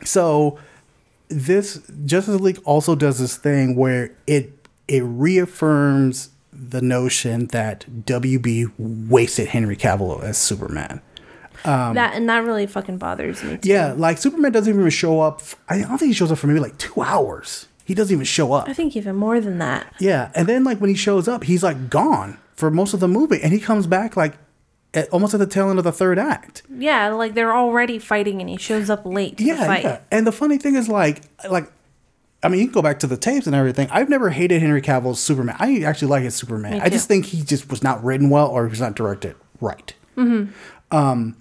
so 0.04 0.58
this 1.28 1.80
Justice 2.04 2.40
League 2.40 2.58
also 2.64 2.94
does 2.96 3.18
this 3.20 3.36
thing 3.36 3.76
where 3.76 4.10
it 4.26 4.52
it 4.88 5.02
reaffirms 5.02 6.30
the 6.70 6.80
notion 6.82 7.46
that 7.48 7.84
WB 8.04 8.72
wasted 8.78 9.48
Henry 9.48 9.76
Cavill 9.76 10.22
as 10.22 10.38
Superman. 10.38 11.00
Um, 11.64 11.94
that 11.94 12.14
and 12.14 12.28
that 12.28 12.44
really 12.44 12.66
fucking 12.66 12.98
bothers 12.98 13.42
me. 13.42 13.56
Too. 13.56 13.68
Yeah, 13.70 13.94
like 13.96 14.18
Superman 14.18 14.52
doesn't 14.52 14.72
even 14.72 14.90
show 14.90 15.20
up. 15.20 15.40
I 15.68 15.78
don't 15.78 15.96
think 15.98 16.08
he 16.08 16.12
shows 16.12 16.30
up 16.30 16.38
for 16.38 16.46
maybe 16.46 16.60
like 16.60 16.76
two 16.78 17.00
hours. 17.00 17.68
He 17.86 17.94
doesn't 17.94 18.12
even 18.14 18.24
show 18.24 18.52
up. 18.52 18.68
I 18.68 18.72
think 18.74 18.96
even 18.96 19.16
more 19.16 19.40
than 19.40 19.58
that. 19.58 19.92
Yeah, 19.98 20.30
and 20.34 20.46
then 20.46 20.64
like 20.64 20.78
when 20.80 20.90
he 20.90 20.96
shows 20.96 21.26
up, 21.28 21.44
he's 21.44 21.62
like 21.62 21.88
gone 21.90 22.38
for 22.54 22.70
most 22.70 22.92
of 22.94 23.00
the 23.00 23.08
movie, 23.08 23.40
and 23.42 23.52
he 23.52 23.60
comes 23.60 23.86
back 23.86 24.16
like 24.16 24.34
at, 24.92 25.08
almost 25.10 25.32
at 25.34 25.40
the 25.40 25.46
tail 25.46 25.70
end 25.70 25.78
of 25.78 25.84
the 25.84 25.92
third 25.92 26.18
act. 26.18 26.62
Yeah, 26.70 27.08
like 27.12 27.34
they're 27.34 27.54
already 27.54 27.98
fighting 27.98 28.40
and 28.40 28.48
he 28.50 28.56
shows 28.58 28.90
up 28.90 29.04
late 29.06 29.40
Yeah, 29.40 29.66
fight. 29.66 29.84
yeah. 29.84 30.00
And 30.10 30.26
the 30.26 30.32
funny 30.32 30.58
thing 30.58 30.74
is, 30.76 30.88
like, 30.88 31.22
like, 31.50 31.70
I 32.44 32.48
mean, 32.48 32.60
you 32.60 32.66
can 32.66 32.74
go 32.74 32.82
back 32.82 33.00
to 33.00 33.06
the 33.06 33.16
tapes 33.16 33.46
and 33.46 33.56
everything. 33.56 33.88
I've 33.90 34.08
never 34.08 34.30
hated 34.30 34.60
Henry 34.60 34.82
Cavill's 34.82 35.18
Superman. 35.18 35.56
I 35.58 35.80
actually 35.82 36.08
like 36.08 36.22
his 36.24 36.34
Superman. 36.34 36.80
I 36.80 36.90
just 36.90 37.08
think 37.08 37.26
he 37.26 37.42
just 37.42 37.70
was 37.70 37.82
not 37.82 38.04
written 38.04 38.28
well 38.30 38.48
or 38.48 38.64
he 38.66 38.70
was 38.70 38.80
not 38.80 38.94
directed 38.94 39.34
right. 39.60 39.94
Um, 40.90 41.36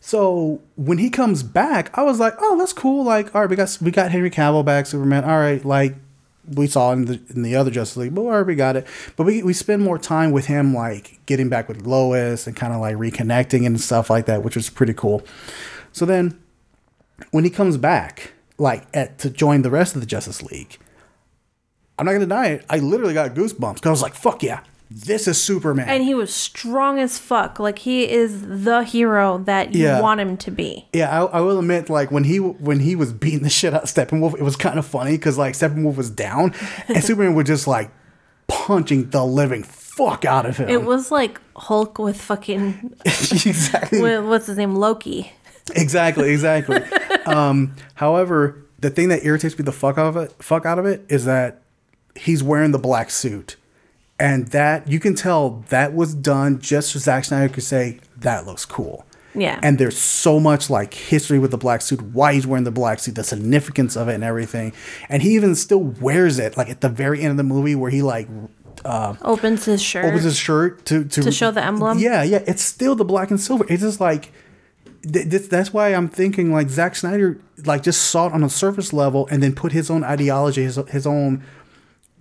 so 0.00 0.60
when 0.76 0.98
he 0.98 1.10
comes 1.10 1.42
back, 1.42 1.96
I 1.96 2.02
was 2.02 2.18
like, 2.18 2.34
oh, 2.40 2.58
that's 2.58 2.72
cool. 2.72 3.04
Like, 3.04 3.34
all 3.34 3.42
right, 3.42 3.50
we 3.50 3.56
got 3.56 3.78
we 3.80 3.90
got 3.90 4.10
Henry 4.10 4.30
Cavill 4.30 4.64
back, 4.64 4.86
Superman. 4.86 5.24
All 5.24 5.38
right, 5.38 5.64
like 5.64 5.94
we 6.48 6.66
saw 6.66 6.92
in 6.92 7.04
the 7.04 7.20
in 7.34 7.42
the 7.42 7.54
other 7.54 7.70
Justice 7.70 7.98
League, 7.98 8.14
but 8.14 8.22
all 8.22 8.30
right, 8.30 8.46
we 8.46 8.54
got 8.54 8.76
it. 8.76 8.86
But 9.16 9.24
we 9.24 9.42
we 9.42 9.52
spend 9.52 9.82
more 9.82 9.98
time 9.98 10.32
with 10.32 10.46
him, 10.46 10.74
like 10.74 11.20
getting 11.26 11.48
back 11.48 11.68
with 11.68 11.86
Lois 11.86 12.46
and 12.46 12.56
kind 12.56 12.72
of 12.72 12.80
like 12.80 12.96
reconnecting 12.96 13.66
and 13.66 13.80
stuff 13.80 14.10
like 14.10 14.26
that, 14.26 14.42
which 14.42 14.56
was 14.56 14.70
pretty 14.70 14.94
cool. 14.94 15.22
So 15.92 16.06
then 16.06 16.40
when 17.30 17.44
he 17.44 17.50
comes 17.50 17.76
back, 17.76 18.32
like 18.60 18.86
at 18.94 19.18
to 19.20 19.30
join 19.30 19.62
the 19.62 19.70
rest 19.70 19.94
of 19.96 20.00
the 20.02 20.06
Justice 20.06 20.42
League, 20.42 20.78
I'm 21.98 22.06
not 22.06 22.12
gonna 22.12 22.26
deny 22.26 22.46
it. 22.48 22.64
I 22.70 22.78
literally 22.78 23.14
got 23.14 23.34
goosebumps 23.34 23.74
because 23.74 23.86
I 23.86 23.90
was 23.90 24.02
like, 24.02 24.14
"Fuck 24.14 24.42
yeah, 24.42 24.60
this 24.90 25.26
is 25.26 25.42
Superman." 25.42 25.88
And 25.88 26.04
he 26.04 26.14
was 26.14 26.32
strong 26.34 26.98
as 26.98 27.18
fuck. 27.18 27.58
Like 27.58 27.78
he 27.80 28.08
is 28.08 28.42
the 28.64 28.84
hero 28.84 29.38
that 29.38 29.74
you 29.74 29.84
Yeah. 29.84 30.00
want 30.00 30.20
him 30.20 30.36
to 30.38 30.50
be. 30.50 30.86
yeah, 30.92 31.10
I, 31.24 31.38
I 31.38 31.40
will 31.40 31.58
admit, 31.58 31.90
like 31.90 32.10
when 32.10 32.24
he 32.24 32.38
when 32.38 32.80
he 32.80 32.94
was 32.96 33.12
beating 33.12 33.42
the 33.42 33.50
shit 33.50 33.74
out 33.74 33.82
of 33.84 33.88
Steppenwolf, 33.88 34.34
it 34.34 34.42
was 34.42 34.56
kind 34.56 34.78
of 34.78 34.86
funny 34.86 35.12
because 35.12 35.36
like 35.38 35.54
Steppenwolf 35.54 35.96
was 35.96 36.10
down, 36.10 36.54
and 36.88 37.02
Superman 37.02 37.34
was 37.34 37.46
just 37.46 37.66
like 37.66 37.90
punching 38.46 39.10
the 39.10 39.24
living 39.24 39.62
fuck 39.62 40.24
out 40.24 40.46
of 40.46 40.56
him. 40.56 40.68
It 40.68 40.82
was 40.84 41.10
like 41.10 41.40
Hulk 41.56 41.98
with 41.98 42.20
fucking 42.20 42.94
exactly. 43.04 44.00
with, 44.00 44.24
what's 44.24 44.46
his 44.46 44.56
name 44.56 44.74
Loki. 44.74 45.32
Exactly, 45.74 46.30
exactly. 46.30 46.76
um, 47.26 47.74
however, 47.94 48.64
the 48.78 48.90
thing 48.90 49.08
that 49.08 49.24
irritates 49.24 49.58
me 49.58 49.64
the 49.64 49.72
fuck 49.72 49.98
out 49.98 50.06
of 50.06 50.16
it, 50.16 50.32
fuck 50.42 50.66
out 50.66 50.78
of 50.78 50.86
it, 50.86 51.04
is 51.08 51.24
that 51.24 51.62
he's 52.16 52.42
wearing 52.42 52.72
the 52.72 52.78
black 52.78 53.10
suit, 53.10 53.56
and 54.18 54.48
that 54.48 54.88
you 54.88 55.00
can 55.00 55.14
tell 55.14 55.64
that 55.68 55.94
was 55.94 56.14
done 56.14 56.60
just 56.60 56.90
so 56.90 56.98
Zack 56.98 57.24
Snyder 57.24 57.52
could 57.52 57.64
say 57.64 58.00
that 58.18 58.46
looks 58.46 58.64
cool. 58.64 59.06
Yeah. 59.34 59.60
And 59.62 59.78
there's 59.78 59.96
so 59.96 60.40
much 60.40 60.68
like 60.70 60.92
history 60.92 61.38
with 61.38 61.52
the 61.52 61.58
black 61.58 61.82
suit, 61.82 62.02
why 62.02 62.34
he's 62.34 62.48
wearing 62.48 62.64
the 62.64 62.72
black 62.72 62.98
suit, 62.98 63.14
the 63.14 63.22
significance 63.22 63.96
of 63.96 64.08
it, 64.08 64.14
and 64.14 64.24
everything. 64.24 64.72
And 65.08 65.22
he 65.22 65.34
even 65.36 65.54
still 65.54 65.78
wears 65.78 66.40
it, 66.40 66.56
like 66.56 66.68
at 66.68 66.80
the 66.80 66.88
very 66.88 67.20
end 67.20 67.30
of 67.30 67.36
the 67.36 67.44
movie, 67.44 67.76
where 67.76 67.90
he 67.90 68.02
like 68.02 68.28
Opens 68.84 69.66
his 69.66 69.82
shirt. 69.82 70.06
opens 70.06 70.24
his 70.24 70.36
shirt 70.36 70.84
to 70.86 71.04
to, 71.04 71.22
To 71.22 71.32
show 71.32 71.50
the 71.50 71.62
emblem? 71.64 71.98
Yeah, 71.98 72.22
yeah, 72.22 72.42
it's 72.46 72.62
still 72.62 72.94
the 72.96 73.04
black 73.04 73.30
and 73.30 73.40
silver. 73.40 73.64
It's 73.68 73.82
just 73.82 74.00
like 74.00 74.32
th- 75.02 75.26
this, 75.26 75.48
that's 75.48 75.72
why 75.72 75.94
I'm 75.94 76.08
thinking 76.08 76.52
like 76.52 76.68
Zack 76.68 76.96
Snyder 76.96 77.38
like 77.64 77.82
just 77.82 78.02
saw 78.02 78.26
it 78.26 78.32
on 78.32 78.42
a 78.42 78.48
surface 78.50 78.92
level 78.92 79.28
and 79.30 79.42
then 79.42 79.54
put 79.54 79.72
his 79.72 79.90
own 79.90 80.04
ideology, 80.04 80.62
his 80.62 80.76
his 80.88 81.06
own 81.06 81.42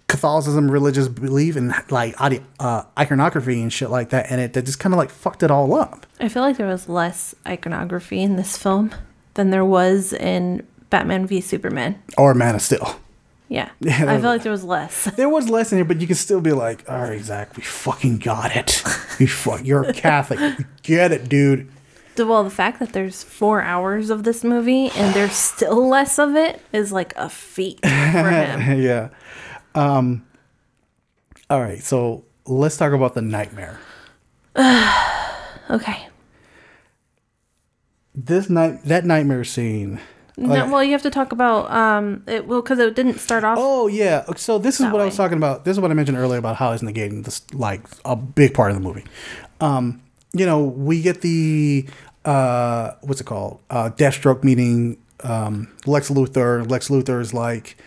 Catholicism, 0.07 0.71
religious 0.71 1.07
belief, 1.07 1.55
and 1.55 1.73
like 1.89 2.15
uh, 2.19 2.83
iconography 2.97 3.61
and 3.61 3.71
shit 3.71 3.89
like 3.91 4.09
that, 4.09 4.25
and 4.29 4.41
it 4.41 4.53
that 4.53 4.65
just 4.65 4.79
kind 4.79 4.93
of 4.93 4.97
like 4.97 5.11
fucked 5.11 5.43
it 5.43 5.51
all 5.51 5.75
up. 5.75 6.05
I 6.19 6.29
feel 6.29 6.41
like 6.41 6.57
there 6.57 6.67
was 6.67 6.89
less 6.89 7.35
iconography 7.47 8.21
in 8.21 8.35
this 8.35 8.57
film 8.57 8.91
than 9.35 9.51
there 9.51 9.63
was 9.63 10.11
in 10.11 10.65
Batman 10.89 11.27
v 11.27 11.41
Superman. 11.41 12.01
Or 12.17 12.33
Man 12.33 12.55
of 12.55 12.61
Steel. 12.61 12.99
Yeah. 13.47 13.69
Yeah, 13.79 14.11
I 14.11 14.19
feel 14.19 14.29
like 14.29 14.43
there 14.43 14.51
was 14.51 14.63
less. 14.63 15.05
There 15.15 15.29
was 15.29 15.49
less 15.49 15.71
in 15.71 15.77
here, 15.77 15.85
but 15.85 16.01
you 16.01 16.07
can 16.07 16.15
still 16.15 16.41
be 16.41 16.51
like, 16.51 16.89
all 16.89 17.01
right, 17.01 17.21
Zach, 17.21 17.55
we 17.55 17.63
fucking 17.63 18.19
got 18.19 18.55
it. 18.55 18.83
We 19.19 19.25
fuck, 19.25 19.65
you're 19.65 19.83
a 19.83 19.93
Catholic. 19.93 20.65
Get 20.83 21.11
it, 21.11 21.29
dude. 21.29 21.69
The- 22.19 22.27
Well, 22.27 22.43
the 22.43 22.49
fact 22.49 22.79
that 22.79 22.93
there's 22.93 23.23
four 23.23 23.61
hours 23.61 24.09
of 24.09 24.23
this 24.23 24.43
movie 24.43 24.89
and 24.91 25.13
there's 25.15 25.33
still 25.33 25.87
less 25.87 26.19
of 26.19 26.35
it 26.35 26.61
is 26.73 26.91
like 26.91 27.13
a 27.15 27.29
feat 27.29 27.79
for 27.81 27.87
him. 27.89 28.81
yeah. 28.81 29.09
Um, 29.75 30.25
all 31.49 31.61
right, 31.61 31.81
so 31.81 32.25
let's 32.45 32.77
talk 32.77 32.93
about 32.93 33.13
the 33.15 33.21
nightmare. 33.21 33.79
Okay. 35.69 36.07
This 38.15 38.49
night, 38.49 38.83
that 38.85 39.05
nightmare 39.05 39.43
scene. 39.43 39.99
No, 40.35 40.67
well, 40.67 40.83
you 40.83 40.93
have 40.93 41.03
to 41.03 41.09
talk 41.11 41.31
about 41.31 41.69
um, 41.69 42.23
it. 42.25 42.47
Well, 42.47 42.61
because 42.61 42.79
it 42.79 42.95
didn't 42.95 43.19
start 43.19 43.43
off. 43.43 43.57
Oh 43.61 43.87
yeah. 43.87 44.23
So 44.35 44.57
this 44.57 44.79
is 44.79 44.87
what 44.91 44.99
I 45.01 45.05
was 45.05 45.15
talking 45.15 45.37
about. 45.37 45.63
This 45.65 45.73
is 45.77 45.79
what 45.79 45.91
I 45.91 45.93
mentioned 45.93 46.17
earlier 46.17 46.39
about 46.39 46.55
how 46.55 46.71
it's 46.71 46.81
negating 46.81 47.23
this 47.23 47.41
like 47.53 47.81
a 48.05 48.15
big 48.15 48.53
part 48.53 48.71
of 48.71 48.77
the 48.77 48.81
movie. 48.81 49.03
Um, 49.61 50.01
you 50.33 50.45
know, 50.45 50.63
we 50.63 51.01
get 51.01 51.21
the 51.21 51.85
uh, 52.25 52.91
what's 53.01 53.21
it 53.21 53.25
called? 53.25 53.59
Uh, 53.69 53.89
Deathstroke 53.91 54.43
meeting 54.43 54.97
um, 55.23 55.71
Lex 55.85 56.09
Luthor. 56.09 56.69
Lex 56.69 56.89
Luthor 56.89 57.21
is 57.21 57.33
like. 57.33 57.77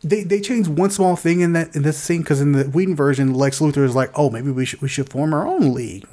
They, 0.00 0.22
they 0.22 0.40
changed 0.40 0.68
one 0.68 0.90
small 0.90 1.16
thing 1.16 1.40
in 1.40 1.54
that 1.54 1.74
in 1.74 1.82
this 1.82 1.98
scene 1.98 2.20
because 2.22 2.40
in 2.40 2.52
the 2.52 2.64
Whedon 2.64 2.94
version, 2.94 3.34
Lex 3.34 3.58
Luthor 3.58 3.82
is 3.82 3.96
like, 3.96 4.12
oh, 4.14 4.30
maybe 4.30 4.52
we 4.52 4.64
should 4.64 4.80
we 4.80 4.86
should 4.88 5.10
form 5.10 5.34
our 5.34 5.44
own 5.44 5.74
league, 5.74 6.06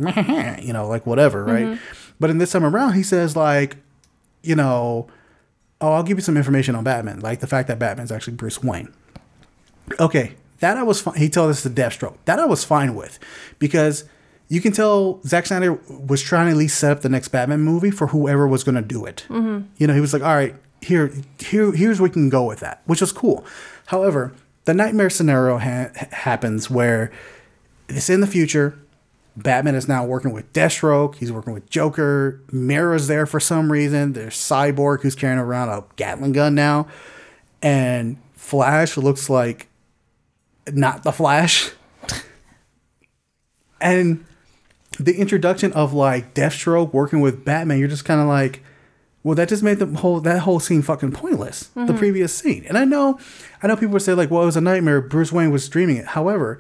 you 0.60 0.74
know, 0.74 0.88
like 0.88 1.06
whatever, 1.06 1.44
right? 1.44 1.80
But 2.20 2.32
in 2.32 2.40
this 2.40 2.52
time 2.52 2.64
around, 2.66 2.94
he 2.94 3.04
says 3.04 3.36
like, 3.36 3.78
you 4.42 4.56
know, 4.56 5.08
oh, 5.82 5.94
I'll 5.94 6.02
give 6.04 6.18
you 6.18 6.24
some 6.24 6.36
information 6.36 6.74
on 6.74 6.84
Batman, 6.84 7.20
like 7.20 7.42
the 7.42 7.48
fact 7.48 7.68
that 7.68 7.78
Batman's 7.78 8.12
actually 8.12 8.34
Bruce 8.34 8.64
Wayne. 8.64 8.92
Okay, 10.00 10.34
that 10.62 10.78
I 10.78 10.84
was 10.84 11.00
fine. 11.02 11.18
He 11.18 11.30
told 11.30 11.52
us 11.52 11.62
the 11.62 11.70
Deathstroke. 11.70 12.16
That 12.26 12.40
I 12.40 12.46
was 12.46 12.64
fine 12.64 12.96
with, 12.96 13.20
because 13.60 14.06
you 14.48 14.62
can 14.62 14.72
tell 14.72 15.22
Zack 15.24 15.48
Snyder 15.48 15.74
was 15.90 16.22
trying 16.22 16.48
to 16.48 16.52
at 16.52 16.58
least 16.58 16.78
set 16.78 16.92
up 16.92 17.02
the 17.02 17.10
next 17.10 17.30
Batman 17.30 17.62
movie 17.62 17.92
for 17.92 18.08
whoever 18.08 18.48
was 18.48 18.64
going 18.64 18.76
to 18.76 18.82
do 18.82 19.06
it. 19.06 19.26
Mm-hmm. 19.30 19.68
You 19.78 19.88
know, 19.88 19.94
he 19.94 20.02
was 20.02 20.14
like, 20.14 20.22
all 20.22 20.36
right, 20.36 20.56
here, 20.82 21.12
here, 21.40 21.72
here's 21.72 22.00
where 22.00 22.10
we 22.10 22.14
can 22.14 22.30
go 22.30 22.46
with 22.46 22.60
that, 22.60 22.82
which 22.86 23.02
was 23.02 23.12
cool. 23.12 23.44
However, 23.88 24.34
the 24.66 24.74
nightmare 24.74 25.10
scenario 25.10 25.58
ha- 25.58 25.90
happens 26.12 26.70
where 26.70 27.12
it's 27.88 28.10
in 28.10 28.22
the 28.22 28.28
future. 28.28 28.78
Batman 29.38 29.76
is 29.76 29.88
now 29.88 30.06
working 30.06 30.32
with 30.32 30.52
Deathstroke. 30.54 31.16
He's 31.16 31.32
working 31.32 31.54
with 31.54 31.70
Joker. 31.70 32.42
Mera's 32.52 33.08
there 33.08 33.26
for 33.26 33.40
some 33.40 33.72
reason. 33.72 34.14
There's 34.14 34.36
Cyborg 34.36 35.02
who's 35.02 35.16
carrying 35.16 35.40
around 35.40 35.70
a 35.70 35.84
Gatling 35.96 36.32
gun 36.32 36.56
now, 36.56 36.88
and 37.62 38.18
Flash 38.34 38.96
looks 38.96 39.30
like 39.30 39.68
not 40.72 41.04
the 41.04 41.12
Flash. 41.12 41.72
and 43.82 44.26
the 45.00 45.16
introduction 45.18 45.74
of 45.74 45.94
like 45.94 46.34
Deathstroke 46.34 46.94
working 46.94 47.22
with 47.22 47.46
Batman, 47.46 47.80
you're 47.80 47.88
just 47.88 48.06
kind 48.06 48.22
of 48.22 48.28
like, 48.28 48.64
well, 49.24 49.36
that 49.36 49.50
just 49.50 49.64
made 49.64 49.80
the 49.80 49.88
whole 49.88 50.22
that 50.22 50.40
whole 50.40 50.60
scene 50.60 50.82
fucking 50.82 51.12
pointless. 51.12 51.68
The 51.68 51.82
mm-hmm. 51.82 51.98
previous 51.98 52.34
scene, 52.34 52.66
and 52.68 52.78
I 52.78 52.86
know, 52.86 53.20
I 53.64 53.68
know 53.68 53.76
people 53.76 53.94
would 53.94 54.02
say 54.02 54.14
like, 54.14 54.30
well, 54.30 54.44
it 54.44 54.46
was 54.46 54.58
a 54.58 54.62
nightmare. 54.62 55.02
Bruce 55.02 55.32
Wayne 55.32 55.52
was 55.52 55.68
dreaming 55.68 55.98
it. 55.98 56.08
However, 56.08 56.60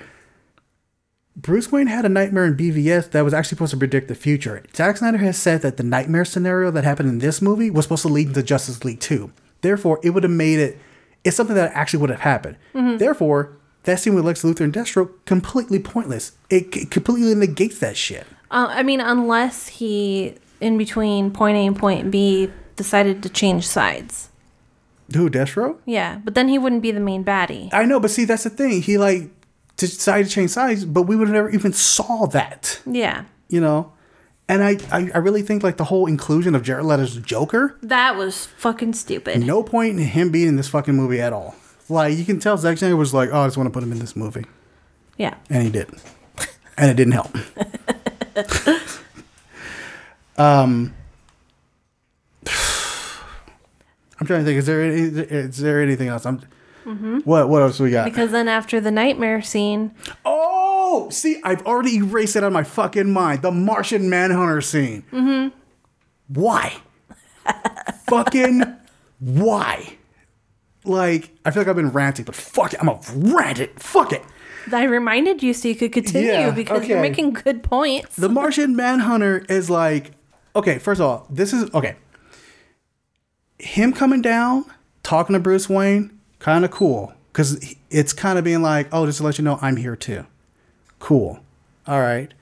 Bruce 1.35 1.71
Wayne 1.71 1.87
had 1.87 2.05
a 2.05 2.09
nightmare 2.09 2.45
in 2.45 2.55
BVS 2.55 3.11
that 3.11 3.23
was 3.23 3.33
actually 3.33 3.57
supposed 3.57 3.71
to 3.71 3.77
predict 3.77 4.07
the 4.07 4.15
future. 4.15 4.63
Zack 4.73 4.97
Snyder 4.97 5.17
has 5.17 5.37
said 5.37 5.61
that 5.61 5.77
the 5.77 5.83
nightmare 5.83 6.25
scenario 6.25 6.71
that 6.71 6.85
happened 6.85 7.09
in 7.09 7.19
this 7.19 7.41
movie 7.41 7.69
was 7.69 7.85
supposed 7.85 8.03
to 8.03 8.07
lead 8.07 8.27
into 8.27 8.41
Justice 8.41 8.83
League 8.85 9.01
2. 9.01 9.31
Therefore, 9.61 9.99
it 10.01 10.11
would 10.11 10.23
have 10.23 10.31
made 10.31 10.59
it, 10.59 10.79
it's 11.23 11.35
something 11.35 11.55
that 11.55 11.73
actually 11.73 11.99
would 11.99 12.09
have 12.09 12.21
happened. 12.21 12.55
Mm-hmm. 12.73 12.97
Therefore, 12.97 13.57
that 13.85 13.99
scene 13.99 14.15
with 14.15 14.25
Lex 14.25 14.43
Luthor 14.43 14.61
and 14.61 14.73
Deathstroke, 14.73 15.11
completely 15.25 15.79
pointless. 15.79 16.33
It, 16.49 16.73
c- 16.73 16.85
completely 16.85 17.33
negates 17.35 17.79
that 17.79 17.97
shit. 17.97 18.27
Uh, 18.51 18.67
I 18.69 18.83
mean, 18.83 19.01
unless 19.01 19.67
he, 19.67 20.35
in 20.61 20.77
between 20.77 21.31
point 21.31 21.57
A 21.57 21.65
and 21.65 21.77
point 21.77 22.11
B, 22.11 22.51
decided 22.75 23.23
to 23.23 23.29
change 23.29 23.67
sides. 23.67 24.29
Who, 25.13 25.29
Deathstroke? 25.29 25.77
Yeah, 25.85 26.19
but 26.23 26.35
then 26.35 26.47
he 26.47 26.57
wouldn't 26.57 26.81
be 26.81 26.91
the 26.91 26.99
main 26.99 27.23
baddie. 27.23 27.69
I 27.73 27.85
know, 27.85 27.99
but 27.99 28.11
see, 28.11 28.25
that's 28.25 28.43
the 28.43 28.49
thing. 28.49 28.81
He 28.81 28.97
like 28.97 29.29
decided 29.77 30.27
to 30.27 30.31
change 30.33 30.51
sides, 30.51 30.85
but 30.85 31.03
we 31.03 31.15
would 31.15 31.27
have 31.27 31.35
never 31.35 31.49
even 31.49 31.73
saw 31.73 32.25
that. 32.27 32.81
Yeah. 32.85 33.25
You 33.47 33.61
know? 33.61 33.93
And 34.47 34.63
I, 34.63 34.77
I, 34.91 35.09
I 35.13 35.17
really 35.17 35.41
think 35.41 35.63
like 35.63 35.77
the 35.77 35.85
whole 35.85 36.05
inclusion 36.05 36.53
of 36.53 36.61
Jared 36.61 36.85
Leto's 36.85 37.17
Joker 37.17 37.77
That 37.81 38.15
was 38.15 38.45
fucking 38.45 38.93
stupid. 38.93 39.43
No 39.43 39.63
point 39.63 39.99
in 39.99 40.05
him 40.05 40.31
being 40.31 40.47
in 40.47 40.55
this 40.55 40.67
fucking 40.67 40.95
movie 40.95 41.19
at 41.19 41.33
all. 41.33 41.55
Like 41.89 42.17
you 42.17 42.25
can 42.25 42.39
tell 42.39 42.57
Zack 42.57 42.77
Snyder 42.77 42.95
was 42.95 43.13
like, 43.13 43.29
"Oh, 43.31 43.41
I 43.41 43.47
just 43.47 43.57
want 43.57 43.67
to 43.67 43.71
put 43.71 43.83
him 43.83 43.91
in 43.91 43.99
this 43.99 44.15
movie," 44.15 44.45
Yeah. 45.17 45.35
and 45.49 45.63
he 45.63 45.69
did, 45.69 45.89
and 46.77 46.89
it 46.89 46.95
didn't 46.95 47.13
help. 47.13 47.35
um, 50.37 50.93
I'm 54.19 54.25
trying 54.27 54.39
to 54.39 54.45
think. 54.45 54.57
Is 54.59 54.65
there 54.65 54.81
any, 54.81 55.01
is 55.01 55.57
there 55.57 55.81
anything 55.81 56.07
else? 56.07 56.25
I'm. 56.25 56.41
What 57.23 57.49
what 57.49 57.63
else 57.63 57.79
we 57.79 57.89
got? 57.89 58.05
Because 58.05 58.31
then 58.31 58.47
after 58.47 58.79
the 58.79 58.91
nightmare 58.91 59.41
scene, 59.41 59.91
oh, 60.23 61.09
see, 61.11 61.41
I've 61.43 61.65
already 61.65 61.95
erased 61.97 62.35
it 62.35 62.43
out 62.43 62.47
of 62.47 62.53
my 62.53 62.63
fucking 62.63 63.11
mind. 63.11 63.41
The 63.41 63.51
Martian 63.51 64.07
Manhunter 64.07 64.61
scene. 64.61 65.03
Mm-hmm. 65.11 65.57
Why? 66.27 66.77
fucking 68.07 68.63
why? 69.19 69.97
Like, 70.85 71.31
I 71.43 71.51
feel 71.51 71.61
like 71.61 71.67
I've 71.67 71.75
been 71.75 71.91
ranting, 71.91 72.25
but 72.25 72.35
fuck 72.35 72.73
it, 72.73 72.79
I'm 72.81 72.87
a 72.89 72.99
rant 73.13 73.59
it. 73.59 73.79
Fuck 73.79 74.13
it. 74.13 74.23
I 74.71 74.83
reminded 74.83 75.43
you 75.43 75.53
so 75.53 75.67
you 75.67 75.75
could 75.75 75.93
continue 75.93 76.27
Yeah, 76.27 76.51
because 76.51 76.87
you're 76.87 77.01
making 77.01 77.33
good 77.33 77.63
points. 77.63 78.15
The 78.15 78.29
Martian 78.29 78.75
Manhunter 78.75 79.45
is 79.47 79.69
like, 79.69 80.11
okay, 80.55 80.79
first 80.79 80.99
of 80.99 81.07
all, 81.07 81.27
this 81.29 81.53
is 81.53 81.71
okay. 81.73 81.95
Him 83.59 83.93
coming 83.93 84.21
down, 84.21 84.65
talking 85.03 85.33
to 85.33 85.39
Bruce 85.39 85.69
Wayne, 85.69 86.19
kind 86.39 86.65
of 86.65 86.71
cool. 86.71 87.13
Because 87.31 87.75
it's 87.89 88.13
kind 88.13 88.39
of 88.39 88.43
being 88.43 88.61
like, 88.61 88.87
oh, 88.91 89.05
just 89.05 89.19
to 89.19 89.23
let 89.23 89.37
you 89.37 89.43
know, 89.43 89.59
I'm 89.61 89.75
here 89.75 89.95
too. 89.95 90.25
Cool. 90.99 91.39
All 91.85 91.99
right. 91.99 92.33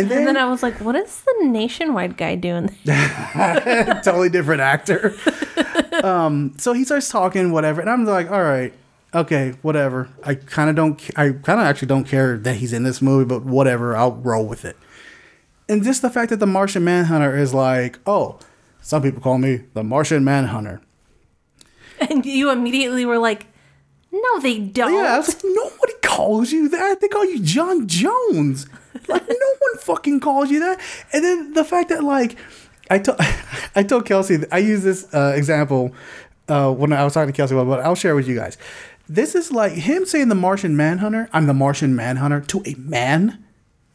And 0.00 0.10
then, 0.10 0.18
And 0.18 0.26
then 0.28 0.36
I 0.36 0.46
was 0.46 0.62
like, 0.62 0.80
what 0.80 0.96
is 0.96 1.22
the 1.22 1.46
nationwide 1.46 2.16
guy 2.16 2.34
doing? 2.34 2.74
totally 2.84 4.28
different 4.28 4.60
actor. 4.60 5.14
um, 6.04 6.54
so 6.56 6.72
he 6.72 6.84
starts 6.84 7.08
talking, 7.08 7.52
whatever, 7.52 7.80
and 7.80 7.90
I'm 7.90 8.04
like, 8.04 8.30
all 8.30 8.42
right, 8.42 8.72
okay, 9.14 9.54
whatever. 9.62 10.08
I 10.22 10.34
kind 10.34 10.70
of 10.70 10.76
don't, 10.76 11.00
I 11.16 11.32
kind 11.32 11.60
of 11.60 11.66
actually 11.66 11.88
don't 11.88 12.04
care 12.04 12.38
that 12.38 12.56
he's 12.56 12.72
in 12.72 12.82
this 12.82 13.02
movie, 13.02 13.26
but 13.26 13.44
whatever, 13.44 13.96
I'll 13.96 14.12
roll 14.12 14.46
with 14.46 14.64
it. 14.64 14.76
And 15.68 15.84
just 15.84 16.02
the 16.02 16.10
fact 16.10 16.30
that 16.30 16.40
the 16.40 16.46
Martian 16.46 16.82
Manhunter 16.82 17.36
is 17.36 17.54
like, 17.54 17.98
oh, 18.06 18.38
some 18.80 19.02
people 19.02 19.20
call 19.20 19.38
me 19.38 19.64
the 19.74 19.84
Martian 19.84 20.24
Manhunter. 20.24 20.80
And 22.00 22.24
you 22.24 22.50
immediately 22.50 23.04
were 23.04 23.18
like, 23.18 23.46
no, 24.10 24.40
they 24.40 24.58
don't. 24.58 24.92
Yeah, 24.92 25.14
I 25.14 25.18
was 25.18 25.28
like, 25.28 25.44
nobody 25.44 25.92
calls 26.02 26.50
you 26.50 26.68
that. 26.70 27.00
They 27.00 27.08
call 27.08 27.24
you 27.24 27.40
J'onn 27.40 27.86
J'onzz. 27.86 28.68
Like, 29.08 29.28
no 29.28 29.34
one 29.34 29.78
fucking 29.78 30.20
calls 30.20 30.50
you 30.50 30.60
that. 30.60 30.80
And 31.12 31.24
then 31.24 31.52
the 31.54 31.64
fact 31.64 31.88
that, 31.88 32.04
like, 32.04 32.36
I 32.90 32.98
told 32.98 33.18
I 33.76 33.82
told 33.82 34.04
Kelsey, 34.04 34.44
I 34.50 34.58
use 34.58 34.82
this 34.82 35.12
uh, 35.14 35.32
example 35.34 35.94
uh, 36.48 36.72
when 36.72 36.92
I 36.92 37.04
was 37.04 37.14
talking 37.14 37.32
to 37.32 37.36
Kelsey 37.36 37.54
about, 37.54 37.66
but 37.66 37.80
I'll 37.80 37.94
share 37.94 38.14
with 38.14 38.28
you 38.28 38.36
guys. 38.36 38.58
This 39.08 39.34
is 39.34 39.50
like 39.50 39.72
him 39.72 40.04
saying 40.04 40.28
the 40.28 40.34
Martian 40.34 40.76
Manhunter. 40.76 41.28
I'm 41.32 41.46
the 41.46 41.54
Martian 41.54 41.96
Manhunter 41.96 42.40
to 42.42 42.62
a 42.66 42.74
man. 42.74 43.44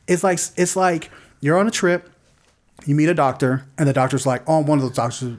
It's 0.07 0.23
like 0.23 0.39
it's 0.55 0.75
like 0.75 1.11
you're 1.41 1.57
on 1.57 1.67
a 1.67 1.71
trip, 1.71 2.09
you 2.85 2.95
meet 2.95 3.09
a 3.09 3.13
doctor, 3.13 3.65
and 3.77 3.87
the 3.87 3.93
doctor's 3.93 4.25
like, 4.25 4.43
"Oh, 4.47 4.59
I'm 4.59 4.65
one 4.65 4.79
of 4.79 4.83
those 4.83 4.95
doctors, 4.95 5.37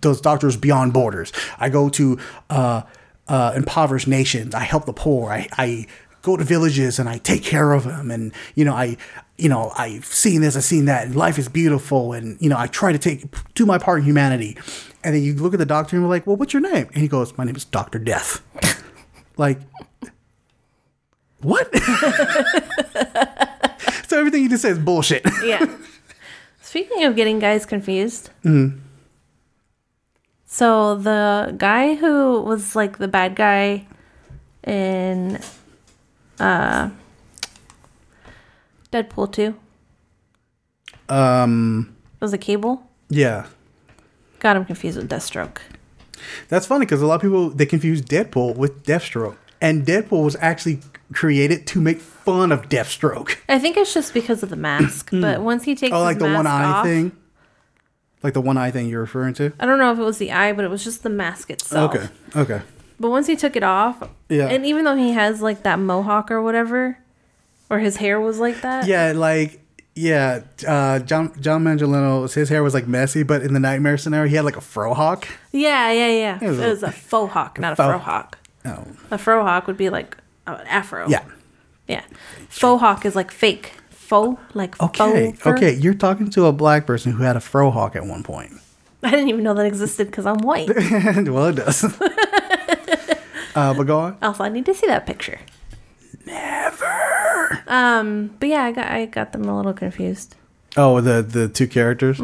those 0.00 0.20
doctors 0.20 0.56
beyond 0.56 0.92
borders. 0.92 1.32
I 1.58 1.68
go 1.68 1.88
to 1.90 2.18
uh, 2.50 2.82
uh, 3.26 3.52
impoverished 3.56 4.08
nations. 4.08 4.54
I 4.54 4.60
help 4.60 4.86
the 4.86 4.92
poor. 4.92 5.30
I, 5.30 5.48
I 5.52 5.86
go 6.22 6.36
to 6.36 6.44
villages 6.44 6.98
and 6.98 7.08
I 7.08 7.18
take 7.18 7.42
care 7.42 7.72
of 7.72 7.84
them. 7.84 8.10
And 8.10 8.32
you 8.54 8.64
know, 8.64 8.74
I, 8.74 8.96
you 9.36 9.48
know, 9.48 9.72
I've 9.76 10.04
seen 10.04 10.40
this, 10.40 10.56
I've 10.56 10.64
seen 10.64 10.86
that. 10.86 11.06
And 11.06 11.16
life 11.16 11.38
is 11.38 11.48
beautiful. 11.48 12.12
And 12.12 12.40
you 12.40 12.48
know, 12.48 12.58
I 12.58 12.66
try 12.66 12.92
to 12.92 12.98
take 12.98 13.26
do 13.54 13.66
my 13.66 13.78
part 13.78 14.00
in 14.00 14.04
humanity. 14.04 14.56
And 15.04 15.14
then 15.14 15.22
you 15.22 15.34
look 15.34 15.54
at 15.54 15.58
the 15.58 15.66
doctor 15.66 15.96
and 15.96 16.02
you're 16.02 16.10
like, 16.10 16.26
"Well, 16.26 16.36
what's 16.36 16.52
your 16.52 16.62
name?" 16.62 16.88
And 16.92 17.02
he 17.02 17.08
goes, 17.08 17.36
"My 17.38 17.44
name 17.44 17.54
is 17.54 17.64
Doctor 17.64 17.98
Death." 17.98 18.42
like, 19.36 19.60
what? 21.40 21.74
so 24.08 24.18
everything 24.18 24.42
you 24.42 24.48
just 24.48 24.62
said 24.62 24.72
is 24.72 24.78
bullshit. 24.78 25.24
Yeah. 25.44 25.66
Speaking 26.60 27.04
of 27.04 27.16
getting 27.16 27.38
guys 27.38 27.64
confused. 27.64 28.28
Mm-hmm. 28.44 28.78
So 30.44 30.96
the 30.96 31.54
guy 31.56 31.94
who 31.94 32.42
was 32.42 32.76
like 32.76 32.98
the 32.98 33.08
bad 33.08 33.36
guy 33.36 33.86
in 34.64 35.40
uh 36.40 36.90
Deadpool 38.92 39.32
2 39.32 39.54
um. 41.08 41.94
was 42.20 42.32
a 42.32 42.38
cable. 42.38 42.82
Yeah. 43.08 43.46
Got 44.40 44.56
him 44.56 44.64
confused 44.64 44.96
with 44.96 45.08
Deathstroke. 45.10 45.58
That's 46.48 46.66
funny 46.66 46.84
because 46.84 47.02
a 47.02 47.06
lot 47.06 47.16
of 47.16 47.20
people 47.22 47.50
they 47.50 47.66
confuse 47.66 48.02
Deadpool 48.02 48.56
with 48.56 48.84
Deathstroke, 48.84 49.36
and 49.60 49.86
Deadpool 49.86 50.24
was 50.24 50.36
actually 50.40 50.80
created 51.12 51.66
to 51.68 51.80
make 51.80 52.00
fun 52.00 52.52
of 52.52 52.68
Deathstroke. 52.68 53.36
I 53.48 53.58
think 53.58 53.76
it's 53.76 53.94
just 53.94 54.12
because 54.14 54.42
of 54.42 54.50
the 54.50 54.56
mask, 54.56 55.10
but 55.12 55.40
once 55.42 55.64
he 55.64 55.74
takes 55.74 55.92
Oh, 55.92 55.98
his 55.98 56.04
like 56.04 56.18
the 56.18 56.32
one 56.32 56.46
eye 56.46 56.64
off, 56.64 56.84
thing, 56.84 57.12
like 58.22 58.34
the 58.34 58.40
one 58.40 58.56
eye 58.58 58.70
thing 58.70 58.88
you're 58.88 59.00
referring 59.00 59.34
to. 59.34 59.52
I 59.60 59.66
don't 59.66 59.78
know 59.78 59.92
if 59.92 59.98
it 59.98 60.02
was 60.02 60.18
the 60.18 60.32
eye, 60.32 60.52
but 60.52 60.64
it 60.64 60.70
was 60.70 60.84
just 60.84 61.02
the 61.02 61.10
mask 61.10 61.50
itself. 61.50 61.94
Okay, 61.94 62.08
okay, 62.36 62.62
But 63.00 63.10
once 63.10 63.26
he 63.26 63.36
took 63.36 63.54
it 63.56 63.62
off, 63.62 64.08
Yeah. 64.28 64.48
and 64.48 64.66
even 64.66 64.84
though 64.84 64.96
he 64.96 65.12
has 65.12 65.40
like 65.40 65.62
that 65.62 65.78
mohawk 65.78 66.30
or 66.30 66.42
whatever, 66.42 66.98
or 67.70 67.78
his 67.78 67.96
hair 67.96 68.20
was 68.20 68.38
like 68.38 68.60
that, 68.62 68.86
yeah, 68.86 69.12
like 69.14 69.60
yeah, 69.94 70.40
uh, 70.66 70.98
John 71.00 71.32
John 71.40 71.62
Mangelino, 71.64 72.26
his 72.32 72.48
hair 72.48 72.62
was 72.62 72.74
like 72.74 72.86
messy, 72.88 73.22
but 73.22 73.42
in 73.42 73.52
the 73.52 73.60
nightmare 73.60 73.98
scenario, 73.98 74.28
he 74.28 74.36
had 74.36 74.44
like 74.44 74.56
a 74.56 74.60
frohawk. 74.60 75.24
yeah, 75.52 75.90
yeah, 75.92 76.08
yeah. 76.08 76.38
It 76.42 76.48
was 76.48 76.58
was, 76.58 76.82
a- 76.82 76.86
a 76.86 76.92
faux 76.92 77.32
hawk, 77.32 77.58
not 77.58 77.72
a 77.72 77.76
faux- 77.76 77.88
fro 77.88 77.98
hawk. 77.98 78.38
Oh, 78.64 78.84
A 79.10 79.18
fro 79.18 79.42
hawk 79.44 79.66
would 79.66 79.76
be 79.76 79.90
like 79.90 80.16
an 80.46 80.56
afro. 80.66 81.08
yeah. 81.08 81.24
yeah. 81.86 82.02
Faux 82.48 82.80
hawk 82.80 83.04
is 83.06 83.14
like 83.16 83.30
fake. 83.30 83.72
Faux, 83.90 84.40
like 84.54 84.80
Okay, 84.82 85.32
faux. 85.32 85.46
okay, 85.58 85.74
you're 85.74 85.94
talking 85.94 86.30
to 86.30 86.46
a 86.46 86.52
black 86.52 86.86
person 86.86 87.12
who 87.12 87.22
had 87.22 87.36
a 87.36 87.40
frohawk 87.40 87.94
at 87.94 88.06
one 88.06 88.22
point. 88.22 88.52
I 89.02 89.10
didn't 89.10 89.28
even 89.28 89.44
know 89.44 89.54
that 89.54 89.66
existed 89.66 90.06
because 90.08 90.26
I'm 90.26 90.38
white. 90.38 90.68
well, 90.74 91.46
it 91.46 91.56
does. 91.56 91.82
uh, 93.54 93.74
but 93.74 93.86
go 93.86 93.98
on. 94.00 94.18
also, 94.22 94.44
I 94.44 94.48
need 94.48 94.66
to 94.66 94.74
see 94.74 94.86
that 94.86 95.06
picture. 95.06 95.38
Never. 96.26 97.62
Um, 97.66 98.36
but 98.38 98.48
yeah, 98.48 98.64
I 98.64 98.72
got 98.72 98.88
I 98.88 99.06
got 99.06 99.32
them 99.32 99.44
a 99.44 99.56
little 99.56 99.72
confused. 99.72 100.36
Oh, 100.76 101.00
the 101.00 101.22
the 101.22 101.48
two 101.48 101.66
characters. 101.66 102.20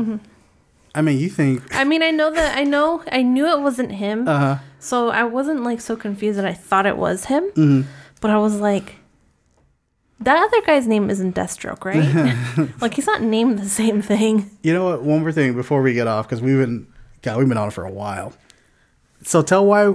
I 0.95 1.03
mean, 1.03 1.19
you 1.19 1.29
think 1.29 1.75
I 1.75 1.85
mean, 1.85 2.03
I 2.03 2.11
know 2.11 2.31
that 2.31 2.57
I 2.57 2.65
know 2.65 3.03
I 3.11 3.23
knew 3.23 3.47
it 3.47 3.61
wasn't 3.61 3.93
him, 3.93 4.29
uh 4.29 4.39
huh. 4.39 4.59
so 4.79 5.09
I 5.09 5.25
wasn't 5.25 5.65
like 5.65 5.81
so 5.81 5.97
confused 5.97 6.39
that 6.39 6.45
I 6.45 6.53
thought 6.53 6.87
it 6.87 6.97
was 6.97 7.27
him. 7.27 7.45
Mm-hmm. 7.51 7.83
But 8.21 8.31
I 8.31 8.39
was 8.39 8.61
like, 8.61 8.97
that 10.21 10.39
other 10.39 10.63
guy's 10.67 10.87
name 10.87 11.11
isn't 11.11 11.35
Deathstroke, 11.35 11.85
right? 11.85 12.71
like 12.81 12.95
he's 12.95 13.07
not 13.07 13.23
named 13.23 13.59
the 13.59 13.69
same 13.69 14.03
thing. 14.03 14.51
You 14.63 14.73
know 14.73 14.85
what? 14.85 15.03
One 15.03 15.21
more 15.21 15.33
thing 15.33 15.55
before 15.55 15.83
we 15.83 15.95
get 15.95 16.07
off, 16.07 16.27
because 16.27 16.41
we've 16.41 16.59
been, 16.59 16.87
God, 17.23 17.39
we've 17.39 17.49
been 17.49 17.59
on 17.59 17.71
for 17.71 17.85
a 17.85 17.91
while. 17.91 18.33
So 19.25 19.43
tell 19.43 19.65
why, 19.65 19.93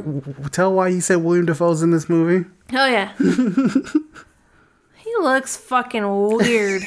tell 0.52 0.74
why 0.74 0.88
you 0.90 1.02
said 1.02 1.18
William 1.18 1.46
Dafoe's 1.46 1.82
in 1.84 1.92
this 1.92 2.10
movie. 2.10 2.50
Oh 2.74 2.86
yeah, 2.88 3.14
he 4.96 5.16
looks 5.22 5.56
fucking 5.56 6.04
weird. 6.36 6.84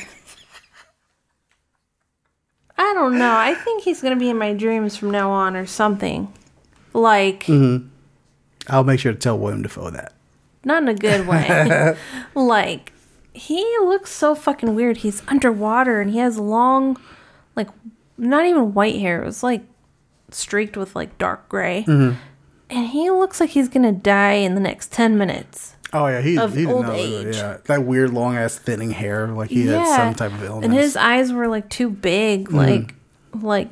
I 2.77 2.95
don't 2.95 3.19
know. 3.19 3.35
I 3.35 3.55
think 3.55 3.85
he's 3.85 4.03
gonna 4.03 4.17
be 4.17 4.29
in 4.31 4.39
my 4.39 4.53
dreams 4.55 4.97
from 4.97 5.11
now 5.11 5.31
on 5.31 5.57
or 5.57 5.67
something. 5.67 6.33
Like, 6.93 7.45
mm-hmm. 7.45 7.87
I'll 8.69 8.85
make 8.85 9.01
sure 9.01 9.13
to 9.13 9.19
tell 9.19 9.39
William 9.39 9.63
Dafoe 9.63 9.91
that. 9.91 10.13
not 10.65 10.83
in 10.83 10.89
a 10.89 10.95
good 10.95 11.27
way. 11.29 11.97
like, 12.35 12.93
he 13.33 13.63
looks 13.83 14.11
so 14.11 14.35
fucking 14.35 14.75
weird. 14.75 14.99
He's 14.99 15.23
underwater 15.29 16.01
and 16.01 16.11
he 16.11 16.19
has 16.19 16.39
long, 16.39 16.99
like, 17.57 17.69
not 18.19 18.45
even 18.47 18.75
white 18.75 18.99
hair. 19.01 19.23
It 19.23 19.27
was 19.27 19.43
like 19.43 19.63
streaked 20.31 20.77
with 20.77 20.95
like 20.97 21.17
dark 21.19 21.49
gray. 21.49 21.85
Mm-hmm. 21.87 22.19
And 22.73 22.89
he 22.89 23.11
looks 23.11 23.39
like 23.39 23.51
he's 23.51 23.69
gonna 23.69 23.93
die 23.93 24.33
in 24.33 24.55
the 24.55 24.61
next 24.61 24.93
10 24.93 25.19
minutes. 25.19 25.77
Oh 25.93 26.07
yeah, 26.07 26.23
he 26.23 26.39
Of 26.39 26.55
he 26.55 26.65
old 26.65 26.87
not 26.87 26.95
age. 26.95 27.37
Yeah, 27.37 27.59
that 27.67 27.85
weird 27.85 28.11
long 28.11 28.35
ass 28.37 28.59
thinning 28.59 28.93
hair, 28.93 29.29
like 29.29 29.51
he 29.51 29.67
had 29.67 29.87
some 29.95 30.15
type 30.15 30.33
of 30.33 30.43
illness. 30.43 30.65
And 30.65 30.73
his 30.73 30.97
eyes 30.97 31.33
were 31.33 31.49
like 31.49 31.69
too 31.69 31.91
big, 31.91 32.49
mm-hmm. 32.49 32.57
like, 32.57 32.95
like 33.43 33.69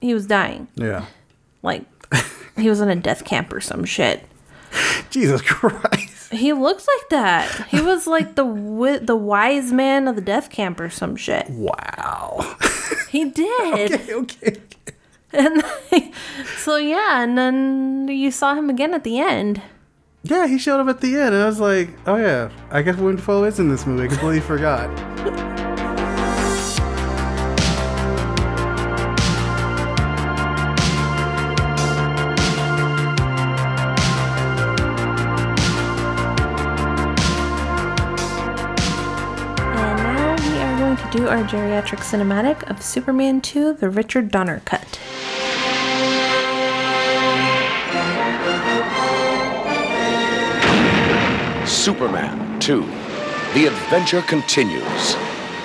he 0.00 0.12
was 0.12 0.26
dying. 0.26 0.66
yeah, 0.74 1.06
Like, 1.62 1.84
he 2.56 2.68
was 2.68 2.80
in 2.80 2.88
a 2.88 2.96
death 2.96 3.24
camp 3.24 3.52
or 3.52 3.60
some 3.60 3.84
shit. 3.84 4.24
Jesus 5.10 5.40
Christ. 5.40 6.32
He 6.32 6.52
looks 6.52 6.88
like 6.88 7.08
that. 7.10 7.48
He 7.68 7.80
was 7.80 8.08
like 8.08 8.34
the 8.34 8.44
wi- 8.44 8.98
the 8.98 9.14
wise 9.14 9.70
man 9.72 10.08
of 10.08 10.16
the 10.16 10.22
death 10.22 10.50
camp 10.50 10.80
or 10.80 10.90
some 10.90 11.14
shit. 11.16 11.48
Wow. 11.48 12.56
He 13.12 13.26
did. 13.28 13.92
okay, 13.92 14.14
okay. 14.14 14.56
And 15.38 15.62
so 16.58 16.76
yeah, 16.76 17.22
and 17.22 17.38
then 17.38 18.06
you 18.08 18.30
saw 18.30 18.54
him 18.54 18.68
again 18.68 18.92
at 18.92 19.02
the 19.02 19.18
end. 19.18 19.62
Yeah, 20.22 20.46
he 20.46 20.58
showed 20.58 20.78
up 20.78 20.88
at 20.88 21.00
the 21.00 21.16
end, 21.16 21.34
and 21.34 21.42
I 21.42 21.46
was 21.46 21.58
like, 21.58 21.88
oh 22.06 22.16
yeah, 22.16 22.50
I 22.70 22.82
guess 22.82 22.96
Dafoe 22.96 23.44
is 23.44 23.58
in 23.58 23.68
this 23.68 23.86
movie. 23.86 24.04
I 24.04 24.08
completely 24.08 24.40
forgot. 24.52 24.90
And 39.74 39.98
now 39.98 40.36
we 40.36 40.58
are 40.58 40.78
going 40.78 40.96
to 40.96 41.18
do 41.18 41.28
our 41.28 41.42
geriatric 41.44 42.00
cinematic 42.00 42.68
of 42.70 42.82
Superman 42.82 43.40
2, 43.40 43.74
the 43.74 43.90
Richard 43.90 44.30
Donner 44.30 44.60
cut. 44.64 44.98
Superman 51.82 52.60
2. 52.60 52.80
The 53.54 53.66
adventure 53.66 54.22
continues 54.22 55.16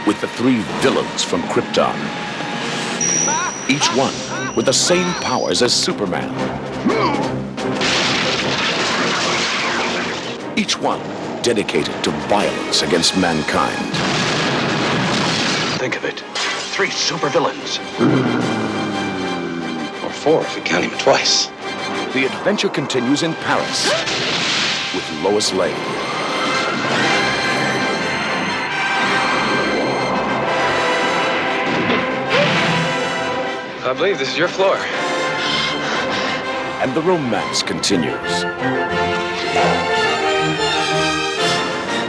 with 0.08 0.20
the 0.20 0.28
three 0.28 0.62
villains 0.82 1.24
from 1.24 1.44
Krypton. 1.44 1.94
Each 3.70 3.86
one 3.96 4.56
with 4.56 4.66
the 4.66 4.74
same 4.74 5.14
powers 5.22 5.62
as 5.62 5.72
Superman. 5.72 6.34
Each 10.58 10.82
one 10.82 11.02
dedicated 11.44 11.94
to 12.04 12.10
violence 12.28 12.82
against 12.82 13.16
mankind. 13.16 13.78
Think 15.78 15.98
of 15.98 16.04
it. 16.04 16.22
Three 16.74 16.90
supervillains. 16.90 17.78
Or 20.04 20.10
four 20.10 20.42
if 20.42 20.56
you 20.58 20.64
count 20.64 20.86
him 20.86 20.98
twice. 20.98 21.46
The 22.16 22.26
adventure 22.26 22.70
continues 22.70 23.22
in 23.22 23.36
Paris 23.36 23.86
with 24.96 25.22
Lois 25.22 25.54
Lane. 25.54 26.07
I 33.88 33.94
believe 33.94 34.20
this 34.20 34.30
is 34.30 34.38
your 34.38 34.50
floor. 34.50 34.76
And 36.84 36.94
the 36.94 37.02
romance 37.02 37.64
continues. 37.64 38.42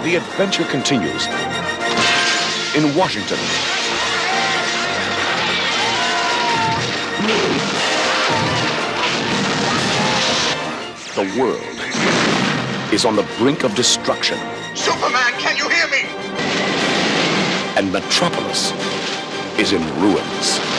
The 0.03 0.17
adventure 0.17 0.65
continues 0.65 1.27
in 2.75 2.93
Washington. 2.99 3.39
The 11.15 11.41
world 11.41 12.93
is 12.93 13.05
on 13.05 13.15
the 13.15 13.27
brink 13.39 13.63
of 13.63 13.77
destruction, 13.77 14.39
Superman, 14.75 15.33
can 15.39 15.57
you 15.57 15.69
hear 15.69 15.87
me? 15.87 16.09
and 17.79 17.93
Metropolis 17.93 18.73
is 19.61 19.73
in 19.73 19.81
ruins. 20.01 20.78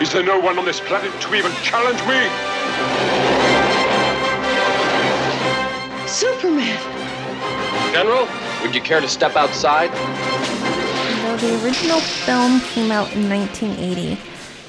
Is 0.00 0.12
there 0.12 0.22
no 0.22 0.38
one 0.38 0.56
on 0.60 0.64
this 0.64 0.78
planet 0.78 1.12
to 1.22 1.34
even 1.34 1.50
challenge 1.62 1.98
me? 2.06 2.22
Superman! 6.06 7.92
General, 7.92 8.28
would 8.62 8.76
you 8.76 8.80
care 8.80 9.00
to 9.00 9.08
step 9.08 9.34
outside? 9.34 9.90
Though 11.22 11.36
the 11.36 11.64
original 11.64 11.98
film 11.98 12.60
came 12.60 12.92
out 12.92 13.12
in 13.12 13.28
1980, 13.28 14.20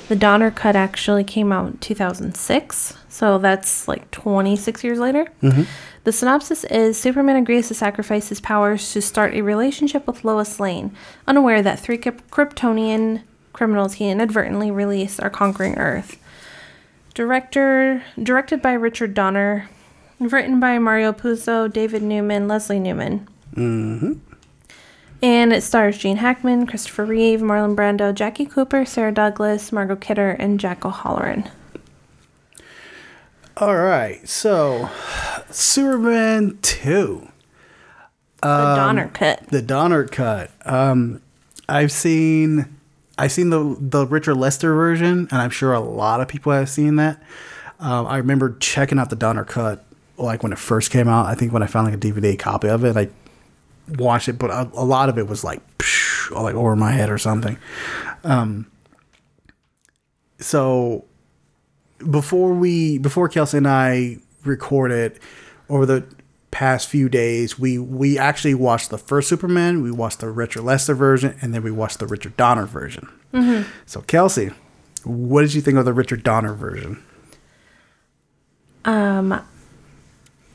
the 0.07 0.15
Donner 0.15 0.49
cut 0.49 0.75
actually 0.75 1.23
came 1.23 1.51
out 1.51 1.67
in 1.67 1.77
2006, 1.77 2.97
so 3.09 3.37
that's 3.37 3.87
like 3.87 4.09
26 4.09 4.83
years 4.83 4.97
later. 4.97 5.27
Mm-hmm. 5.43 5.63
The 6.05 6.11
synopsis 6.11 6.63
is 6.63 6.97
Superman 6.97 7.35
agrees 7.35 7.67
to 7.67 7.75
sacrifice 7.75 8.29
his 8.29 8.41
powers 8.41 8.91
to 8.93 9.01
start 9.03 9.35
a 9.35 9.43
relationship 9.43 10.07
with 10.07 10.25
Lois 10.25 10.59
Lane, 10.59 10.91
unaware 11.27 11.61
that 11.61 11.79
three 11.79 11.99
Kryptonian 11.99 13.21
criminals 13.59 13.95
he 13.95 14.07
inadvertently 14.09 14.71
released 14.71 15.21
are 15.21 15.29
conquering 15.29 15.77
Earth. 15.77 16.17
Director 17.13 18.01
directed 18.23 18.61
by 18.61 18.71
Richard 18.71 19.13
Donner, 19.13 19.67
written 20.17 20.61
by 20.61 20.79
Mario 20.79 21.11
Puzo, 21.11 21.67
David 21.71 22.01
Newman, 22.01 22.47
Leslie 22.47 22.79
Newman. 22.79 23.27
And 25.21 25.51
it 25.51 25.61
stars 25.63 25.97
Gene 25.97 26.15
Hackman, 26.15 26.67
Christopher 26.67 27.03
Reeve, 27.03 27.41
Marlon 27.41 27.75
Brando, 27.75 28.15
Jackie 28.15 28.45
Cooper, 28.45 28.85
Sarah 28.85 29.11
Douglas, 29.11 29.73
Margot 29.73 29.97
Kidder, 29.97 30.31
and 30.31 30.57
Jack 30.57 30.85
O'Halloran. 30.85 31.49
All 33.57 33.75
right, 33.75 34.25
so 34.25 34.89
Superman 35.51 36.57
two, 36.61 37.27
The 38.41 38.47
Um, 38.47 38.75
Donner 38.77 39.07
cut. 39.13 39.43
the 39.49 39.61
Donner 39.61 40.05
cut. 40.05 40.51
Um, 40.65 41.21
I've 41.67 41.91
seen, 41.91 42.67
I've 43.19 43.33
seen 43.33 43.49
the 43.49 43.75
the 43.79 44.07
Richard 44.07 44.35
Lester 44.35 44.73
version, 44.73 45.27
and 45.29 45.33
I'm 45.33 45.49
sure 45.49 45.73
a 45.73 45.79
lot 45.79 46.21
of 46.21 46.27
people 46.29 46.53
have 46.53 46.69
seen 46.69 46.95
that. 46.95 47.21
Um, 47.79 48.07
I 48.07 48.17
remember 48.17 48.55
checking 48.59 48.97
out 48.97 49.09
the 49.09 49.15
Donner 49.17 49.43
cut 49.43 49.85
like 50.17 50.41
when 50.41 50.53
it 50.53 50.57
first 50.57 50.89
came 50.89 51.07
out. 51.07 51.25
I 51.25 51.35
think 51.35 51.51
when 51.51 51.61
I 51.61 51.67
found 51.67 51.87
like 51.87 51.95
a 51.95 51.97
DVD 51.97 52.39
copy 52.39 52.69
of 52.69 52.85
it, 52.85 52.95
I 52.95 53.09
watched 53.97 54.29
it, 54.29 54.39
but 54.39 54.49
a, 54.49 54.69
a 54.73 54.85
lot 54.85 55.09
of 55.09 55.17
it 55.17 55.27
was 55.27 55.43
like, 55.43 55.61
psh, 55.77 56.31
like 56.31 56.55
over 56.55 56.75
my 56.77 56.91
head 56.91 57.09
or 57.09 57.17
something. 57.17 57.57
Um, 58.23 58.71
so 60.39 61.05
before 62.09 62.53
we 62.53 62.97
before 62.99 63.27
Kelsey 63.27 63.57
and 63.57 63.67
I 63.67 64.17
recorded 64.45 65.19
over 65.69 65.85
the 65.85 66.05
past 66.51 66.87
few 66.87 67.09
days, 67.09 67.59
we 67.59 67.77
we 67.77 68.17
actually 68.17 68.55
watched 68.55 68.89
the 68.89 68.97
first 68.97 69.29
Superman, 69.29 69.81
we 69.81 69.91
watched 69.91 70.19
the 70.19 70.29
Richard 70.29 70.63
Lester 70.63 70.93
version, 70.95 71.37
and 71.41 71.53
then 71.53 71.63
we 71.63 71.71
watched 71.71 71.99
the 71.99 72.07
Richard 72.07 72.35
Donner 72.37 72.65
version. 72.65 73.07
So 73.85 74.01
Kelsey, 74.01 74.49
what 75.03 75.41
did 75.41 75.53
you 75.53 75.61
think 75.61 75.77
of 75.77 75.85
the 75.85 75.93
Richard 75.93 76.23
Donner 76.23 76.53
version? 76.53 77.03
Um, 78.85 79.39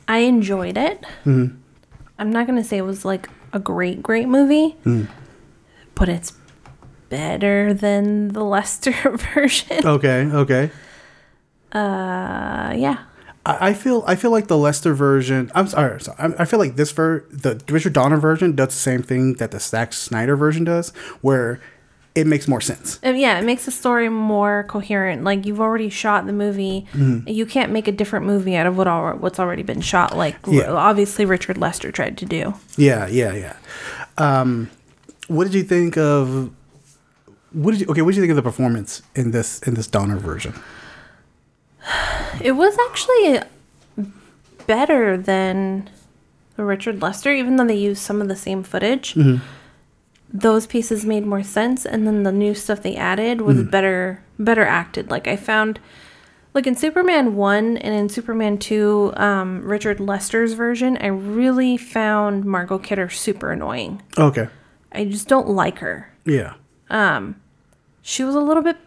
I 0.07 0.17
enjoyed 0.19 0.77
it. 0.77 1.05
I'm 1.25 1.61
not 2.31 2.47
going 2.47 2.61
to 2.61 2.63
say 2.67 2.77
it 2.77 2.81
was 2.83 3.05
like 3.05 3.29
a 3.53 3.59
great, 3.59 4.03
great 4.03 4.27
movie, 4.27 4.75
but 5.95 6.09
it's 6.09 6.33
better 7.09 7.73
than 7.73 8.29
the 8.29 8.43
Lester 8.55 8.91
version. 9.33 9.85
Okay, 9.87 10.25
okay. 10.25 10.71
Uh, 11.71 12.73
yeah. 12.75 12.99
I 13.45 13.73
feel 13.73 14.03
I 14.07 14.15
feel 14.15 14.31
like 14.31 14.47
the 14.47 14.57
Lester 14.57 14.93
version. 14.95 15.51
I'm 15.53 15.67
sorry, 15.67 16.01
sorry 16.01 16.33
I 16.39 16.45
feel 16.45 16.57
like 16.59 16.75
this 16.77 16.91
ver 16.91 17.23
the 17.29 17.61
Richard 17.69 17.93
Donner 17.93 18.17
version 18.17 18.55
does 18.55 18.69
the 18.69 18.73
same 18.73 19.03
thing 19.03 19.35
that 19.35 19.51
the 19.51 19.59
Zack 19.59 19.93
Snyder 19.93 20.35
version 20.35 20.63
does, 20.63 20.89
where 21.21 21.59
it 22.15 22.25
makes 22.25 22.47
more 22.47 22.61
sense. 22.61 22.97
Uh, 23.05 23.09
yeah, 23.09 23.37
it 23.37 23.43
makes 23.43 23.65
the 23.65 23.71
story 23.71 24.07
more 24.09 24.63
coherent. 24.69 25.23
Like 25.23 25.45
you've 25.45 25.59
already 25.61 25.89
shot 25.89 26.25
the 26.25 26.33
movie, 26.33 26.87
Mm-hmm. 26.93 27.27
you 27.27 27.45
can't 27.45 27.71
make 27.71 27.87
a 27.87 27.91
different 27.91 28.25
movie 28.25 28.55
out 28.55 28.65
of 28.65 28.77
what 28.77 28.87
al- 28.87 29.17
what's 29.17 29.37
already 29.39 29.63
been 29.63 29.81
shot. 29.81 30.15
Like 30.17 30.37
Yeah. 30.47 30.71
obviously 30.71 31.25
Richard 31.25 31.57
Lester 31.57 31.91
tried 31.91 32.17
to 32.19 32.25
do. 32.25 32.53
Yeah, 32.77 33.05
yeah, 33.07 33.33
yeah. 33.33 33.55
Um, 34.17 34.69
what 35.27 35.43
did 35.43 35.53
you 35.53 35.63
think 35.63 35.97
of? 35.97 36.51
What 37.51 37.71
did 37.71 37.81
you 37.81 37.87
okay? 37.89 38.01
What 38.01 38.11
did 38.11 38.17
you 38.17 38.23
think 38.23 38.31
of 38.31 38.37
the 38.37 38.41
performance 38.49 39.01
in 39.13 39.31
this 39.31 39.59
in 39.67 39.73
this 39.75 39.87
Donner 39.87 40.17
version? 40.17 40.53
It 42.41 42.53
was 42.53 42.77
actually 42.89 43.41
better 44.67 45.17
than 45.17 45.89
the 46.55 46.63
Richard 46.63 47.01
Lester, 47.01 47.31
even 47.31 47.55
though 47.55 47.65
they 47.65 47.75
used 47.75 48.01
some 48.01 48.21
of 48.21 48.27
the 48.27 48.35
same 48.35 48.63
footage. 48.63 49.13
Mm-hmm. 49.13 49.43
Those 50.33 50.67
pieces 50.67 51.05
made 51.05 51.25
more 51.25 51.43
sense, 51.43 51.85
and 51.85 52.05
then 52.05 52.23
the 52.23 52.31
new 52.31 52.53
stuff 52.53 52.81
they 52.81 52.95
added 52.95 53.41
was 53.41 53.57
mm-hmm. 53.57 53.69
better 53.69 54.23
better 54.37 54.65
acted. 54.65 55.09
Like 55.09 55.27
I 55.27 55.37
found, 55.37 55.79
like 56.53 56.67
in 56.67 56.75
Superman 56.75 57.35
one 57.35 57.77
and 57.77 57.95
in 57.95 58.09
Superman 58.09 58.57
two, 58.57 59.13
um, 59.15 59.61
Richard 59.63 59.99
Lester's 59.99 60.53
version, 60.53 60.97
I 60.99 61.07
really 61.07 61.77
found 61.77 62.43
Margot 62.43 62.79
Kidder 62.79 63.09
super 63.09 63.51
annoying. 63.51 64.01
Okay, 64.17 64.47
I 64.91 65.05
just 65.05 65.27
don't 65.27 65.49
like 65.49 65.79
her. 65.79 66.11
yeah, 66.25 66.55
um, 66.89 67.39
She 68.01 68.23
was 68.23 68.35
a 68.35 68.41
little 68.41 68.63
bit 68.63 68.77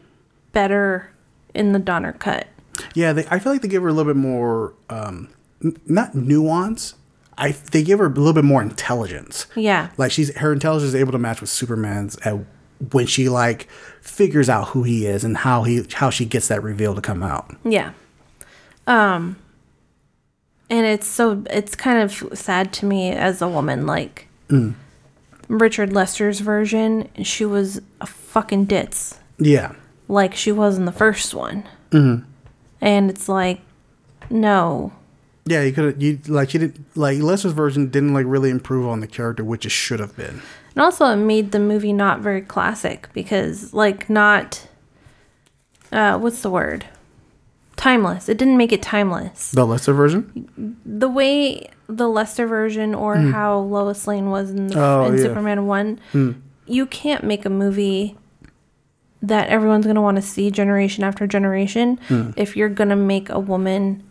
better 0.53 1.11
in 1.55 1.73
the 1.73 1.79
Donner 1.79 2.13
cut. 2.13 2.47
Yeah. 2.95 3.13
They, 3.13 3.27
I 3.31 3.39
feel 3.39 3.53
like 3.53 3.63
they 3.63 3.69
give 3.69 3.83
her 3.83 3.89
a 3.89 3.93
little 3.93 4.13
bit 4.13 4.19
more, 4.21 4.75
um, 4.91 5.29
n- 5.65 5.77
not 5.87 6.15
nuance. 6.15 6.95
I 7.37 7.53
they 7.53 7.83
give 7.85 7.99
her 8.01 8.07
a 8.07 8.11
little 8.11 8.33
bit 8.33 8.45
more 8.45 8.61
intelligence. 8.63 9.47
Yeah. 9.55 9.91
Like 9.97 10.11
she's 10.11 10.35
her 10.39 10.53
intelligence 10.53 10.89
is 10.89 10.95
able 10.97 11.13
to 11.13 11.19
match 11.19 11.41
with 11.41 11.51
Superman's 11.51 12.17
at 12.25 12.37
when 12.93 13.07
she 13.07 13.29
like 13.29 13.69
figures 14.01 14.49
out 14.49 14.69
who 14.69 14.83
he 14.83 15.07
is 15.07 15.23
and 15.25 15.37
how 15.37 15.63
he 15.63 15.85
how 15.95 16.11
she 16.11 16.25
gets 16.25 16.49
that 16.49 16.63
reveal 16.63 16.95
to 16.97 17.01
come 17.01 17.23
out. 17.23 17.55
Yeah. 17.65 17.93
Um 18.89 19.37
and 20.71 20.85
it's 20.85 21.07
so 21.07 21.45
it's 21.51 21.75
kind 21.77 22.03
of 22.03 22.37
sad 22.39 22.73
to 22.75 22.87
me 22.87 23.11
as 23.13 23.41
a 23.41 23.49
woman 23.49 23.87
like 23.87 24.27
Richard 25.49 25.93
Lester's 25.93 26.41
version, 26.41 27.09
she 27.23 27.45
was 27.45 27.81
a 28.01 28.07
fucking 28.07 28.65
ditz 28.67 29.19
Yeah. 29.39 29.75
like 30.09 30.35
she 30.35 30.51
was 30.53 30.77
in 30.77 30.85
the 30.87 30.93
first 30.93 31.35
one. 31.35 31.65
And 32.81 33.11
it's 33.11 33.29
like 33.29 33.61
no. 34.31 34.93
Yeah, 35.47 35.63
you 35.63 35.73
could 35.73 36.03
you 36.03 36.19
like 36.27 36.53
you 36.53 36.61
did 36.61 36.85
like 36.95 37.21
Lester's 37.21 37.53
version 37.53 37.89
didn't 37.89 38.13
like 38.13 38.27
really 38.27 38.51
improve 38.51 38.87
on 38.87 39.01
the 39.01 39.07
character, 39.07 39.43
which 39.43 39.65
it 39.65 39.71
should 39.71 40.01
have 40.01 40.17
been. 40.17 40.43
And 40.75 40.83
also 40.83 41.07
it 41.07 41.17
made 41.17 41.53
the 41.53 41.59
movie 41.59 41.93
not 41.93 42.21
very 42.21 42.43
classic 42.43 43.09
because 43.13 43.73
like 43.73 44.11
not 44.11 44.69
uh 45.91 46.19
what's 46.19 46.43
the 46.43 46.51
word? 46.51 46.85
Timeless. 47.77 48.29
It 48.29 48.39
didn't 48.39 48.57
make 48.57 48.73
it 48.73 48.83
timeless. 48.83 49.53
The 49.53 49.65
Lester 49.65 49.93
version? 49.93 50.81
the 50.85 51.09
way 51.09 51.71
the 51.89 52.09
Lester 52.09 52.47
version 52.47 52.95
or 52.95 53.17
how 53.17 53.61
Lois 53.61 54.07
Lane 54.07 54.31
was 54.31 54.51
in, 54.51 54.67
the. 54.67 54.79
Oh, 54.79 55.07
in 55.07 55.17
yeah. 55.17 55.23
Superman 55.23 55.67
1, 55.67 56.43
you 56.67 56.87
can't 56.87 57.25
make 57.25 57.47
a 57.47 57.51
movie 57.51 58.17
that 59.23 59.49
everyone's 59.49 59.85
going 59.85 59.97
to 59.97 60.01
want 60.03 60.17
to 60.17 60.23
see 60.23 60.51
generation 60.51 61.03
after 61.05 61.27
generation 61.27 61.99
Hmm. 62.09 62.31
if 62.37 62.57
you're 62.57 62.69
going 62.69 62.91
to 62.91 62.97
make 62.97 63.29
a 63.31 63.39
woman 63.39 64.03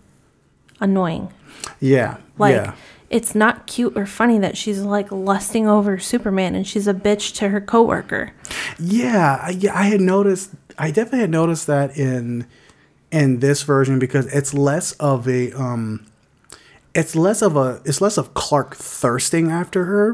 annoying. 0.79 1.31
Yeah. 1.79 2.17
Like, 2.37 2.55
yeah. 2.55 2.75
it's 3.09 3.33
not 3.33 3.67
cute 3.67 3.93
or 3.95 4.05
funny 4.05 4.37
that 4.39 4.57
she's 4.57 4.81
like 4.81 5.11
lusting 5.11 5.67
over 5.67 5.97
Superman 5.97 6.55
and 6.55 6.67
she's 6.67 6.87
a 6.87 6.93
bitch 6.93 7.33
to 7.35 7.49
her 7.49 7.61
coworker. 7.61 8.31
Yeah, 8.77 9.39
I, 9.41 9.49
yeah, 9.51 9.77
I 9.77 9.83
had 9.83 10.01
noticed. 10.01 10.51
I 10.77 10.91
definitely 10.91 11.19
had 11.21 11.29
noticed 11.31 11.67
that 11.67 11.97
in 11.97 12.45
in 13.11 13.39
this 13.39 13.63
version 13.63 13.97
because 13.99 14.27
it's 14.27 14.53
less 14.53 14.91
of 14.93 15.27
a 15.27 15.51
um, 15.53 16.05
it's 16.93 17.15
less 17.15 17.41
of 17.41 17.55
a 17.55 17.81
it's 17.85 18.01
less 18.01 18.17
of 18.17 18.33
Clark 18.33 18.75
thirsting 18.75 19.49
after 19.51 19.85
her 19.85 20.13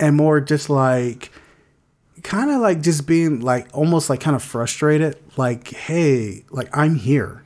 and 0.00 0.16
more 0.16 0.40
just 0.40 0.68
like 0.70 1.30
kind 2.22 2.50
of 2.50 2.60
like 2.60 2.82
just 2.82 3.06
being 3.06 3.40
like 3.40 3.68
almost 3.72 4.10
like 4.10 4.20
kind 4.20 4.36
of 4.36 4.42
frustrated. 4.42 5.16
Like, 5.36 5.68
hey, 5.68 6.44
like 6.50 6.68
I'm 6.76 6.94
here. 6.94 7.42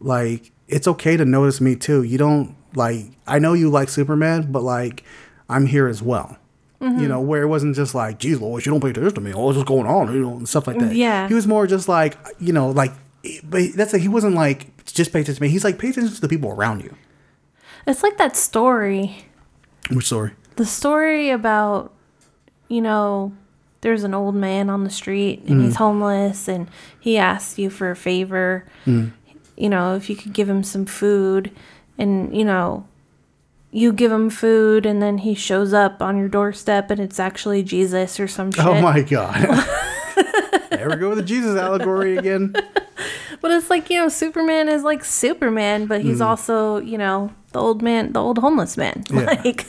Like 0.00 0.52
it's 0.68 0.88
okay 0.88 1.16
to 1.16 1.24
notice 1.24 1.60
me 1.60 1.76
too. 1.76 2.02
You 2.02 2.18
don't 2.18 2.56
like 2.74 3.06
I 3.26 3.38
know 3.38 3.52
you 3.52 3.70
like 3.70 3.88
Superman, 3.88 4.50
but 4.52 4.62
like 4.62 5.04
I'm 5.48 5.66
here 5.66 5.86
as 5.86 6.02
well. 6.02 6.38
You 6.78 6.88
mm-hmm. 6.88 7.08
know, 7.08 7.20
where 7.20 7.42
it 7.42 7.46
wasn't 7.46 7.74
just 7.74 7.94
like, 7.94 8.18
geez, 8.18 8.38
Lois, 8.38 8.66
you 8.66 8.70
don't 8.70 8.82
pay 8.82 8.90
attention 8.90 9.14
to 9.14 9.20
me. 9.22 9.32
What's 9.32 9.56
just 9.56 9.66
going 9.66 9.86
on? 9.86 10.12
You 10.12 10.20
know, 10.20 10.36
and 10.36 10.48
stuff 10.48 10.66
like 10.66 10.78
that. 10.78 10.94
Yeah. 10.94 11.26
He 11.26 11.32
was 11.32 11.46
more 11.46 11.66
just 11.66 11.88
like, 11.88 12.18
you 12.38 12.52
know, 12.52 12.68
like, 12.68 12.92
but 13.44 13.72
that's 13.74 13.94
like, 13.94 14.02
he 14.02 14.08
wasn't 14.08 14.34
like, 14.34 14.84
just 14.84 15.10
pay 15.10 15.20
attention 15.20 15.36
to 15.36 15.42
me. 15.42 15.48
He's 15.48 15.64
like, 15.64 15.78
pay 15.78 15.88
attention 15.88 16.14
to 16.14 16.20
the 16.20 16.28
people 16.28 16.50
around 16.50 16.84
you. 16.84 16.94
It's 17.86 18.02
like 18.02 18.18
that 18.18 18.36
story 18.36 19.24
Which 19.90 20.06
story? 20.06 20.32
the 20.56 20.66
story 20.66 21.30
about 21.30 21.92
you 22.68 22.80
know 22.80 23.32
there's 23.86 24.02
an 24.02 24.14
old 24.14 24.34
man 24.34 24.68
on 24.68 24.82
the 24.82 24.90
street 24.90 25.40
and 25.46 25.62
he's 25.62 25.74
mm. 25.74 25.76
homeless 25.76 26.48
and 26.48 26.66
he 26.98 27.16
asks 27.16 27.56
you 27.56 27.70
for 27.70 27.88
a 27.92 27.94
favor 27.94 28.66
mm. 28.84 29.12
you 29.56 29.68
know 29.68 29.94
if 29.94 30.10
you 30.10 30.16
could 30.16 30.32
give 30.32 30.48
him 30.48 30.64
some 30.64 30.84
food 30.84 31.52
and 31.96 32.36
you 32.36 32.44
know 32.44 32.84
you 33.70 33.92
give 33.92 34.10
him 34.10 34.28
food 34.28 34.84
and 34.84 35.00
then 35.00 35.18
he 35.18 35.34
shows 35.34 35.72
up 35.72 36.02
on 36.02 36.18
your 36.18 36.26
doorstep 36.26 36.90
and 36.90 36.98
it's 36.98 37.20
actually 37.20 37.62
jesus 37.62 38.18
or 38.18 38.26
some 38.26 38.48
oh 38.48 38.50
shit 38.50 38.66
Oh 38.66 38.80
my 38.80 39.02
God. 39.02 39.36
there 40.70 40.88
we 40.90 40.96
go 40.96 41.10
with 41.10 41.18
the 41.18 41.24
Jesus 41.24 41.56
allegory 41.56 42.16
again. 42.16 42.52
but 43.40 43.50
it's 43.50 43.70
like 43.70 43.88
you 43.90 43.98
know 43.98 44.08
superman 44.08 44.68
is 44.68 44.82
like 44.82 45.04
superman 45.04 45.86
but 45.86 46.00
he's 46.00 46.18
mm. 46.18 46.26
also 46.26 46.78
you 46.78 46.98
know 46.98 47.30
the 47.52 47.60
old 47.60 47.82
man 47.82 48.12
the 48.12 48.20
old 48.20 48.38
homeless 48.38 48.76
man 48.76 49.04
Yeah. 49.10 49.24
like 49.44 49.66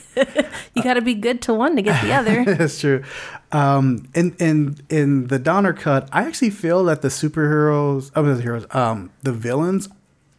you 0.73 0.83
got 0.83 0.95
to 0.95 1.01
be 1.01 1.13
good 1.13 1.41
to 1.43 1.53
one 1.53 1.75
to 1.75 1.81
get 1.81 2.01
the 2.03 2.13
other 2.13 2.43
That's 2.45 2.79
true. 2.79 3.03
Um, 3.51 4.09
in 4.13 4.35
in 4.39 4.77
in 4.89 5.27
the 5.27 5.39
Donner 5.39 5.73
cut, 5.73 6.09
I 6.11 6.23
actually 6.23 6.49
feel 6.49 6.83
that 6.85 7.01
the 7.01 7.07
superheroes, 7.07 8.11
I 8.15 8.21
mean, 8.21 8.35
the 8.35 8.41
heroes, 8.41 8.65
um, 8.71 9.11
the 9.23 9.31
villains, 9.31 9.87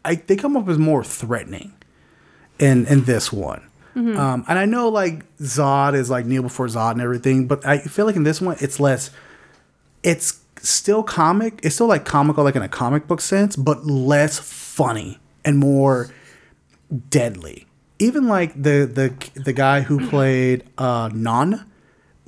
I 0.05 0.17
they 0.17 0.37
come 0.37 0.57
up 0.57 0.69
as 0.69 0.79
more 0.79 1.03
threatening 1.03 1.73
in 2.59 2.87
in 2.87 3.05
this 3.05 3.33
one. 3.33 3.63
Um, 3.97 4.45
and 4.47 4.59
I 4.61 4.65
know 4.65 4.89
like 4.91 5.25
Zod 5.39 5.95
is 5.97 6.09
like 6.09 6.25
Kneel 6.25 6.43
before 6.43 6.67
Zod 6.67 6.93
and 6.93 7.01
everything, 7.01 7.49
but 7.49 7.67
I 7.67 7.79
feel 7.79 8.07
like 8.07 8.15
in 8.15 8.23
this 8.23 8.41
one 8.41 8.57
it's 8.61 8.79
less. 8.79 9.11
It's 10.05 10.41
still 10.63 11.03
comic. 11.03 11.59
It's 11.65 11.75
still 11.75 11.89
like 11.89 12.05
comical, 12.05 12.45
like 12.45 12.55
in 12.55 12.63
a 12.63 12.69
comic 12.69 13.09
book 13.09 13.21
sense, 13.21 13.57
but 13.57 13.87
less 13.87 14.39
funny 14.39 15.19
and 15.45 15.59
more 15.59 16.11
deadly. 17.11 17.67
Even 17.99 18.29
like 18.29 18.55
the 18.55 18.87
the 18.87 19.41
the 19.41 19.53
guy 19.53 19.81
who 19.81 20.09
played 20.09 20.63
uh 20.79 21.11
Non, 21.13 21.68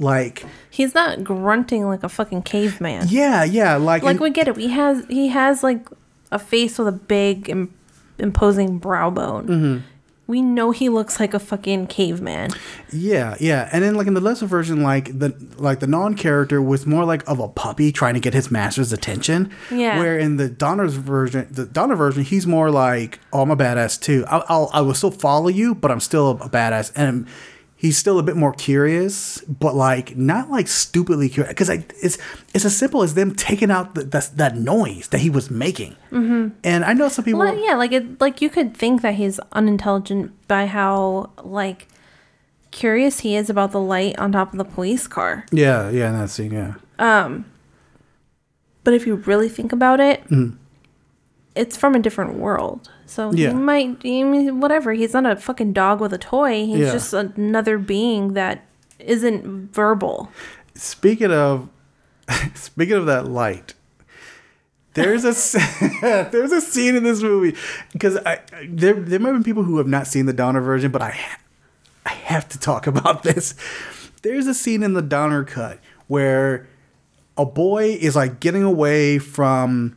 like 0.00 0.44
He's 0.70 0.94
not 0.94 1.22
grunting 1.24 1.86
like 1.86 2.02
a 2.02 2.08
fucking 2.08 2.42
caveman. 2.42 3.06
yeah, 3.08 3.44
yeah, 3.44 3.76
like 3.76 4.02
Like 4.02 4.16
in- 4.16 4.22
we 4.22 4.30
get 4.30 4.48
it. 4.48 4.56
He 4.56 4.68
has 4.68 5.04
he 5.08 5.28
has 5.28 5.62
like 5.62 5.86
a 6.32 6.38
face 6.38 6.78
with 6.78 6.88
a 6.88 6.92
big 6.92 7.48
Im- 7.50 7.74
imposing 8.18 8.78
brow 8.78 9.10
bone. 9.10 9.46
Mm-hmm. 9.46 9.78
We 10.26 10.42
know 10.42 10.70
he 10.70 10.88
looks 10.88 11.18
like 11.18 11.34
a 11.34 11.40
fucking 11.40 11.88
caveman. 11.88 12.50
yeah, 12.92 13.34
yeah. 13.40 13.68
And 13.72 13.82
then 13.82 13.96
like 13.96 14.06
in 14.06 14.14
the 14.14 14.20
Lester 14.20 14.46
version, 14.46 14.80
like 14.80 15.18
the 15.18 15.34
like 15.56 15.80
the 15.80 15.88
Non 15.88 16.14
character 16.14 16.62
was 16.62 16.86
more 16.86 17.04
like 17.04 17.28
of 17.28 17.40
a 17.40 17.48
puppy 17.48 17.90
trying 17.90 18.14
to 18.14 18.20
get 18.20 18.32
his 18.32 18.48
master's 18.48 18.92
attention. 18.92 19.50
Yeah. 19.72 19.98
Where 19.98 20.16
in 20.16 20.36
the 20.36 20.48
Donner's 20.48 20.94
version, 20.94 21.48
the 21.50 21.66
Donner 21.66 21.96
version, 21.96 22.22
he's 22.22 22.46
more 22.46 22.70
like, 22.70 23.18
oh, 23.32 23.42
I'm 23.42 23.50
a 23.50 23.56
badass 23.56 24.00
too. 24.00 24.24
I'll, 24.28 24.44
I'll 24.48 24.70
I 24.72 24.82
will 24.82 24.94
still 24.94 25.10
follow 25.10 25.48
you, 25.48 25.74
but 25.74 25.90
I'm 25.90 26.00
still 26.00 26.30
a 26.30 26.48
badass 26.48 26.92
and. 26.94 27.26
He's 27.80 27.96
still 27.96 28.18
a 28.18 28.22
bit 28.22 28.36
more 28.36 28.52
curious, 28.52 29.40
but 29.44 29.74
like 29.74 30.14
not 30.14 30.50
like 30.50 30.68
stupidly 30.68 31.30
curious. 31.30 31.48
Because 31.48 31.70
it's 31.70 32.18
it's 32.52 32.66
as 32.66 32.76
simple 32.76 33.02
as 33.02 33.14
them 33.14 33.34
taking 33.34 33.70
out 33.70 33.94
the, 33.94 34.04
that 34.04 34.36
that 34.36 34.54
noise 34.54 35.08
that 35.08 35.20
he 35.20 35.30
was 35.30 35.50
making. 35.50 35.96
Mm-hmm. 36.10 36.58
And 36.62 36.84
I 36.84 36.92
know 36.92 37.08
some 37.08 37.24
people. 37.24 37.40
Well, 37.40 37.58
yeah, 37.58 37.76
like 37.76 37.92
it, 37.92 38.20
like 38.20 38.42
you 38.42 38.50
could 38.50 38.76
think 38.76 39.00
that 39.00 39.14
he's 39.14 39.40
unintelligent 39.52 40.32
by 40.46 40.66
how 40.66 41.30
like 41.42 41.88
curious 42.70 43.20
he 43.20 43.34
is 43.34 43.48
about 43.48 43.72
the 43.72 43.80
light 43.80 44.18
on 44.18 44.32
top 44.32 44.52
of 44.52 44.58
the 44.58 44.64
police 44.64 45.06
car. 45.06 45.46
Yeah, 45.50 45.88
yeah, 45.88 46.10
in 46.10 46.18
that 46.18 46.28
scene, 46.28 46.52
yeah. 46.52 46.74
Um, 46.98 47.46
But 48.84 48.92
if 48.92 49.06
you 49.06 49.16
really 49.16 49.48
think 49.48 49.72
about 49.72 50.00
it, 50.00 50.22
it's 51.54 51.76
from 51.76 51.94
a 51.94 51.98
different 51.98 52.34
world. 52.34 52.90
So. 53.10 53.32
Yeah. 53.32 53.48
he 53.48 53.54
might, 53.54 53.88
I 54.04 54.22
mean, 54.22 54.60
whatever. 54.60 54.92
He's 54.92 55.12
not 55.14 55.26
a 55.26 55.36
fucking 55.36 55.72
dog 55.72 56.00
with 56.00 56.12
a 56.12 56.18
toy. 56.18 56.64
He's 56.64 56.78
Yeah. 56.78 56.92
just 56.92 57.12
another 57.12 57.76
being 57.76 58.34
that 58.34 58.64
isn't 58.98 59.72
verbal. 59.74 60.30
Speaking 60.74 61.32
of 61.32 61.68
speaking 62.54 62.94
of 62.96 63.06
that 63.06 63.26
light, 63.26 63.74
there's 64.94 65.24
a 65.24 65.32
there's 66.30 66.52
a 66.52 66.60
scene 66.60 66.94
in 66.96 67.02
this 67.02 67.22
movie 67.22 67.56
because 67.92 68.16
I 68.18 68.40
there 68.68 68.94
there 68.94 69.18
might 69.18 69.32
be 69.32 69.42
people 69.42 69.62
who 69.64 69.78
have 69.78 69.86
not 69.88 70.06
seen 70.06 70.26
the 70.26 70.32
Donner 70.32 70.60
version, 70.60 70.90
but 70.90 71.02
I 71.02 71.18
I 72.06 72.10
have 72.10 72.48
to 72.50 72.58
talk 72.58 72.86
about 72.94 73.22
this. 73.24 73.54
There's 74.22 74.46
a 74.46 74.54
scene 74.54 74.82
in 74.82 74.92
the 74.94 75.02
Donner 75.02 75.44
cut 75.44 75.78
where 76.06 76.68
a 77.36 77.46
boy 77.46 77.96
is 78.00 78.14
like 78.16 78.38
getting 78.40 78.62
away 78.62 79.18
from 79.18 79.96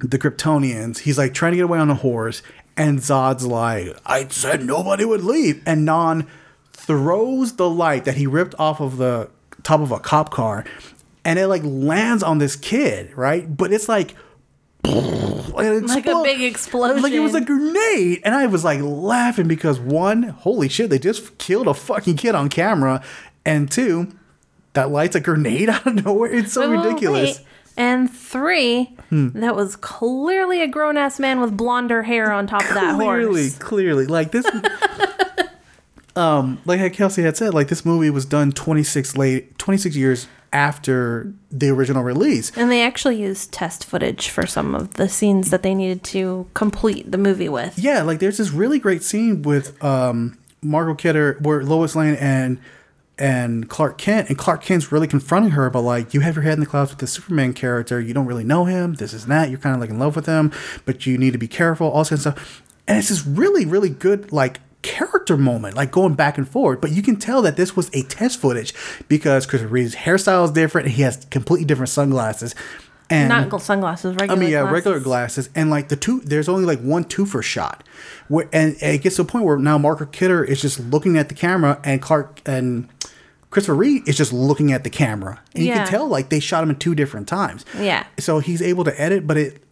the 0.00 0.18
Kryptonians. 0.18 0.98
He's 0.98 1.18
like 1.18 1.34
trying 1.34 1.52
to 1.52 1.56
get 1.56 1.64
away 1.64 1.78
on 1.78 1.90
a 1.90 1.94
horse, 1.94 2.42
and 2.76 2.98
Zod's 2.98 3.46
like, 3.46 3.96
"I 4.04 4.26
said 4.28 4.64
nobody 4.64 5.04
would 5.04 5.22
leave," 5.22 5.62
and 5.66 5.84
Non 5.84 6.26
throws 6.72 7.56
the 7.56 7.68
light 7.68 8.04
that 8.04 8.16
he 8.16 8.26
ripped 8.26 8.54
off 8.58 8.80
of 8.80 8.96
the 8.96 9.30
top 9.62 9.80
of 9.80 9.92
a 9.92 9.98
cop 9.98 10.30
car, 10.30 10.64
and 11.24 11.38
it 11.38 11.46
like 11.46 11.62
lands 11.64 12.22
on 12.22 12.38
this 12.38 12.56
kid, 12.56 13.16
right? 13.16 13.56
But 13.56 13.72
it's 13.72 13.88
like. 13.88 14.14
it 14.84 15.84
Like 15.84 16.06
a 16.06 16.22
big 16.22 16.40
explosion. 16.40 17.02
Like 17.02 17.12
it 17.12 17.20
was 17.20 17.34
a 17.34 17.40
grenade. 17.42 18.22
And 18.24 18.34
I 18.34 18.46
was 18.46 18.64
like 18.64 18.80
laughing 18.80 19.46
because 19.46 19.78
one, 19.78 20.22
holy 20.22 20.70
shit, 20.70 20.88
they 20.88 20.98
just 20.98 21.36
killed 21.36 21.68
a 21.68 21.74
fucking 21.74 22.16
kid 22.16 22.34
on 22.34 22.48
camera. 22.48 23.02
And 23.44 23.70
two, 23.70 24.08
that 24.72 24.90
light's 24.90 25.16
a 25.16 25.20
grenade 25.20 25.68
out 25.68 25.86
of 25.86 26.04
nowhere. 26.04 26.32
It's 26.32 26.52
so 26.52 26.62
Wait, 26.68 26.78
wait, 26.78 26.86
ridiculous. 26.86 27.38
wait. 27.38 27.46
And 27.76 28.10
three, 28.10 28.94
Hmm. 29.08 29.28
that 29.40 29.56
was 29.56 29.74
clearly 29.76 30.60
a 30.62 30.66
grown 30.68 30.96
ass 30.96 31.18
man 31.18 31.40
with 31.40 31.56
blonder 31.56 32.02
hair 32.02 32.30
on 32.30 32.46
top 32.46 32.62
of 32.62 32.74
that 32.74 32.94
clearly, 32.96 33.42
horse. 33.44 33.58
clearly, 33.58 34.04
clearly. 34.04 34.06
like 34.06 34.32
this. 34.32 34.44
um, 36.16 36.60
like 36.64 36.92
Kelsey 36.92 37.22
had 37.22 37.36
said, 37.36 37.54
like 37.54 37.68
this 37.68 37.84
movie 37.84 38.10
was 38.10 38.24
done 38.26 38.52
twenty 38.52 38.82
six 38.82 39.16
late, 39.16 39.58
twenty 39.58 39.78
six 39.78 39.96
years 39.96 40.26
after 40.52 41.32
the 41.52 41.68
original 41.70 42.02
release. 42.02 42.50
And 42.56 42.70
they 42.70 42.82
actually 42.82 43.20
used 43.20 43.52
test 43.52 43.84
footage 43.84 44.28
for 44.30 44.46
some 44.46 44.74
of 44.74 44.94
the 44.94 45.08
scenes 45.08 45.50
that 45.50 45.62
they 45.62 45.74
needed 45.74 46.02
to 46.04 46.48
complete 46.54 47.10
the 47.10 47.18
movie 47.18 47.48
with. 47.48 47.78
Yeah, 47.78 48.02
like 48.02 48.18
there's 48.18 48.38
this 48.38 48.50
really 48.50 48.80
great 48.80 49.02
scene 49.04 49.42
with 49.42 49.82
um, 49.82 50.36
Margot 50.60 50.96
Kidder 50.96 51.38
where 51.40 51.62
Lois 51.62 51.94
Lane 51.94 52.14
and 52.16 52.58
and 53.20 53.68
Clark 53.68 53.98
Kent 53.98 54.28
and 54.28 54.38
Clark 54.38 54.62
Kent's 54.62 54.90
really 54.90 55.06
confronting 55.06 55.52
her 55.52 55.66
about 55.66 55.84
like 55.84 56.14
you 56.14 56.20
have 56.20 56.34
your 56.34 56.42
head 56.42 56.54
in 56.54 56.60
the 56.60 56.66
clouds 56.66 56.90
with 56.90 56.98
the 56.98 57.06
Superman 57.06 57.52
character. 57.52 58.00
You 58.00 58.14
don't 58.14 58.26
really 58.26 58.44
know 58.44 58.64
him. 58.64 58.94
This 58.94 59.12
is 59.12 59.26
that. 59.26 59.50
You're 59.50 59.58
kind 59.58 59.74
of 59.74 59.80
like 59.80 59.90
in 59.90 59.98
love 59.98 60.16
with 60.16 60.26
him, 60.26 60.52
but 60.86 61.06
you 61.06 61.18
need 61.18 61.32
to 61.32 61.38
be 61.38 61.48
careful. 61.48 61.90
All 61.90 62.00
this 62.00 62.08
kind 62.08 62.18
of 62.18 62.20
stuff. 62.20 62.62
And 62.88 62.98
it's 62.98 63.10
this 63.10 63.26
really 63.26 63.66
really 63.66 63.90
good 63.90 64.32
like 64.32 64.60
character 64.82 65.36
moment, 65.36 65.76
like 65.76 65.90
going 65.90 66.14
back 66.14 66.38
and 66.38 66.48
forth. 66.48 66.80
But 66.80 66.92
you 66.92 67.02
can 67.02 67.16
tell 67.16 67.42
that 67.42 67.56
this 67.56 67.76
was 67.76 67.90
a 67.92 68.02
test 68.04 68.40
footage 68.40 68.74
because 69.08 69.46
Christopher 69.46 69.72
Reeve's 69.72 69.94
hairstyle 69.94 70.44
is 70.46 70.50
different. 70.50 70.88
He 70.88 71.02
has 71.02 71.26
completely 71.26 71.66
different 71.66 71.90
sunglasses. 71.90 72.54
And 73.10 73.28
Not 73.28 73.48
gl- 73.48 73.60
sunglasses, 73.60 74.14
regular 74.14 74.32
I 74.32 74.38
mean, 74.38 74.50
yeah, 74.50 74.60
glasses. 74.60 74.72
regular 74.74 75.00
glasses, 75.00 75.50
and 75.56 75.68
like 75.68 75.88
the 75.88 75.96
two. 75.96 76.20
There's 76.20 76.48
only 76.48 76.64
like 76.64 76.78
one 76.80 77.02
twofer 77.04 77.42
shot, 77.42 77.82
where 78.28 78.48
and 78.52 78.76
it 78.80 79.02
gets 79.02 79.16
to 79.16 79.22
a 79.22 79.24
point 79.24 79.44
where 79.44 79.58
now 79.58 79.76
Margaret 79.78 80.12
Kidder 80.12 80.44
is 80.44 80.60
just 80.62 80.78
looking 80.78 81.18
at 81.18 81.28
the 81.28 81.34
camera, 81.34 81.80
and 81.82 82.00
Clark 82.00 82.40
and 82.46 82.88
Christopher 83.50 83.74
Reeve 83.74 84.06
is 84.08 84.16
just 84.16 84.32
looking 84.32 84.72
at 84.72 84.84
the 84.84 84.90
camera, 84.90 85.40
and 85.56 85.64
you 85.64 85.72
can 85.72 85.86
tell 85.88 86.06
like 86.06 86.28
they 86.30 86.38
shot 86.38 86.62
him 86.62 86.70
in 86.70 86.76
two 86.76 86.94
different 86.94 87.26
times. 87.26 87.64
Yeah. 87.76 88.06
So 88.20 88.38
he's 88.38 88.62
able 88.62 88.84
to 88.84 89.00
edit, 89.00 89.26
but 89.26 89.36
it. 89.36 89.62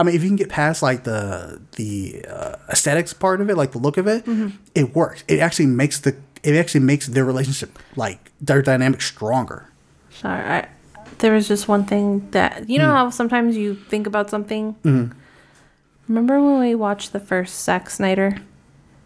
I 0.00 0.02
mean, 0.04 0.14
if 0.16 0.22
you 0.24 0.28
can 0.28 0.36
get 0.36 0.48
past 0.48 0.82
like 0.82 1.04
the 1.04 1.60
the 1.76 2.24
uh, 2.28 2.56
aesthetics 2.68 3.12
part 3.12 3.40
of 3.40 3.48
it, 3.50 3.56
like 3.56 3.70
the 3.70 3.78
look 3.78 3.96
of 3.98 4.08
it, 4.08 4.24
Mm-hmm. 4.24 4.56
it 4.74 4.96
works. 4.96 5.22
It 5.28 5.38
actually 5.38 5.66
makes 5.66 6.00
the 6.00 6.16
it 6.42 6.56
actually 6.56 6.80
makes 6.80 7.06
their 7.06 7.24
relationship 7.24 7.78
like 7.94 8.32
their 8.40 8.62
dynamic 8.62 9.00
stronger. 9.00 9.68
Sorry, 10.10 10.40
I, 10.42 10.68
there 11.18 11.32
was 11.32 11.48
just 11.48 11.68
one 11.68 11.84
thing 11.84 12.28
that 12.30 12.68
you 12.68 12.78
know 12.78 12.88
Hmm. 12.90 12.94
how 12.96 13.10
sometimes 13.10 13.56
you 13.56 13.74
think 13.74 14.06
about 14.06 14.30
something. 14.30 14.74
Mm-hmm. 14.84 15.12
Remember 16.08 16.40
when 16.40 16.60
we 16.60 16.74
watched 16.74 17.12
the 17.12 17.20
first 17.20 17.62
Zack 17.64 17.90
Snyder 17.90 18.36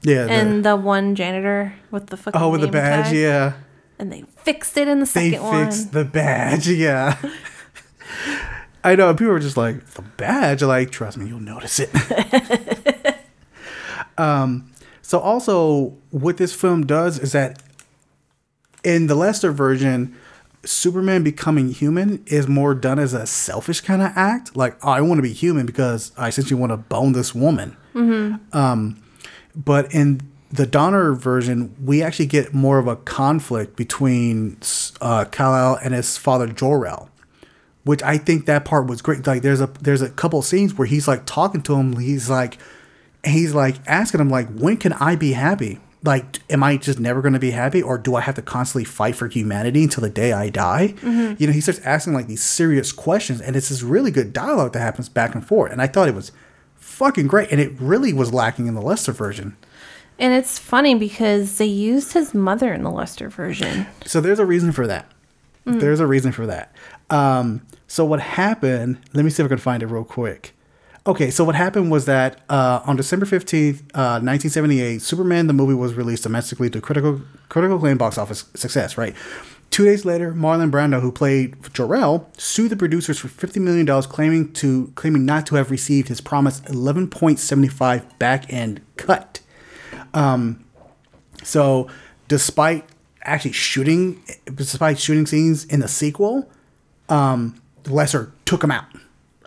Yeah. 0.03 0.25
the- 0.25 0.31
and 0.33 0.65
the 0.65 0.77
one 0.77 1.15
janitor 1.15 1.75
with 1.91 2.07
the 2.09 2.17
fucking 2.17 2.41
oh, 2.41 2.51
with 2.51 2.61
the 2.61 2.69
badge, 2.69 3.07
tag? 3.07 3.17
yeah. 3.17 3.53
and 3.99 4.13
they 4.13 4.25
fixed 4.45 4.77
it 4.77 4.89
in 4.89 5.01
the 5.01 5.07
they 5.07 5.31
second 5.33 5.51
fixed 5.51 5.85
one. 5.87 5.93
the 5.93 6.05
badge. 6.05 6.69
Yeah. 6.87 7.17
I 8.85 8.97
know. 8.97 9.15
People 9.15 9.33
were 9.33 9.39
just 9.39 9.57
like, 9.57 9.85
the 9.95 10.03
badge? 10.03 10.61
Like, 10.63 10.91
trust 10.91 11.17
me, 11.17 11.27
you'll 11.29 11.39
notice 11.39 11.79
it. 11.79 11.89
um, 14.19 14.71
so, 15.03 15.19
also, 15.21 15.97
what 16.11 16.37
this 16.37 16.53
film 16.53 16.85
does 16.87 17.19
is 17.19 17.31
that 17.33 17.63
in 18.85 19.07
the 19.07 19.15
Lester 19.15 19.53
version, 19.53 20.17
Superman 20.65 21.25
becoming 21.25 21.71
human 21.71 22.23
is 22.27 22.47
more 22.47 22.75
done 22.75 22.99
as 22.99 23.15
a 23.15 23.27
selfish 23.27 23.81
kind 23.81 24.01
of 24.01 24.13
act. 24.15 24.57
Like, 24.57 24.77
oh, 24.85 24.91
I 24.91 25.01
want 25.01 25.19
to 25.19 25.23
be 25.23 25.33
human 25.33 25.67
because 25.67 26.13
I 26.17 26.29
essentially 26.29 26.59
want 26.61 26.71
to 26.71 26.77
bone 26.77 27.13
this 27.13 27.35
woman. 27.35 27.77
Um, 28.53 29.03
but 29.57 29.93
in 29.93 30.21
the 30.51 30.67
Donner 30.67 31.15
version, 31.15 31.75
we 31.83 32.03
actually 32.03 32.27
get 32.27 32.55
more 32.55 32.79
of 32.79 32.87
a 32.87 32.97
conflict 32.97 33.75
between 33.77 34.59
uh, 35.01 35.25
Kal-El 35.25 35.77
and 35.77 35.95
his 35.95 36.17
father 36.17 36.47
Jor-El, 36.47 37.11
which 37.85 38.03
I 38.03 38.19
think 38.19 38.47
that 38.47 38.65
part 38.65 38.87
was 38.87 39.03
great. 39.03 39.27
Like, 39.27 39.43
there's 39.43 39.61
a 39.61 39.71
there's 39.81 40.03
a 40.03 40.11
couple 40.11 40.41
scenes 40.43 40.75
where 40.75 40.87
he's 40.87 41.09
like 41.09 41.27
talking 41.27 41.63
to 41.63 41.75
him. 41.75 41.97
He's 41.99 42.31
like, 42.31 42.59
he's 43.25 43.55
like 43.55 43.77
asking 43.87 44.21
him 44.21 44.29
like, 44.29 44.49
when 44.55 44.77
can 44.77 44.93
I 44.95 45.17
be 45.17 45.33
happy? 45.33 45.81
Like, 46.05 46.41
am 46.51 46.65
I 46.65 46.77
just 46.79 46.99
never 46.99 47.23
going 47.23 47.35
to 47.35 47.39
be 47.39 47.53
happy, 47.53 47.81
or 47.81 47.97
do 47.97 48.17
I 48.17 48.23
have 48.23 48.35
to 48.35 48.43
constantly 48.43 48.85
fight 48.85 49.15
for 49.15 49.29
humanity 49.29 49.85
until 49.85 50.03
the 50.03 50.11
day 50.11 50.33
I 50.33 50.49
die? 50.49 50.95
You 51.03 51.47
know, 51.47 51.53
he 51.53 51.61
starts 51.61 51.81
asking 51.85 52.15
like 52.15 52.27
these 52.27 52.43
serious 52.43 52.91
questions, 52.91 53.41
and 53.41 53.55
it's 53.55 53.69
this 53.69 53.83
really 53.83 54.11
good 54.11 54.33
dialogue 54.33 54.73
that 54.73 54.81
happens 54.81 55.09
back 55.09 55.35
and 55.35 55.47
forth. 55.47 55.71
And 55.71 55.81
I 55.81 55.87
thought 55.87 56.09
it 56.09 56.15
was 56.15 56.33
fucking 56.77 57.29
great, 57.29 57.53
and 57.53 57.61
it 57.61 57.73
really 57.81 58.13
was 58.13 58.33
lacking 58.33 58.67
in 58.67 58.75
the 58.75 58.83
Lester 58.83 59.13
version. 59.13 59.57
And 60.19 60.35
it's 60.35 60.59
funny 60.59 60.95
because 60.95 61.59
they 61.59 61.67
used 61.67 62.13
his 62.13 62.35
mother 62.35 62.73
in 62.73 62.83
the 62.83 62.91
Lester 62.91 63.29
version. 63.29 63.87
So 64.05 64.21
there's 64.21 64.39
a 64.39 64.47
reason 64.47 64.73
for 64.73 64.87
that. 64.87 65.11
There's 65.65 66.01
a 66.01 66.07
reason 66.07 66.33
for 66.33 66.47
that. 66.47 66.75
Um, 67.11 67.65
so 67.87 68.05
what 68.05 68.19
happened? 68.19 68.99
Let 69.15 69.25
me 69.25 69.31
see 69.31 69.43
if 69.43 69.47
I 69.47 69.49
can 69.49 69.59
find 69.59 69.83
it 69.83 69.87
real 69.87 70.03
quick. 70.05 70.55
Okay, 71.05 71.31
so 71.33 71.43
what 71.43 71.57
happened 71.57 71.91
was 71.91 72.05
that 72.05 72.43
uh, 72.49 72.81
on 72.85 72.97
December 72.97 73.27
fifteenth, 73.27 73.83
uh, 73.95 74.21
nineteen 74.21 74.51
seventy-eight, 74.51 75.03
Superman 75.03 75.49
the 75.49 75.53
movie 75.53 75.75
was 75.75 75.95
released 75.95 76.23
domestically 76.23 76.71
to 76.71 76.81
critical 76.81 77.21
critical 77.49 77.77
acclaim 77.77 77.99
box 77.99 78.19
office 78.19 78.45
success. 78.55 78.97
Right. 78.97 79.15
Two 79.71 79.85
days 79.87 80.05
later, 80.05 80.33
Marlon 80.33 80.71
Brando, 80.71 81.01
who 81.01 81.11
played 81.11 81.57
Jor-El, 81.73 82.29
sued 82.37 82.71
the 82.71 82.77
producers 82.77 83.19
for 83.19 83.29
fifty 83.29 83.59
million 83.59 83.87
dollars, 83.87 84.07
claiming 84.07 84.53
to 84.53 84.93
claiming 84.95 85.25
not 85.25 85.47
to 85.47 85.57
have 85.57 85.71
received 85.71 86.09
his 86.09 86.21
promised 86.21 86.69
eleven 86.69 87.09
point 87.09 87.41
seventy-five 87.41 88.19
back 88.19 88.53
end 88.53 88.81
cut. 88.97 89.41
So, 91.43 91.89
despite 92.29 92.85
actually 93.23 93.53
shooting, 93.53 94.23
despite 94.55 95.01
shooting 95.01 95.27
scenes 95.27 95.65
in 95.65 95.81
the 95.81 95.89
sequel, 95.89 96.49
um, 97.09 97.61
Lester 97.87 98.33
took 98.45 98.63
him 98.63 98.71
out. 98.71 98.85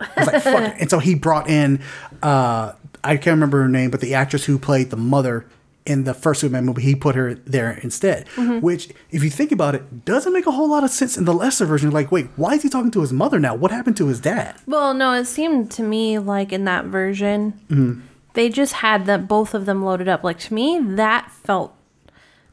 I 0.00 0.08
was 0.16 0.26
like, 0.26 0.42
fuck 0.42 0.62
it. 0.62 0.76
And 0.80 0.90
so 0.90 0.98
he 0.98 1.14
brought 1.14 1.48
in, 1.48 1.80
uh, 2.22 2.72
I 3.04 3.16
can't 3.16 3.34
remember 3.34 3.62
her 3.62 3.68
name, 3.68 3.90
but 3.90 4.00
the 4.00 4.14
actress 4.14 4.44
who 4.44 4.58
played 4.58 4.90
the 4.90 4.96
mother 4.96 5.46
in 5.84 6.02
the 6.02 6.14
first 6.14 6.40
Superman 6.40 6.64
movie, 6.66 6.82
he 6.82 6.96
put 6.96 7.14
her 7.14 7.34
there 7.34 7.78
instead. 7.82 8.26
Which, 8.60 8.88
if 9.12 9.22
you 9.22 9.30
think 9.30 9.52
about 9.52 9.76
it, 9.76 10.04
doesn't 10.04 10.32
make 10.32 10.46
a 10.46 10.50
whole 10.50 10.68
lot 10.68 10.82
of 10.82 10.90
sense 10.90 11.16
in 11.16 11.24
the 11.26 11.32
Lester 11.32 11.64
version. 11.64 11.90
Like, 11.92 12.10
wait, 12.10 12.26
why 12.34 12.54
is 12.54 12.62
he 12.62 12.68
talking 12.68 12.90
to 12.90 13.00
his 13.02 13.12
mother 13.12 13.38
now? 13.38 13.54
What 13.54 13.70
happened 13.70 13.96
to 13.98 14.08
his 14.08 14.18
dad? 14.20 14.56
Well, 14.66 14.94
no, 14.94 15.12
it 15.12 15.26
seemed 15.26 15.70
to 15.72 15.82
me 15.84 16.18
like 16.18 16.52
in 16.52 16.64
that 16.64 16.86
version, 16.86 17.52
Mm-hmm. 17.70 18.00
they 18.34 18.48
just 18.48 18.72
had 18.74 19.06
that 19.06 19.28
both 19.28 19.54
of 19.54 19.64
them 19.66 19.84
loaded 19.84 20.08
up. 20.08 20.24
Like 20.24 20.40
to 20.40 20.54
me, 20.54 20.80
that 20.80 21.30
felt 21.30 21.72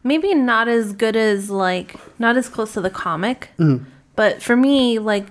maybe 0.03 0.35
not 0.35 0.67
as 0.67 0.93
good 0.93 1.15
as 1.15 1.49
like 1.49 1.95
not 2.19 2.37
as 2.37 2.49
close 2.49 2.73
to 2.73 2.81
the 2.81 2.89
comic, 2.91 3.49
Mm-hmm. 3.57 3.85
but 4.15 4.43
for 4.43 4.55
me, 4.55 4.99
like 4.99 5.25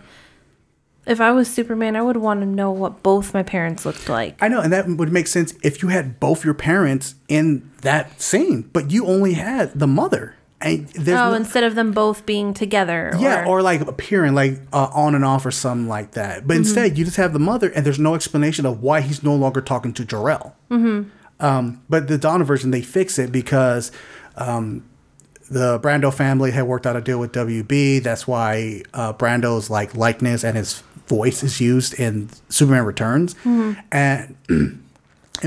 if 1.06 1.20
I 1.20 1.32
was 1.32 1.52
Superman, 1.52 1.96
I 1.96 2.02
would 2.02 2.16
want 2.16 2.40
to 2.40 2.46
know 2.46 2.70
what 2.70 3.02
both 3.02 3.34
my 3.34 3.42
parents 3.42 3.84
looked 3.84 4.08
like. 4.08 4.36
I 4.40 4.48
know, 4.48 4.60
and 4.60 4.72
that 4.72 4.86
would 4.86 5.12
make 5.12 5.26
sense 5.26 5.54
if 5.62 5.82
you 5.82 5.88
had 5.88 6.20
both 6.20 6.44
your 6.44 6.54
parents 6.54 7.16
in 7.28 7.70
that 7.80 8.20
scene, 8.20 8.70
but 8.72 8.90
you 8.90 9.06
only 9.06 9.34
had 9.34 9.78
the 9.78 9.86
mother. 9.86 10.36
And 10.60 10.86
there's 10.90 11.18
oh, 11.18 11.30
no- 11.30 11.34
instead 11.34 11.64
of 11.64 11.74
them 11.74 11.90
both 11.90 12.24
being 12.24 12.54
together. 12.54 13.12
Yeah, 13.18 13.46
or 13.46 13.62
like 13.62 13.80
appearing 13.80 14.34
like 14.34 14.60
uh, 14.72 14.90
on 14.92 15.16
and 15.16 15.24
off 15.24 15.44
or 15.44 15.50
something 15.50 15.88
like 15.88 16.12
that. 16.12 16.46
But 16.46 16.56
instead, 16.56 16.96
you 16.96 17.04
just 17.04 17.16
have 17.16 17.32
the 17.32 17.40
mother, 17.40 17.70
and 17.70 17.84
there's 17.84 17.98
no 17.98 18.14
explanation 18.14 18.64
of 18.64 18.80
why 18.80 19.00
he's 19.00 19.24
no 19.24 19.34
longer 19.34 19.60
talking 19.60 19.92
to 19.94 20.04
Jor-El. 20.04 20.54
Mm-hmm. 20.70 21.10
Um, 21.44 21.82
but 21.88 22.06
the 22.06 22.16
Donner 22.16 22.44
version, 22.44 22.70
they 22.70 22.82
fix 22.82 23.18
it 23.18 23.32
because 23.32 23.90
um, 24.36 24.88
the 25.50 25.80
Brando 25.80 26.14
family 26.14 26.52
had 26.52 26.62
worked 26.64 26.86
out 26.86 26.94
a 26.94 27.00
deal 27.00 27.18
with 27.18 27.32
WB. 27.32 28.02
That's 28.02 28.28
why 28.28 28.82
uh, 28.94 29.12
Brando's 29.12 29.68
like 29.68 29.96
likeness 29.96 30.44
and 30.44 30.56
his 30.56 30.82
voice 31.12 31.42
is 31.42 31.60
used 31.60 31.92
in 32.00 32.30
Superman 32.48 32.84
Returns. 32.86 33.34
And 33.44 34.36
and 34.48 34.82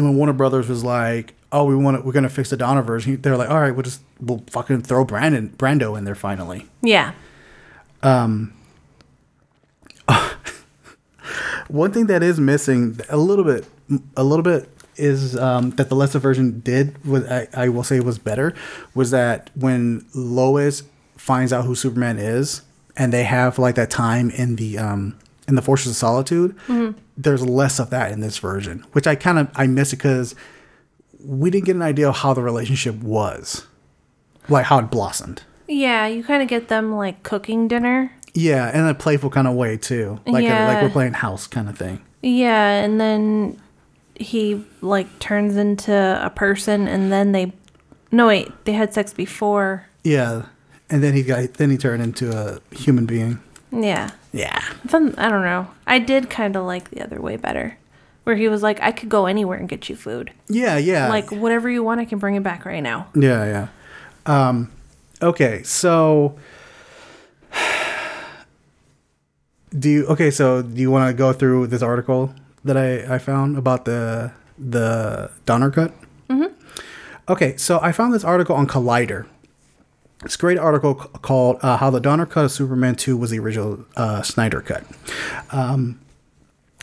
when 0.05 0.15
Warner 0.15 0.33
Brothers 0.33 0.69
was 0.69 0.83
like, 0.83 1.33
"Oh, 1.51 1.63
we 1.65 1.75
want 1.75 1.97
to, 1.97 2.05
we're 2.05 2.13
gonna 2.13 2.29
fix 2.29 2.51
the 2.51 2.57
Donner 2.57 2.83
version," 2.83 3.19
they're 3.21 3.35
like, 3.37 3.49
"All 3.49 3.59
right, 3.59 3.71
we'll 3.71 3.81
just 3.83 4.01
we'll 4.19 4.43
fucking 4.51 4.83
throw 4.83 5.03
Brandon 5.05 5.49
Brando 5.57 5.97
in 5.97 6.03
there 6.05 6.13
finally." 6.15 6.67
yeah. 6.83 7.13
Um. 8.03 8.53
One 11.67 11.91
thing 11.91 12.05
that 12.07 12.21
is 12.21 12.39
missing 12.39 12.99
a 13.09 13.17
little 13.17 13.43
bit, 13.43 13.65
a 14.15 14.23
little 14.23 14.43
bit 14.43 14.69
is 14.97 15.35
um, 15.35 15.71
that 15.71 15.89
the 15.89 15.95
Lester 15.95 16.19
version 16.19 16.59
did. 16.59 17.03
Was 17.03 17.25
I, 17.25 17.47
I 17.55 17.69
will 17.69 17.83
say 17.83 17.99
was 18.01 18.19
better. 18.19 18.53
Was 18.93 19.09
that 19.11 19.49
when 19.55 20.05
Lois 20.13 20.83
finds 21.17 21.51
out 21.51 21.65
who 21.65 21.73
Superman 21.73 22.19
is, 22.19 22.61
and 22.95 23.11
they 23.11 23.23
have 23.23 23.57
like 23.57 23.73
that 23.75 23.89
time 23.89 24.29
in 24.29 24.57
the 24.57 24.77
um, 24.77 25.17
in 25.47 25.55
the 25.55 25.61
Fortress 25.61 25.91
of 25.91 25.95
Solitude. 25.95 26.55
Mm-hmm. 26.67 26.97
There's 27.17 27.45
less 27.45 27.79
of 27.79 27.89
that 27.91 28.11
in 28.11 28.19
this 28.19 28.37
version, 28.37 28.85
which 28.91 29.07
I 29.07 29.15
kind 29.15 29.39
of 29.39 29.49
I 29.55 29.67
miss 29.67 29.93
it 29.93 29.97
because 29.97 30.35
we 31.23 31.49
didn't 31.49 31.65
get 31.65 31.75
an 31.75 31.81
idea 31.81 32.09
of 32.09 32.17
how 32.17 32.33
the 32.33 32.41
relationship 32.41 32.95
was, 32.95 33.65
like 34.49 34.65
how 34.65 34.79
it 34.79 34.91
blossomed. 34.91 35.43
Yeah, 35.67 36.07
you 36.07 36.23
kind 36.23 36.43
of 36.43 36.47
get 36.47 36.67
them 36.67 36.95
like 36.95 37.23
cooking 37.23 37.67
dinner. 37.67 38.11
Yeah, 38.33 38.77
in 38.77 38.85
a 38.85 38.93
playful 38.93 39.29
kind 39.29 39.47
of 39.47 39.55
way 39.55 39.77
too, 39.77 40.19
like 40.25 40.43
a, 40.43 40.67
like 40.67 40.81
we're 40.81 40.89
playing 40.89 41.13
house 41.13 41.47
kind 41.47 41.69
of 41.69 41.77
thing. 41.77 42.01
Yeah, 42.21 42.83
and 42.83 42.99
then 42.99 43.61
he 44.15 44.65
like 44.81 45.19
turns 45.19 45.55
into 45.55 45.93
a 45.93 46.29
person, 46.29 46.87
and 46.87 47.11
then 47.11 47.31
they. 47.31 47.53
No 48.11 48.27
wait, 48.27 48.51
they 48.65 48.73
had 48.73 48.93
sex 48.93 49.13
before. 49.13 49.87
Yeah, 50.03 50.45
and 50.89 51.03
then 51.03 51.13
he 51.13 51.23
got 51.23 51.55
then 51.55 51.69
he 51.69 51.77
turned 51.77 52.03
into 52.03 52.31
a 52.31 52.59
human 52.75 53.05
being. 53.05 53.39
Yeah, 53.71 54.11
Yeah, 54.31 54.61
I 54.91 55.29
don't 55.29 55.43
know. 55.43 55.67
I 55.85 55.99
did 55.99 56.29
kind 56.29 56.55
of 56.55 56.65
like 56.65 56.89
the 56.91 57.01
other 57.03 57.19
way 57.21 57.35
better, 57.37 57.77
where 58.23 58.35
he 58.35 58.47
was 58.47 58.63
like, 58.63 58.79
"I 58.81 58.91
could 58.91 59.09
go 59.09 59.25
anywhere 59.25 59.57
and 59.57 59.67
get 59.67 59.89
you 59.89 59.95
food. 59.95 60.31
yeah, 60.47 60.77
yeah. 60.77 61.09
Like 61.09 61.31
whatever 61.31 61.69
you 61.69 61.83
want, 61.83 61.99
I 61.99 62.05
can 62.05 62.19
bring 62.19 62.35
it 62.35 62.43
back 62.43 62.65
right 62.65 62.83
now." 62.83 63.07
Yeah, 63.15 63.45
yeah. 63.45 63.67
Um, 64.25 64.71
okay, 65.21 65.61
so 65.63 66.37
do 69.77 69.89
you 69.89 70.05
okay? 70.07 70.31
So 70.31 70.61
do 70.61 70.81
you 70.81 70.91
want 70.91 71.09
to 71.09 71.13
go 71.13 71.33
through 71.33 71.67
this 71.67 71.81
article 71.81 72.33
that 72.63 72.77
I 72.77 73.15
I 73.15 73.17
found 73.17 73.57
about 73.57 73.85
the 73.85 74.31
the 74.57 75.29
Donner 75.45 75.71
cut? 75.71 75.91
Mm-hmm. 76.29 76.53
Okay, 77.27 77.57
so 77.57 77.79
I 77.81 77.91
found 77.91 78.13
this 78.13 78.23
article 78.23 78.55
on 78.55 78.67
Collider. 78.67 79.25
It's 80.25 80.35
a 80.35 80.39
great 80.39 80.57
article 80.57 80.95
called 80.95 81.59
uh, 81.61 81.77
"How 81.77 81.89
the 81.89 81.99
Donner 81.99 82.25
Cut 82.25 82.45
of 82.45 82.51
Superman 82.51 82.95
2 82.95 83.15
Was 83.15 83.29
the 83.29 83.39
Original 83.39 83.85
uh, 83.95 84.23
Snyder 84.23 84.59
Cut." 84.59 84.83
Um, 85.51 85.99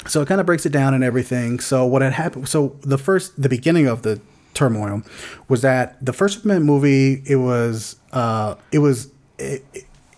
so 0.07 0.23
it 0.23 0.29
kind 0.29 0.41
of 0.41 0.47
breaks 0.47 0.65
it 0.65 0.73
down 0.73 0.95
and 0.95 1.05
everything. 1.05 1.61
So 1.61 1.85
what 1.85 2.03
had 2.03 2.13
happened? 2.13 2.49
So 2.49 2.77
the 2.83 2.99
first, 2.99 3.41
the 3.41 3.49
beginning 3.49 3.87
of 3.87 4.03
the 4.03 4.21
turmoil 4.55 5.03
was 5.49 5.63
that 5.63 6.05
the 6.05 6.13
first 6.13 6.37
Superman 6.37 6.63
movie. 6.63 7.23
It 7.27 7.37
was, 7.37 7.97
uh, 8.13 8.55
it 8.71 8.79
was, 8.79 9.11
it, 9.39 9.65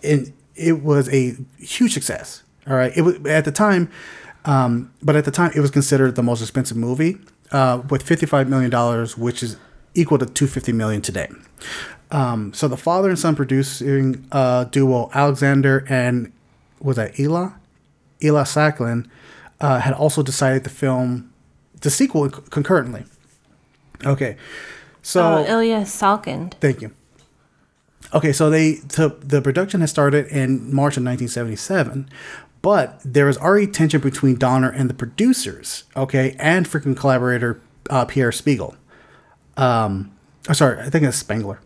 it, 0.01 0.33
it 0.55 0.83
was 0.83 1.09
a 1.13 1.35
huge 1.57 1.93
success. 1.93 2.43
All 2.67 2.75
right, 2.75 2.95
it 2.95 3.01
was 3.01 3.15
at 3.25 3.45
the 3.45 3.51
time, 3.51 3.91
um, 4.45 4.91
but 5.03 5.15
at 5.15 5.25
the 5.25 5.31
time 5.31 5.51
it 5.55 5.59
was 5.59 5.71
considered 5.71 6.15
the 6.15 6.23
most 6.23 6.41
expensive 6.41 6.77
movie 6.77 7.17
uh, 7.51 7.81
with 7.89 8.01
fifty-five 8.01 8.49
million 8.49 8.71
dollars, 8.71 9.17
which 9.17 9.43
is 9.43 9.57
equal 9.93 10.17
to 10.17 10.25
two 10.25 10.47
fifty 10.47 10.71
million 10.71 11.01
today. 11.01 11.27
Um, 12.11 12.53
so 12.53 12.67
the 12.67 12.77
father 12.77 13.09
and 13.09 13.17
son 13.17 13.35
producing 13.35 14.27
uh, 14.31 14.65
duo 14.65 15.09
Alexander 15.13 15.85
and 15.89 16.31
was 16.79 16.97
that 16.97 17.19
Ela, 17.19 17.59
Ela 18.21 18.43
Sacklin, 18.43 19.07
uh, 19.59 19.79
had 19.79 19.93
also 19.93 20.21
decided 20.21 20.63
to 20.63 20.69
film 20.69 21.33
the 21.81 21.89
sequel 21.89 22.29
concurrently. 22.29 23.05
Okay, 24.05 24.37
so 25.01 25.37
Oh, 25.37 25.45
Ilya 25.45 25.81
Salkind. 25.81 26.53
Thank 26.55 26.81
you. 26.81 26.91
Okay, 28.13 28.31
so 28.31 28.49
they 28.49 28.75
so 28.89 29.09
the 29.09 29.41
production 29.41 29.81
has 29.81 29.89
started 29.89 30.27
in 30.27 30.73
March 30.73 30.95
of 30.97 31.03
1977, 31.03 32.07
but 32.61 32.99
there 33.03 33.25
was 33.25 33.37
already 33.37 33.67
tension 33.67 33.99
between 33.99 34.35
Donner 34.35 34.69
and 34.69 34.89
the 34.89 34.93
producers, 34.93 35.85
okay, 35.95 36.35
and 36.39 36.67
freaking 36.67 36.95
collaborator 36.95 37.61
uh, 37.89 38.05
Pierre 38.05 38.31
Spiegel. 38.31 38.75
Um, 39.57 40.11
oh, 40.47 40.53
sorry, 40.53 40.79
I 40.79 40.89
think 40.89 41.03
it's 41.05 41.17
Spengler. 41.17 41.59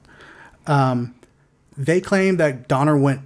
Um, 0.67 1.15
they 1.77 2.01
claim 2.01 2.37
that 2.37 2.67
Donner 2.67 2.97
went 2.97 3.21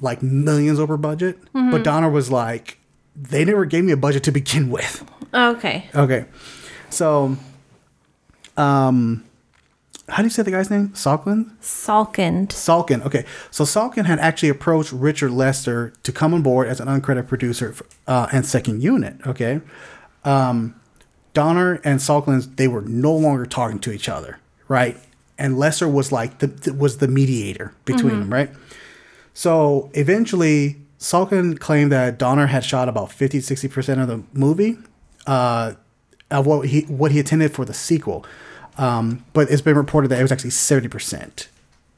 like 0.00 0.22
millions 0.22 0.78
over 0.80 0.96
budget, 0.96 1.38
but 1.52 1.84
Donner 1.84 2.10
was 2.10 2.30
like, 2.30 2.78
they 3.14 3.44
never 3.44 3.64
gave 3.64 3.84
me 3.84 3.92
a 3.92 3.96
budget 3.96 4.22
to 4.24 4.32
begin 4.32 4.70
with. 4.70 5.04
Okay, 5.34 5.88
Okay, 5.94 6.24
so, 6.90 7.36
um, 8.56 9.24
how 10.08 10.18
do 10.18 10.24
you 10.24 10.30
say 10.30 10.42
the 10.42 10.50
guy's 10.50 10.70
name? 10.70 10.90
Salkland? 10.90 11.52
Salkind. 11.60 12.48
Salkin. 12.48 13.04
Okay, 13.06 13.24
so 13.50 13.64
Salkin 13.64 14.04
had 14.04 14.18
actually 14.18 14.48
approached 14.50 14.92
Richard 14.92 15.30
Lester 15.30 15.92
to 16.02 16.12
come 16.12 16.34
on 16.34 16.42
board 16.42 16.68
as 16.68 16.80
an 16.80 16.88
uncredited 16.88 17.28
producer 17.28 17.74
uh, 18.06 18.26
and 18.32 18.44
second 18.44 18.82
unit. 18.82 19.16
Okay, 19.26 19.60
um, 20.24 20.74
Donner 21.32 21.80
and 21.84 22.00
Salkin 22.00 22.56
they 22.56 22.68
were 22.68 22.82
no 22.82 23.14
longer 23.14 23.46
talking 23.46 23.78
to 23.80 23.92
each 23.92 24.08
other, 24.08 24.38
right? 24.68 24.98
And 25.38 25.58
Lester 25.58 25.88
was 25.88 26.12
like 26.12 26.38
the 26.38 26.74
was 26.74 26.98
the 26.98 27.08
mediator 27.08 27.74
between 27.84 28.20
them, 28.20 28.32
right? 28.32 28.50
So 29.34 29.90
eventually, 29.94 30.76
Salkin 30.98 31.58
claimed 31.58 31.90
that 31.90 32.18
Donner 32.18 32.46
had 32.46 32.64
shot 32.64 32.88
about 32.88 33.10
50 33.10 33.40
60 33.40 33.68
percent 33.68 34.00
of 34.00 34.08
the 34.08 34.22
movie, 34.32 34.76
uh, 35.26 35.72
of 36.30 36.46
what 36.46 36.68
he 36.68 36.82
what 36.82 37.12
he 37.12 37.18
intended 37.18 37.52
for 37.52 37.64
the 37.64 37.74
sequel. 37.74 38.24
Um, 38.78 39.24
but 39.32 39.50
it's 39.50 39.62
been 39.62 39.76
reported 39.76 40.08
that 40.08 40.18
it 40.18 40.22
was 40.22 40.32
actually 40.32 40.50
70 40.50 40.88
percent 40.88 41.48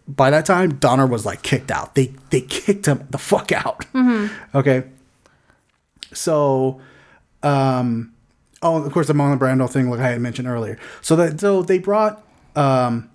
by 0.06 0.30
that 0.30 0.44
time, 0.44 0.74
Donner 0.76 1.06
was 1.06 1.24
like 1.24 1.42
kicked 1.42 1.70
out. 1.70 1.94
They 1.94 2.12
they 2.30 2.42
kicked 2.42 2.86
him 2.86 3.06
the 3.10 3.18
fuck 3.18 3.52
out. 3.52 3.86
Okay. 4.54 4.84
So, 6.12 6.80
um, 7.42 8.12
oh, 8.62 8.84
of 8.84 8.92
course, 8.92 9.06
the 9.06 9.14
Marlon 9.14 9.38
Brando 9.38 9.68
thing, 9.68 9.90
like 9.90 10.00
I 10.00 10.10
had 10.10 10.20
mentioned 10.20 10.46
earlier. 10.46 10.78
So 11.00 11.16
that 11.16 11.40
so 11.40 11.62
they 11.62 11.78
brought, 11.78 12.22
um, 12.54 13.10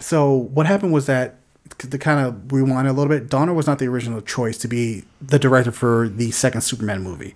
so 0.00 0.32
what 0.34 0.66
happened 0.66 0.92
was 0.92 1.06
that 1.06 1.36
to 1.78 1.98
kind 1.98 2.26
of 2.26 2.52
rewind 2.52 2.88
a 2.88 2.92
little 2.92 3.08
bit, 3.08 3.28
Donner 3.28 3.54
was 3.54 3.66
not 3.66 3.78
the 3.78 3.86
original 3.86 4.20
choice 4.20 4.58
to 4.58 4.68
be 4.68 5.04
the 5.20 5.38
director 5.38 5.70
for 5.70 6.08
the 6.08 6.30
second 6.32 6.62
Superman 6.62 7.02
movie. 7.02 7.34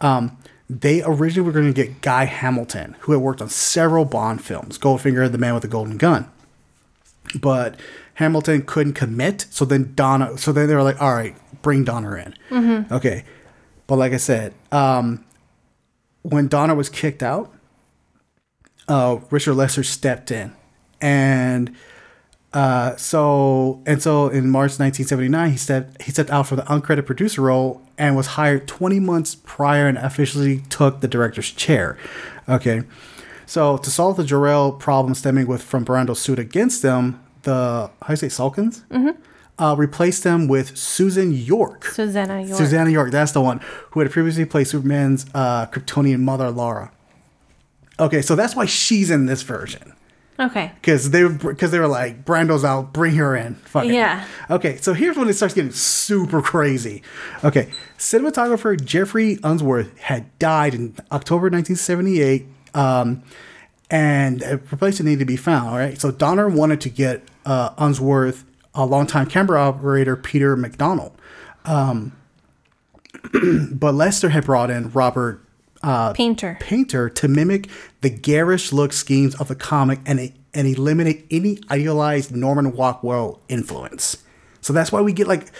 Um, 0.00 0.38
they 0.70 1.02
originally 1.02 1.46
were 1.46 1.52
going 1.52 1.72
to 1.72 1.72
get 1.72 2.00
Guy 2.00 2.24
Hamilton, 2.24 2.96
who 3.00 3.12
had 3.12 3.20
worked 3.20 3.42
on 3.42 3.50
several 3.50 4.06
Bond 4.06 4.42
films, 4.42 4.78
Goldfinger, 4.78 5.30
The 5.30 5.36
Man 5.38 5.52
with 5.52 5.62
the 5.62 5.68
Golden 5.68 5.98
Gun 5.98 6.30
but 7.34 7.78
Hamilton 8.14 8.62
couldn't 8.62 8.94
commit. 8.94 9.46
So 9.50 9.64
then 9.64 9.94
Donner, 9.94 10.36
so 10.36 10.52
then 10.52 10.68
they 10.68 10.74
were 10.74 10.82
like, 10.82 11.00
all 11.00 11.14
right, 11.14 11.36
bring 11.62 11.84
Donner 11.84 12.16
in. 12.16 12.34
Okay. 12.92 13.24
But 13.86 13.96
like 13.96 14.12
I 14.12 14.18
said, 14.18 14.54
um, 14.72 15.24
when 16.22 16.48
Donner 16.48 16.74
was 16.74 16.88
kicked 16.88 17.22
out, 17.22 17.52
uh, 18.88 19.18
Richard 19.30 19.54
Lester 19.54 19.82
stepped 19.82 20.30
in. 20.30 20.54
And 21.00 21.74
uh, 22.54 22.94
so 22.96 23.82
and 23.84 24.00
so 24.00 24.28
in 24.28 24.48
March 24.48 24.78
1979, 24.78 25.50
he 25.50 25.56
stepped 25.56 26.00
he 26.02 26.12
stepped 26.12 26.30
out 26.30 26.46
for 26.46 26.54
the 26.54 26.62
uncredited 26.62 27.04
producer 27.04 27.42
role 27.42 27.82
and 27.98 28.16
was 28.16 28.28
hired 28.28 28.68
20 28.68 29.00
months 29.00 29.34
prior 29.34 29.88
and 29.88 29.98
officially 29.98 30.60
took 30.70 31.00
the 31.00 31.08
director's 31.08 31.50
chair. 31.50 31.98
Okay. 32.48 32.82
So 33.46 33.76
to 33.78 33.90
solve 33.90 34.16
the 34.16 34.24
Jor-El 34.24 34.72
problem 34.72 35.14
stemming 35.14 35.48
with 35.48 35.62
from 35.62 35.84
Brando's 35.84 36.20
suit 36.20 36.38
against 36.38 36.80
them, 36.82 37.20
the 37.42 37.90
how 38.00 38.06
do 38.06 38.12
you 38.12 38.16
say 38.16 38.28
Salkins? 38.28 38.82
Mm-hmm. 38.86 39.20
Uh, 39.56 39.74
replaced 39.76 40.22
them 40.22 40.48
with 40.48 40.76
Susan 40.76 41.32
York. 41.32 41.84
Susannah 41.86 42.42
York. 42.42 42.56
Susannah 42.56 42.90
York, 42.90 43.10
that's 43.10 43.32
the 43.32 43.40
one 43.40 43.60
who 43.90 44.00
had 44.00 44.10
previously 44.10 44.44
played 44.44 44.66
Superman's 44.66 45.26
uh, 45.34 45.66
Kryptonian 45.66 46.20
mother, 46.20 46.50
Laura. 46.50 46.90
Okay, 48.00 48.20
so 48.22 48.34
that's 48.34 48.56
why 48.56 48.64
she's 48.64 49.10
in 49.10 49.26
this 49.26 49.42
version 49.42 49.94
Okay. 50.38 50.72
because 50.74 51.10
they 51.10 51.28
because 51.28 51.70
they 51.70 51.78
were 51.78 51.86
like 51.86 52.24
Brando's 52.24 52.64
out, 52.64 52.92
bring 52.92 53.14
her 53.14 53.36
in. 53.36 53.54
Fuck 53.54 53.84
it. 53.84 53.92
Yeah. 53.92 54.26
Okay, 54.50 54.76
so 54.78 54.92
here's 54.92 55.16
when 55.16 55.28
it 55.28 55.34
starts 55.34 55.54
getting 55.54 55.70
super 55.70 56.42
crazy. 56.42 57.02
Okay, 57.44 57.70
cinematographer 57.98 58.82
Geoffrey 58.82 59.38
Unsworth 59.44 59.96
had 59.98 60.36
died 60.40 60.74
in 60.74 60.96
October 61.12 61.50
1978, 61.50 62.46
um, 62.74 63.22
and 63.90 64.42
a 64.42 64.56
replacement 64.56 65.08
needed 65.08 65.20
to 65.20 65.24
be 65.24 65.36
found. 65.36 65.68
All 65.68 65.76
right, 65.76 66.00
so 66.00 66.10
Donner 66.10 66.48
wanted 66.48 66.80
to 66.80 66.90
get 66.90 67.22
uh, 67.46 67.70
Unsworth, 67.78 68.44
a 68.74 68.84
longtime 68.84 69.26
camera 69.26 69.60
operator 69.60 70.16
Peter 70.16 70.56
McDonald, 70.56 71.12
um, 71.64 72.12
but 73.70 73.94
Lester 73.94 74.30
had 74.30 74.44
brought 74.44 74.70
in 74.70 74.90
Robert 74.90 75.43
Paynter. 76.14 76.58
Paynter 76.60 77.08
to 77.10 77.28
mimic 77.28 77.68
the 78.00 78.10
garish 78.10 78.72
look 78.72 78.92
schemes 78.92 79.34
of 79.36 79.48
the 79.48 79.54
comic 79.54 80.00
and 80.06 80.32
and 80.52 80.68
eliminate 80.68 81.26
any 81.30 81.58
idealized 81.70 82.34
Norman 82.34 82.70
Rockwell 82.70 83.40
influence. 83.48 84.18
So 84.60 84.72
that's 84.72 84.92
why 84.92 85.00
we 85.00 85.12
get 85.12 85.26
like, 85.26 85.50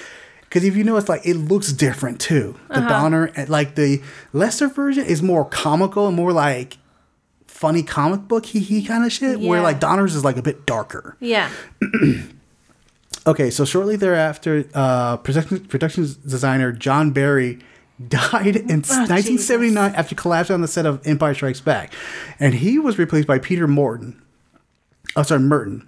because 0.43 0.65
if 0.65 0.77
you 0.77 0.85
notice, 0.85 1.09
like 1.09 1.27
it 1.27 1.35
looks 1.35 1.73
different 1.73 2.21
too. 2.21 2.59
The 2.69 2.81
Donner 2.81 3.33
like 3.49 3.75
the 3.75 4.03
Lester 4.33 4.69
version 4.69 5.05
is 5.05 5.23
more 5.23 5.45
comical 5.45 6.07
and 6.07 6.17
more 6.17 6.33
like 6.33 6.79
funny 7.47 7.83
comic 7.83 8.29
book 8.29 8.47
hee 8.47 8.61
hee 8.61 8.85
kind 8.85 9.05
of 9.05 9.13
shit. 9.13 9.41
Where 9.41 9.61
like 9.63 9.81
Donner's 9.81 10.15
is 10.15 10.25
like 10.25 10.37
a 10.37 10.43
bit 10.43 10.65
darker. 10.67 11.17
Yeah. 11.21 11.51
Okay, 13.27 13.49
so 13.51 13.65
shortly 13.65 13.97
thereafter, 13.97 14.67
uh, 14.75 15.17
production 15.17 15.61
production 15.65 16.07
designer 16.27 16.73
John 16.73 17.11
Barry 17.13 17.59
died 18.09 18.57
in 18.57 18.83
1979 18.83 19.95
after 19.95 20.15
collapsing 20.15 20.55
on 20.55 20.61
the 20.61 20.69
set 20.69 20.87
of 20.87 21.07
Empire 21.07 21.35
Strikes 21.35 21.61
Back, 21.61 21.93
and 22.41 22.55
he 22.55 22.79
was 22.79 22.99
replaced 22.99 23.27
by 23.27 23.39
Peter 23.39 23.69
Morton. 23.69 24.21
Oh, 25.16 25.23
sorry, 25.23 25.41
Murton. 25.41 25.87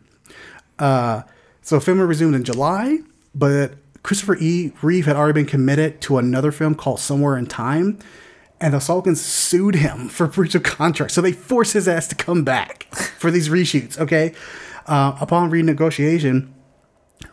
Uh, 0.79 1.23
so 1.63 1.81
filming 1.81 2.07
resumed 2.07 2.35
in 2.35 2.45
July, 2.45 2.99
but 3.35 3.75
Christopher 4.03 4.37
E. 4.37 4.73
Reeve 4.83 5.07
had 5.07 5.17
already 5.17 5.33
been 5.33 5.47
committed 5.47 6.01
to 6.03 6.19
another 6.19 6.53
film 6.53 6.77
called 6.77 7.01
Somewhere 7.01 7.37
in 7.37 7.47
Time, 7.47 7.99
and 8.61 8.73
the 8.73 8.79
Salkins 8.79 9.17
sued 9.17 9.75
him 9.75 10.09
for 10.09 10.29
breach 10.29 10.55
of 10.55 10.63
contract. 10.63 11.13
So 11.13 11.21
they 11.21 11.33
forced 11.33 11.73
his 11.73 11.89
ass 11.89 12.07
to 12.09 12.15
come 12.15 12.45
back 12.45 12.85
for 12.95 13.31
these 13.33 13.49
reshoots. 13.49 13.99
Okay, 13.99 14.33
uh, 14.87 15.17
upon 15.21 15.51
renegotiation. 15.51 16.51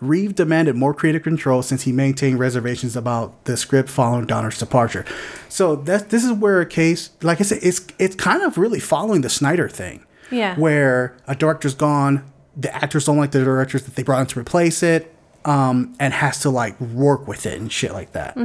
Reeve 0.07 0.35
demanded 0.35 0.75
more 0.75 0.93
creative 0.93 1.23
control 1.23 1.61
since 1.61 1.83
he 1.83 1.91
maintained 1.91 2.39
reservations 2.39 2.95
about 2.95 3.45
the 3.45 3.57
script 3.57 3.89
following 3.89 4.25
Donner's 4.25 4.57
departure. 4.57 5.05
So 5.49 5.75
that 5.75 6.09
this 6.09 6.23
is 6.23 6.31
where 6.31 6.61
a 6.61 6.65
case, 6.65 7.11
like 7.21 7.39
I 7.39 7.43
said, 7.43 7.59
it's 7.61 7.87
it's 7.99 8.15
kind 8.15 8.41
of 8.43 8.57
really 8.57 8.79
following 8.79 9.21
the 9.21 9.29
Snyder 9.29 9.69
thing. 9.69 10.05
Yeah. 10.31 10.55
Where 10.57 11.15
a 11.27 11.35
director's 11.35 11.75
gone, 11.75 12.23
the 12.55 12.73
actors 12.75 13.05
don't 13.05 13.17
like 13.17 13.31
the 13.31 13.43
directors 13.43 13.83
that 13.83 13.95
they 13.95 14.03
brought 14.03 14.21
in 14.21 14.27
to 14.27 14.39
replace 14.39 14.81
it, 14.83 15.13
um, 15.45 15.95
and 15.99 16.13
has 16.13 16.39
to 16.41 16.49
like 16.49 16.79
work 16.79 17.27
with 17.27 17.45
it 17.45 17.59
and 17.59 17.71
shit 17.71 17.93
like 17.93 18.13
that. 18.13 18.35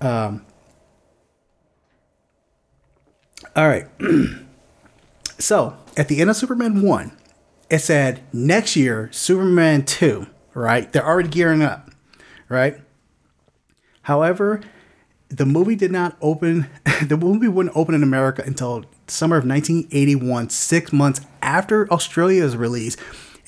Um, 0.00 0.44
all 3.54 3.68
right. 3.68 3.86
so 5.38 5.76
at 5.96 6.08
the 6.08 6.20
end 6.20 6.30
of 6.30 6.36
Superman 6.36 6.82
1, 6.82 7.12
it 7.70 7.78
said 7.80 8.20
next 8.32 8.76
year, 8.76 9.08
Superman 9.12 9.84
2, 9.84 10.26
right? 10.54 10.92
They're 10.92 11.06
already 11.06 11.28
gearing 11.28 11.62
up, 11.62 11.90
right? 12.48 12.78
However, 14.02 14.60
the 15.28 15.46
movie 15.46 15.76
did 15.76 15.90
not 15.90 16.16
open, 16.20 16.68
the 17.02 17.16
movie 17.16 17.48
wouldn't 17.48 17.76
open 17.76 17.94
in 17.94 18.02
America 18.02 18.42
until 18.44 18.84
summer 19.06 19.36
of 19.36 19.46
1981, 19.46 20.50
six 20.50 20.92
months 20.92 21.20
after 21.40 21.90
Australia's 21.90 22.56
release, 22.56 22.96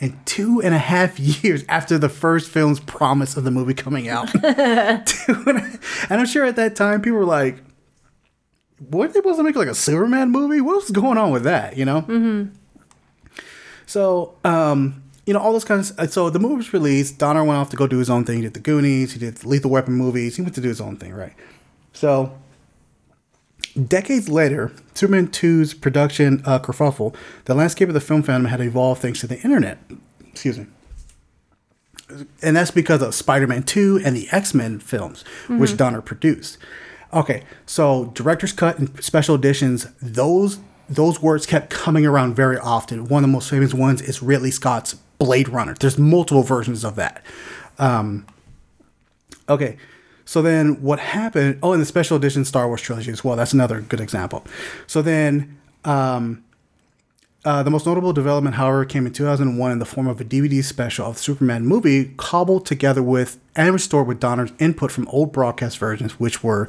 and 0.01 0.19
two 0.27 0.61
and 0.63 0.75
a 0.75 0.79
half 0.79 1.19
years 1.45 1.65
after 1.69 1.99
the 1.99 2.09
first 2.09 2.51
film's 2.51 2.81
promise 2.81 3.37
of 3.37 3.45
the 3.45 3.51
movie 3.51 3.75
coming 3.75 4.09
out. 4.09 4.31
And, 6.11 6.21
I'm 6.21 6.27
sure 6.27 6.45
at 6.45 6.57
that 6.57 6.77
time 6.77 7.01
people 7.01 7.19
were 7.19 7.25
like, 7.25 7.63
what 8.79 9.13
they 9.13 9.21
supposed 9.21 9.39
to 9.39 9.43
make 9.43 9.57
like 9.57 9.69
a 9.69 9.75
Superman 9.75 10.31
movie? 10.31 10.61
What's 10.61 10.91
going 10.91 11.17
on 11.17 11.31
with 11.31 11.45
that? 11.45 11.77
You 11.77 11.85
know? 11.85 12.03
Mm-hmm. 12.03 12.55
So, 13.87 14.35
um, 14.45 15.04
you 15.27 15.33
know, 15.33 15.41
all 15.41 15.53
those 15.53 15.65
kinds. 15.65 15.91
Of, 15.93 16.13
so 16.13 16.31
the 16.31 16.39
movie 16.39 16.57
was 16.57 16.73
released. 16.73 17.19
Donner 17.19 17.45
went 17.45 17.59
off 17.59 17.71
to 17.71 17.77
go 17.77 17.87
do 17.87 17.99
his 17.99 18.11
own 18.11 18.25
thing. 18.25 18.37
He 18.37 18.43
did 18.43 18.55
the 18.55 18.61
Goonies. 18.61 19.13
He 19.13 19.19
did 19.19 19.45
Lethal 19.45 19.71
Weapon 19.71 19.95
movies. 19.95 20.37
He 20.37 20.43
went 20.43 20.55
to 20.55 20.61
do 20.61 20.69
his 20.69 20.81
own 20.81 20.97
thing, 20.97 21.15
right? 21.15 21.33
So, 21.93 22.37
decades 23.89 24.29
later, 24.29 24.73
Superman 24.95 25.29
2's 25.29 25.75
production 25.75 26.43
uh, 26.45 26.59
kerfuffle, 26.59 27.15
the 27.45 27.55
landscape 27.55 27.89
of 27.89 27.95
the 27.95 28.01
film 28.01 28.23
fandom 28.23 28.49
had 28.49 28.61
evolved 28.61 29.01
thanks 29.01 29.21
to 29.21 29.27
the 29.27 29.41
internet. 29.41 29.79
Excuse 30.21 30.59
me 30.59 30.67
and 32.43 32.57
that's 32.57 32.71
because 32.71 33.03
of 33.03 33.15
Spider-Man 33.15 33.63
2 33.63 34.03
and 34.05 34.17
the 34.17 34.29
X-Men 34.31 34.79
films, 34.79 35.25
which 35.49 35.77
Donner 35.77 36.01
produced. 36.01 36.59
Okay, 37.13 37.45
so 37.67 38.07
director's 38.15 38.53
cut 38.53 38.79
and 38.79 39.03
special 39.03 39.35
editions, 39.35 39.87
those 40.03 40.59
those 40.87 41.23
words 41.23 41.47
kept 41.47 41.71
coming 41.71 42.05
around 42.05 42.37
very 42.37 42.59
often. 42.59 43.09
One 43.09 43.25
of 43.25 43.31
the 43.31 43.33
most 43.33 43.49
famous 43.49 43.73
ones 43.73 44.03
is 44.03 44.23
Ridley 44.23 44.51
Scott's 44.51 44.97
Blade 45.25 45.49
Runner. 45.49 45.75
There's 45.79 45.99
multiple 45.99 46.43
versions 46.43 46.85
of 46.85 46.97
that. 46.97 47.25
Um, 47.79 48.27
okay, 49.49 49.79
so 50.25 50.43
then 50.43 50.83
what 50.83 50.99
happened? 50.99 51.59
Oh, 51.63 51.73
and 51.73 51.81
the 51.81 51.87
special 51.87 52.17
edition 52.17 52.45
Star 52.45 52.69
Wars 52.69 52.83
trilogy 52.83 53.11
as 53.11 53.25
well. 53.25 53.37
That's 53.37 53.53
another 53.53 53.81
good 53.81 54.01
example. 54.01 54.45
So 54.87 55.01
then 55.03 55.59
um, 55.85 56.45
uh, 57.45 57.63
the 57.63 57.71
most 57.71 57.87
notable 57.87 58.13
development, 58.13 58.57
however, 58.57 58.85
came 58.85 59.07
in 59.07 59.13
2001 59.13 59.73
in 59.73 59.79
the 59.79 59.85
form 59.85 60.07
of 60.07 60.21
a 60.21 60.25
DVD 60.25 60.63
special 60.63 61.07
of 61.07 61.17
the 61.17 61.23
Superman 61.23 61.67
movie, 61.67 62.13
cobbled 62.17 62.67
together 62.67 63.03
with 63.03 63.39
and 63.57 63.73
restored 63.73 64.07
with 64.07 64.21
Donner's 64.21 64.53
input 64.59 64.91
from 64.91 65.09
old 65.09 65.33
broadcast 65.33 65.79
versions, 65.79 66.19
which 66.21 66.43
were 66.43 66.69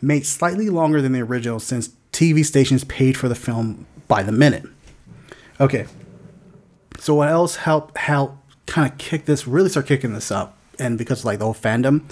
made 0.00 0.26
slightly 0.26 0.68
longer 0.68 1.02
than 1.02 1.12
the 1.12 1.22
original 1.22 1.60
since 1.60 1.90
TV 2.12 2.44
stations 2.44 2.84
paid 2.84 3.16
for 3.16 3.28
the 3.28 3.34
film 3.34 3.86
by 4.08 4.22
the 4.22 4.32
minute. 4.32 4.64
Okay, 5.60 5.86
so 6.98 7.14
what 7.14 7.28
else 7.28 7.56
helped 7.56 7.96
help 7.96 8.36
kind 8.66 8.90
of 8.90 8.98
kick 8.98 9.24
this, 9.24 9.46
really 9.46 9.68
start 9.68 9.86
kicking 9.86 10.12
this 10.12 10.30
up, 10.30 10.56
and 10.78 10.98
because 10.98 11.24
like 11.24 11.38
the 11.38 11.44
whole 11.44 11.54
fandom, 11.54 12.02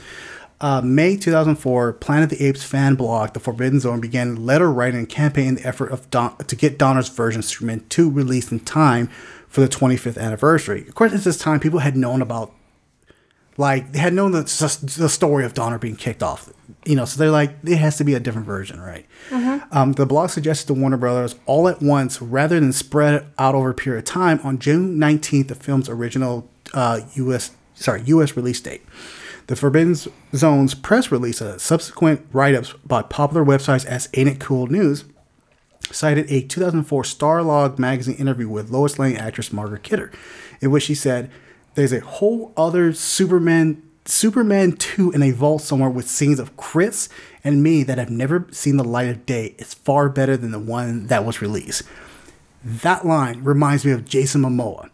uh, 0.60 0.80
May 0.82 1.16
2004, 1.16 1.92
Planet 1.94 2.32
of 2.32 2.38
the 2.38 2.46
Apes 2.46 2.64
fan 2.64 2.94
blog, 2.94 3.34
The 3.34 3.40
Forbidden 3.40 3.80
Zone, 3.80 4.00
began 4.00 4.46
letter 4.46 4.72
writing 4.72 5.00
and 5.00 5.08
campaign 5.08 5.48
in 5.48 5.54
the 5.56 5.66
effort 5.66 5.90
of 5.92 6.08
Don- 6.10 6.36
to 6.38 6.56
get 6.56 6.78
Donner's 6.78 7.08
version 7.08 7.40
of 7.40 7.44
Superman 7.44 7.84
2 7.90 8.10
released 8.10 8.50
in 8.50 8.60
time 8.60 9.08
for 9.48 9.60
the 9.60 9.68
25th 9.68 10.18
anniversary. 10.18 10.86
Of 10.88 10.94
course, 10.94 11.12
at 11.12 11.20
this 11.20 11.36
time, 11.36 11.60
people 11.60 11.80
had 11.80 11.96
known 11.96 12.22
about, 12.22 12.54
like, 13.58 13.92
they 13.92 13.98
had 13.98 14.14
known 14.14 14.32
the, 14.32 14.42
the 14.96 15.08
story 15.08 15.44
of 15.44 15.52
Donner 15.52 15.78
being 15.78 15.96
kicked 15.96 16.22
off. 16.22 16.50
You 16.86 16.94
know, 16.94 17.04
so 17.04 17.18
they're 17.18 17.32
like, 17.32 17.50
it 17.64 17.76
has 17.78 17.96
to 17.98 18.04
be 18.04 18.14
a 18.14 18.20
different 18.20 18.46
version, 18.46 18.80
right? 18.80 19.04
Um, 19.72 19.92
the 19.94 20.06
blog 20.06 20.30
suggested 20.30 20.68
to 20.68 20.74
Warner 20.74 20.96
Brothers 20.96 21.34
all 21.44 21.66
at 21.68 21.82
once 21.82 22.22
rather 22.22 22.60
than 22.60 22.72
spread 22.72 23.26
out 23.38 23.54
over 23.56 23.70
a 23.70 23.74
period 23.74 23.98
of 23.98 24.04
time 24.04 24.38
on 24.44 24.58
June 24.60 24.96
19th, 24.96 25.48
the 25.48 25.54
film's 25.56 25.88
original 25.88 26.48
uh, 26.74 27.00
U.S. 27.14 27.50
sorry 27.74 28.02
U.S. 28.06 28.36
release 28.36 28.60
date. 28.60 28.82
The 29.48 29.56
Forbidden 29.56 29.96
Zone's 30.34 30.74
press 30.74 31.10
release, 31.12 31.40
a 31.40 31.58
subsequent 31.58 32.26
write-ups 32.32 32.74
by 32.84 33.02
popular 33.02 33.44
websites 33.44 33.84
as 33.84 34.08
Ain't 34.14 34.28
It 34.28 34.40
Cool 34.40 34.66
News, 34.68 35.04
cited 35.92 36.30
a 36.30 36.42
2004 36.42 37.02
Starlog 37.02 37.78
magazine 37.78 38.16
interview 38.16 38.48
with 38.48 38.70
Lois 38.70 38.98
Lane 38.98 39.16
actress 39.16 39.52
Margaret 39.52 39.82
Kidder, 39.82 40.10
in 40.60 40.70
which 40.70 40.84
she 40.84 40.94
said, 40.94 41.30
"There's 41.74 41.92
a 41.92 42.00
whole 42.00 42.52
other 42.56 42.92
Superman." 42.92 43.82
Superman 44.08 44.72
2 44.72 45.12
in 45.12 45.22
a 45.22 45.30
vault 45.30 45.62
somewhere 45.62 45.90
with 45.90 46.08
scenes 46.08 46.38
of 46.38 46.56
Chris 46.56 47.08
and 47.42 47.62
me 47.62 47.82
that 47.82 47.98
have 47.98 48.10
never 48.10 48.46
seen 48.50 48.76
the 48.76 48.84
light 48.84 49.08
of 49.08 49.26
day. 49.26 49.54
It's 49.58 49.74
far 49.74 50.08
better 50.08 50.36
than 50.36 50.52
the 50.52 50.58
one 50.58 51.06
that 51.06 51.24
was 51.24 51.42
released. 51.42 51.82
That 52.64 53.06
line 53.06 53.44
reminds 53.44 53.84
me 53.84 53.92
of 53.92 54.04
Jason 54.04 54.42
Momoa 54.42 54.90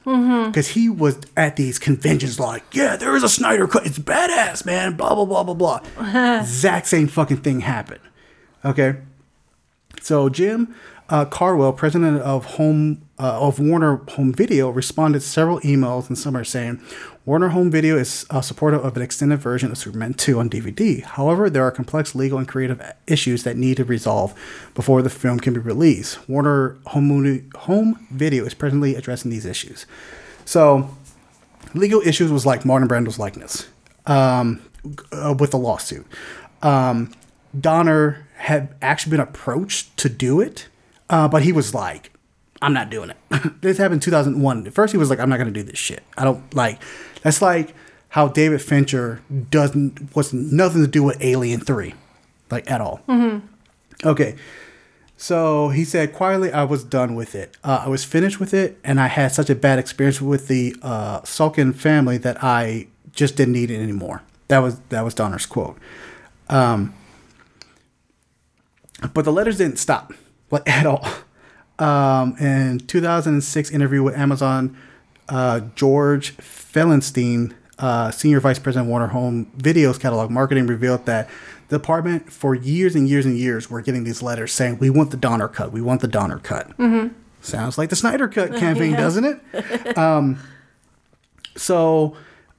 because 0.47 0.69
he 0.69 0.91
was 0.91 1.19
at 1.37 1.57
these 1.57 1.79
conventions 1.79 2.39
like, 2.39 2.63
yeah, 2.73 2.97
there 2.97 3.17
is 3.17 3.23
a 3.23 3.31
Snyder 3.31 3.67
cut. 3.67 3.87
It's 3.87 3.99
badass, 3.99 4.67
man. 4.67 4.95
Blah 4.95 5.15
blah 5.15 5.25
blah 5.25 5.43
blah 5.55 5.81
blah. 5.95 6.39
exact 6.41 6.87
same 6.87 7.09
fucking 7.09 7.39
thing 7.39 7.61
happened. 7.61 8.01
Okay, 8.63 8.97
so 10.03 10.29
Jim 10.29 10.75
uh, 11.13 11.27
Cardwell, 11.27 11.75
president 11.75 12.21
of 12.23 12.45
Home 12.57 13.03
uh, 13.19 13.39
of 13.41 13.59
Warner 13.61 13.97
Home 14.13 14.33
Video, 14.33 14.71
responded 14.71 15.21
to 15.21 15.27
several 15.27 15.61
emails 15.61 16.09
in 16.09 16.17
summer 16.17 16.43
saying, 16.43 16.81
Warner 17.25 17.51
Home 17.51 17.71
Video 17.71 17.97
is 17.97 18.27
uh, 18.31 18.41
supportive 18.41 18.85
of 18.85 18.97
an 18.97 19.03
extended 19.03 19.37
version 19.37 19.71
of 19.71 19.79
Superman 19.79 20.15
2 20.15 20.41
on 20.41 20.51
DVD. 20.51 21.05
However, 21.05 21.49
there 21.49 21.63
are 21.63 21.71
complex 21.71 22.17
legal 22.17 22.37
and 22.37 22.49
creative 22.49 22.83
issues 23.07 23.45
that 23.45 23.57
need 23.57 23.77
to 23.77 23.85
resolve 23.85 24.35
before 24.75 25.03
the 25.03 25.11
film 25.11 25.39
can 25.39 25.55
be 25.55 25.61
released. 25.61 26.29
Warner 26.29 26.79
Home, 26.87 28.07
Video 28.11 28.45
is 28.45 28.55
presently 28.55 28.97
addressing 28.97 29.31
these 29.31 29.47
issues. 29.47 29.87
So, 30.45 30.91
legal 31.75 32.01
issues 32.01 32.33
was 32.33 32.45
like 32.45 32.63
Marlon 32.63 32.89
Brando's 32.89 33.21
likeness 33.21 33.69
um, 34.07 34.61
uh, 35.13 35.37
with 35.39 35.53
the 35.53 35.59
lawsuit. 35.59 36.05
Um, 36.61 37.13
Donner 37.59 38.27
had 38.35 38.75
actually 38.83 39.13
been 39.13 39.21
approached 39.21 39.97
to 39.99 40.09
do 40.09 40.41
it, 40.41 40.67
uh, 41.09 41.29
but 41.29 41.45
he 41.45 41.53
was 41.53 41.73
like, 41.73 42.11
I'm 42.61 42.73
not 42.73 42.91
doing 42.91 43.11
it. 43.11 43.17
this 43.61 43.79
happened 43.79 43.95
in 43.95 44.01
2001. 44.01 44.67
At 44.67 44.73
first, 44.73 44.93
he 44.93 44.99
was 44.99 45.11
like, 45.11 45.19
I'm 45.19 45.29
not 45.29 45.37
going 45.37 45.53
to 45.53 45.53
do 45.53 45.65
this 45.65 45.79
shit. 45.79 46.03
I 46.17 46.25
don't 46.25 46.55
like, 46.55 46.81
that's 47.23 47.41
like 47.43 47.75
how 48.11 48.29
David 48.29 48.61
Fincher 48.61 49.23
doesn't, 49.51 50.15
was 50.15 50.33
nothing 50.33 50.83
to 50.83 50.89
do 50.89 51.03
with 51.03 51.17
Alien 51.23 51.61
3, 51.61 51.95
like 52.51 52.71
at 52.71 52.81
all. 52.81 53.01
Okay. 54.05 54.37
So 55.17 55.69
he 55.69 55.85
said, 55.85 56.13
quietly, 56.13 56.53
I 56.53 56.65
was 56.65 56.83
done 56.83 57.15
with 57.15 57.35
it. 57.35 57.57
Uh, 57.63 57.85
I 57.87 57.89
was 57.89 58.05
finished 58.05 58.41
with 58.41 58.53
it, 58.53 58.79
and 58.83 59.01
I 59.01 59.07
had 59.07 59.31
such 59.33 59.49
a 59.49 59.55
bad 59.55 59.79
experience 59.79 60.21
with 60.21 60.49
the 60.49 60.75
uh, 60.83 61.21
Salkind 61.21 61.77
family 61.77 62.19
that 62.19 62.43
I 62.43 62.89
just 63.13 63.37
didn't 63.37 63.53
need 63.53 63.71
it 63.71 63.81
anymore. 63.81 64.23
That 64.49 64.59
was 64.59 64.81
that 64.89 65.05
was 65.05 65.15
Donner's 65.15 65.47
quote. 65.47 65.79
Um, 66.49 66.93
but 69.15 69.25
the 69.25 69.33
letters 69.33 69.59
didn't 69.59 69.79
stop, 69.79 70.13
like 70.51 70.63
at 70.69 70.87
all. 70.87 71.07
Um, 71.79 72.37
in 72.39 72.81
2006 72.81 73.71
interview 73.71 74.03
with 74.03 74.17
Amazon, 74.17 74.77
uh, 75.29 75.61
George 75.75 76.37
Feltenstein, 76.39 77.55
uh, 77.79 78.11
senior 78.11 78.41
vice 78.41 78.59
president 78.59 78.87
of 78.87 78.91
Warner 78.91 79.09
Home 79.09 79.51
Video's 79.57 79.99
catalog 79.99 80.31
marketing, 80.31 80.67
revealed 80.67 81.07
that 81.07 81.29
the 81.69 81.79
department 81.79 82.31
for 82.33 82.55
years 82.55 82.95
and 82.95 83.09
years 83.09 83.25
and 83.27 83.37
years 83.37 83.71
were 83.71 83.81
getting 83.81 84.05
these 84.05 84.23
letters 84.23 84.53
saying, 84.53 84.79
"We 84.79 84.91
want 84.91 85.11
the 85.11 85.17
Donner 85.17 85.49
cut. 85.49 85.73
We 85.73 85.81
want 85.81 86.01
the 86.01 86.09
Donner 86.09 86.39
cut." 86.39 86.71
Sounds 87.41 87.77
like 87.79 87.89
the 87.91 87.97
Snyder 87.97 88.29
cut 88.29 88.55
campaign, 88.57 88.93
doesn't 88.95 89.25
it? 89.25 89.97
Um, 89.99 90.39
so 91.57 92.17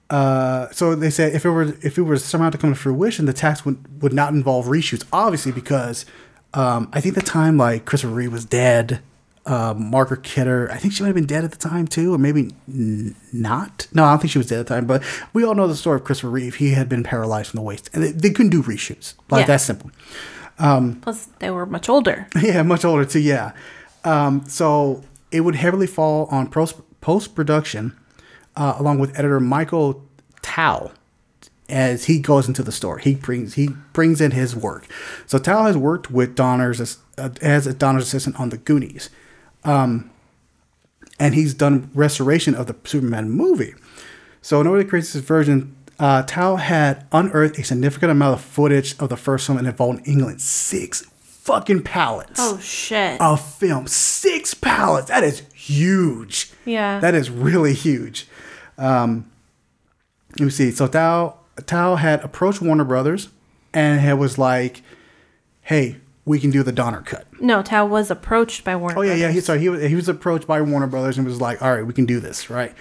Uh, 0.10 0.70
so 0.72 0.94
they 0.94 1.10
said 1.10 1.34
if 1.34 1.46
it 1.46 1.50
were 1.50 1.74
if 1.82 1.98
it 1.98 2.02
were 2.04 2.18
somehow 2.18 2.50
to 2.50 2.58
come 2.58 2.72
to 2.72 2.80
fruition, 2.80 3.26
the 3.26 3.34
tax 3.34 3.66
would 3.66 4.02
would 4.04 4.14
not 4.14 4.34
involve 4.34 4.66
reshoots, 4.68 5.04
obviously 5.12 5.52
because 5.52 6.06
um, 6.54 6.90
I 6.94 7.02
think 7.02 7.16
the 7.16 7.22
time 7.22 7.58
like 7.58 7.86
Christopher 7.86 8.14
Reeve 8.14 8.32
was 8.32 8.46
dead. 8.46 9.00
Um, 9.46 9.90
Margaret 9.92 10.24
Kidder, 10.24 10.70
I 10.72 10.78
think 10.78 10.94
she 10.94 11.04
might 11.04 11.08
have 11.08 11.16
been 11.16 11.26
dead 11.26 11.44
at 11.44 11.52
the 11.52 11.58
time 11.58 11.86
too, 11.86 12.14
or 12.14 12.18
maybe 12.18 12.52
n- 12.70 13.14
not. 13.34 13.88
No, 13.94 14.06
I 14.06 14.12
don't 14.12 14.20
think 14.20 14.32
she 14.32 14.38
was 14.38 14.48
dead 14.48 14.60
at 14.62 14.68
the 14.68 14.76
time. 14.76 14.86
But 14.86 15.04
we 15.34 15.44
all 15.44 15.54
know 15.54 15.68
the 15.68 15.76
story 15.76 15.98
of 15.98 16.06
Christopher 16.06 16.30
Reeve. 16.30 16.56
He 16.56 16.72
had 16.72 16.88
been 16.88 17.04
paralyzed 17.04 17.50
from 17.52 17.58
the 17.58 17.62
waist, 17.64 17.90
and 17.94 18.02
they, 18.02 18.12
they 18.12 18.30
couldn't 18.32 18.52
do 18.52 18.64
reshoots. 18.64 19.16
Like 19.30 19.42
Yeah. 19.42 19.48
that's 19.48 19.66
simple. 19.66 19.92
Plus, 20.58 21.28
they 21.40 21.50
were 21.50 21.66
much 21.66 21.90
older. 21.90 22.28
Yeah, 22.42 22.62
much 22.64 22.86
older 22.86 23.04
too. 23.06 23.20
Yeah. 23.20 23.52
Um, 24.06 24.46
so 24.48 25.04
it 25.32 25.42
would 25.42 25.56
heavily 25.56 25.88
fall 25.88 26.28
on 26.32 26.48
post 26.50 27.36
production, 27.36 27.98
uh, 28.56 28.76
along 28.78 29.00
with 29.00 29.18
editor 29.20 29.40
Michael 29.42 30.06
Thau, 30.42 30.92
as 31.68 32.06
he 32.06 32.20
goes 32.20 32.48
into 32.48 32.64
the 32.64 32.72
store. 32.72 33.00
He 33.00 33.16
brings 33.16 33.56
he 33.56 33.70
brings 33.94 34.22
in 34.22 34.32
his 34.32 34.56
work. 34.56 34.88
So 35.26 35.38
Thau 35.38 35.66
has 35.66 35.76
worked 35.76 36.12
with 36.12 36.36
Donner's 36.36 36.80
as, 36.80 36.98
uh, 37.18 37.30
as 37.42 37.68
a 37.68 37.74
Donner's 37.74 38.04
assistant 38.04 38.40
on 38.40 38.50
the 38.50 38.58
Goonies, 38.58 39.10
um, 39.66 40.10
and 41.20 41.34
he's 41.36 41.54
done 41.54 41.90
restoration 41.94 42.56
of 42.56 42.68
the 42.68 42.76
Superman 42.84 43.30
movie. 43.30 43.74
So 44.42 44.60
in 44.62 44.68
order 44.68 44.84
to 44.84 44.90
create 44.90 45.02
this 45.04 45.16
version, 45.16 45.76
uh, 46.00 46.24
Thau 46.24 46.56
had 46.58 47.06
unearthed 47.12 47.58
a 47.60 47.64
significant 47.64 48.12
amount 48.12 48.34
of 48.40 48.42
footage 48.42 48.98
of 49.00 49.10
the 49.10 49.18
first 49.18 49.46
film 49.46 49.58
and 49.58 49.68
involved 49.68 50.00
in 50.00 50.06
England. 50.06 50.42
Six 50.42 51.06
fucking 51.20 51.84
pallets 51.84 52.40
Oh 52.42 52.58
shit. 52.60 53.20
of 53.22 53.40
film. 53.58 53.88
Six 53.88 54.54
pallets. 54.54 55.08
That 55.10 55.24
is 55.24 55.42
huge. 55.54 56.52
Yeah. 56.66 57.00
That 57.00 57.14
is 57.16 57.30
really 57.30 57.74
huge. 57.74 58.28
Um, 58.78 59.30
let 60.40 60.46
me 60.46 60.50
see. 60.52 60.72
So 60.72 60.88
Thau 60.88 61.38
Thau 61.68 61.96
had 61.96 62.22
approached 62.24 62.62
Warner 62.62 62.84
Brothers 62.86 63.30
and 63.74 64.04
it 64.08 64.16
was 64.18 64.38
like, 64.40 64.82
"Hey, 65.62 65.98
we 66.26 66.40
can 66.40 66.50
do 66.52 66.64
the 66.64 66.72
Donner 66.72 67.02
cut." 67.02 67.26
no, 67.40 67.62
Thau 67.62 67.86
was 67.86 68.12
approached 68.12 68.64
by 68.64 68.76
Warner. 68.76 68.98
Oh 68.98 69.02
yeah, 69.02 69.14
yeah. 69.14 69.16
He, 69.16 69.24
Brothers. 69.24 69.46
sorry, 69.46 69.60
he 69.60 69.70
was 69.70 69.82
he 69.84 69.96
was 69.96 70.10
approached 70.10 70.48
by 70.48 70.62
Warner 70.62 70.88
Brothers 70.88 71.18
and 71.18 71.26
was 71.28 71.42
like, 71.42 71.62
"All 71.62 71.74
right, 71.74 71.86
we 71.86 71.94
can 71.94 72.06
do 72.06 72.20
this." 72.20 72.50
Right. 72.50 72.74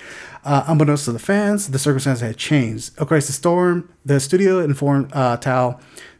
Uh, 0.45 0.65
unbeknownst 0.67 1.05
to 1.05 1.13
the 1.13 1.21
fans, 1.21 1.69
the 1.69 1.79
circumstances 1.79 2.21
had 2.21 2.37
changed. 2.37 2.97
Course, 2.97 3.29
the 3.29 3.33
storm, 3.33 3.89
the 4.05 4.19
studio 4.19 4.59
informed 4.59 5.13
uh, 5.13 5.37
Thau 5.37 5.79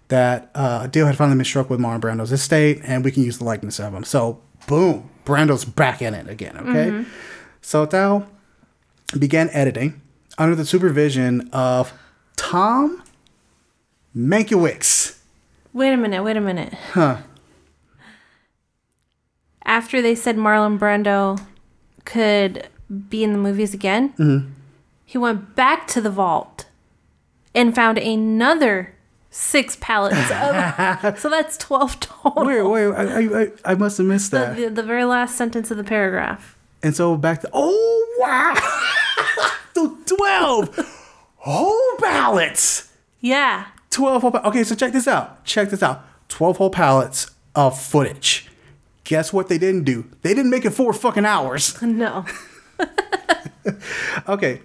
that 0.09 0.51
uh, 0.55 0.83
a 0.85 0.89
deal 0.89 1.07
had 1.07 1.17
finally 1.17 1.37
been 1.37 1.45
struck 1.45 1.71
with 1.71 1.81
Marlon 1.81 2.01
Brando's 2.01 2.31
estate, 2.33 2.81
and 2.85 3.05
we 3.05 3.11
can 3.11 3.25
use 3.25 3.39
the 3.39 3.45
likeness 3.45 3.81
of 3.81 3.95
him. 3.95 4.05
So, 4.05 4.41
boom, 4.67 5.09
Brando's 5.25 5.65
back 5.65 6.03
in 6.03 6.15
it 6.15 6.29
again. 6.29 6.57
Okay. 6.57 7.05
So 7.63 7.87
Thau 7.87 8.27
began 9.19 9.49
editing 9.51 10.03
under 10.39 10.55
the 10.55 10.67
supervision 10.67 11.49
of 11.53 11.93
Tom 12.37 13.03
Mankiewicz. 14.17 15.19
Wait 15.73 15.93
a 15.93 15.97
minute. 15.97 16.23
Wait 16.23 16.37
a 16.37 16.41
minute. 16.41 16.75
Huh. 16.93 17.19
After 19.65 20.03
they 20.03 20.15
said 20.15 20.37
Marlon 20.37 20.79
Brando 20.79 21.41
could 22.05 22.69
be 23.09 23.23
in 23.25 23.33
the 23.33 23.39
movies 23.39 23.73
again, 23.73 24.11
Mm-hmm. 24.19 24.51
he 25.05 25.19
went 25.19 25.55
back 25.55 25.87
to 25.89 26.01
the 26.01 26.11
vault 26.11 26.67
and 27.55 27.75
found 27.75 27.99
another 27.99 28.95
six 29.31 29.77
pallets 29.81 30.31
of. 30.31 31.19
so 31.19 31.31
that's 31.31 31.57
twelve 31.57 31.99
total. 32.01 32.45
Wait, 32.45 32.63
wait, 32.63 32.93
I, 32.95 33.43
I, 33.43 33.49
I- 33.65 33.75
must 33.77 33.99
have 33.99 34.07
missed 34.07 34.31
The, 34.33 34.39
that. 34.39 34.57
the, 34.57 34.69
the 34.69 34.83
very 34.83 35.05
last 35.05 35.37
sentence 35.37 35.71
of 35.71 35.77
the 35.77 35.85
paragraph. 35.85 36.57
And 36.83 36.95
so 36.97 37.17
back 37.17 37.41
to 37.43 37.51
oh 37.53 38.17
wow, 38.19 38.55
so 39.75 39.97
twelve 40.17 40.77
whole 41.37 41.97
pallets, 41.99 42.91
Yeah. 43.21 43.67
Twelve 43.93 44.23
whole. 44.23 44.33
Pa- 44.33 44.43
okay, 44.47 44.65
so 44.65 44.75
check 44.75 44.93
this 44.93 45.07
out. 45.07 45.45
Check 45.45 45.71
this 45.71 45.83
out. 45.83 46.05
Twelve 46.29 46.57
whole 46.57 46.71
pallets 46.71 47.31
of 47.55 47.81
footage. 47.81 48.49
Guess 49.05 49.33
what 49.33 49.49
they 49.49 49.59
didn't 49.59 49.85
do? 49.85 50.07
They 50.23 50.35
didn't 50.35 50.51
make 50.51 50.65
it 50.65 50.71
four 50.71 50.93
fucking 50.93 51.25
hours. 51.25 51.81
No. 51.83 52.25
Okay. 54.29 54.61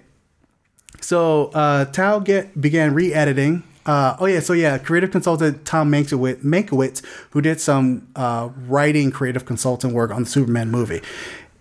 So 1.02 1.46
uh, 1.54 1.86
Thau 1.86 2.20
get 2.20 2.60
began 2.60 2.94
re-editing. 2.96 3.64
Uh, 3.86 4.18
oh 4.20 4.26
yeah, 4.26 4.40
so 4.40 4.54
yeah, 4.54 4.78
creative 4.78 5.12
consultant 5.12 5.66
Tom 5.66 5.92
Mankiewicz, 5.92 6.44
Mankiewicz 6.44 7.06
who 7.32 7.42
did 7.42 7.62
some 7.62 8.08
uh, 8.16 8.50
writing, 8.68 9.12
creative 9.12 9.46
consultant 9.46 9.94
work 9.94 10.12
on 10.12 10.24
the 10.24 10.30
Superman 10.30 10.70
movie. 10.70 11.02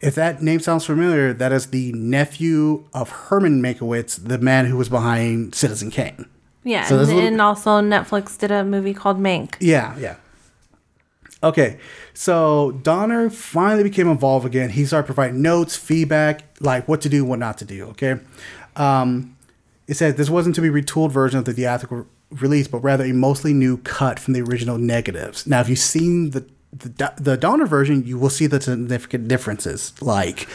If 0.00 0.14
that 0.14 0.42
name 0.42 0.60
sounds 0.60 0.84
familiar, 0.86 1.32
that 1.34 1.52
is 1.52 1.68
the 1.68 1.92
nephew 1.92 2.88
of 2.94 3.10
Herman 3.10 3.62
Mankiewicz, 3.62 4.26
the 4.28 4.38
man 4.38 4.66
who 4.66 4.76
was 4.76 4.88
behind 4.88 5.54
Citizen 5.54 5.90
Kane. 5.90 6.26
Yeah. 6.66 6.84
So 6.84 6.98
and, 6.98 7.06
little- 7.06 7.22
and 7.22 7.40
also 7.40 7.80
Netflix 7.80 8.36
did 8.36 8.50
a 8.50 8.64
movie 8.64 8.92
called 8.92 9.18
Mank. 9.18 9.54
Yeah, 9.60 9.96
yeah. 9.98 10.16
Okay, 11.42 11.78
so 12.12 12.72
Donner 12.82 13.30
finally 13.30 13.84
became 13.84 14.08
involved 14.08 14.44
again. 14.44 14.70
He 14.70 14.84
started 14.84 15.06
providing 15.06 15.42
notes, 15.42 15.76
feedback, 15.76 16.44
like 16.60 16.88
what 16.88 17.00
to 17.02 17.08
do, 17.08 17.24
what 17.24 17.38
not 17.38 17.58
to 17.58 17.64
do. 17.64 17.84
Okay, 17.90 18.18
um, 18.74 19.36
it 19.86 19.94
says 19.94 20.16
this 20.16 20.28
wasn't 20.28 20.54
to 20.56 20.60
be 20.60 20.68
retooled 20.70 21.12
version 21.12 21.38
of 21.38 21.44
the 21.44 21.52
theatrical 21.52 22.06
release, 22.30 22.66
but 22.66 22.78
rather 22.78 23.04
a 23.04 23.12
mostly 23.12 23.52
new 23.52 23.76
cut 23.78 24.18
from 24.18 24.32
the 24.32 24.40
original 24.40 24.76
negatives. 24.78 25.46
Now, 25.46 25.60
if 25.60 25.68
you've 25.68 25.78
seen 25.78 26.30
the 26.30 26.44
the, 26.72 27.12
the 27.16 27.36
Donner 27.36 27.66
version, 27.66 28.04
you 28.04 28.18
will 28.18 28.30
see 28.30 28.46
the 28.48 28.60
significant 28.60 29.28
differences, 29.28 29.92
like 30.02 30.48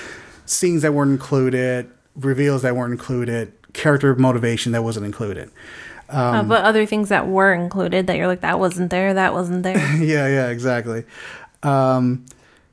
scenes 0.46 0.82
that 0.82 0.94
weren't 0.94 1.12
included, 1.12 1.90
reveals 2.16 2.64
that 2.64 2.76
weren't 2.76 2.92
included, 2.92 3.54
character 3.74 4.14
motivation 4.16 4.72
that 4.74 4.84
wasn't 4.84 5.06
included. 5.06 5.50
Um, 6.12 6.36
uh, 6.36 6.44
but 6.44 6.64
other 6.64 6.86
things 6.86 7.10
that 7.10 7.28
were 7.28 7.54
included 7.54 8.08
that 8.08 8.18
you're 8.18 8.28
like, 8.28 8.42
that 8.42 8.60
wasn't 8.60 8.90
there, 8.90 9.14
that 9.14 9.34
wasn't 9.34 9.64
there. 9.64 9.78
yeah, 9.98 10.28
yeah, 10.28 10.50
exactly. 10.50 11.06
Um, 11.64 12.26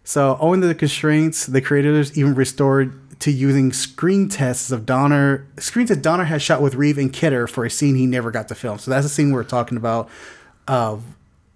so, 0.04 0.36
owing 0.40 0.60
to 0.62 0.66
the 0.66 0.74
constraints, 0.74 1.46
the 1.46 1.60
creators 1.60 2.16
even 2.18 2.34
restored 2.34 3.20
to 3.20 3.30
using 3.30 3.72
screen 3.72 4.28
tests 4.28 4.70
of 4.70 4.86
Donner, 4.86 5.46
screens 5.58 5.88
that 5.90 6.02
Donner 6.02 6.24
had 6.24 6.40
shot 6.40 6.62
with 6.62 6.74
Reeve 6.74 6.98
and 6.98 7.12
Kidder 7.12 7.46
for 7.46 7.64
a 7.64 7.70
scene 7.70 7.94
he 7.94 8.06
never 8.06 8.30
got 8.30 8.48
to 8.48 8.54
film. 8.54 8.78
So 8.78 8.90
that's 8.90 9.04
the 9.04 9.08
scene 9.08 9.32
we're 9.32 9.44
talking 9.44 9.76
about 9.76 10.08
of 10.66 11.02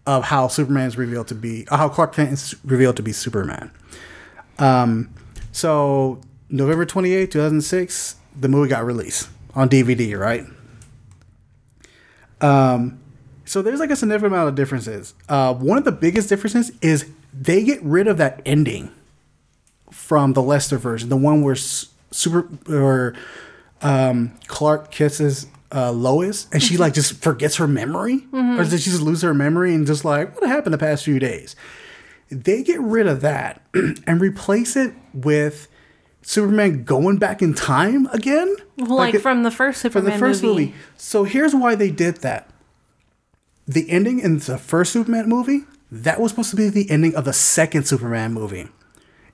of 0.05 0.25
how 0.25 0.49
Superman 0.49 0.89
is 0.89 0.99
revealed 0.99 1.29
to 1.29 1.35
be, 1.35 1.67
uh, 1.69 1.77
how 1.77 1.89
Clark 1.89 2.15
Kent 2.15 2.33
is 2.33 2.57
revealed 2.65 2.97
to 2.97 3.03
be 3.03 3.13
Superman. 3.13 3.71
Um, 4.59 5.15
so 5.53 6.21
November 6.51 6.85
twenty 6.85 7.13
eighth, 7.15 7.31
2006, 7.31 8.17
the 8.39 8.49
movie 8.49 8.69
got 8.69 8.85
released 8.85 9.29
on 9.55 9.69
DVD, 9.69 10.19
right? 10.19 10.45
Um, 12.43 13.01
so 13.45 13.63
there's 13.63 13.81
like 13.81 13.91
a 13.91 13.97
significant 13.97 14.33
amount 14.35 14.49
of 14.49 14.55
differences. 14.55 15.15
Uh, 15.29 15.55
one 15.55 15.79
of 15.79 15.85
the 15.85 15.93
biggest 15.93 16.29
differences 16.29 16.73
is 16.81 17.09
they 17.33 17.65
get 17.65 17.83
rid 17.83 18.07
of 18.09 18.19
that 18.19 18.43
ending 18.45 18.91
from 19.91 20.33
the 20.35 20.43
Lester 20.43 20.79
version, 20.79 21.09
the 21.09 21.17
one 21.17 21.43
where 21.43 21.55
S- 21.55 21.87
super 22.11 22.49
or 22.69 23.15
um, 23.81 24.33
Clark 24.47 24.91
kisses 24.91 25.47
uh, 25.75 25.91
Lois 25.91 26.47
and 26.53 26.63
she 26.63 26.77
like 26.77 26.93
just 26.95 27.15
forgets 27.23 27.57
her 27.57 27.67
memory, 27.67 28.27
or 28.33 28.65
does 28.65 28.83
she 28.83 28.91
just 28.91 29.03
lose 29.03 29.23
her 29.23 29.33
memory 29.35 29.75
and 29.75 29.87
just 29.87 30.05
like 30.05 30.39
what 30.41 30.49
happened 30.49 30.75
the 30.75 30.79
past 30.79 31.05
few 31.05 31.19
days? 31.19 31.57
They 32.31 32.63
get 32.63 32.81
rid 32.81 33.07
of 33.07 33.21
that 33.23 33.63
and 33.75 34.21
replace 34.21 34.77
it 34.77 34.95
with 35.13 35.69
Superman 36.23 36.85
going 36.85 37.19
back 37.19 37.43
in 37.43 37.53
time 37.55 38.07
again, 38.13 38.55
like, 38.79 39.15
it- 39.15 39.21
from 39.23 39.43
the 39.43 39.51
first 39.51 39.81
Superman 39.81 40.13
the 40.13 40.19
first 40.19 40.43
movie. 40.43 40.67
movie. 40.67 40.75
So 40.97 41.25
here's 41.25 41.55
why 41.55 41.75
they 41.75 41.91
did 41.91 42.17
that. 42.19 42.49
The 43.67 43.89
ending 43.91 44.21
in 44.21 44.39
the 44.39 44.59
first 44.59 44.93
Superman 44.93 45.29
movie, 45.29 45.65
that 45.91 46.21
was 46.21 46.31
supposed 46.33 46.51
to 46.51 46.57
be 46.57 46.69
the 46.69 46.91
ending 46.91 47.15
of 47.15 47.25
the 47.25 47.33
second 47.33 47.87
Superman 47.87 48.33
movie. 48.33 48.69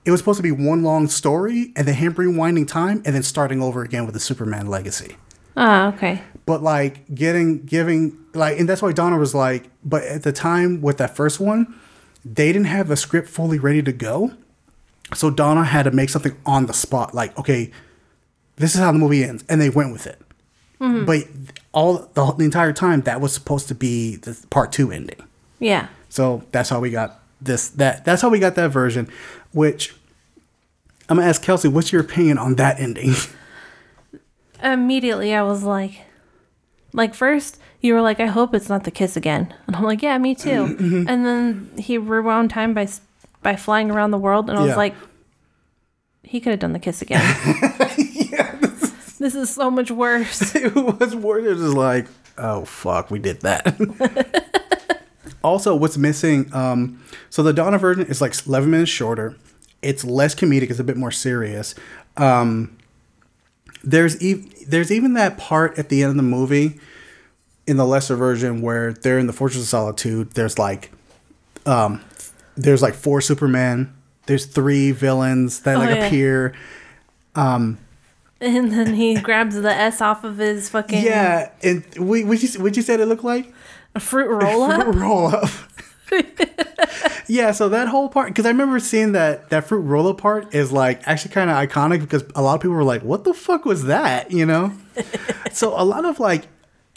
It 0.05 0.11
was 0.11 0.19
supposed 0.19 0.37
to 0.37 0.43
be 0.43 0.51
one 0.51 0.83
long 0.83 1.07
story 1.07 1.71
and 1.75 1.87
then 1.87 1.95
him 1.95 2.13
rewinding 2.13 2.67
time 2.67 3.01
and 3.05 3.15
then 3.15 3.23
starting 3.23 3.61
over 3.61 3.81
again 3.81 4.05
with 4.05 4.13
the 4.13 4.19
Superman 4.19 4.67
legacy. 4.67 5.15
Ah, 5.57 5.87
okay. 5.93 6.21
But 6.45 6.63
like 6.63 7.13
getting 7.13 7.63
giving 7.65 8.17
like 8.33 8.59
and 8.59 8.67
that's 8.67 8.81
why 8.81 8.91
Donner 8.93 9.17
was 9.19 9.35
like, 9.35 9.69
but 9.83 10.03
at 10.03 10.23
the 10.23 10.31
time 10.31 10.81
with 10.81 10.97
that 10.97 11.15
first 11.15 11.39
one, 11.39 11.75
they 12.25 12.47
didn't 12.51 12.67
have 12.67 12.87
the 12.87 12.95
script 12.97 13.27
fully 13.29 13.59
ready 13.59 13.81
to 13.83 13.91
go. 13.91 14.31
So 15.13 15.29
Donner 15.29 15.63
had 15.63 15.83
to 15.83 15.91
make 15.91 16.09
something 16.09 16.35
on 16.45 16.67
the 16.67 16.73
spot, 16.73 17.15
like, 17.15 17.37
okay, 17.37 17.71
this 18.57 18.75
is 18.75 18.81
how 18.81 18.91
the 18.91 18.99
movie 18.99 19.23
ends, 19.23 19.43
and 19.49 19.59
they 19.59 19.69
went 19.69 19.91
with 19.91 20.05
it. 20.05 20.21
But 20.79 21.27
all 21.73 22.09
the, 22.13 22.31
the 22.33 22.45
entire 22.45 22.71
time 22.71 23.01
that 23.01 23.19
was 23.19 23.33
supposed 23.33 23.67
to 23.67 23.75
be 23.75 24.15
the 24.15 24.37
part 24.49 24.71
two 24.71 24.91
ending. 24.91 25.21
Yeah. 25.59 25.87
So 26.07 26.43
that's 26.51 26.69
how 26.69 26.79
we 26.79 26.89
got 26.89 27.19
this 27.41 27.69
that 27.71 28.05
that's 28.05 28.21
how 28.21 28.29
we 28.29 28.39
got 28.39 28.55
that 28.55 28.69
version, 28.69 29.09
which 29.51 29.93
I'm 31.09 31.17
gonna 31.17 31.27
ask 31.27 31.41
Kelsey, 31.41 31.67
what's 31.67 31.91
your 31.91 32.01
opinion 32.01 32.37
on 32.37 32.55
that 32.55 32.79
ending? 32.79 33.13
Immediately, 34.63 35.33
I 35.33 35.43
was 35.43 35.63
like, 35.63 36.01
like 36.93 37.13
first 37.13 37.59
you 37.81 37.93
were 37.93 38.01
like, 38.01 38.19
I 38.19 38.25
hope 38.25 38.53
it's 38.53 38.69
not 38.69 38.83
the 38.83 38.91
kiss 38.91 39.15
again, 39.15 39.53
and 39.67 39.75
I'm 39.75 39.83
like, 39.83 40.01
yeah, 40.01 40.17
me 40.17 40.35
too. 40.35 40.49
Mm-hmm. 40.49 41.05
and 41.09 41.25
then 41.25 41.71
he 41.77 41.97
rewound 41.97 42.49
time 42.49 42.73
by 42.73 42.87
by 43.41 43.55
flying 43.55 43.89
around 43.91 44.11
the 44.11 44.17
world, 44.17 44.49
and 44.49 44.57
I 44.57 44.61
was 44.61 44.69
Yeah. 44.71 44.75
like, 44.75 44.95
he 46.23 46.39
could 46.39 46.51
have 46.51 46.59
done 46.59 46.73
the 46.73 46.79
kiss 46.79 47.01
again. 47.01 47.21
This 49.19 49.35
is 49.35 49.49
so 49.49 49.69
much 49.69 49.91
worse. 49.91 50.55
it 50.55 50.73
was 50.73 51.13
worse. 51.13 51.43
It 51.45 51.49
was 51.49 51.59
just 51.59 51.75
like, 51.75 52.07
oh 52.37 52.63
fuck, 52.63 53.11
we 53.11 53.19
did 53.19 53.41
that. 53.41 53.75
also, 55.43 55.75
what's 55.75 55.97
missing? 55.97 56.49
Um, 56.53 57.03
so 57.29 57.43
the 57.43 57.51
Donner 57.51 57.77
version 57.77 58.05
is 58.07 58.21
like 58.21 58.33
11 58.47 58.71
minutes 58.71 58.89
shorter. 58.89 59.35
It's 59.81 60.05
less 60.05 60.33
comedic. 60.35 60.69
It's 60.69 60.79
a 60.79 60.85
bit 60.85 60.95
more 60.95 61.11
serious. 61.11 61.75
Um, 62.15 62.77
there's 63.83 64.15
ev- 64.23 64.45
there's 64.69 64.89
even 64.89 65.13
that 65.15 65.37
part 65.37 65.77
at 65.77 65.89
the 65.89 66.01
end 66.03 66.11
of 66.11 66.15
the 66.15 66.23
movie 66.23 66.79
in 67.67 67.75
the 67.75 67.85
Lester 67.85 68.15
version 68.15 68.61
where 68.61 68.93
they're 68.93 69.19
in 69.19 69.27
the 69.27 69.33
Fortress 69.33 69.63
of 69.63 69.67
Solitude. 69.67 70.31
There's 70.31 70.57
like, 70.57 70.91
um, 71.65 71.99
there's 72.61 72.81
like 72.81 72.93
four 72.93 73.21
Superman. 73.21 73.93
There's 74.27 74.45
three 74.45 74.91
villains 74.91 75.61
that 75.61 75.75
Oh, 75.77 75.79
like 75.79 75.89
yeah. 75.95 76.05
appear. 76.07 76.53
Um, 77.35 77.77
and 78.41 78.71
then 78.71 78.93
he 78.93 79.15
grabs 79.15 79.55
the 79.59 79.71
S 79.73 80.01
off 80.01 80.23
of 80.23 80.37
his 80.37 80.69
fucking 80.69 81.03
Yeah, 81.03 81.51
and 81.63 81.83
we 81.97 82.23
would 82.23 82.41
you 82.43 82.61
would 82.61 82.75
you 82.77 82.83
say 82.83 82.93
it 82.95 83.05
looked 83.05 83.23
like? 83.23 83.51
a 83.95 83.99
fruit 83.99 84.27
roll 84.29 84.63
up. 84.63 84.85
roll 84.95 85.27
up. 85.35 85.49
yeah, 87.27 87.51
so 87.51 87.69
that 87.69 87.87
whole 87.87 88.09
part 88.09 88.29
because 88.29 88.45
I 88.45 88.49
remember 88.49 88.79
seeing 88.79 89.11
that 89.13 89.49
that 89.49 89.65
fruit 89.65 89.79
roll 89.81 90.07
up 90.07 90.17
part 90.19 90.53
is 90.53 90.71
like 90.71 91.07
actually 91.07 91.31
kind 91.33 91.49
of 91.49 91.55
iconic 91.57 92.01
because 92.01 92.23
a 92.35 92.41
lot 92.41 92.55
of 92.55 92.61
people 92.61 92.75
were 92.75 92.83
like, 92.83 93.01
"What 93.03 93.23
the 93.23 93.33
fuck 93.33 93.65
was 93.65 93.85
that?" 93.85 94.31
You 94.31 94.45
know. 94.45 94.73
so 95.51 95.79
a 95.79 95.83
lot 95.83 96.05
of 96.05 96.19
like 96.19 96.47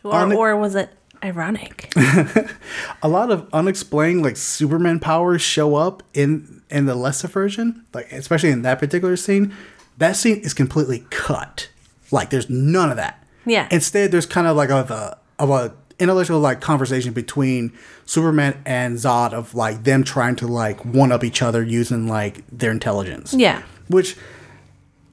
Or, 0.05 0.27
the- 0.29 0.37
or 0.37 0.57
was 0.57 0.75
it 0.75 0.91
ironic? 1.23 1.93
a 3.03 3.09
lot 3.09 3.31
of 3.31 3.49
unexplained 3.53 4.23
like 4.23 4.37
Superman 4.37 5.01
powers 5.01 5.43
show 5.43 5.75
up 5.75 6.03
in 6.15 6.63
in 6.71 6.87
the 6.87 6.95
Lester 6.95 7.29
version, 7.29 7.85
like 7.93 8.11
especially 8.13 8.51
in 8.51 8.63
that 8.63 8.79
particular 8.79 9.17
scene. 9.17 9.55
That 9.99 10.17
scene 10.17 10.39
is 10.39 10.55
completely 10.55 11.07
cut. 11.11 11.69
Like 12.11 12.31
there's 12.31 12.51
none 12.51 12.91
of 12.91 12.97
that. 12.97 13.25
Yeah. 13.47 13.69
Instead, 13.71 14.11
there's 14.11 14.27
kind 14.27 14.47
of 14.47 14.57
like 14.57 14.71
a 14.71 14.85
the 14.87 15.43
of 15.43 15.51
a 15.51 15.75
intellectual 15.99 16.41
like 16.41 16.61
conversation 16.61 17.13
between 17.13 17.73
Superman 18.07 18.61
and 18.67 18.97
Zod 18.97 19.33
of 19.33 19.55
like 19.55 19.85
them 19.85 20.03
trying 20.05 20.37
to 20.37 20.47
like 20.47 20.85
one 20.85 21.13
up 21.13 21.25
each 21.25 21.43
other 21.43 21.63
using 21.63 22.09
like 22.09 22.45
their 22.51 22.71
intelligence. 22.71 23.33
Yeah. 23.35 23.63
Which 23.89 24.17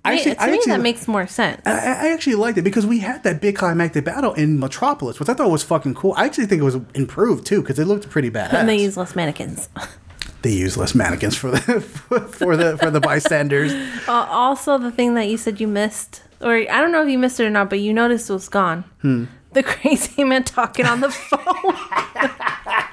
I 0.06 0.14
actually, 0.16 0.36
to 0.36 0.42
I 0.42 0.48
me, 0.48 0.54
actually 0.58 0.72
that 0.72 0.82
makes 0.82 1.08
more 1.08 1.28
sense. 1.28 1.62
I, 1.66 1.72
I 1.72 2.14
actually 2.14 2.36
liked 2.36 2.58
it 2.58 2.62
because 2.62 2.86
we 2.86 3.00
had 3.00 3.24
that 3.24 3.42
big 3.42 3.56
climactic 3.58 4.06
battle 4.06 4.34
in 4.34 4.58
Metropolis, 4.60 5.20
which 5.20 5.28
I 5.30 5.34
thought 5.34 5.52
was 5.52 5.62
fucking 5.64 5.94
cool. 5.96 6.14
I 6.16 6.26
actually 6.26 6.46
think 6.46 6.62
it 6.62 6.66
was 6.66 6.76
improved 6.96 7.46
too 7.46 7.62
because 7.62 7.78
it 7.80 7.86
looked 7.86 8.10
pretty 8.10 8.32
badass. 8.32 8.54
and 8.54 8.70
they 8.70 8.78
use 8.80 8.96
less 8.98 9.16
mannequins. 9.16 9.68
they 10.42 10.52
use 10.52 10.78
less 10.78 10.96
mannequins 10.96 11.36
for 11.36 11.52
the 11.52 11.60
for 11.82 12.56
the 12.56 12.78
for 12.78 12.90
the 12.90 13.00
bystanders. 13.02 13.74
Uh, 14.08 14.26
also, 14.32 14.78
the 14.80 14.90
thing 14.92 15.14
that 15.14 15.28
you 15.28 15.38
said 15.38 15.60
you 15.62 15.68
missed, 15.68 16.24
or 16.42 16.54
I 16.56 16.82
don't 16.82 16.92
know 16.92 17.04
if 17.04 17.10
you 17.10 17.20
missed 17.20 17.40
it 17.40 17.46
or 17.46 17.50
not, 17.52 17.70
but 17.70 17.80
you 17.80 17.94
noticed 17.94 18.28
it 18.30 18.34
was 18.34 18.50
gone. 18.50 18.84
Hmm. 19.02 19.26
The 19.54 19.62
crazy 19.64 20.24
man 20.24 20.44
talking 20.44 20.86
on 20.88 21.02
the 21.02 21.12
phone. 21.12 21.76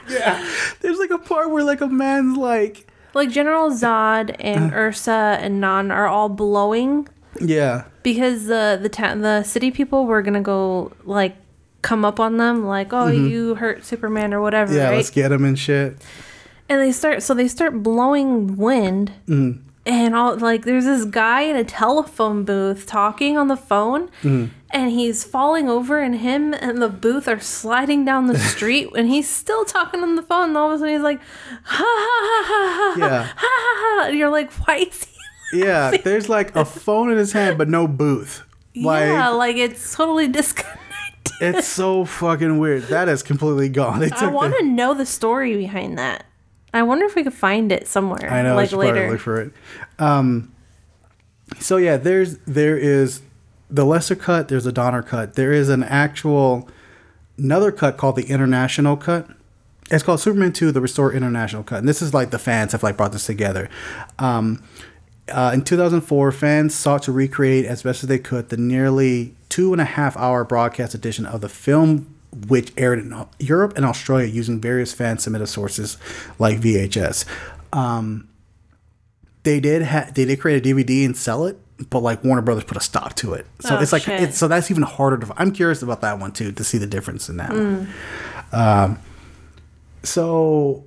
Yeah. 0.09 0.47
There's 0.81 0.99
like 0.99 1.11
a 1.11 1.19
part 1.19 1.51
where 1.51 1.65
like 1.65 1.81
a 1.81 1.87
man's 1.87 2.37
like, 2.37 2.87
like 3.17 3.31
General 3.31 3.71
Zod 3.71 4.31
Uh. 4.31 4.35
and 4.39 4.73
Ursa 4.73 5.39
and 5.41 5.61
Non 5.61 5.91
are 5.91 6.07
all 6.07 6.29
blowing 6.29 7.09
yeah, 7.41 7.85
because 8.03 8.47
the 8.47 8.79
the 8.81 8.89
ta- 8.89 9.15
the 9.15 9.43
city 9.43 9.71
people 9.71 10.07
were 10.07 10.23
gonna 10.23 10.41
go 10.41 10.93
like 11.05 11.35
come 11.83 12.05
up 12.05 12.19
on 12.19 12.37
them 12.39 12.65
like 12.65 12.93
oh 12.93 13.09
you 13.09 13.55
hurt 13.57 13.85
Superman 13.85 14.33
or 14.33 14.41
whatever 14.41 14.71
Mm-hmm. 14.71 14.79
yeah, 14.81 14.89
right 14.89 14.97
let's 14.97 15.11
get 15.11 15.31
him 15.33 15.45
and 15.45 15.59
shit. 15.59 15.97
and 16.69 16.81
they 16.81 16.93
start 16.93 17.23
so 17.23 17.35
they 17.35 17.47
start 17.49 17.83
blowing 17.83 18.57
wind 18.57 19.13
Mm-hmm. 19.29 19.61
and 19.87 20.15
all 20.17 20.37
like 20.39 20.65
there's 20.65 20.85
this 20.87 21.05
guy 21.05 21.43
in 21.43 21.57
a 21.57 21.63
telephone 21.65 22.45
booth 22.45 22.87
talking 22.87 23.37
on 23.37 23.49
the 23.49 23.57
phone 23.57 24.09
Mm-hmm. 24.23 24.47
And 24.71 24.91
he's 24.91 25.25
falling 25.25 25.69
over 25.69 26.01
and 26.01 26.17
him 26.17 26.53
and 26.55 26.83
the 26.83 26.89
booth 26.89 27.29
are 27.29 27.41
sliding 27.41 28.05
down 28.05 28.27
the 28.27 28.39
street 28.55 28.89
and 28.97 29.09
he's 29.09 29.29
still 29.29 29.65
talking 29.65 30.03
on 30.03 30.17
the 30.17 30.23
phone 30.23 30.49
and 30.49 30.57
all 30.57 30.69
of 30.71 30.75
a 30.75 30.79
sudden 30.79 30.95
he's 30.95 31.03
like 31.03 31.21
ha 31.65 31.85
ha 31.85 32.45
ha 32.45 32.45
ha 32.47 32.95
ha 32.97 33.07
Yeah. 33.07 33.23
ha 33.25 33.35
ha 33.37 34.01
ha 34.03 34.09
and 34.09 34.19
you're 34.19 34.31
like 34.31 34.53
why 34.67 34.77
is 34.79 35.05
he 35.05 35.13
Yeah, 35.63 35.97
there's 35.99 36.29
like 36.29 36.57
a 36.57 36.65
phone 36.65 37.11
in 37.11 37.19
his 37.19 37.33
hand 37.33 37.57
but 37.57 37.69
no 37.69 37.87
booth. 37.87 38.43
Like 38.75 39.07
yeah 39.07 39.29
like 39.29 39.57
it's 39.57 39.95
totally 39.95 40.29
disconnected 40.29 40.81
it's 41.41 41.67
so 41.67 42.05
fucking 42.05 42.59
weird. 42.59 42.85
That 42.85 43.09
is 43.09 43.23
completely 43.23 43.69
gone. 43.69 44.03
I 44.17 44.27
want 44.29 44.55
to 44.59 44.65
know 44.65 44.95
the 44.95 45.07
story 45.07 45.57
behind 45.57 45.99
that. 45.99 46.25
I 46.73 46.83
wonder 46.83 47.05
if 47.05 47.15
we 47.15 47.25
could 47.25 47.35
find 47.35 47.73
it 47.73 47.87
somewhere. 47.87 48.31
I 48.31 48.43
know. 48.43 48.55
Like 48.55 48.73
later. 48.73 49.11
look 49.11 49.21
for 49.21 49.41
it. 49.41 49.53
Um, 49.99 50.53
so 51.59 51.77
yeah, 51.77 51.97
there's 51.97 52.39
there 52.47 52.77
is 52.77 53.23
the 53.71 53.85
Lester 53.85 54.15
cut. 54.15 54.49
There's 54.49 54.67
a 54.67 54.73
Donner 54.73 55.03
cut. 55.03 55.35
There 55.35 55.53
is 55.53 55.69
an 55.69 55.83
actual 55.83 56.69
another 57.39 57.73
cut 57.73 57.97
called 57.97 58.17
the 58.17 58.27
International 58.27 58.97
cut. 58.97 59.29
It's 59.91 60.03
called 60.03 60.21
Superman 60.21 60.53
2: 60.53 60.73
The 60.73 60.81
Restore 60.81 61.13
International 61.13 61.63
cut, 61.63 61.79
and 61.79 61.89
this 61.89 62.03
is 62.03 62.13
like 62.13 62.31
the 62.31 62.39
fans 62.39 62.73
have 62.73 62.83
like 62.83 62.97
brought 62.97 63.13
this 63.13 63.27
together. 63.27 63.69
Um, 64.19 64.63
uh, 65.29 65.51
in 65.53 65.63
2004, 65.63 66.33
fans 66.33 66.75
sought 66.75 67.03
to 67.03 67.13
recreate 67.13 67.65
as 67.65 67.83
best 67.83 68.03
as 68.03 68.09
they 68.09 68.19
could 68.19 68.49
the 68.49 68.57
nearly 68.57 69.35
two 69.49 69.73
and 69.73 69.81
a 69.81 69.85
half 69.85 70.17
hour 70.17 70.45
broadcast 70.45 70.95
edition 70.95 71.27
of 71.27 71.41
the 71.41 71.49
film, 71.49 72.15
which 72.49 72.73
aired 72.77 72.99
in 72.99 73.27
Europe 73.39 73.75
and 73.77 73.85
Australia 73.85 74.27
using 74.27 74.61
various 74.61 74.93
fan 74.93 75.19
submitted 75.19 75.47
sources 75.49 75.99
like 76.39 76.61
VHS. 76.61 77.25
Um, 77.73 78.29
they 79.43 79.61
did 79.61 79.83
ha- 79.83 80.11
they 80.15 80.25
did 80.25 80.41
create 80.41 80.65
a 80.65 80.69
DVD 80.75 81.05
and 81.05 81.17
sell 81.17 81.45
it, 81.45 81.59
but 81.91 82.01
like 82.01 82.25
Warner 82.25 82.43
Brothers 82.43 82.65
put 82.65 82.77
a 82.77 82.81
stop 82.81 83.15
to 83.17 83.35
it. 83.35 83.47
So 83.61 83.77
Oh, 83.77 83.81
it's 83.81 83.93
like 83.93 84.09
it's, 84.09 84.39
so 84.39 84.49
that's 84.49 84.71
even 84.71 84.83
harder 84.83 85.19
to. 85.19 85.35
I'm 85.37 85.53
curious 85.53 85.83
about 85.83 86.01
that 86.01 86.19
one 86.19 86.33
too 86.33 86.53
to 86.53 86.65
see 86.65 86.79
the 86.79 86.87
difference 86.87 87.29
in 87.29 87.37
that 87.37 87.51
one. 87.51 87.89
Mm. 88.53 88.59
Um, 88.59 88.99
so 90.03 90.85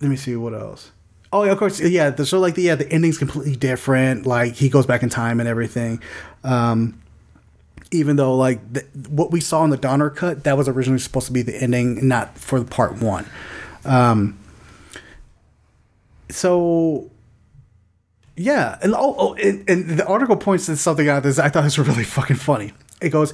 let 0.00 0.08
me 0.08 0.16
see 0.16 0.36
what 0.36 0.54
else. 0.54 0.92
Oh 1.32 1.44
yeah, 1.44 1.52
of 1.52 1.58
course, 1.58 1.80
yeah. 1.80 2.10
The, 2.10 2.24
so 2.24 2.38
like 2.38 2.54
the 2.54 2.62
yeah, 2.62 2.74
the 2.74 2.90
ending's 2.90 3.18
completely 3.18 3.56
different. 3.56 4.26
Like 4.26 4.54
he 4.54 4.68
goes 4.68 4.86
back 4.86 5.02
in 5.02 5.08
time 5.08 5.40
and 5.40 5.48
everything. 5.48 6.00
Um, 6.44 7.00
even 7.90 8.16
though 8.16 8.36
like 8.36 8.60
the, 8.72 8.80
what 9.08 9.30
we 9.30 9.40
saw 9.40 9.64
in 9.64 9.70
the 9.70 9.76
Donner 9.76 10.10
cut, 10.10 10.44
that 10.44 10.56
was 10.56 10.68
originally 10.68 11.00
supposed 11.00 11.26
to 11.26 11.32
be 11.32 11.42
the 11.42 11.56
ending, 11.56 12.06
not 12.06 12.38
for 12.38 12.60
the 12.60 12.66
part 12.66 13.02
one. 13.02 13.26
Um, 13.84 14.38
so 16.30 17.10
yeah, 18.38 18.78
and 18.82 18.94
oh, 18.94 19.14
oh 19.18 19.34
and, 19.34 19.68
and 19.68 19.98
the 19.98 20.06
article 20.06 20.36
points 20.36 20.66
to 20.66 20.76
something 20.76 21.08
out 21.08 21.22
this 21.22 21.38
I 21.38 21.48
thought 21.48 21.64
this 21.64 21.76
was 21.76 21.88
really 21.88 22.04
fucking 22.04 22.36
funny. 22.36 22.72
It 23.00 23.10
goes, 23.10 23.32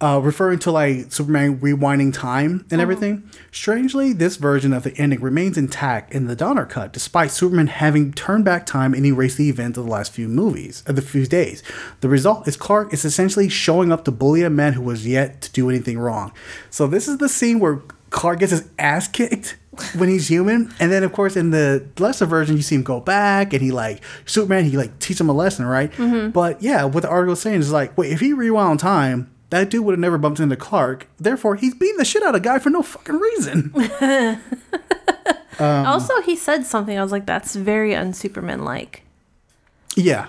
uh, 0.00 0.18
referring 0.22 0.58
to 0.58 0.70
like 0.70 1.12
Superman 1.12 1.58
rewinding 1.58 2.14
time 2.14 2.64
and 2.70 2.80
everything. 2.80 3.30
Strangely, 3.52 4.12
this 4.12 4.36
version 4.36 4.72
of 4.72 4.82
the 4.82 4.96
ending 4.96 5.20
remains 5.20 5.58
intact 5.58 6.14
in 6.14 6.26
the 6.26 6.34
Donner 6.34 6.64
cut, 6.64 6.92
despite 6.92 7.30
Superman 7.30 7.66
having 7.66 8.12
turned 8.12 8.44
back 8.44 8.64
time 8.64 8.94
and 8.94 9.04
erased 9.04 9.36
the 9.36 9.50
events 9.50 9.76
of 9.76 9.84
the 9.84 9.90
last 9.90 10.12
few 10.12 10.26
movies, 10.28 10.82
of 10.86 10.96
the 10.96 11.02
few 11.02 11.26
days. 11.26 11.62
The 12.00 12.08
result 12.08 12.48
is 12.48 12.56
Clark 12.56 12.94
is 12.94 13.04
essentially 13.04 13.50
showing 13.50 13.92
up 13.92 14.04
to 14.06 14.10
bully 14.10 14.42
a 14.42 14.50
man 14.50 14.72
who 14.72 14.82
was 14.82 15.06
yet 15.06 15.42
to 15.42 15.52
do 15.52 15.68
anything 15.68 15.98
wrong. 15.98 16.32
So 16.70 16.86
this 16.86 17.06
is 17.06 17.18
the 17.18 17.28
scene 17.28 17.60
where 17.60 17.82
Clark 18.10 18.40
gets 18.40 18.50
his 18.52 18.68
ass 18.78 19.08
kicked 19.08 19.56
when 19.96 20.08
he's 20.08 20.28
human, 20.28 20.72
and 20.80 20.90
then 20.92 21.02
of 21.04 21.12
course 21.12 21.36
in 21.36 21.50
the 21.50 21.86
Lester 21.98 22.26
version 22.26 22.56
you 22.56 22.62
see 22.62 22.74
him 22.74 22.82
go 22.82 23.00
back 23.00 23.52
and 23.52 23.62
he 23.62 23.70
like 23.70 24.02
Superman 24.26 24.64
he 24.64 24.76
like 24.76 24.98
teach 24.98 25.20
him 25.20 25.28
a 25.28 25.32
lesson, 25.32 25.64
right? 25.64 25.90
But 26.32 26.60
yeah, 26.62 26.84
what 26.84 27.02
the 27.02 27.08
article 27.08 27.32
is 27.34 27.40
saying 27.40 27.60
is 27.60 27.72
like, 27.72 27.96
wait, 27.96 28.12
if 28.12 28.20
he 28.20 28.32
rewound 28.32 28.80
time, 28.80 29.30
that 29.50 29.70
dude 29.70 29.84
would 29.84 29.92
have 29.92 30.00
never 30.00 30.18
bumped 30.18 30.40
into 30.40 30.56
Clark. 30.56 31.08
Therefore, 31.18 31.54
he's 31.56 31.74
beating 31.74 31.96
the 31.96 32.04
shit 32.04 32.22
out 32.22 32.34
of 32.34 32.42
guy 32.42 32.58
for 32.58 32.70
no 32.70 32.82
fucking 32.82 33.16
reason. 33.16 33.72
Um, 35.58 35.84
also, 35.84 36.22
he 36.22 36.36
said 36.36 36.64
something. 36.64 36.98
I 36.98 37.02
was 37.02 37.12
like, 37.12 37.26
"That's 37.26 37.54
very 37.54 37.90
unSuperman 37.90 38.64
like." 38.64 39.02
yeah. 39.94 40.28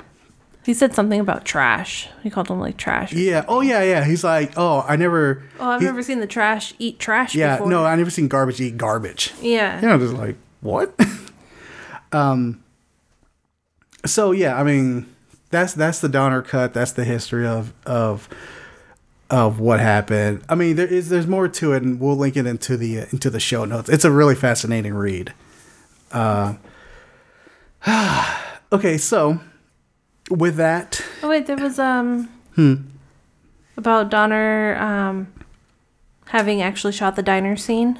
He 0.63 0.73
said 0.75 0.93
something 0.93 1.19
about 1.19 1.43
trash. 1.43 2.07
He 2.21 2.29
called 2.29 2.47
him 2.47 2.59
like 2.59 2.77
trash. 2.77 3.13
Yeah. 3.13 3.45
Oh 3.47 3.61
yeah, 3.61 3.81
yeah. 3.81 4.03
He's 4.05 4.23
like, 4.23 4.51
oh, 4.57 4.85
I 4.87 4.95
never. 4.95 5.41
Oh, 5.59 5.69
I've 5.71 5.79
he- 5.81 5.85
never 5.87 6.03
seen 6.03 6.19
the 6.19 6.27
trash 6.27 6.73
eat 6.77 6.99
trash 6.99 7.33
Yeah, 7.33 7.55
before. 7.57 7.69
no, 7.71 7.83
I 7.85 7.95
never 7.95 8.11
seen 8.11 8.27
garbage 8.27 8.61
eat 8.61 8.77
garbage. 8.77 9.33
Yeah. 9.41 9.51
Yeah. 9.51 9.81
You 9.81 9.87
know, 9.87 9.97
just 9.97 10.13
like 10.13 10.35
what? 10.61 10.93
um. 12.11 12.63
So 14.05 14.31
yeah, 14.31 14.59
I 14.59 14.63
mean, 14.63 15.07
that's 15.49 15.73
that's 15.73 15.99
the 15.99 16.09
Donner 16.09 16.41
cut. 16.43 16.73
That's 16.73 16.91
the 16.91 17.05
history 17.05 17.47
of 17.47 17.73
of 17.85 18.29
of 19.31 19.59
what 19.59 19.79
happened. 19.79 20.43
I 20.49 20.55
mean, 20.55 20.75
there 20.75 20.87
is 20.87 21.09
there's 21.09 21.27
more 21.27 21.47
to 21.47 21.73
it, 21.73 21.81
and 21.83 21.99
we'll 21.99 22.15
link 22.17 22.35
it 22.37 22.45
into 22.45 22.77
the 22.77 22.97
into 23.11 23.29
the 23.31 23.39
show 23.39 23.65
notes. 23.65 23.89
It's 23.89 24.05
a 24.05 24.11
really 24.11 24.35
fascinating 24.35 24.93
read. 24.93 25.33
Uh, 26.11 26.55
okay, 28.71 28.97
so 28.97 29.39
with 30.31 30.55
that, 30.55 31.03
Oh 31.21 31.29
wait, 31.29 31.45
there 31.47 31.57
was 31.57 31.77
um 31.79 32.29
Hmm. 32.55 32.75
about 33.77 34.09
Donner 34.09 34.75
um 34.79 35.27
having 36.27 36.61
actually 36.61 36.93
shot 36.93 37.15
the 37.15 37.23
diner 37.23 37.55
scene. 37.57 37.97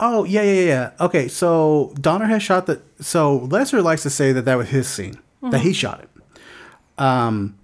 Oh 0.00 0.24
yeah, 0.24 0.42
yeah, 0.42 0.62
yeah. 0.64 0.90
Okay, 1.00 1.28
so 1.28 1.92
Donner 2.00 2.26
has 2.26 2.42
shot 2.42 2.66
the. 2.66 2.80
So 3.00 3.36
Lester 3.36 3.82
likes 3.82 4.02
to 4.04 4.10
say 4.10 4.32
that 4.32 4.44
that 4.46 4.56
was 4.56 4.68
his 4.70 4.88
scene 4.88 5.18
that 5.42 5.60
he 5.60 5.72
shot 5.72 6.00
it. 6.00 6.08
Um, 7.02 7.56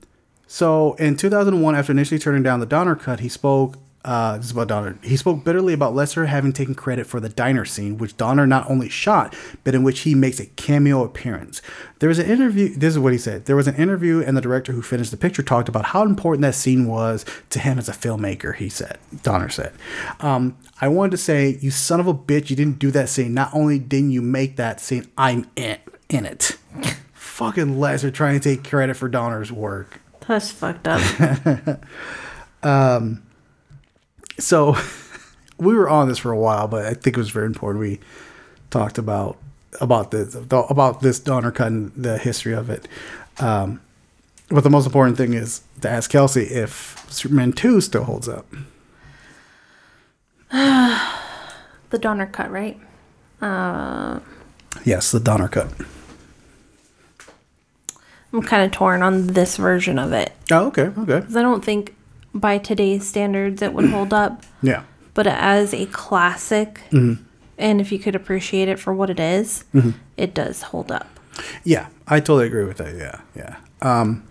So 0.47 0.95
in 0.95 1.17
2001, 1.17 1.75
after 1.75 1.93
initially 1.93 2.19
turning 2.19 2.43
down 2.43 2.61
the 2.61 2.67
Donner 2.67 2.97
cut, 2.97 3.21
he 3.21 3.29
spoke. 3.29 3.77
Uh, 4.03 4.39
this 4.39 4.47
is 4.47 4.53
about 4.53 4.69
Donner. 4.69 4.99
He 5.03 5.17
spoke 5.17 5.45
bitterly 5.45 5.75
about 5.75 5.95
Lester 5.95 6.25
having 6.25 6.55
taken 6.55 6.75
credit 6.75 7.07
for 7.07 7.21
the 7.21 7.29
diner 7.29 7.67
scene, 7.67 7.99
which 7.99 8.17
Donner 8.17 8.47
not 8.47 8.69
only 8.71 8.89
shot, 8.89 9.37
but 9.63 9.75
in 9.75 9.83
which 9.83 10.01
he 10.01 10.15
makes 10.15 10.41
a 10.41 10.47
cameo 10.47 11.05
appearance. 11.05 11.61
There 11.99 12.09
was 12.09 12.19
an 12.19 12.25
interview. 12.25 12.75
This 12.75 12.95
is 12.95 12.99
what 12.99 13.13
he 13.13 13.19
said. 13.19 13.45
There 13.45 13.57
was 13.57 13.69
an 13.69 13.75
interview, 13.75 14.23
and 14.23 14.37
the 14.37 14.41
director 14.41 14.73
who 14.73 14.81
finished 14.81 15.11
the 15.11 15.19
picture 15.19 15.43
talked 15.43 15.69
about 15.69 15.87
how 15.87 16.03
important 16.03 16.41
that 16.43 16.55
scene 16.55 16.87
was 16.87 17.27
to 17.51 17.59
him 17.59 17.79
as 17.79 17.91
a 17.91 17.93
filmmaker. 17.93 18.55
He 18.55 18.71
said, 18.71 18.99
Donner 19.23 19.51
said, 19.51 19.75
um, 20.21 20.57
"I 20.81 20.89
wanted 20.89 21.11
to 21.13 21.19
say, 21.19 21.59
you 21.61 21.71
son 21.71 22.01
of 22.01 22.07
a 22.07 22.15
bitch, 22.15 22.49
you 22.49 22.57
didn't 22.57 22.79
do 22.79 22.91
that 22.93 23.11
scene. 23.11 23.35
Not 23.35 23.51
only 23.53 23.79
didn't 23.79 24.13
you 24.13 24.23
make 24.23 24.57
that 24.57 24.81
scene, 24.81 25.09
I'm 25.19 25.51
in 25.57 25.77
in 26.09 26.25
it." 26.25 26.57
Fucking 27.13 27.79
Lester 27.79 28.11
trying 28.11 28.41
to 28.41 28.57
take 28.57 28.67
credit 28.67 28.97
for 28.97 29.11
Donner's 29.11 29.53
work. 29.53 30.01
That's 30.27 30.51
fucked 30.51 30.89
up. 30.89 31.83
so 34.41 34.77
we 35.59 35.75
were 35.75 35.89
on 35.89 36.09
this 36.09 36.19
for 36.19 36.33
a 36.33 36.39
while, 36.39 36.69
but 36.69 36.87
I 36.87 36.95
think 36.95 37.17
it 37.17 37.21
was 37.21 37.31
very 37.31 37.47
important. 37.47 37.81
We 37.81 38.01
talked 38.71 38.99
about 38.99 39.39
about 39.81 40.11
this 40.11 40.35
about 40.35 41.01
this 41.01 41.21
Donner 41.21 41.53
cut 41.53 41.69
and 41.69 41.93
the 41.95 42.19
history 42.19 42.55
of 42.55 42.71
it. 42.71 42.89
Um, 43.39 43.81
but 44.49 44.65
the 44.65 44.71
most 44.71 44.87
important 44.87 45.17
thing 45.17 45.35
is 45.35 45.63
to 45.81 45.89
ask 45.89 46.11
Kelsey 46.11 46.43
if 46.43 47.07
Superman 47.09 47.53
two 47.53 47.81
still 47.81 48.05
holds 48.05 48.29
up. 48.29 48.47
the 50.51 51.99
Donner 51.99 52.27
cut, 52.27 52.51
right? 52.51 52.79
Yes, 54.85 55.13
the 55.13 55.21
Donner 55.21 55.49
cut. 55.49 55.73
I'm 58.33 58.43
kind 58.43 58.65
of 58.65 58.73
torn 58.73 59.03
on 59.03 59.29
this 59.29 59.57
version 59.57 59.99
of 59.99 60.13
it. 60.13 60.33
Oh, 60.51 60.67
okay, 60.67 60.85
okay. 60.99 61.21
Because 61.21 61.37
I 61.37 61.43
don't 61.43 61.65
think 61.65 61.95
by 62.35 62.59
today's 62.59 63.07
standards 63.09 63.63
it 63.63 63.73
would 63.73 63.91
hold 63.91 64.13
up. 64.13 64.43
yeah, 64.63 64.83
But 65.15 65.27
as 65.27 65.73
a 65.75 65.87
classic, 65.87 66.81
and 66.93 67.81
if 67.81 67.93
you 67.93 67.99
could 67.99 68.15
appreciate 68.15 68.69
it 68.69 68.79
for 68.79 68.93
what 68.95 69.11
it 69.11 69.21
is, 69.21 69.65
it 70.17 70.35
does 70.35 70.63
hold 70.63 70.91
up. 70.93 71.09
yeah. 71.65 71.87
I 72.13 72.19
totally 72.19 72.47
agree 72.47 72.65
with 72.65 72.79
that. 72.79 72.97
Yeah, 72.97 73.21
yeah. 73.37 73.57
Um, 73.83 74.25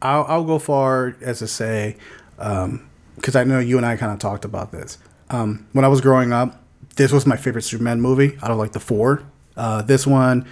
I'll 0.00 0.24
I'll 0.28 0.44
go 0.44 0.58
far 0.58 1.14
as 1.20 1.40
to 1.40 1.46
say, 1.46 1.96
because 2.36 3.36
I 3.36 3.44
know 3.44 3.58
you 3.58 3.76
and 3.76 3.84
I 3.84 3.96
kind 3.98 4.10
of 4.12 4.18
talked 4.18 4.46
about 4.46 4.72
this. 4.72 4.96
Um, 5.28 5.66
when 5.72 5.84
I 5.84 5.88
was 5.88 6.00
growing 6.00 6.32
up, 6.32 6.62
this 6.96 7.12
was 7.12 7.26
my 7.26 7.36
favorite 7.36 7.62
Superman 7.62 8.00
movie 8.00 8.38
out 8.42 8.50
of 8.50 8.56
like 8.56 8.72
the 8.72 8.80
four. 8.80 9.24
Uh, 9.58 9.82
this 9.82 10.06
one, 10.06 10.46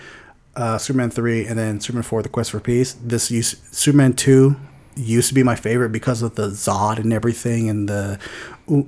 uh, 0.54 0.76
Superman 0.76 1.08
three, 1.10 1.46
and 1.46 1.58
then 1.58 1.80
Superman 1.80 2.02
four: 2.02 2.22
The 2.22 2.28
Quest 2.28 2.50
for 2.50 2.60
Peace. 2.60 2.92
This 3.02 3.30
used, 3.30 3.56
Superman 3.74 4.12
two 4.12 4.56
used 5.00 5.28
to 5.28 5.34
be 5.34 5.42
my 5.42 5.56
favorite 5.56 5.90
because 5.90 6.22
of 6.22 6.34
the 6.34 6.48
Zod 6.48 6.98
and 6.98 7.12
everything, 7.12 7.68
and 7.68 7.88
the 7.88 8.18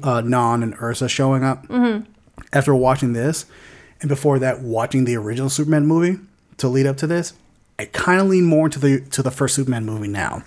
uh, 0.03 0.21
Non 0.21 0.63
and 0.63 0.75
Ursa 0.81 1.09
showing 1.09 1.43
up. 1.45 1.67
After 2.53 2.75
watching 2.75 3.13
this, 3.15 3.47
and 4.01 4.09
before 4.09 4.39
that, 4.41 4.61
watching 4.61 5.05
the 5.05 5.17
original 5.17 5.49
Superman 5.49 5.87
movie 5.87 6.19
to 6.59 6.69
lead 6.69 6.87
up 6.87 6.97
to 6.99 7.07
this, 7.07 7.33
I 7.79 7.87
kind 7.87 8.21
of 8.21 8.27
lean 8.29 8.45
more 8.45 8.69
to 8.69 8.79
the 8.79 9.01
to 9.01 9.23
the 9.23 9.31
first 9.31 9.55
Superman 9.55 9.85
movie 9.85 10.09
now 10.09 10.43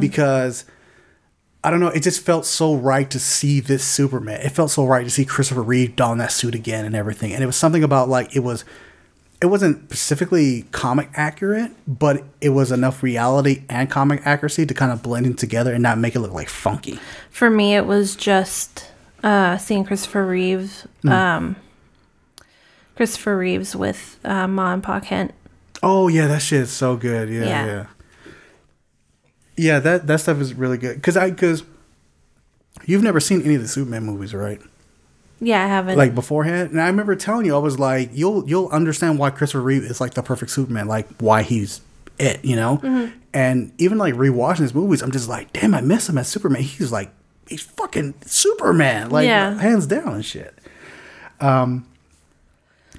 because. 0.00 0.64
I 1.64 1.70
don't 1.70 1.78
know. 1.78 1.90
It 1.90 2.02
just 2.02 2.22
felt 2.22 2.44
so 2.44 2.74
right 2.74 3.08
to 3.08 3.20
see 3.20 3.60
this 3.60 3.84
Superman. 3.84 4.40
It 4.40 4.48
felt 4.48 4.72
so 4.72 4.84
right 4.84 5.04
to 5.04 5.10
see 5.10 5.24
Christopher 5.24 5.62
Reeve 5.62 5.94
don 5.94 6.18
that 6.18 6.32
suit 6.32 6.56
again 6.56 6.84
and 6.84 6.96
everything. 6.96 7.32
And 7.32 7.40
it 7.40 7.46
was 7.46 7.54
something 7.54 7.84
about 7.84 8.08
like 8.08 8.34
it 8.34 8.40
was, 8.40 8.64
it 9.42 9.46
wasn't 9.46 9.82
specifically 9.88 10.62
comic 10.70 11.10
accurate, 11.14 11.72
but 11.86 12.22
it 12.40 12.50
was 12.50 12.70
enough 12.70 13.02
reality 13.02 13.64
and 13.68 13.90
comic 13.90 14.22
accuracy 14.24 14.64
to 14.64 14.72
kind 14.72 14.92
of 14.92 15.02
blend 15.02 15.26
in 15.26 15.34
together 15.34 15.74
and 15.74 15.82
not 15.82 15.98
make 15.98 16.14
it 16.14 16.20
look 16.20 16.32
like 16.32 16.48
funky. 16.48 17.00
For 17.28 17.50
me, 17.50 17.74
it 17.74 17.84
was 17.84 18.14
just 18.14 18.88
uh, 19.24 19.58
seeing 19.58 19.84
Christopher 19.84 20.24
Reeves, 20.24 20.86
um, 21.08 21.56
Christopher 22.94 23.36
Reeves 23.36 23.74
with 23.74 24.18
uh, 24.24 24.46
Ma 24.46 24.72
and 24.74 24.82
Pa 24.82 25.00
Kent. 25.00 25.34
Oh 25.82 26.06
yeah, 26.06 26.28
that 26.28 26.40
shit 26.40 26.60
is 26.60 26.70
so 26.70 26.96
good. 26.96 27.28
Yeah, 27.28 27.40
Yeah. 27.44 27.66
yeah. 27.66 27.86
Yeah, 29.54 29.78
that 29.80 30.06
that 30.06 30.20
stuff 30.20 30.40
is 30.40 30.54
really 30.54 30.78
good. 30.78 31.02
Cause 31.02 31.16
I 31.16 31.30
cause 31.32 31.62
you've 32.86 33.02
never 33.02 33.20
seen 33.20 33.42
any 33.42 33.54
of 33.56 33.60
the 33.60 33.68
Superman 33.68 34.04
movies, 34.04 34.32
right? 34.32 34.60
Yeah, 35.44 35.62
I 35.64 35.66
haven't. 35.66 35.98
like 35.98 36.14
beforehand. 36.14 36.70
And 36.70 36.80
I 36.80 36.86
remember 36.86 37.16
telling 37.16 37.44
you, 37.46 37.54
I 37.56 37.58
was 37.58 37.78
like, 37.78 38.10
you'll 38.12 38.48
you'll 38.48 38.68
understand 38.68 39.18
why 39.18 39.30
Christopher 39.30 39.62
Reeve 39.62 39.82
is 39.82 40.00
like 40.00 40.14
the 40.14 40.22
perfect 40.22 40.52
Superman, 40.52 40.86
like 40.86 41.08
why 41.18 41.42
he's 41.42 41.80
it, 42.18 42.44
you 42.44 42.54
know. 42.56 42.78
Mm-hmm. 42.78 43.16
And 43.34 43.72
even 43.78 43.98
like 43.98 44.14
rewatching 44.14 44.58
his 44.60 44.72
movies, 44.74 45.02
I'm 45.02 45.10
just 45.10 45.28
like, 45.28 45.52
damn, 45.52 45.74
I 45.74 45.80
miss 45.80 46.08
him 46.08 46.16
as 46.18 46.28
Superman. 46.28 46.62
He's 46.62 46.92
like, 46.92 47.10
he's 47.48 47.62
fucking 47.62 48.14
Superman, 48.24 49.10
like 49.10 49.26
Yeah. 49.26 49.58
hands 49.58 49.86
down 49.86 50.14
and 50.14 50.24
shit. 50.24 50.54
Um. 51.40 51.86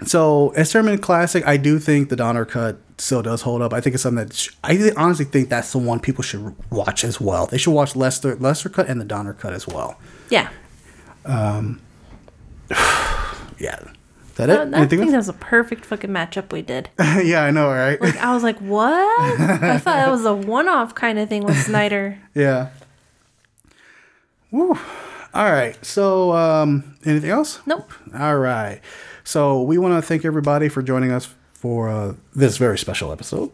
So, 0.05 0.49
as 0.57 0.71
Superman 0.71 0.97
classic, 0.97 1.47
I 1.47 1.55
do 1.55 1.77
think 1.79 2.09
the 2.09 2.15
Donner 2.15 2.45
cut 2.45 2.77
still 2.97 3.21
does 3.21 3.43
hold 3.43 3.61
up. 3.61 3.71
I 3.73 3.79
think 3.79 3.93
it's 3.93 4.03
something 4.03 4.25
that 4.27 4.33
sh- 4.35 4.49
I 4.63 4.91
honestly 4.97 5.23
think 5.23 5.49
that's 5.49 5.71
the 5.71 5.77
one 5.77 5.99
people 5.99 6.23
should 6.23 6.55
watch 6.71 7.05
as 7.05 7.21
well. 7.21 7.45
They 7.45 7.57
should 7.59 7.71
watch 7.71 7.95
Lester 7.95 8.35
Lester 8.35 8.67
cut 8.69 8.89
and 8.89 8.99
the 8.99 9.05
Donner 9.05 9.33
cut 9.33 9.53
as 9.53 9.65
well. 9.67 9.97
yeah. 10.29 10.49
Yeah. 13.59 13.79
Is 13.79 14.37
that 14.37 14.49
it? 14.49 14.73
Uh, 14.73 14.81
I 14.81 14.87
think 14.87 15.09
that's 15.11 15.27
a 15.27 15.33
perfect 15.33 15.85
fucking 15.85 16.09
matchup 16.09 16.51
we 16.51 16.61
did. 16.63 16.89
yeah, 16.99 17.43
I 17.43 17.51
know, 17.51 17.69
right? 17.69 18.01
Like 18.01 18.17
I 18.17 18.33
was 18.33 18.41
like, 18.43 18.57
what? 18.59 18.91
I 19.29 19.77
thought 19.77 19.95
that 19.95 20.09
was 20.11 20.25
a 20.25 20.33
one-off 20.57 20.95
kind 20.95 21.19
of 21.19 21.29
thing 21.29 21.43
with 21.43 21.57
Snyder. 21.57 22.19
yeah. 22.33 22.69
Woo. 24.51 24.77
All 25.33 25.51
right. 25.51 25.83
So, 25.85 26.31
um, 26.33 26.95
anything 27.05 27.29
else? 27.29 27.59
Nope. 27.65 27.91
All 28.17 28.37
right. 28.37 28.81
So, 29.23 29.61
we 29.61 29.77
want 29.77 29.95
to 30.01 30.01
thank 30.07 30.25
everybody 30.25 30.67
for 30.69 30.81
joining 30.83 31.11
us 31.11 31.33
for 31.53 31.89
uh, 31.89 32.13
this 32.35 32.57
very 32.57 32.77
special 32.77 33.11
episode. 33.11 33.51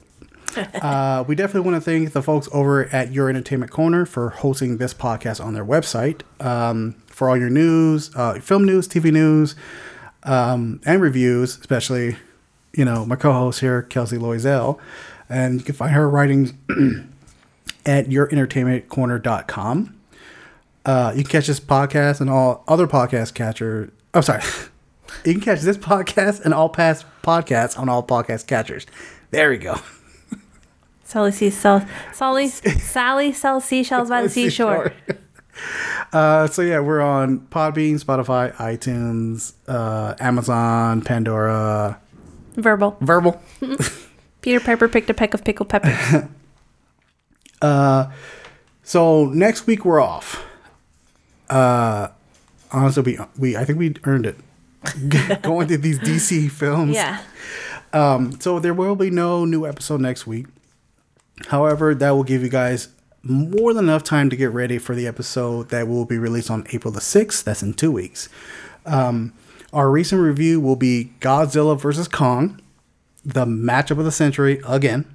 uh, 0.82 1.24
we 1.28 1.36
definitely 1.36 1.70
want 1.70 1.84
to 1.84 1.92
thank 1.92 2.14
the 2.14 2.22
folks 2.22 2.48
over 2.52 2.86
at 2.88 3.12
Your 3.12 3.30
Entertainment 3.30 3.72
Corner 3.72 4.06
for 4.06 4.30
hosting 4.30 4.78
this 4.78 4.94
podcast 4.94 5.44
on 5.44 5.54
their 5.54 5.66
website. 5.66 6.22
Um, 6.40 6.96
for 7.08 7.30
all 7.30 7.38
your 7.38 7.50
news, 7.50 8.12
uh, 8.16 8.40
film 8.40 8.66
news, 8.66 8.88
TV 8.88 9.12
news, 9.12 9.56
um, 10.24 10.80
and 10.86 11.02
reviews, 11.02 11.58
especially, 11.58 12.16
you 12.74 12.86
know, 12.86 13.06
my 13.06 13.18
co 13.18 13.34
host 13.34 13.60
here, 13.60 13.82
Kelsey 13.84 14.18
Loisel. 14.18 14.80
And 15.28 15.60
you 15.60 15.66
can 15.66 15.76
find 15.76 15.92
her 15.92 16.10
writings 16.10 16.54
at 17.86 18.08
yourentertainmentcorner.com. 18.08 19.96
Uh, 20.86 21.14
you 21.16 21.24
can 21.24 21.32
catch 21.32 21.48
this 21.48 21.60
podcast 21.60 22.22
and 22.22 22.30
all 22.30 22.64
other 22.68 22.88
podcast 22.88 23.34
catchers. 23.34 23.92
I'm 24.14 24.24
sorry. 24.24 24.44
you 25.26 25.34
can 25.34 25.42
catch 25.42 25.62
this 25.62 25.78
podcast 25.78 26.46
and 26.46 26.54
all 26.54 26.70
past 26.70 27.06
podcasts 27.22 27.78
on 27.78 27.90
all 27.90 28.02
podcast 28.02 28.48
catchers. 28.48 28.88
There 29.32 29.50
we 29.50 29.58
go. 29.58 29.76
Sally 31.10 31.32
sees 31.32 31.58
sell 31.58 31.86
Sally 32.14 32.48
Sally 32.48 33.32
sells 33.34 33.66
seashells 33.66 34.10
by 34.10 34.22
the 34.22 34.30
seashore. 34.30 34.94
Uh, 36.14 36.48
so 36.48 36.62
yeah, 36.62 36.80
we're 36.80 37.02
on 37.02 37.40
Podbean, 37.52 38.02
Spotify, 38.02 38.54
iTunes, 38.56 39.54
uh, 39.68 40.16
Amazon, 40.22 41.02
Pandora, 41.02 42.00
Verbal. 42.56 42.96
Verbal. 43.02 43.42
Peter 44.42 44.62
Piper 44.62 44.88
picked 44.88 45.10
a 45.10 45.14
peck 45.14 45.34
of 45.34 45.44
pickled 45.44 45.68
peppers. 45.68 46.24
uh, 47.62 48.06
So 48.84 49.26
next 49.26 49.68
week 49.68 49.84
we're 49.84 50.00
off. 50.00 50.44
Uh, 51.50 52.08
honestly, 52.72 53.04
we 53.04 53.20
we 53.38 53.58
I 53.58 53.66
think 53.66 53.80
we 53.80 53.96
earned 54.06 54.26
it. 54.26 54.38
Going 55.42 55.68
to 55.68 55.78
these 55.78 56.00
DC 56.00 56.50
films. 56.50 56.96
yeah. 56.96 57.22
Um, 57.92 58.40
So 58.40 58.60
there 58.60 58.74
will 58.74 58.96
be 58.96 59.10
no 59.10 59.44
new 59.44 59.66
episode 59.68 60.00
next 60.00 60.26
week. 60.26 60.48
However, 61.48 61.96
that 61.96 62.12
will 62.12 62.24
give 62.24 62.44
you 62.44 62.50
guys 62.50 62.90
more 63.24 63.74
than 63.74 63.86
enough 63.86 64.04
time 64.04 64.30
to 64.30 64.36
get 64.36 64.52
ready 64.52 64.78
for 64.78 64.96
the 64.96 65.08
episode 65.08 65.70
that 65.70 65.88
will 65.88 66.06
be 66.06 66.18
released 66.18 66.50
on 66.50 66.66
April 66.72 66.92
the 66.92 67.00
6th. 67.00 67.44
That's 67.44 67.64
in 67.64 67.74
two 67.74 67.92
weeks. 67.92 68.30
Um, 68.86 69.34
our 69.74 69.92
recent 69.92 70.22
review 70.22 70.60
will 70.60 70.76
be 70.76 71.12
Godzilla 71.20 71.80
versus 71.80 72.08
Kong, 72.08 72.60
the 73.24 73.46
matchup 73.46 74.00
of 74.00 74.06
the 74.06 74.12
century 74.12 74.62
again, 74.68 75.06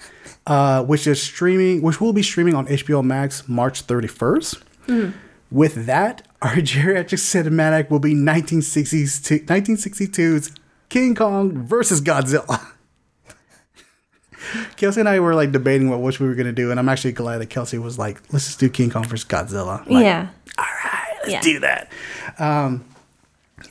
uh, 0.46 0.84
which 0.84 1.06
is 1.06 1.22
streaming, 1.22 1.82
which 1.82 2.00
will 2.00 2.12
be 2.12 2.22
streaming 2.22 2.54
on 2.54 2.66
HBO 2.66 3.04
Max 3.04 3.48
March 3.48 3.86
31st. 3.86 4.62
With 5.50 5.86
that, 5.86 6.26
our 6.42 6.56
geriatric 6.56 7.18
cinematic 7.18 7.90
will 7.90 7.98
be 7.98 8.14
1960s 8.14 9.22
to 9.24 9.38
1962's 9.40 10.52
King 10.88 11.14
Kong 11.14 11.66
versus 11.66 12.00
Godzilla. 12.00 12.72
Kelsey 14.76 15.00
and 15.00 15.08
I 15.08 15.20
were 15.20 15.34
like 15.34 15.52
debating 15.52 15.90
what 15.90 16.00
which 16.00 16.20
we 16.20 16.26
were 16.28 16.34
gonna 16.34 16.52
do, 16.52 16.70
and 16.70 16.78
I'm 16.80 16.88
actually 16.88 17.12
glad 17.12 17.38
that 17.38 17.46
Kelsey 17.50 17.78
was 17.78 17.98
like, 17.98 18.20
"Let's 18.32 18.46
just 18.46 18.60
do 18.60 18.68
King 18.68 18.90
Kong 18.90 19.04
versus 19.04 19.24
Godzilla." 19.28 19.80
Like, 19.88 20.04
yeah. 20.04 20.28
All 20.58 20.64
right, 20.84 21.14
let's 21.20 21.30
Yeah. 21.32 21.40
do 21.40 21.58
that. 21.60 21.90
Um, 22.38 22.84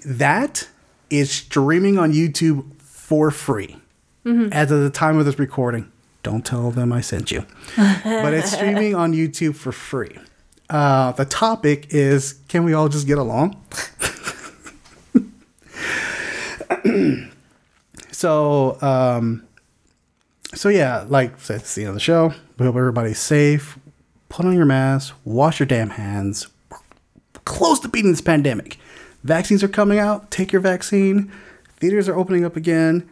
that 0.05 0.67
is 1.09 1.31
streaming 1.31 1.97
on 1.97 2.13
YouTube 2.13 2.65
for 2.81 3.31
free 3.31 3.77
Mm-hmm. 4.25 4.51
as 4.53 4.69
of 4.69 4.81
the 4.81 4.89
time 4.89 5.17
of 5.17 5.25
this 5.25 5.39
recording. 5.39 5.89
Don't 6.23 6.45
tell 6.45 6.69
them 6.71 6.91
I 6.91 6.99
sent 7.01 7.31
you. 7.31 7.45
but 7.77 8.33
it's 8.33 8.51
streaming 8.51 8.93
on 8.93 9.13
YouTube 9.13 9.55
for 9.55 9.71
free. 9.71 10.17
Uh, 10.69 11.13
the 11.13 11.25
topic 11.25 11.87
is 11.91 12.35
Can 12.49 12.63
we 12.65 12.73
all 12.73 12.89
just 12.89 13.07
get 13.07 13.17
along? 13.17 13.55
so, 18.11 18.77
um, 18.81 19.43
so 20.53 20.69
yeah, 20.69 21.05
like 21.07 21.41
that's 21.43 21.75
the 21.75 21.83
end 21.83 21.89
of 21.89 21.93
the 21.95 21.99
show. 21.99 22.33
We 22.57 22.65
hope 22.65 22.75
everybody's 22.75 23.19
safe. 23.19 23.77
Put 24.29 24.45
on 24.45 24.53
your 24.53 24.65
mask, 24.65 25.15
wash 25.25 25.59
your 25.59 25.67
damn 25.67 25.91
hands. 25.91 26.47
We're 26.71 26.77
close 27.45 27.79
to 27.81 27.87
beating 27.87 28.11
this 28.11 28.21
pandemic. 28.21 28.77
Vaccines 29.23 29.63
are 29.63 29.67
coming 29.67 29.99
out. 29.99 30.31
Take 30.31 30.51
your 30.51 30.61
vaccine. 30.61 31.31
Theaters 31.77 32.07
are 32.07 32.15
opening 32.15 32.45
up 32.45 32.55
again. 32.55 33.09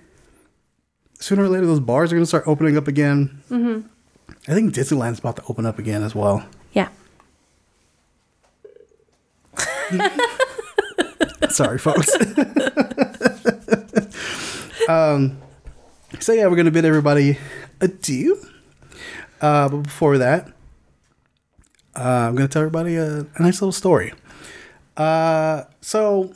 Sooner 1.19 1.43
or 1.43 1.49
later, 1.49 1.65
those 1.65 1.79
bars 1.79 2.11
are 2.11 2.15
going 2.15 2.23
to 2.23 2.27
start 2.27 2.47
opening 2.47 2.77
up 2.77 2.87
again. 2.87 3.41
Mm-hmm. 3.49 3.87
I 4.47 4.53
think 4.53 4.73
Disneyland's 4.73 5.19
about 5.19 5.37
to 5.37 5.43
open 5.49 5.65
up 5.65 5.79
again 5.79 6.03
as 6.03 6.13
well. 6.13 6.45
Yeah. 6.73 6.89
Sorry, 11.49 11.79
folks. 11.79 12.09
um, 14.89 15.37
so 16.19 16.33
yeah, 16.33 16.47
we're 16.47 16.55
gonna 16.55 16.71
bid 16.71 16.85
everybody 16.85 17.37
adieu. 17.81 18.37
Uh, 19.41 19.69
but 19.69 19.77
before 19.77 20.17
that, 20.17 20.47
uh, 21.95 22.27
I'm 22.29 22.35
gonna 22.35 22.47
tell 22.47 22.61
everybody 22.61 22.95
a, 22.95 23.19
a 23.21 23.41
nice 23.41 23.61
little 23.61 23.71
story. 23.71 24.13
Uh, 24.95 25.63
so 25.81 26.33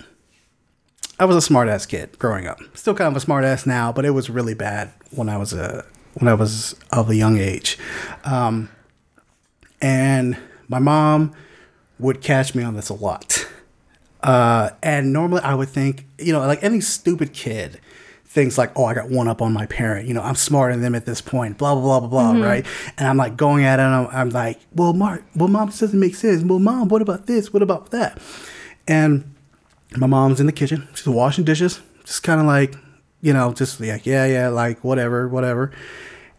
I 1.19 1.25
was 1.25 1.35
a 1.35 1.41
smart 1.41 1.69
ass 1.69 1.85
kid 1.85 2.17
growing 2.19 2.47
up. 2.47 2.59
Still 2.73 2.93
kind 2.93 3.07
of 3.07 3.15
a 3.15 3.19
smart 3.19 3.43
ass 3.43 3.65
now, 3.65 3.91
but 3.91 4.05
it 4.05 4.11
was 4.11 4.29
really 4.29 4.53
bad 4.53 4.91
when 5.11 5.29
I 5.29 5.37
was 5.37 5.53
a 5.53 5.85
when 6.15 6.27
I 6.27 6.33
was 6.33 6.75
of 6.91 7.09
a 7.09 7.15
young 7.15 7.37
age. 7.37 7.77
Um, 8.23 8.69
and 9.81 10.37
my 10.67 10.79
mom 10.79 11.33
would 11.99 12.21
catch 12.21 12.55
me 12.55 12.63
on 12.63 12.75
this 12.75 12.89
a 12.89 12.93
lot. 12.93 13.47
Uh, 14.23 14.69
and 14.83 15.11
normally 15.11 15.41
I 15.41 15.55
would 15.55 15.69
think, 15.69 16.05
you 16.19 16.31
know, 16.33 16.39
like 16.39 16.63
any 16.63 16.79
stupid 16.79 17.33
kid 17.33 17.79
thinks 18.31 18.57
like, 18.57 18.71
oh, 18.77 18.85
I 18.85 18.93
got 18.93 19.09
one 19.09 19.27
up 19.27 19.41
on 19.41 19.51
my 19.51 19.65
parent. 19.65 20.07
You 20.07 20.13
know, 20.13 20.21
I'm 20.21 20.35
smarter 20.35 20.73
than 20.73 20.81
them 20.81 20.95
at 20.95 21.05
this 21.05 21.19
point. 21.19 21.57
Blah 21.57 21.75
blah 21.75 21.99
blah 21.99 22.07
blah 22.07 22.33
blah. 22.33 22.45
Right? 22.45 22.65
And 22.97 23.07
I'm 23.07 23.17
like 23.17 23.35
going 23.35 23.65
at 23.65 23.77
it. 23.79 23.83
And 23.83 23.93
I'm, 23.93 24.07
I'm 24.07 24.29
like, 24.29 24.59
well, 24.73 24.93
Mark, 24.93 25.25
well, 25.35 25.49
mom, 25.49 25.67
this 25.67 25.79
doesn't 25.79 25.99
make 25.99 26.15
sense. 26.15 26.41
Well, 26.41 26.59
mom, 26.59 26.87
what 26.87 27.01
about 27.01 27.27
this? 27.27 27.51
What 27.51 27.61
about 27.61 27.91
that? 27.91 28.19
And 28.87 29.35
my 29.97 30.07
mom's 30.07 30.39
in 30.39 30.45
the 30.45 30.53
kitchen. 30.53 30.87
She's 30.93 31.07
washing 31.07 31.43
dishes. 31.43 31.81
Just 32.05 32.23
kind 32.23 32.39
of 32.39 32.47
like, 32.47 32.75
you 33.21 33.33
know, 33.33 33.51
just 33.51 33.81
like, 33.81 34.05
yeah, 34.05 34.25
yeah, 34.25 34.47
like 34.47 34.81
whatever, 34.81 35.27
whatever. 35.27 35.71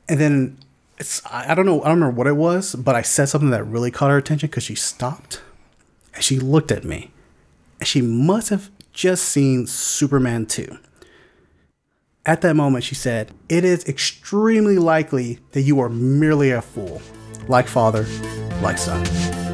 And 0.09 0.19
then 0.19 0.59
it's, 0.97 1.25
I 1.27 1.53
I 1.53 1.55
don't 1.55 1.67
know, 1.67 1.83
I 1.83 1.89
don't 1.89 2.01
remember 2.01 2.17
what 2.17 2.27
it 2.27 2.37
was, 2.37 2.75
but 2.75 2.95
I 2.95 3.03
said 3.03 3.27
something 3.27 3.51
that 3.51 3.65
really 3.65 3.91
caught 3.91 4.11
her 4.11 4.17
attention 4.17 4.49
because 4.49 4.65
she 4.65 4.75
stopped 4.75 5.43
and 6.15 6.25
she 6.25 6.39
looked 6.39 6.73
at 6.73 6.85
me. 6.85 7.11
And 7.81 7.87
she 7.87 8.01
must 8.01 8.49
have 8.49 8.71
just 8.95 9.25
seen 9.25 9.67
Superman 9.67 10.47
2. 10.47 10.79
At 12.25 12.41
that 12.43 12.55
moment, 12.55 12.85
she 12.85 12.95
said, 12.95 13.33
It 13.49 13.65
is 13.65 13.85
extremely 13.89 14.79
likely 14.79 15.41
that 15.53 15.63
you 15.63 15.81
are 15.81 15.89
merely 15.89 16.53
a 16.53 16.63
fool, 16.63 17.03
like 17.49 17.67
father, 17.67 18.07
like 18.61 18.79
son. 18.79 19.52